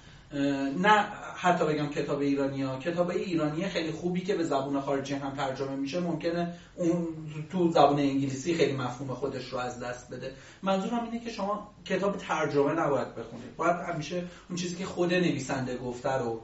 نه 0.83 1.07
حتی 1.37 1.65
بگم 1.65 1.89
کتاب 1.89 2.21
ایرانی 2.21 2.63
ها 2.63 2.79
کتاب 2.79 3.11
ایرانی 3.11 3.69
خیلی 3.69 3.91
خوبی 3.91 4.21
که 4.21 4.35
به 4.35 4.45
زبون 4.45 4.81
خارجی 4.81 5.15
هم 5.15 5.35
ترجمه 5.35 5.77
میشه 5.77 6.01
ممکنه 6.01 6.55
اون 6.75 7.07
تو 7.51 7.71
زبون 7.71 7.99
انگلیسی 7.99 8.55
خیلی 8.55 8.77
مفهوم 8.77 9.15
خودش 9.15 9.49
رو 9.49 9.59
از 9.59 9.81
دست 9.81 10.11
بده. 10.11 10.33
منظورم 10.63 11.05
اینه 11.05 11.25
که 11.25 11.31
شما 11.31 11.71
کتاب 11.85 12.17
ترجمه 12.17 12.73
نباید 12.73 13.15
بخونید. 13.15 13.57
باید 13.57 13.77
همیشه 13.77 14.25
اون 14.49 14.59
چیزی 14.59 14.77
که 14.77 14.85
خود 14.85 15.15
نویسنده 15.15 15.77
گفته 15.77 16.13
رو 16.13 16.41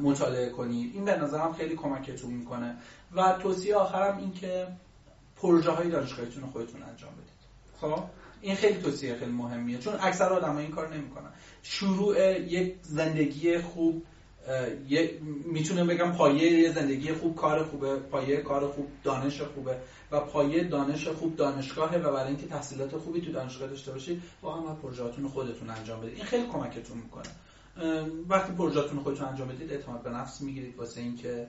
مطالعه 0.00 0.50
کنید. 0.50 0.94
این 0.94 1.04
به 1.04 1.16
نظرم 1.16 1.52
خیلی 1.52 1.76
کمکتون 1.76 2.30
می‌کنه. 2.30 2.76
و 3.16 3.38
توصیه 3.42 3.76
آخرم 3.76 4.18
این 4.18 4.32
که 4.32 4.68
پروژه 5.36 5.70
های 5.70 5.90
دانشگاهیتون 5.90 6.46
خودتون 6.46 6.82
انجام 6.82 7.10
بدید. 7.12 7.36
خب؟ 7.80 8.04
این 8.40 8.54
خیلی 8.54 8.82
توصیه 8.82 9.14
خیلی 9.14 9.32
مهمیه. 9.32 9.78
چون 9.78 9.94
اکثر 10.00 10.32
آدم 10.32 10.56
این 10.56 10.70
کار 10.70 10.94
نمی‌کنن. 10.94 11.30
شروع 11.68 12.40
یک 12.40 12.74
زندگی 12.82 13.58
خوب 13.58 14.02
می‌تونه 15.44 15.84
بگم 15.84 16.12
پایه 16.12 16.72
زندگی 16.72 17.12
خوب 17.12 17.36
کار 17.36 17.64
خوبه 17.64 17.96
پایه 17.96 18.36
کار 18.36 18.68
خوب 18.68 18.88
دانش 19.04 19.40
خوبه 19.40 19.76
و 20.10 20.20
پایه 20.20 20.64
دانش 20.64 21.08
خوب 21.08 21.36
دانشگاهه 21.36 21.98
و 21.98 22.12
برای 22.12 22.28
اینکه 22.28 22.46
تحصیلات 22.46 22.96
خوبی 22.96 23.20
تو 23.20 23.32
دانشگاه 23.32 23.68
داشته 23.68 23.92
باشید 23.92 24.22
واقعا 24.42 24.74
پروژهاتون 24.74 25.28
خودتون 25.28 25.70
انجام 25.70 26.00
بدید. 26.00 26.14
این 26.14 26.24
خیلی 26.24 26.46
کمکتون 26.46 26.96
می‌کنه. 26.98 27.28
وقتی 28.28 28.52
پروژهاتون 28.52 29.00
خودتون 29.00 29.28
انجام 29.28 29.48
بدید 29.48 29.72
اعتماد 29.72 30.02
به 30.02 30.10
نفس 30.10 30.40
می‌گیرید 30.40 30.76
واسه 30.76 31.00
اینکه 31.00 31.46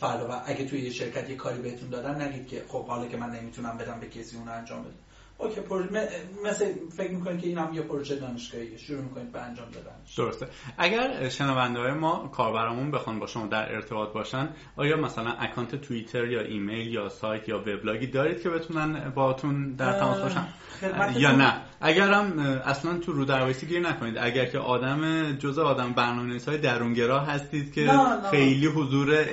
فردا 0.00 0.28
و 0.30 0.42
اگه 0.46 0.64
توی 0.64 0.80
یه 0.80 0.90
شرکت 0.90 1.30
یه 1.30 1.36
کاری 1.36 1.62
بهتون 1.62 1.88
دادن 1.88 2.22
نگید 2.22 2.46
که 2.46 2.62
خب 2.68 2.86
حالا 2.86 3.06
که 3.06 3.16
من 3.16 3.30
نمی‌تونم 3.30 3.78
بدم 3.78 4.00
به 4.00 4.06
کسی 4.06 4.36
اون 4.36 4.48
انجام 4.48 4.82
بده 4.82 4.94
okay 5.38 5.60
پروژه 5.60 6.08
مثل 6.44 6.72
فکر 6.96 7.10
می‌کنید 7.10 7.40
که 7.40 7.46
این 7.46 7.58
هم 7.58 7.74
یه 7.74 7.82
پروژه 7.82 8.16
دانشگاهی 8.16 8.78
شروع 8.78 9.00
می‌کنید 9.00 9.32
به 9.32 9.40
انجام 9.40 9.70
دادن. 9.70 9.92
درسته. 10.16 10.46
اگر 10.78 11.28
شنونده 11.28 11.80
های 11.80 11.92
ما 11.92 12.28
کاربرامون 12.28 12.90
بخوان 12.90 13.18
با 13.18 13.26
شما 13.26 13.46
در 13.46 13.74
ارتباط 13.74 14.12
باشن 14.12 14.48
آیا 14.76 14.96
مثلا 14.96 15.30
account 15.30 15.76
توییتر 15.76 16.24
یا 16.24 16.40
ایمیل 16.40 16.88
یا 16.88 17.08
سایت 17.08 17.48
یا 17.48 17.58
وبلاگی 17.58 18.06
دارید 18.06 18.42
که 18.42 18.50
بتونن 18.50 19.12
باهاتون 19.14 19.74
در 19.74 19.92
تماس 19.92 20.20
باشن؟ 20.20 20.46
یا 21.16 21.36
نه؟ 21.36 21.60
اگرم 21.82 22.38
اصلا 22.64 22.98
تو 22.98 23.12
رودرواسی 23.12 23.66
گیر 23.66 23.80
نکنید. 23.80 24.18
اگر 24.18 24.46
که 24.46 24.58
آدم 24.58 25.32
جز 25.32 25.58
آدم 25.58 25.92
برنامه‌نویس 25.92 26.48
های 26.48 26.58
درونگرا 26.58 27.20
هستید 27.20 27.72
که 27.72 27.90
خیلی 28.30 28.66
حضور 28.66 29.24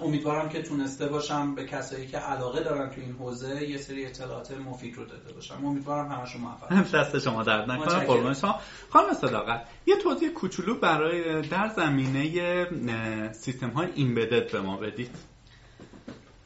امیدوارم 0.03 0.49
که 0.49 0.61
تونسته 0.61 1.07
باشم 1.07 1.55
به 1.55 1.65
کسایی 1.65 2.07
که 2.07 2.17
علاقه 2.17 2.63
دارن 2.63 2.89
تو 2.89 3.01
این 3.01 3.11
حوزه 3.11 3.69
یه 3.69 3.77
سری 3.77 4.05
اطلاعات 4.05 4.51
مفید 4.51 4.95
رو 4.95 5.05
داده 5.05 5.33
باشم. 5.33 5.65
امیدوارم 5.65 6.11
همشون 6.11 6.41
موفق 6.41 6.91
دست 6.91 7.19
شما 7.19 7.43
درد 7.43 7.71
نکنه. 7.71 8.05
قربان 8.05 8.33
شما. 8.33 8.59
خانم 8.89 9.13
صداقت 9.13 9.67
یه 9.85 9.95
توضیح 9.95 10.29
کوچولو 10.29 10.75
برای 10.75 11.41
در 11.41 11.71
زمینه 11.75 13.31
سیستم 13.33 13.69
های 13.69 13.87
ایمبدد 13.95 14.51
به 14.51 14.61
ما 14.61 14.77
بدید. 14.77 15.09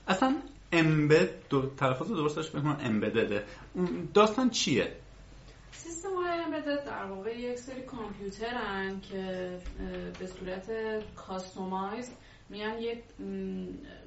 اصلا 0.08 0.36
امبد 0.72 1.30
دو 1.50 1.70
تلفظ 1.78 2.08
درستش 2.08 2.50
بکنم 2.50 2.78
امبدده 2.84 3.44
داستان 4.14 4.50
چیه؟ 4.50 4.96
سیستم 5.78 6.16
های 6.16 6.40
امبدد 6.40 6.86
در 6.86 7.06
واقع 7.06 7.40
یک 7.40 7.60
سری 7.60 7.82
کامپیوترن 7.82 9.02
که 9.02 9.58
به 10.20 10.28
صورت 10.28 10.70
کاستومایز 11.16 12.12
میان 12.50 12.80
یک 12.80 13.04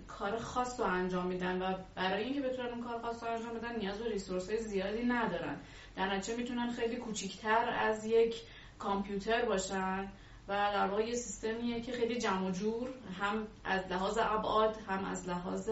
کار 0.09 0.39
خاص 0.39 0.81
رو 0.81 0.87
انجام 0.87 1.27
میدن 1.27 1.63
و 1.63 1.75
برای 1.95 2.25
اینکه 2.25 2.41
بتونن 2.41 2.69
اون 2.69 2.83
کار 2.83 2.99
خاص 3.03 3.23
رو 3.23 3.31
انجام 3.31 3.55
بدن 3.55 3.79
نیاز 3.79 3.99
به 3.99 4.11
ریسورس 4.11 4.49
های 4.49 4.59
زیادی 4.59 5.03
ندارن. 5.05 5.57
در 5.97 6.15
نتیجه 6.15 6.39
می‌تونن 6.39 6.71
خیلی 6.71 6.97
کوچیکتر 6.97 7.69
از 7.69 8.05
یک 8.05 8.35
کامپیوتر 8.79 9.45
باشن 9.45 10.09
و 10.49 10.53
در 10.53 10.87
واقع 10.87 11.07
یه 11.07 11.15
سیستمیه 11.15 11.81
که 11.81 11.93
خیلی 11.93 12.19
جمع 12.19 12.51
جور 12.51 12.89
هم 13.21 13.47
از 13.65 13.83
لحاظ 13.91 14.19
ابعاد 14.19 14.77
هم 14.89 15.05
از 15.05 15.29
لحاظ 15.29 15.71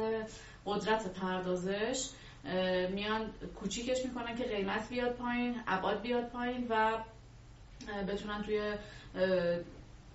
قدرت 0.66 1.12
پردازش. 1.20 2.08
میان 2.90 3.30
کوچیکش 3.60 4.04
می‌کنن 4.04 4.36
که 4.36 4.44
قیمت 4.44 4.88
بیاد 4.88 5.12
پایین 5.12 5.62
ابعاد 5.66 6.02
بیاد 6.02 6.28
پایین 6.28 6.66
و 6.70 6.98
بتونن 8.08 8.42
توی 8.42 8.74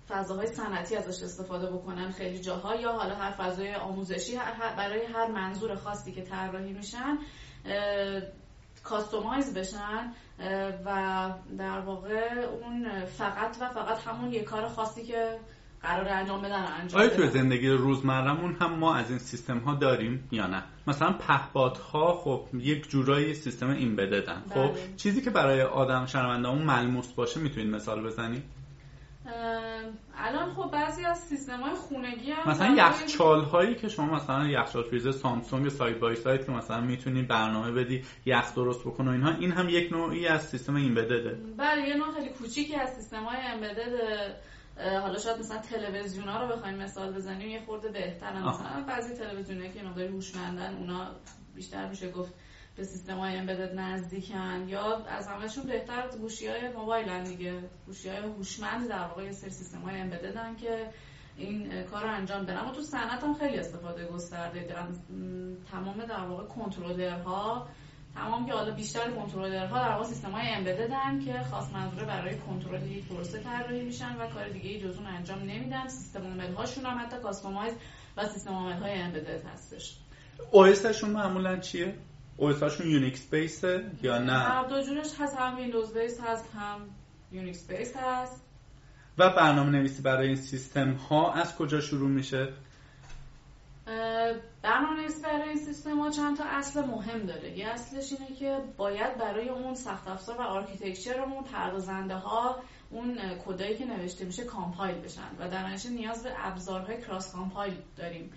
فضاهای 0.08 0.46
صنعتی 0.46 0.96
ازش 0.96 1.22
استفاده 1.22 1.70
بکنن 1.70 2.10
خیلی 2.10 2.40
جاها 2.40 2.74
یا 2.74 2.92
حالا 2.92 3.14
هر 3.14 3.30
فضای 3.30 3.74
آموزشی 3.74 4.38
برای 4.76 5.04
هر 5.04 5.26
منظور 5.26 5.74
خاصی 5.74 6.12
که 6.12 6.22
طراحی 6.22 6.72
میشن 6.72 7.18
کاستومایز 8.84 9.54
بشن 9.54 10.12
و 10.84 11.30
در 11.58 11.80
واقع 11.80 12.30
اون 12.62 13.04
فقط 13.04 13.56
و 13.60 13.68
فقط 13.68 13.98
همون 13.98 14.32
یه 14.32 14.42
کار 14.42 14.68
خاصی 14.68 15.04
که 15.04 15.38
قرار 15.82 16.08
انجام 16.08 16.42
بدن 16.42 16.64
انجام 16.80 17.00
آیا 17.00 17.10
توی 17.10 17.28
زندگی 17.28 17.68
روزمرمون 17.68 18.56
هم 18.60 18.72
ما 18.78 18.94
از 18.94 19.10
این 19.10 19.18
سیستم 19.18 19.58
ها 19.58 19.74
داریم 19.74 20.28
یا 20.32 20.46
نه؟ 20.46 20.62
مثلا 20.86 21.12
پهپادها 21.12 22.14
خب 22.14 22.46
یک 22.54 22.88
جورایی 22.88 23.34
سیستم 23.34 23.70
این 23.70 23.96
بددن 23.96 24.42
خب 24.48 24.72
بله. 24.72 24.94
چیزی 24.96 25.22
که 25.22 25.30
برای 25.30 25.62
آدم 25.62 26.06
شنوندهمون 26.06 26.62
ملموس 26.62 27.12
باشه 27.12 27.40
می‌تونید 27.40 27.74
مثال 27.74 28.06
بزنید 28.06 28.42
الان 30.16 30.54
خب 30.54 30.70
بعضی 30.70 31.04
از 31.04 31.18
سیستم 31.18 31.60
های 31.60 31.74
خونگی 31.74 32.30
هم 32.30 32.50
مثلا 32.50 32.74
یخچال 32.74 33.44
هایی 33.44 33.74
که 33.74 33.88
شما 33.88 34.14
مثلا 34.14 34.48
یخچال 34.48 34.82
فریزر 34.82 35.10
سامسونگ 35.10 35.68
سایت 35.68 35.98
بای 35.98 36.16
سایت 36.16 36.46
که 36.46 36.52
مثلا 36.52 36.80
می‌تونی 36.80 37.22
برنامه 37.22 37.72
بدی 37.72 38.02
یخ 38.26 38.54
درست 38.54 38.80
بکنه 38.80 39.10
و 39.10 39.12
اینها 39.12 39.30
این 39.30 39.52
هم 39.52 39.68
یک 39.68 39.92
نوعی 39.92 40.26
از 40.26 40.48
سیستم 40.48 40.74
ایمبدده 40.74 41.38
بله 41.58 41.88
یه 41.88 41.96
نوع 41.96 42.12
خیلی 42.14 42.28
کوچیکی 42.28 42.76
از 42.76 42.94
سیستم 42.94 43.24
های 43.24 43.36
ایمبدد 43.36 43.92
حالا 44.76 45.18
شاید 45.18 45.38
مثلا 45.38 45.58
تلویزیون 45.58 46.28
ها 46.28 46.44
رو 46.44 46.56
بخوایم 46.56 46.76
مثال 46.76 47.12
بزنیم 47.12 47.48
یه 47.48 47.64
خورده 47.64 47.88
بهتر 47.88 48.32
مثلا 48.32 48.84
بعضی 48.88 49.14
تلویزیون 49.14 49.72
که 49.72 49.82
مقداری 49.82 50.08
هوشمندن 50.08 50.76
اونا 50.76 51.10
بیشتر 51.54 51.88
میشه 51.88 52.10
گفت 52.10 52.34
به 52.76 52.84
سیستم 52.84 53.18
های 53.18 53.36
امبدد 53.36 53.74
نزدیکن 53.78 54.64
یا 54.68 54.96
از 54.96 55.28
همشون 55.28 55.64
بهتر 55.64 56.08
گوشی 56.20 56.46
های 56.46 56.68
موبایل 56.68 57.24
دیگه. 57.24 57.62
گوشی 57.86 58.08
های 58.08 58.18
هوشمند 58.18 58.88
در 58.88 59.06
واقع 59.06 59.24
یه 59.24 59.32
سری 59.32 59.50
سیستم 59.50 59.78
های 59.78 60.00
امبددن 60.00 60.56
که 60.56 60.90
این 61.36 61.84
کار 61.84 62.02
رو 62.02 62.10
انجام 62.10 62.42
بدن. 62.42 62.56
اما 62.56 62.72
تو 62.72 62.82
صنعت 62.82 63.24
هم 63.24 63.34
خیلی 63.34 63.58
استفاده 63.58 64.06
گسترده. 64.06 64.64
دارن 64.64 64.96
تمام 65.70 66.04
در 66.04 66.20
واقع 66.20 66.44
کنترلرها 66.44 67.68
تمام 68.14 68.46
که 68.46 68.52
حالا 68.52 68.74
بیشتر 68.74 69.10
کنترلرها 69.10 69.78
در 69.78 69.88
واقع 69.88 70.04
سیستم 70.04 70.30
های 70.30 70.48
embedded 70.48 71.16
ان 71.16 71.24
که 71.24 71.42
خاص 71.50 71.72
منظوره 71.72 72.04
برای 72.04 72.36
کنترل 72.36 72.90
یک 72.90 73.04
پروسه 73.04 73.38
طراحی 73.38 73.82
میشن 73.82 74.16
و 74.16 74.26
کار 74.26 74.48
دیگه 74.48 74.70
ای 74.70 74.80
جز 74.80 74.96
اون 74.96 75.06
انجام 75.06 75.38
نمیدن. 75.38 75.88
سیستم 75.88 76.22
عامل 76.22 76.54
هاشون 76.54 76.86
هم 76.86 76.98
حتی 76.98 77.16
customize 77.22 77.74
و 78.16 78.28
سیستم 78.28 78.50
عامل 78.50 78.72
های 78.72 78.92
embedded 78.92 79.46
هستش 79.54 79.96
OS 80.50 80.66
معمولا 81.08 81.56
چیه؟ 81.56 81.94
OS 82.36 82.51
هاشون 82.51 82.90
Unix 82.90 83.30
base 83.30 83.78
ه 83.78 83.90
یا 84.02 84.18
نه؟ 84.18 84.32
هر 84.32 84.64
دو 84.64 84.82
جورش 84.82 85.10
هست 85.18 85.36
هم 85.36 85.56
Windows 85.56 85.98
base 85.98 86.20
هست 86.20 86.44
هم 86.54 86.80
Unix 87.32 87.66
base 87.70 87.96
هست. 87.96 88.42
و 89.18 89.30
برنامه 89.30 89.70
نویسی 89.70 90.02
برای 90.02 90.26
این 90.26 90.36
سیستم 90.36 90.92
ها 90.92 91.32
از 91.32 91.56
کجا 91.56 91.80
شروع 91.80 92.08
میشه؟ 92.08 92.48
برنامه 94.62 95.00
نویسی 95.00 95.22
برای 95.22 95.48
این 95.48 95.58
سیستم 95.58 96.00
ها 96.00 96.10
چند 96.10 96.36
تا 96.36 96.44
اصل 96.44 96.86
مهم 96.86 97.26
داره. 97.26 97.58
یه 97.58 97.66
اصلش 97.66 98.12
اینه 98.12 98.34
که 98.34 98.58
باید 98.76 99.18
برای 99.18 99.48
اون 99.48 99.74
سخت 99.74 100.08
افزار 100.08 100.40
و 100.40 100.42
architecture 100.42 101.24
مون 101.24 101.44
پردازنده 101.44 102.14
ها 102.14 102.62
اون 102.90 103.18
کدایی 103.46 103.76
که 103.76 103.84
نوشته 103.84 104.24
میشه 104.24 104.44
compile 104.44 104.94
بشن. 104.94 105.36
و 105.38 105.48
در 105.48 105.76
نیاز 105.90 106.22
به 106.22 106.30
ابزارهای 106.36 107.00
cross 107.00 107.32
compile 107.32 107.74
داریم. 107.96 108.32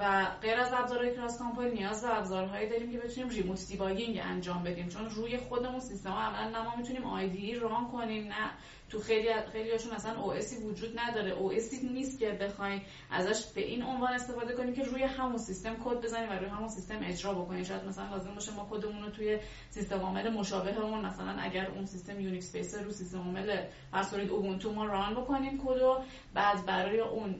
و 0.00 0.26
غیر 0.42 0.60
از 0.60 0.72
ابزارهای 0.72 1.14
cross 1.14 1.38
compile 1.38 1.74
نیاز 1.74 2.02
به 2.04 2.18
ابزارهایی 2.18 2.68
داریم 2.68 2.92
که 2.92 2.98
بتونیم 2.98 3.28
remote 3.28 3.66
debugging 3.68 4.20
انجام 4.24 4.62
بدیم. 4.62 4.88
چون 4.88 5.10
روی 5.10 5.36
خودمون 5.36 5.80
سیستم 5.80 6.10
عملا 6.10 6.48
نه 6.50 6.64
ما 6.64 6.76
می‌تونیم 6.76 7.04
IDE 7.04 7.54
run 7.54 7.88
کنیم 7.88 8.28
نه 8.28 8.50
تو 8.92 9.00
خیلی 9.00 9.28
خیلی 9.52 9.70
هاشون 9.70 9.92
اصلا 9.92 10.22
OS 10.22 10.32
وجود 10.64 10.98
نداره. 10.98 11.30
OS 11.30 11.52
نیست 11.82 12.18
که 12.18 12.30
بخوایم 12.30 12.82
ازش 13.10 13.46
به 13.54 13.60
این 13.60 13.82
عنوان 13.82 14.12
استفاده 14.12 14.54
کنیم 14.54 14.74
که 14.74 14.82
روی 14.82 15.02
همون 15.02 15.38
سیستم 15.38 15.76
کد 15.84 16.00
بزنیم 16.00 16.30
و 16.30 16.32
روی 16.32 16.48
همون 16.48 16.68
سیستم 16.68 16.98
اجرا 17.02 17.34
بکنیم 17.34 17.64
شاید 17.64 17.84
مثلا 17.84 18.10
لازم 18.10 18.34
باشه 18.34 18.52
ما 18.52 18.68
کدمون 18.70 19.02
رو 19.02 19.10
توی 19.10 19.38
سیستم 19.70 20.00
عامل 20.00 20.30
مشابهمون 20.30 21.04
مثلا 21.04 21.36
اگر 21.38 21.70
اون 21.70 21.86
سیستم 21.86 22.20
Unix 22.20 22.56
base 22.56 22.74
رو 22.74 22.90
سیستم 22.90 23.18
عامل 23.18 23.64
فرض 23.92 24.14
Ubuntu 24.14 24.72
ما 24.72 24.84
run 24.84 25.14
بکنیم 25.14 25.60
کدو 25.64 25.98
بعد 26.34 26.66
برای 26.66 27.00
اون 27.00 27.34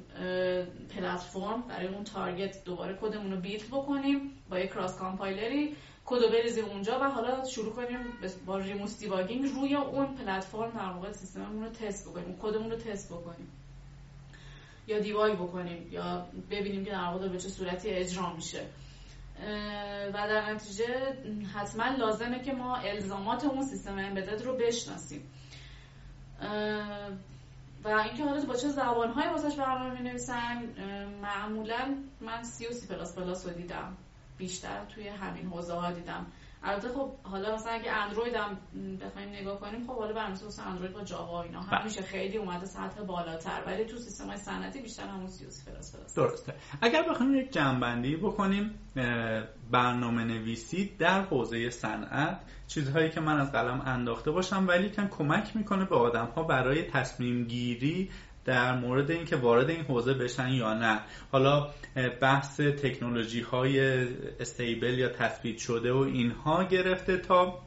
پلتفرم 0.96 1.62
برای 1.68 1.86
اون 1.86 2.04
target 2.04 2.64
دوباره 2.64 2.98
کدمون 3.00 3.32
رو 3.32 3.40
build 3.40 3.66
بکنیم 3.66 4.42
با 4.50 4.58
یک 4.58 4.70
cross 4.70 4.98
compiler 4.98 5.67
ی 5.67 5.76
کدو 6.12 6.28
بریزیم 6.28 6.64
اونجا 6.64 6.98
و 7.00 7.04
حالا 7.04 7.44
شروع 7.44 7.72
کنیم 7.72 7.98
با 8.46 8.58
remote 8.58 8.98
debugging 8.98 9.44
روی 9.44 9.74
اون 9.74 10.14
پلتفرم 10.14 10.70
در 10.70 10.92
واقع 10.92 11.12
سیستممون 11.12 11.64
رو 11.64 11.70
تست 11.70 12.08
بکنیم 12.08 12.38
کدمون 12.42 12.70
رو 12.70 12.76
تست 12.76 13.12
بکنیم. 13.12 13.48
یا 14.86 14.98
debug 14.98 15.32
بکنیم 15.32 15.88
یا 15.92 16.26
ببینیم 16.50 16.84
که 16.84 16.90
در 16.90 17.04
واقع 17.04 17.28
به 17.28 17.38
چه 17.38 17.48
صورتی 17.48 17.88
اجرا 17.88 18.32
میشه. 18.32 18.66
و 20.08 20.12
در 20.12 20.52
نتیجه 20.54 21.16
حتما 21.54 21.96
لازمه 21.96 22.42
که 22.42 22.52
ما 22.52 22.76
الزامات 22.76 23.44
اون 23.44 23.64
سیستم 23.64 23.98
embedded 23.98 24.42
رو 24.42 24.56
بشناسیم. 24.56 25.22
و 27.84 27.88
اینکه 27.88 28.24
حالا 28.24 28.44
با 28.44 28.54
چه 28.54 28.68
زبانهایی 28.68 29.30
واسش 29.30 29.56
برنامه 29.56 30.00
می 30.00 30.08
نویسن 30.08 30.62
معمولا 31.22 31.94
من 32.20 32.42
سی 32.42 32.66
و 32.66 32.72
سی 32.72 32.86
پلاس 32.86 33.16
پلاس 33.16 33.46
رو 33.46 33.52
دیدم. 33.52 33.96
بیشتر 34.38 34.84
توی 34.84 35.08
همین 35.08 35.46
حوزه 35.46 35.74
ها 35.74 35.92
دیدم. 35.92 36.26
البته 36.64 36.88
خب 36.88 37.12
حالا 37.22 37.54
مثلا 37.54 37.72
اگه 37.72 37.92
اندروید 37.92 38.34
هم 38.34 38.58
بخوایم 38.96 39.28
نگاه 39.28 39.60
کنیم 39.60 39.86
خب 39.86 39.92
حالا 39.92 40.12
برنامه‌نویسی 40.12 40.46
مثلا 40.46 40.64
اندروید 40.64 40.92
با 40.92 41.04
جاوا 41.04 41.42
اینا 41.42 41.60
بله. 41.60 41.78
همیشه 41.78 42.02
خیلی 42.02 42.36
اومده 42.36 42.66
سطح 42.66 43.02
بالاتر 43.02 43.62
ولی 43.66 43.84
تو 43.84 43.96
سیستم 43.96 44.26
های 44.28 44.36
صنعتی 44.36 44.80
بیشتر 44.80 45.06
همون 45.06 45.26
سی 45.26 45.44
پلاس 45.70 45.96
پلاس 45.96 46.14
درسته. 46.14 46.54
اگر 46.80 47.02
بخوایم 47.10 47.34
یک 47.34 47.52
جمع‌بندی 47.52 48.16
بکنیم 48.16 48.78
برنامه 49.70 50.24
نویسی 50.24 50.96
در 50.98 51.22
حوزه 51.22 51.70
صنعت 51.70 52.40
چیزهایی 52.66 53.10
که 53.10 53.20
من 53.20 53.40
از 53.40 53.52
قلم 53.52 53.80
انداخته 53.80 54.30
باشم 54.30 54.68
ولی 54.68 54.90
کم 54.90 55.08
کمک 55.08 55.56
می‌کنه 55.56 55.84
به 55.84 55.96
آدم 55.96 56.26
ها 56.36 56.42
برای 56.42 56.82
تصمیم 56.82 57.44
گیری 57.44 58.10
در 58.44 58.76
مورد 58.76 59.10
اینکه 59.10 59.36
وارد 59.36 59.70
این 59.70 59.84
حوزه 59.84 60.14
بشن 60.14 60.48
یا 60.48 60.74
نه. 60.74 61.00
حالا 61.32 61.70
بحث 62.20 62.60
تکنولوژی 62.60 63.40
های 63.40 64.06
استیبل 64.40 64.98
یا 64.98 65.08
تثبیت 65.08 65.58
شده 65.58 65.92
و 65.92 65.96
اینها 65.96 66.64
گرفته 66.64 67.16
تا 67.16 67.58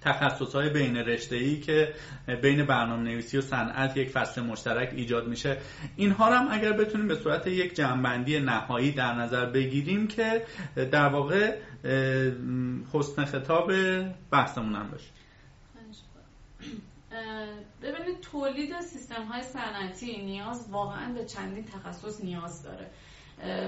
تخصص 0.00 0.54
های 0.54 0.70
بین 0.70 0.96
رشته 0.96 1.36
ای 1.36 1.60
که 1.60 1.94
بین 2.42 2.64
برنامه 2.64 3.02
نویسی 3.02 3.38
و 3.38 3.40
صنعت 3.40 3.96
یک 3.96 4.10
فصل 4.10 4.42
مشترک 4.42 4.92
ایجاد 4.92 5.28
میشه. 5.28 5.56
اینها 5.96 6.38
هم 6.38 6.48
اگر 6.50 6.72
بتونیم 6.72 7.08
به 7.08 7.14
صورت 7.14 7.46
یک 7.46 7.74
جنبندی 7.74 8.40
نهایی 8.40 8.92
در 8.92 9.14
نظر 9.14 9.46
بگیریم 9.46 10.06
که 10.08 10.42
در 10.76 11.08
واقع 11.08 11.56
حسن 12.92 13.24
خطاب 13.24 13.72
بحثمون 14.30 14.74
هم 14.74 14.90
باشه. 14.90 15.10
ببینید 17.82 18.20
تولید 18.20 18.80
سیستم 18.80 19.22
های 19.24 19.42
صنعتی 19.42 20.22
نیاز 20.22 20.70
واقعا 20.70 21.12
به 21.12 21.24
چندین 21.24 21.64
تخصص 21.64 22.24
نیاز 22.24 22.62
داره. 22.62 22.90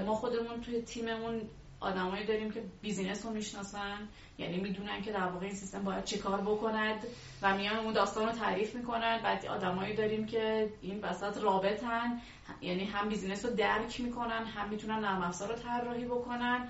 ما 0.06 0.14
خودمون 0.14 0.60
توی 0.60 0.82
تیممون 0.82 1.42
آدمایی 1.80 2.26
داریم 2.26 2.50
که 2.50 2.64
business 2.82 3.26
رو 3.26 3.32
می‌شناسن 3.32 4.08
یعنی 4.38 4.60
می‌دونن 4.60 5.02
که 5.02 5.12
در 5.12 5.26
واقع 5.26 5.46
این 5.46 5.54
سیستم 5.54 5.82
باید 5.82 6.04
چه 6.04 6.18
کار 6.18 6.40
بکند 6.40 7.06
و 7.42 7.56
میان 7.56 7.76
اون 7.76 7.92
داستان 7.92 8.26
رو 8.26 8.32
تعریف 8.32 8.74
می‌کنن. 8.74 9.20
بعد 9.22 9.46
آدمایی 9.46 9.94
داریم 9.94 10.26
که 10.26 10.72
این 10.82 11.00
وسط 11.00 11.38
رابطن 11.42 12.20
یعنی 12.60 12.84
هم 12.84 13.08
business 13.08 13.44
رو 13.44 13.54
درک 13.54 14.00
می‌کنن 14.00 14.44
هم 14.44 14.68
می‌تونن 14.68 14.98
نرم 14.98 15.22
افزار 15.22 15.48
رو 15.48 15.54
طراحی 15.54 16.04
بکنن 16.04 16.68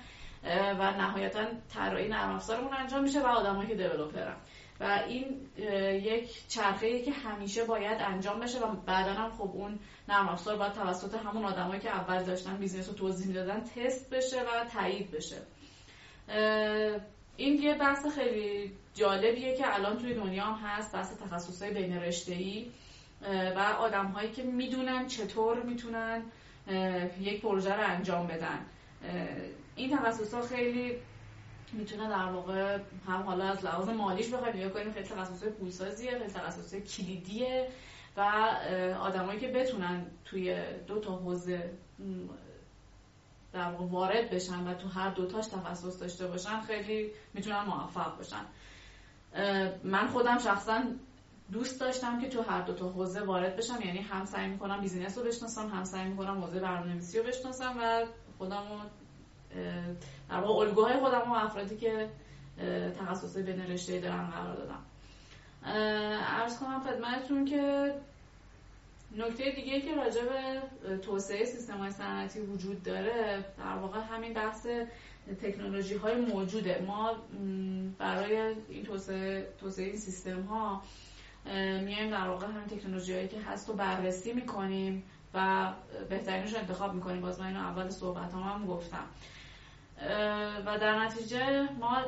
و 0.79 0.91
نهایتا 0.91 1.45
طراحی 1.73 2.07
نرم 2.07 2.35
افزارمون 2.35 2.73
انجام 2.73 3.03
میشه 3.03 3.21
و 3.21 3.25
آدمایی 3.25 3.67
که 3.67 3.75
developer 3.75 4.29
ان 4.29 4.35
و 4.79 5.03
این 5.07 5.47
یک 6.03 6.47
چرخه 6.47 7.01
که 7.01 7.11
همیشه 7.11 7.65
باید 7.65 7.97
انجام 8.01 8.39
بشه 8.39 8.59
و 8.59 8.75
بعدا 8.75 9.13
هم 9.13 9.31
خب 9.31 9.51
اون 9.53 9.79
نرم 10.09 10.29
افزار 10.29 10.57
باید 10.57 10.73
توسط 10.73 11.15
همون 11.15 11.45
آدمایی 11.45 11.81
که 11.81 11.89
اول 11.89 12.23
داشتن 12.23 12.57
business 12.57 12.89
رو 12.89 12.95
توضیح 12.95 13.27
می‌دادن 13.27 13.59
تست 13.59 14.09
بشه 14.09 14.41
و 14.41 14.65
تایید 14.73 15.11
بشه. 15.11 15.37
این 17.37 17.61
یه 17.61 17.77
بحث 17.77 18.05
خیلی 18.07 18.71
جالبیه 18.93 19.57
که 19.57 19.75
الان 19.75 19.97
توی 19.97 20.13
دنیا 20.13 20.43
هم 20.45 20.67
هست 20.67 20.93
بحث 20.93 21.13
تخصصهای 21.17 21.73
بین 21.73 21.99
ای 22.27 22.71
و 23.55 23.59
آدم 23.59 24.05
هایی 24.05 24.31
که 24.31 24.43
می‌دونن 24.43 25.07
چطور 25.07 25.63
می‌تونن 25.63 26.23
یک 27.21 27.41
پروژه 27.41 27.73
رو 27.73 27.83
انجام 27.83 28.27
بدن. 28.27 28.65
این 29.75 29.97
تخصص 29.97 30.49
خیلی 30.49 30.97
می‌تونه 31.73 32.09
در 32.09 32.25
واقع 32.25 32.77
هم 33.07 33.21
حالا 33.21 33.45
از 33.45 33.65
لحاظ 33.65 33.89
مالیش 33.89 34.33
بخوایم 34.33 34.55
نگاه 34.55 34.69
کنیم 34.69 34.93
خیلی 34.93 35.07
تخصص 35.07 35.43
پولسازیه 35.43 36.11
خیلی 36.11 36.33
تخصص 36.33 36.75
کلیدیه 36.75 37.67
و 38.17 38.21
آدمایی 39.01 39.39
که 39.39 39.47
بتونن 39.47 40.05
توی 40.25 40.55
دو 40.87 40.99
تا 40.99 41.15
حوزه 41.15 41.69
در 43.53 43.71
واقع 43.71 43.85
وارد 43.85 44.29
بشن 44.29 44.67
و 44.67 44.73
تو 44.73 44.87
هر 44.87 45.09
دوتاش 45.09 45.45
تخصص 45.45 46.01
داشته 46.01 46.27
باشن 46.27 46.61
خیلی 46.61 47.11
می‌تونن 47.33 47.61
موفق 47.61 48.17
باشن. 48.17 48.45
من 49.83 50.07
خودم 50.07 50.37
شخصا 50.37 50.81
دوست 51.51 51.79
داشتم 51.79 52.21
که 52.21 52.29
تو 52.29 52.41
هر 52.41 52.61
دو 52.61 52.73
تا 52.73 52.89
حوزه 52.89 53.21
وارد 53.21 53.55
بشم 53.55 53.79
یعنی 53.85 53.99
هم 53.99 54.25
سعی 54.25 54.47
می‌کنم 54.47 54.81
بیزینس 54.81 55.17
رو 55.17 55.23
بشناسم 55.23 55.67
هم 55.67 55.83
سعی 55.83 56.07
می‌کنم 56.07 56.41
حوزه 56.41 56.59
برنامه‌نویسی 56.59 57.19
رو 57.19 57.23
بشناسم 57.23 57.75
و 57.79 58.05
خودم 58.37 58.63
در 60.29 60.39
واقع 60.39 60.65
الگوهای 60.65 60.99
خودم 60.99 61.31
و 61.31 61.33
افرادی 61.33 61.77
که 61.77 62.09
تخصص 62.99 63.37
بین 63.37 63.61
رشته 63.61 63.99
دارن 63.99 64.27
قرار 64.27 64.55
دادم. 64.55 64.83
ارز 65.63 66.59
کنم 66.59 66.79
خدمتتون 66.79 67.45
که 67.45 67.93
نکته 69.17 69.51
دیگه 69.51 69.81
که 69.81 69.95
راجع 69.95 70.21
به 70.21 70.61
توسعه 70.97 71.45
سیستم 71.45 71.77
های 71.77 71.91
صنعتی 71.91 72.39
وجود 72.39 72.83
داره 72.83 73.45
در 73.57 73.75
واقع 73.75 73.99
همین 73.99 74.33
بحث 74.33 74.67
تکنولوژی 75.41 75.95
های 75.95 76.15
موجوده. 76.15 76.83
ما 76.87 77.15
برای 77.97 78.55
این 78.69 78.83
توسعه, 78.83 79.47
توسعه 79.59 79.85
این 79.85 79.97
سیستم 79.97 80.41
ها 80.41 80.81
میایم 81.85 82.11
در 82.11 82.27
واقع 82.27 82.47
همین 82.47 82.67
تکنولوژی 82.67 83.13
هایی 83.13 83.27
که 83.27 83.39
هست 83.41 83.69
رو 83.69 83.75
بررسی 83.75 84.33
می‌کنیم 84.33 85.03
و 85.33 85.69
بهترینش 86.09 86.55
انتخاب 86.55 86.93
می‌کنیم. 86.93 87.21
باز 87.21 87.39
من 87.39 87.47
اینو 87.47 87.59
اول 87.59 87.89
صحبت 87.89 88.33
هم, 88.33 88.41
هم 88.41 88.65
گفتم. 88.65 89.05
و 90.65 90.77
در 90.81 91.05
نتیجه 91.05 91.69
ما 91.79 92.01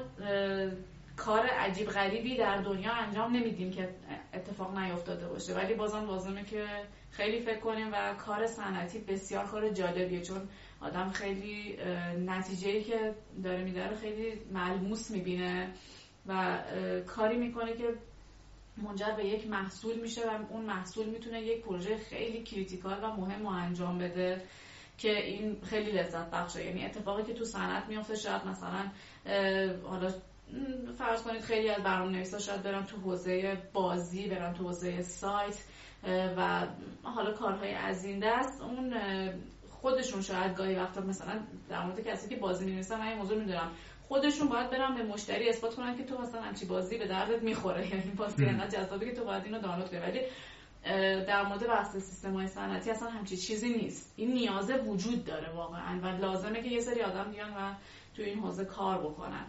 کار 1.18 1.45
عجیب 1.45 1.89
غریبی 1.89 2.38
در 2.38 2.57
دنیا 2.57 2.91
انجام 2.91 3.35
نمیدیم 3.35 3.72
که 3.72 3.89
اتفاق 4.34 4.77
نیفتاده 4.77 5.27
باشه. 5.27 5.55
ولی 5.55 5.73
بازم 5.73 6.05
لازمه 6.05 6.43
که 6.43 6.65
خیلی 7.11 7.39
فکر 7.39 7.59
کنیم 7.59 7.89
و 7.93 8.13
کار 8.13 8.47
صنعتی 8.47 8.99
بسیار 8.99 9.45
کار 9.45 9.69
جالبیه 9.69 10.22
چون 10.22 10.49
آدم 10.81 11.09
خیلی 11.09 11.77
نتیجه 12.26 12.81
که 12.81 13.15
داره 13.43 13.63
میداره 13.63 13.95
خیلی 13.95 14.41
ملموس 14.51 15.11
می‌بینه 15.11 15.73
و 16.27 16.57
کاری 17.07 17.38
می‌کنه 17.38 17.73
که 17.73 17.95
منجر 18.77 19.11
به 19.18 19.26
یک 19.26 19.47
محصول 19.47 20.01
میشه 20.01 20.22
و 20.22 20.39
اون 20.49 20.65
محصول 20.65 21.05
می‌تونه 21.05 21.41
یک 21.41 21.61
پروژه 21.61 21.97
خیلی 21.97 22.43
کریتیکال 22.43 23.03
و 23.03 23.07
مهم 23.07 23.41
رو 23.41 23.47
انجام 23.47 23.97
بده. 23.97 24.41
که 25.02 25.26
این 25.26 25.57
خیلی 25.64 25.91
لذت 25.91 26.32
بخشه. 26.32 26.65
یعنی 26.65 26.86
اتفاقی 26.86 27.23
که 27.23 27.34
تو 27.34 27.45
صنعت 27.45 27.88
میفته 27.88 28.15
شاید 28.15 28.45
مثلا 28.45 28.91
حالا 29.84 30.11
فرض 30.98 31.23
کنید 31.23 31.41
خیلی 31.41 31.69
از 31.69 31.84
برنامه 31.84 32.11
نویسا 32.11 32.40
شاید 32.40 32.64
برن 32.64 32.86
تو 32.86 32.98
حوزه 32.98 33.57
بازی 33.73 34.28
برن 34.28 34.53
تو 34.53 34.64
حوزه 34.64 35.02
سایت 35.02 35.57
و 36.38 36.68
حالا 37.03 37.34
کارهای 37.34 37.73
از 37.73 38.06
این 38.06 38.19
دست 38.19 38.61
اون 38.61 38.94
خودشون 39.69 40.22
شاید 40.22 40.56
گاهی 40.56 40.76
وقتا 40.76 41.02
مثلا 41.02 41.40
در 41.69 41.86
مورد 41.86 41.99
کسی 41.99 42.30
که 42.30 42.36
بازی 42.36 42.65
می‌نویسن 42.65 42.99
من 42.99 43.07
این 43.07 43.18
موضوع 43.18 43.38
می‌دونم. 43.38 43.72
خودشون 44.07 44.48
باید 44.48 44.69
برن 44.69 44.95
به 44.95 45.03
مشتری 45.03 45.49
اثبات 45.49 45.76
کنن 45.76 45.98
که 45.98 46.03
تو 46.03 46.22
مثلا 46.22 46.41
همچی 46.41 46.65
بازی 46.65 46.98
به 46.98 47.07
دردت 47.07 47.44
می‌خوره. 47.44 47.88
یعنی 47.95 48.11
بازی 48.18 48.45
انقدر 48.45 48.80
جذابه 48.80 49.06
که 49.06 49.15
تو 49.15 49.26
باید 49.26 49.44
اینو 49.45 49.60
دانلود 49.60 49.90
کنی. 49.90 49.99
ولی 49.99 50.19
در 51.28 51.45
مورد 51.45 51.68
بحث 51.68 51.98
سیستم 51.98 52.34
های 52.34 52.48
صنعتی 52.48 52.91
اصلا 52.91 53.10
همچی 53.10 53.38
چیزی 53.38 53.70
نیست. 53.70 54.14
این 54.16 54.34
نیازه 54.34 54.78
وجود 54.78 55.26
داره 55.26 55.52
واقعا 55.52 55.99
و 55.99 56.06
لازمه 56.06 56.62
که 56.62 56.70
یه 56.70 56.80
سری 56.80 57.02
آدم 57.02 57.32
بیان 57.32 57.49
و 57.53 57.74
تو 58.16 58.22
این 58.22 58.40
حوزه 58.40 58.66
کار 58.66 58.98
بکنن. 58.98 59.45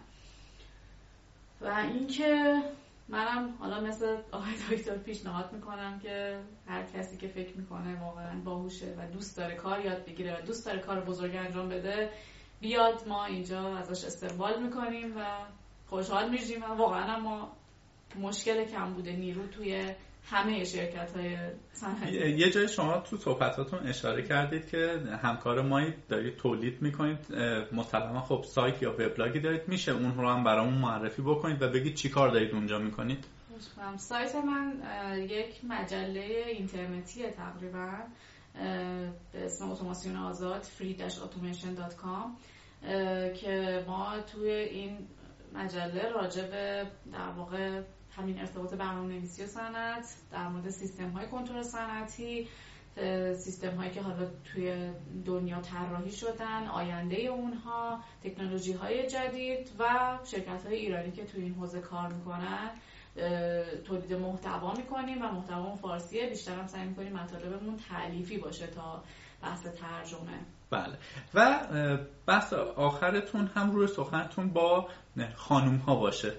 و 1.60 1.66
اینکه 1.66 2.62
منم 3.08 3.54
حالا 3.58 3.80
مثل 3.80 4.16
آقای 4.32 4.52
دکتر 4.70 4.96
پیشنهاد 4.96 5.52
می‌کنم 5.52 6.00
که 6.02 6.40
هر 6.66 6.82
کسی 6.82 7.16
که 7.16 7.28
فکر 7.28 7.56
می‌کنه 7.56 8.00
واقعا 8.00 8.40
باهوشه 8.40 8.94
و 8.98 9.06
دوست 9.12 9.36
داره 9.36 9.54
کار 9.54 9.84
یاد 9.84 10.04
بگیره 10.04 10.38
و 10.38 10.46
دوست 10.46 10.66
داره 10.66 10.78
کار 10.78 11.00
بزرگ 11.00 11.36
انجام 11.36 11.68
بده 11.68 12.10
بیاد 12.60 13.08
ما 13.08 13.24
اینجا 13.24 13.76
ازش 13.76 14.04
استقبال 14.04 14.62
می‌کنیم 14.62 15.16
و 15.16 15.24
خوشحال 15.88 16.30
میشیم. 16.30 16.62
و 16.62 16.66
واقعا 16.66 17.18
ما 17.18 17.56
مشکل 18.20 18.64
کم 18.64 18.94
بوده 18.94 19.12
نیرو 19.12 19.46
توی 19.46 19.94
همه 20.24 20.64
شرکت 20.64 21.16
های 21.16 21.36
صنعتی. 21.72 22.30
یه 22.30 22.50
جای 22.50 22.68
شما 22.68 22.98
تو 22.98 23.16
صحبتاتون 23.16 23.78
اشاره 23.86 24.22
کردید 24.22 24.68
که 24.68 25.00
همکار 25.22 25.62
مایی 25.62 25.94
دارید 26.08 26.36
تولید 26.36 26.82
می‌کنید 26.82 27.18
مسلما 27.72 28.20
خب 28.20 28.44
سایت 28.48 28.82
یا 28.82 28.92
وبلاگی 28.92 29.40
دارید 29.40 29.68
میشه 29.68 29.92
اون 29.92 30.14
رو 30.14 30.28
هم 30.28 30.44
برامون 30.44 30.74
معرفی 30.74 31.22
بکنید 31.22 31.62
و 31.62 31.68
بگید 31.68 31.94
چی 31.94 32.08
کار 32.08 32.28
دارید 32.28 32.52
اونجا 32.52 32.78
می‌کنید. 32.78 33.24
سایت 33.96 34.34
من 34.34 34.82
یک 35.30 35.64
مجله 35.64 36.44
اینترنتیه 36.48 37.30
تقریبا 37.30 37.90
به 39.32 39.44
اسم 39.44 39.70
اتوماسیون 39.70 40.16
آزاد 40.16 40.66
free-automation.com 40.78 42.26
که 43.34 43.84
ما 43.86 44.20
توی 44.32 44.50
این 44.50 44.98
مجله 45.54 46.08
راجع 46.08 46.42
به 46.42 46.86
در 47.12 47.30
واقع 47.36 47.82
همین 48.16 48.40
ارتباط 48.40 48.74
برنامه 48.74 49.14
نویسی 49.14 49.44
و 49.44 49.46
صنعت 49.46 50.14
در 50.32 50.48
مورد 50.48 50.70
سیستم 50.70 51.10
های 51.10 51.26
کنترل 51.26 51.62
صنعتی 51.62 52.48
سیستم 53.36 53.76
هایی 53.76 53.90
که 53.90 54.02
حالا 54.02 54.26
توی 54.44 54.90
دنیا 55.24 55.60
طراحی 55.60 56.12
شدن 56.12 56.66
آینده 56.66 57.16
اونها 57.16 58.00
تکنولوژی 58.24 58.72
های 58.72 59.06
جدید 59.06 59.70
و 59.78 60.18
شرکت 60.24 60.66
های 60.66 60.76
ایرانی 60.76 61.12
که 61.12 61.24
توی 61.24 61.42
این 61.42 61.54
حوزه 61.54 61.80
کار 61.80 62.12
می‌کنن 62.12 62.70
تولید 63.84 64.12
محتوا 64.12 64.74
می‌کنیم 64.74 65.22
و 65.22 65.32
محتوا 65.32 65.76
فارسیه. 65.76 66.26
بیشتر 66.26 66.54
هم 66.54 66.66
سعی 66.66 66.88
می‌کنیم 66.88 67.12
مطالبمون 67.12 67.76
تعلیفی 67.90 68.38
باشه 68.38 68.66
تا 68.66 69.02
بحث 69.42 69.62
ترجمه. 69.62 70.38
بله. 70.70 70.98
و 71.34 71.58
بحث 72.26 72.52
آخرتون 72.52 73.50
هم 73.54 73.70
روی 73.70 73.86
سخنتون 73.86 74.48
با 74.48 74.88
خانوم 75.34 75.76
ها 75.76 75.94
باشه. 75.94 76.32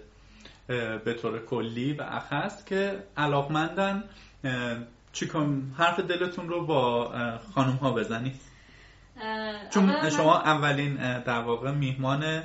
به 1.05 1.13
طور 1.21 1.45
کلی 1.45 1.93
و 1.93 2.01
اخص 2.01 2.65
که 2.65 3.03
علاقمندن 3.17 4.03
چیکار 5.13 5.47
حرف 5.77 5.99
دلتون 5.99 6.49
رو 6.49 6.65
با 6.65 7.11
خانم 7.55 7.75
ها 7.75 7.91
بزنید 7.91 8.41
چون 9.69 10.09
شما 10.09 10.39
اولین 10.39 11.19
در 11.19 11.39
واقع 11.39 11.71
میهمان 11.71 12.43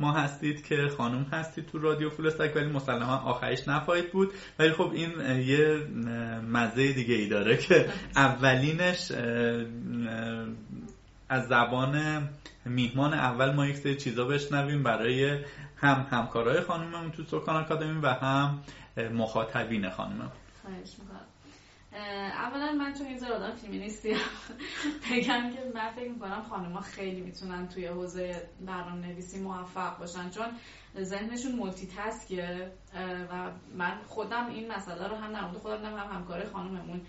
ما 0.00 0.12
هستید 0.12 0.66
که 0.66 0.88
خانم 0.96 1.26
هستید 1.32 1.66
تو 1.66 1.78
رادیو 1.78 2.10
فولستک 2.10 2.52
ولی 2.56 2.66
مسلما 2.70 3.16
آخرش 3.16 3.68
نفایید 3.68 4.12
بود. 4.12 4.32
ولی 4.58 4.72
خب 4.72 4.92
این 4.94 5.10
یه 5.40 5.86
مزه 6.52 6.92
دیگه 6.92 7.14
ای 7.14 7.28
داره 7.28 7.56
که 7.56 7.88
اولینش 8.16 9.12
از 11.28 11.48
زبان 11.48 12.22
میهمان 12.64 13.14
اول 13.14 13.54
ما 13.54 13.66
یک 13.66 13.76
سری 13.76 13.96
چیزا 13.96 14.24
بشنویم 14.24 14.82
برای 14.82 15.38
هم 15.80 16.06
همکارای 16.10 16.60
خانممون 16.60 17.10
تو 17.10 17.24
سکان 17.24 17.56
آکادمی 17.56 18.00
و 18.00 18.06
هم 18.08 18.62
مخاطبین 19.12 19.90
خانممون 19.90 20.30
خواهش 20.62 20.96
اولا 21.92 22.72
من 22.72 22.94
چون 22.94 23.06
این 23.06 23.24
آدم 23.24 23.54
فیمینیستی 23.54 24.14
بگم 25.10 25.50
که 25.50 25.72
من 25.74 25.90
فکر 25.90 26.10
می‌کنم 26.10 26.42
خانم 26.50 26.80
خیلی 26.80 27.20
می‌تونن 27.20 27.68
توی 27.68 27.86
حوزه 27.86 28.48
برنامه 28.60 29.06
نویسی 29.06 29.40
موفق 29.40 29.98
باشن 29.98 30.30
چون 30.30 30.46
ذهنشون 31.02 31.52
multitask 31.52 31.88
یه 31.96 32.72
و 33.30 33.50
من 33.76 33.98
خودم 34.06 34.46
این 34.46 34.72
مسئله 34.72 35.08
رو 35.08 35.16
هم 35.16 35.32
در 35.32 35.58
خودم 35.58 35.84
هم 35.84 36.16
همکار 36.16 36.44
خانممون 36.44 37.00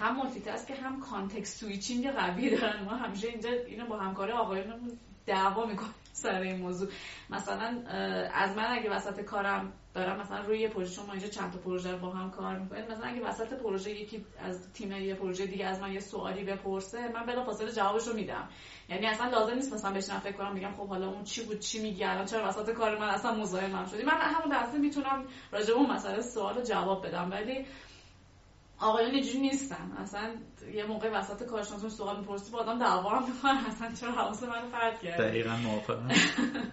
هم 0.00 0.16
multitask 0.16 0.70
هم 0.82 1.00
context 1.00 1.60
switching 1.60 2.10
قوی 2.10 2.50
دارن. 2.50 2.84
ما 2.84 2.96
همیشه 2.96 3.28
اینجا 3.28 3.50
اینو 3.50 3.86
با 3.86 3.98
همکار 3.98 4.30
آقایونمون 4.30 4.98
دعوا 5.26 5.66
می‌کنیم. 5.66 5.94
سر 6.22 6.40
این 6.40 6.56
موضوع. 6.56 6.88
مثلا 7.30 7.82
از 8.34 8.56
من 8.56 8.66
اگه 8.70 8.90
وسط 8.90 9.20
کارم 9.20 9.72
دارم 9.94 10.20
مثلا 10.20 10.40
روی 10.40 10.58
یه 10.58 10.68
پروژه 10.68 10.92
شما 10.92 11.12
اینجا 11.12 11.28
چند 11.28 11.52
تا 11.52 11.58
پروژه 11.58 11.96
با 11.96 12.10
هم 12.10 12.30
کار 12.30 12.58
می‌کنید 12.58 12.90
مثلا 12.90 13.06
اگه 13.06 13.20
وسط 13.28 13.52
پروژه 13.52 13.90
یکی 13.90 14.24
از 14.38 14.72
تیم 14.72 14.92
یه 14.92 15.14
پروژه 15.14 15.46
دیگه 15.46 15.66
از 15.66 15.80
من 15.80 15.92
یه 15.92 16.00
سوالی 16.00 16.44
بپرسه 16.44 17.08
من 17.08 17.26
بلا 17.26 17.44
فاصله 17.44 17.72
جوابش 17.72 18.06
رو 18.06 18.14
میدم. 18.14 18.48
یعنی 18.88 19.06
اصلا 19.06 19.30
لازم 19.30 19.54
نیست 19.54 19.74
مثلا 19.74 19.92
بشنم 19.92 20.20
فکر 20.20 20.36
کنم 20.36 20.54
بگم 20.54 20.72
خب 20.72 20.88
حالا 20.88 21.08
اون 21.08 21.24
چی 21.24 21.44
بود 21.44 21.58
چی 21.58 21.82
میگی 21.82 22.04
الان 22.04 22.24
چرا 22.24 22.48
وسط 22.48 22.70
کار 22.70 22.98
من 22.98 23.08
اصلا 23.08 23.34
مزاحمم 23.34 23.86
شدی؟ 23.86 24.02
من 24.02 24.12
همون 24.12 24.56
لحظه 24.56 24.78
می‌تونم 24.78 25.24
راجع 25.52 25.66
به 25.66 25.80
اون 25.80 25.90
مسئله 25.90 26.20
سوال 26.20 26.62
جواب 26.62 27.06
بدم. 27.06 27.30
ولی 27.30 27.66
آقایان 28.80 29.10
اینجوری 29.10 29.38
نیستن. 29.40 29.92
اصلا 29.98 30.34
یه 30.74 30.84
موقع 30.84 31.10
وسط 31.10 31.46
کارشناسون 31.46 31.88
سوال 31.88 32.20
می‌پرسی 32.20 32.52
با 32.52 32.58
آدم 32.58 32.78
دعوا 32.78 33.10
هم 33.10 33.32
می‌کنن. 33.32 33.64
اصلا 33.68 33.92
چرا 34.00 34.12
حواس 34.12 34.42
منو 34.42 34.68
فرد 34.72 35.00
کرد 35.00 35.20
دقیقا 35.20 35.56
موافقم. 35.56 36.08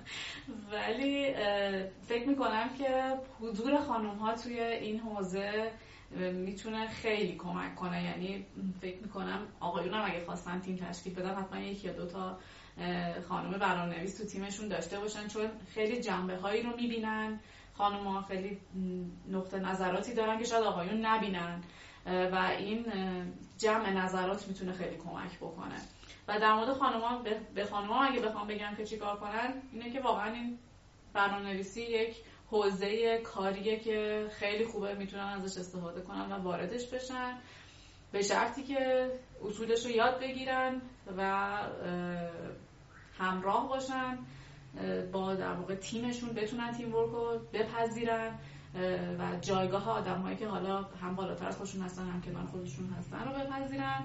ولی 0.72 1.34
فکر 2.02 2.28
می‌کنم 2.28 2.70
که 2.78 3.18
حضور 3.40 3.78
خانم 3.78 4.16
ها 4.16 4.36
توی 4.36 4.60
این 4.60 5.00
حوزه 5.00 5.72
می‌تونه 6.34 6.88
خیلی 6.88 7.36
کمک 7.36 7.76
کنه. 7.76 8.04
یعنی 8.04 8.46
فکر 8.82 9.02
می‌کنم 9.02 9.48
آقایون 9.60 9.94
هم 9.94 10.06
اگه 10.06 10.26
خواستن 10.26 10.60
تیم 10.60 10.76
تشکیل 10.76 11.16
بدن 11.16 11.36
حتما 11.36 11.60
یکی 11.60 11.88
یا 11.88 11.94
دوتا 11.94 12.38
خانم 13.30 13.52
برنامه‌نویس 13.60 14.18
تو 14.18 14.26
تیمشون 14.26 14.68
داشته 14.68 15.00
باشن 15.00 15.28
چون 15.28 15.48
خیلی 15.74 16.02
جنبه 16.02 16.38
هایی 16.38 16.64
رو 16.64 16.70
می‌بینن. 16.76 17.40
خانم 17.74 18.08
ها 18.08 18.22
خیلی 18.22 18.58
نقطه 19.30 19.60
نظراتی 19.60 20.14
دارن 20.14 20.38
که 20.38 20.46
شاید 20.46 20.64
آقایون 20.64 21.06
نبینن. 21.06 21.64
و 22.08 22.52
این 22.58 22.86
جمع 23.58 23.90
نظرات 23.90 24.48
می‌تونه 24.48 24.74
خیلی 24.74 24.98
کمک 24.98 25.38
بکنه. 25.38 25.82
و 26.28 26.40
در 26.40 26.54
مورد 26.54 26.74
خانوما 26.74 27.24
به 27.56 27.66
خانوما 27.66 28.04
اگه 28.04 28.22
بخوام 28.22 28.48
بگم 28.48 28.74
که 28.78 28.86
چیکار 28.86 29.16
کنن 29.16 29.54
اینه 29.72 29.92
که 29.92 30.02
واقعا 30.02 30.34
این 30.34 30.60
برنامه‌نویسی 31.14 31.82
یک 31.82 32.16
حوزه 32.52 33.18
کاریه 33.18 33.80
که 33.80 34.28
خیلی 34.40 34.66
خوبه 34.66 34.94
می‌تونن 34.94 35.24
ازش 35.24 35.58
استفاده 35.58 36.02
کنن 36.02 36.32
و 36.32 36.36
واردش 36.36 36.88
بشن. 36.88 37.38
به 38.12 38.22
شرطی 38.22 38.64
که 38.64 39.12
اصولش 39.48 39.86
رو 39.86 39.92
یاد 39.92 40.20
بگیرن 40.20 40.82
و 41.18 41.22
همراه 43.18 43.70
باشن 43.70 44.18
با 45.12 45.36
در 45.36 45.54
واقع 45.54 45.76
تیمشون 45.76 46.30
بتونن 46.30 46.72
تیم 46.72 46.96
ورک 46.96 47.10
رو 47.10 47.40
بپذیرن. 47.54 48.40
و 49.20 49.40
جایگاه 49.42 49.90
آدم 49.90 50.22
هایی 50.22 50.38
که 50.38 50.48
حالا 50.48 50.86
هم 51.02 51.16
بالاتر 51.16 51.48
از 51.48 51.58
خودشون 51.58 51.82
هستن 51.82 52.10
هم 52.10 52.22
کنار 52.22 52.46
خودشون 52.46 52.90
هستن 53.00 53.18
رو 53.18 53.32
بپذیرن. 53.32 54.04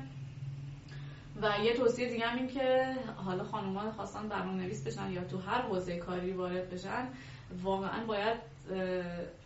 و 1.42 1.64
یه 1.64 1.76
توصیه 1.76 2.08
دیگه 2.08 2.26
هم 2.26 2.38
این 2.38 2.48
که 2.48 2.94
حالا 3.16 3.44
خانومان 3.44 3.92
خواستن 3.92 4.28
برنامه 4.28 4.62
نویس 4.62 4.86
بشن 4.86 5.12
یا 5.12 5.24
تو 5.24 5.38
هر 5.38 5.62
حوزه 5.62 5.96
کاری 5.96 6.32
وارد 6.32 6.70
بشن 6.70 7.08
واقعا 7.62 8.04
باید 8.06 8.36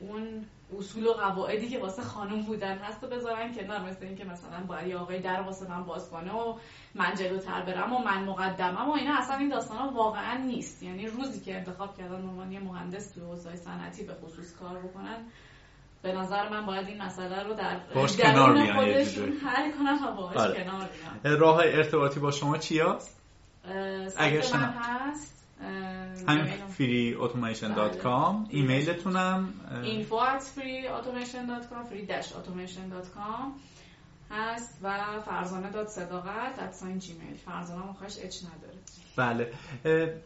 اون 0.01 0.45
اصول 0.79 1.07
و 1.07 1.13
قواعدی 1.13 1.69
که 1.69 1.79
واسه 1.79 2.03
خانم 2.03 2.43
بودن 2.43 2.79
هست 2.79 3.05
و 3.05 3.07
بذارن 3.07 3.55
کنار 3.55 3.81
مثل 3.81 4.05
اینکه 4.05 4.25
مثلا 4.25 4.61
باید 4.67 4.89
یه 4.89 4.97
آقای 4.97 5.21
در 5.21 5.41
واسه 5.41 5.71
من 5.71 5.85
باز 5.85 6.11
کنه 6.11 6.33
و 6.33 6.55
من 6.95 7.15
جلوتر 7.15 7.63
برم 7.63 7.93
و 7.93 7.99
من 7.99 8.25
مقدمم 8.25 8.89
و 8.89 8.93
اینا 8.93 9.19
اصلا 9.19 9.37
این 9.37 9.49
داستان 9.49 9.77
ها 9.77 9.91
واقعا 9.91 10.37
نیست 10.37 10.83
یعنی 10.83 11.07
روزی 11.07 11.41
که 11.41 11.57
انتخاب 11.57 11.99
کردن 11.99 12.15
عنوان 12.15 12.53
یه 12.53 12.61
مهندس 12.61 13.11
تو 13.11 13.21
حوزه 13.21 13.57
صنعتی 13.57 14.05
به 14.05 14.15
خصوص 14.15 14.55
کار 14.55 14.79
بکنن 14.79 15.25
به 16.03 16.13
نظر 16.13 16.49
من 16.49 16.67
باید 16.67 16.87
این 16.87 17.03
مسئله 17.03 17.43
رو 17.43 17.55
در 17.55 17.81
باش 17.95 18.17
کنار 18.17 18.73
خودشون 18.75 19.33
حل 19.33 19.71
کنن 19.71 19.99
و 20.09 20.13
باش 20.13 20.37
آره. 20.37 20.65
کنار 20.65 20.89
بیان 21.23 21.39
راه 21.39 21.59
ارتباطی 21.59 22.21
با 22.21 22.31
شما 22.31 22.59
چی 22.59 22.81
هست؟ 22.81 23.21
اگر 24.17 24.43
من 24.53 24.75
هست 24.79 25.36
همین 26.29 26.47
freeautomation.com 26.79 28.49
ایمیلتونم 28.49 29.55
info 29.85 30.15
at 30.15 30.43
freeautomation.com 30.43 31.91
free-automation.com 31.91 33.61
هست 34.31 34.79
و 34.83 35.21
فرزانه 35.21 35.71
داد 35.71 35.87
صداقت 35.87 36.75
sign 36.81 37.03
gmail. 37.03 37.37
فرزانه 37.47 37.87
مخواهش 37.87 38.17
اچ 38.23 38.37
نداره. 38.45 38.79
بله. 39.17 39.53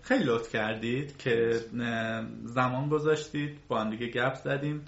خیلی 0.02 0.24
لطف 0.24 0.52
کردید 0.52 1.16
که 1.19 1.61
زمان 2.44 2.89
گذاشتید 2.89 3.59
با 3.69 3.81
هم 3.81 3.90
دیگه 3.90 4.07
گپ 4.07 4.35
زدیم. 4.35 4.85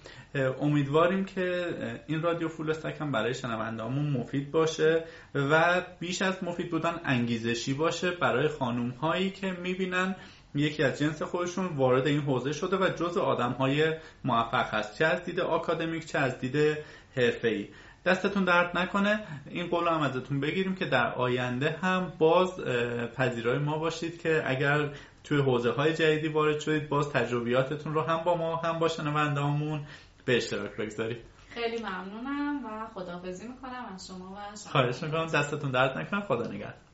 امیدواریم 0.60 1.24
که 1.24 1.74
این 2.06 2.22
رادیو 2.22 2.48
فول 2.48 2.70
استک 2.70 3.00
هم 3.00 3.12
برای 3.12 3.34
شنوندهامون 3.34 4.10
مفید 4.10 4.50
باشه 4.50 5.04
و 5.34 5.82
بیش 6.00 6.22
از 6.22 6.44
مفید 6.44 6.70
بودن 6.70 7.00
انگیزشی 7.04 7.74
باشه 7.74 8.10
برای 8.10 8.48
خانوم 8.48 8.90
هایی 8.90 9.30
که 9.30 9.50
می‌بینن 9.50 10.16
یکی 10.54 10.82
از 10.82 10.98
جنس 10.98 11.22
خودشون 11.22 11.66
وارد 11.66 12.06
این 12.06 12.20
حوزه 12.20 12.52
شده 12.52 12.76
و 12.76 12.88
جز 12.88 13.16
آدم 13.16 13.52
های 13.52 13.94
موفق 14.24 14.74
هست 14.74 14.98
چه 14.98 15.04
از 15.04 15.24
دید 15.24 15.40
آکادمیک 15.40 16.06
چه 16.06 16.18
از 16.18 16.38
دید 16.38 16.56
ای 17.16 17.68
دستتون 18.04 18.44
درد 18.44 18.78
نکنه 18.78 19.20
این 19.50 19.66
قول 19.66 19.88
هم 19.88 20.00
ازتون 20.00 20.40
بگیریم 20.40 20.74
که 20.74 20.84
در 20.84 21.14
آینده 21.14 21.70
هم 21.70 22.12
باز 22.18 22.60
پذیرای 23.16 23.58
ما 23.58 23.78
باشید 23.78 24.22
که 24.22 24.42
اگر 24.46 24.90
توی 25.24 25.40
حوزه 25.40 25.70
های 25.70 25.94
جدیدی 25.94 26.28
وارد 26.28 26.60
شدید 26.60 26.88
باز 26.88 27.10
تجربیاتتون 27.10 27.94
رو 27.94 28.00
هم 28.00 28.24
با 28.24 28.36
ما 28.36 28.56
هم 28.56 28.78
با 28.78 28.88
شنوندهامون 28.88 29.86
به 30.24 30.36
اشتراک 30.36 30.76
بگذارید. 30.76 31.18
خیلی 31.48 31.82
ممنونم 31.82 32.66
و 32.66 32.86
خداحافظی 32.94 33.48
می‌کنم 33.48 33.86
از 33.94 34.06
شما 34.06 34.32
و 34.32 34.36
شما. 34.56 34.72
خواهش 34.72 35.02
می‌کنم 35.02 35.26
دستتون 35.26 35.70
درد 35.70 35.98
نکنه 35.98 36.20
خدا 36.20 36.46
نگهدار. 36.46 36.91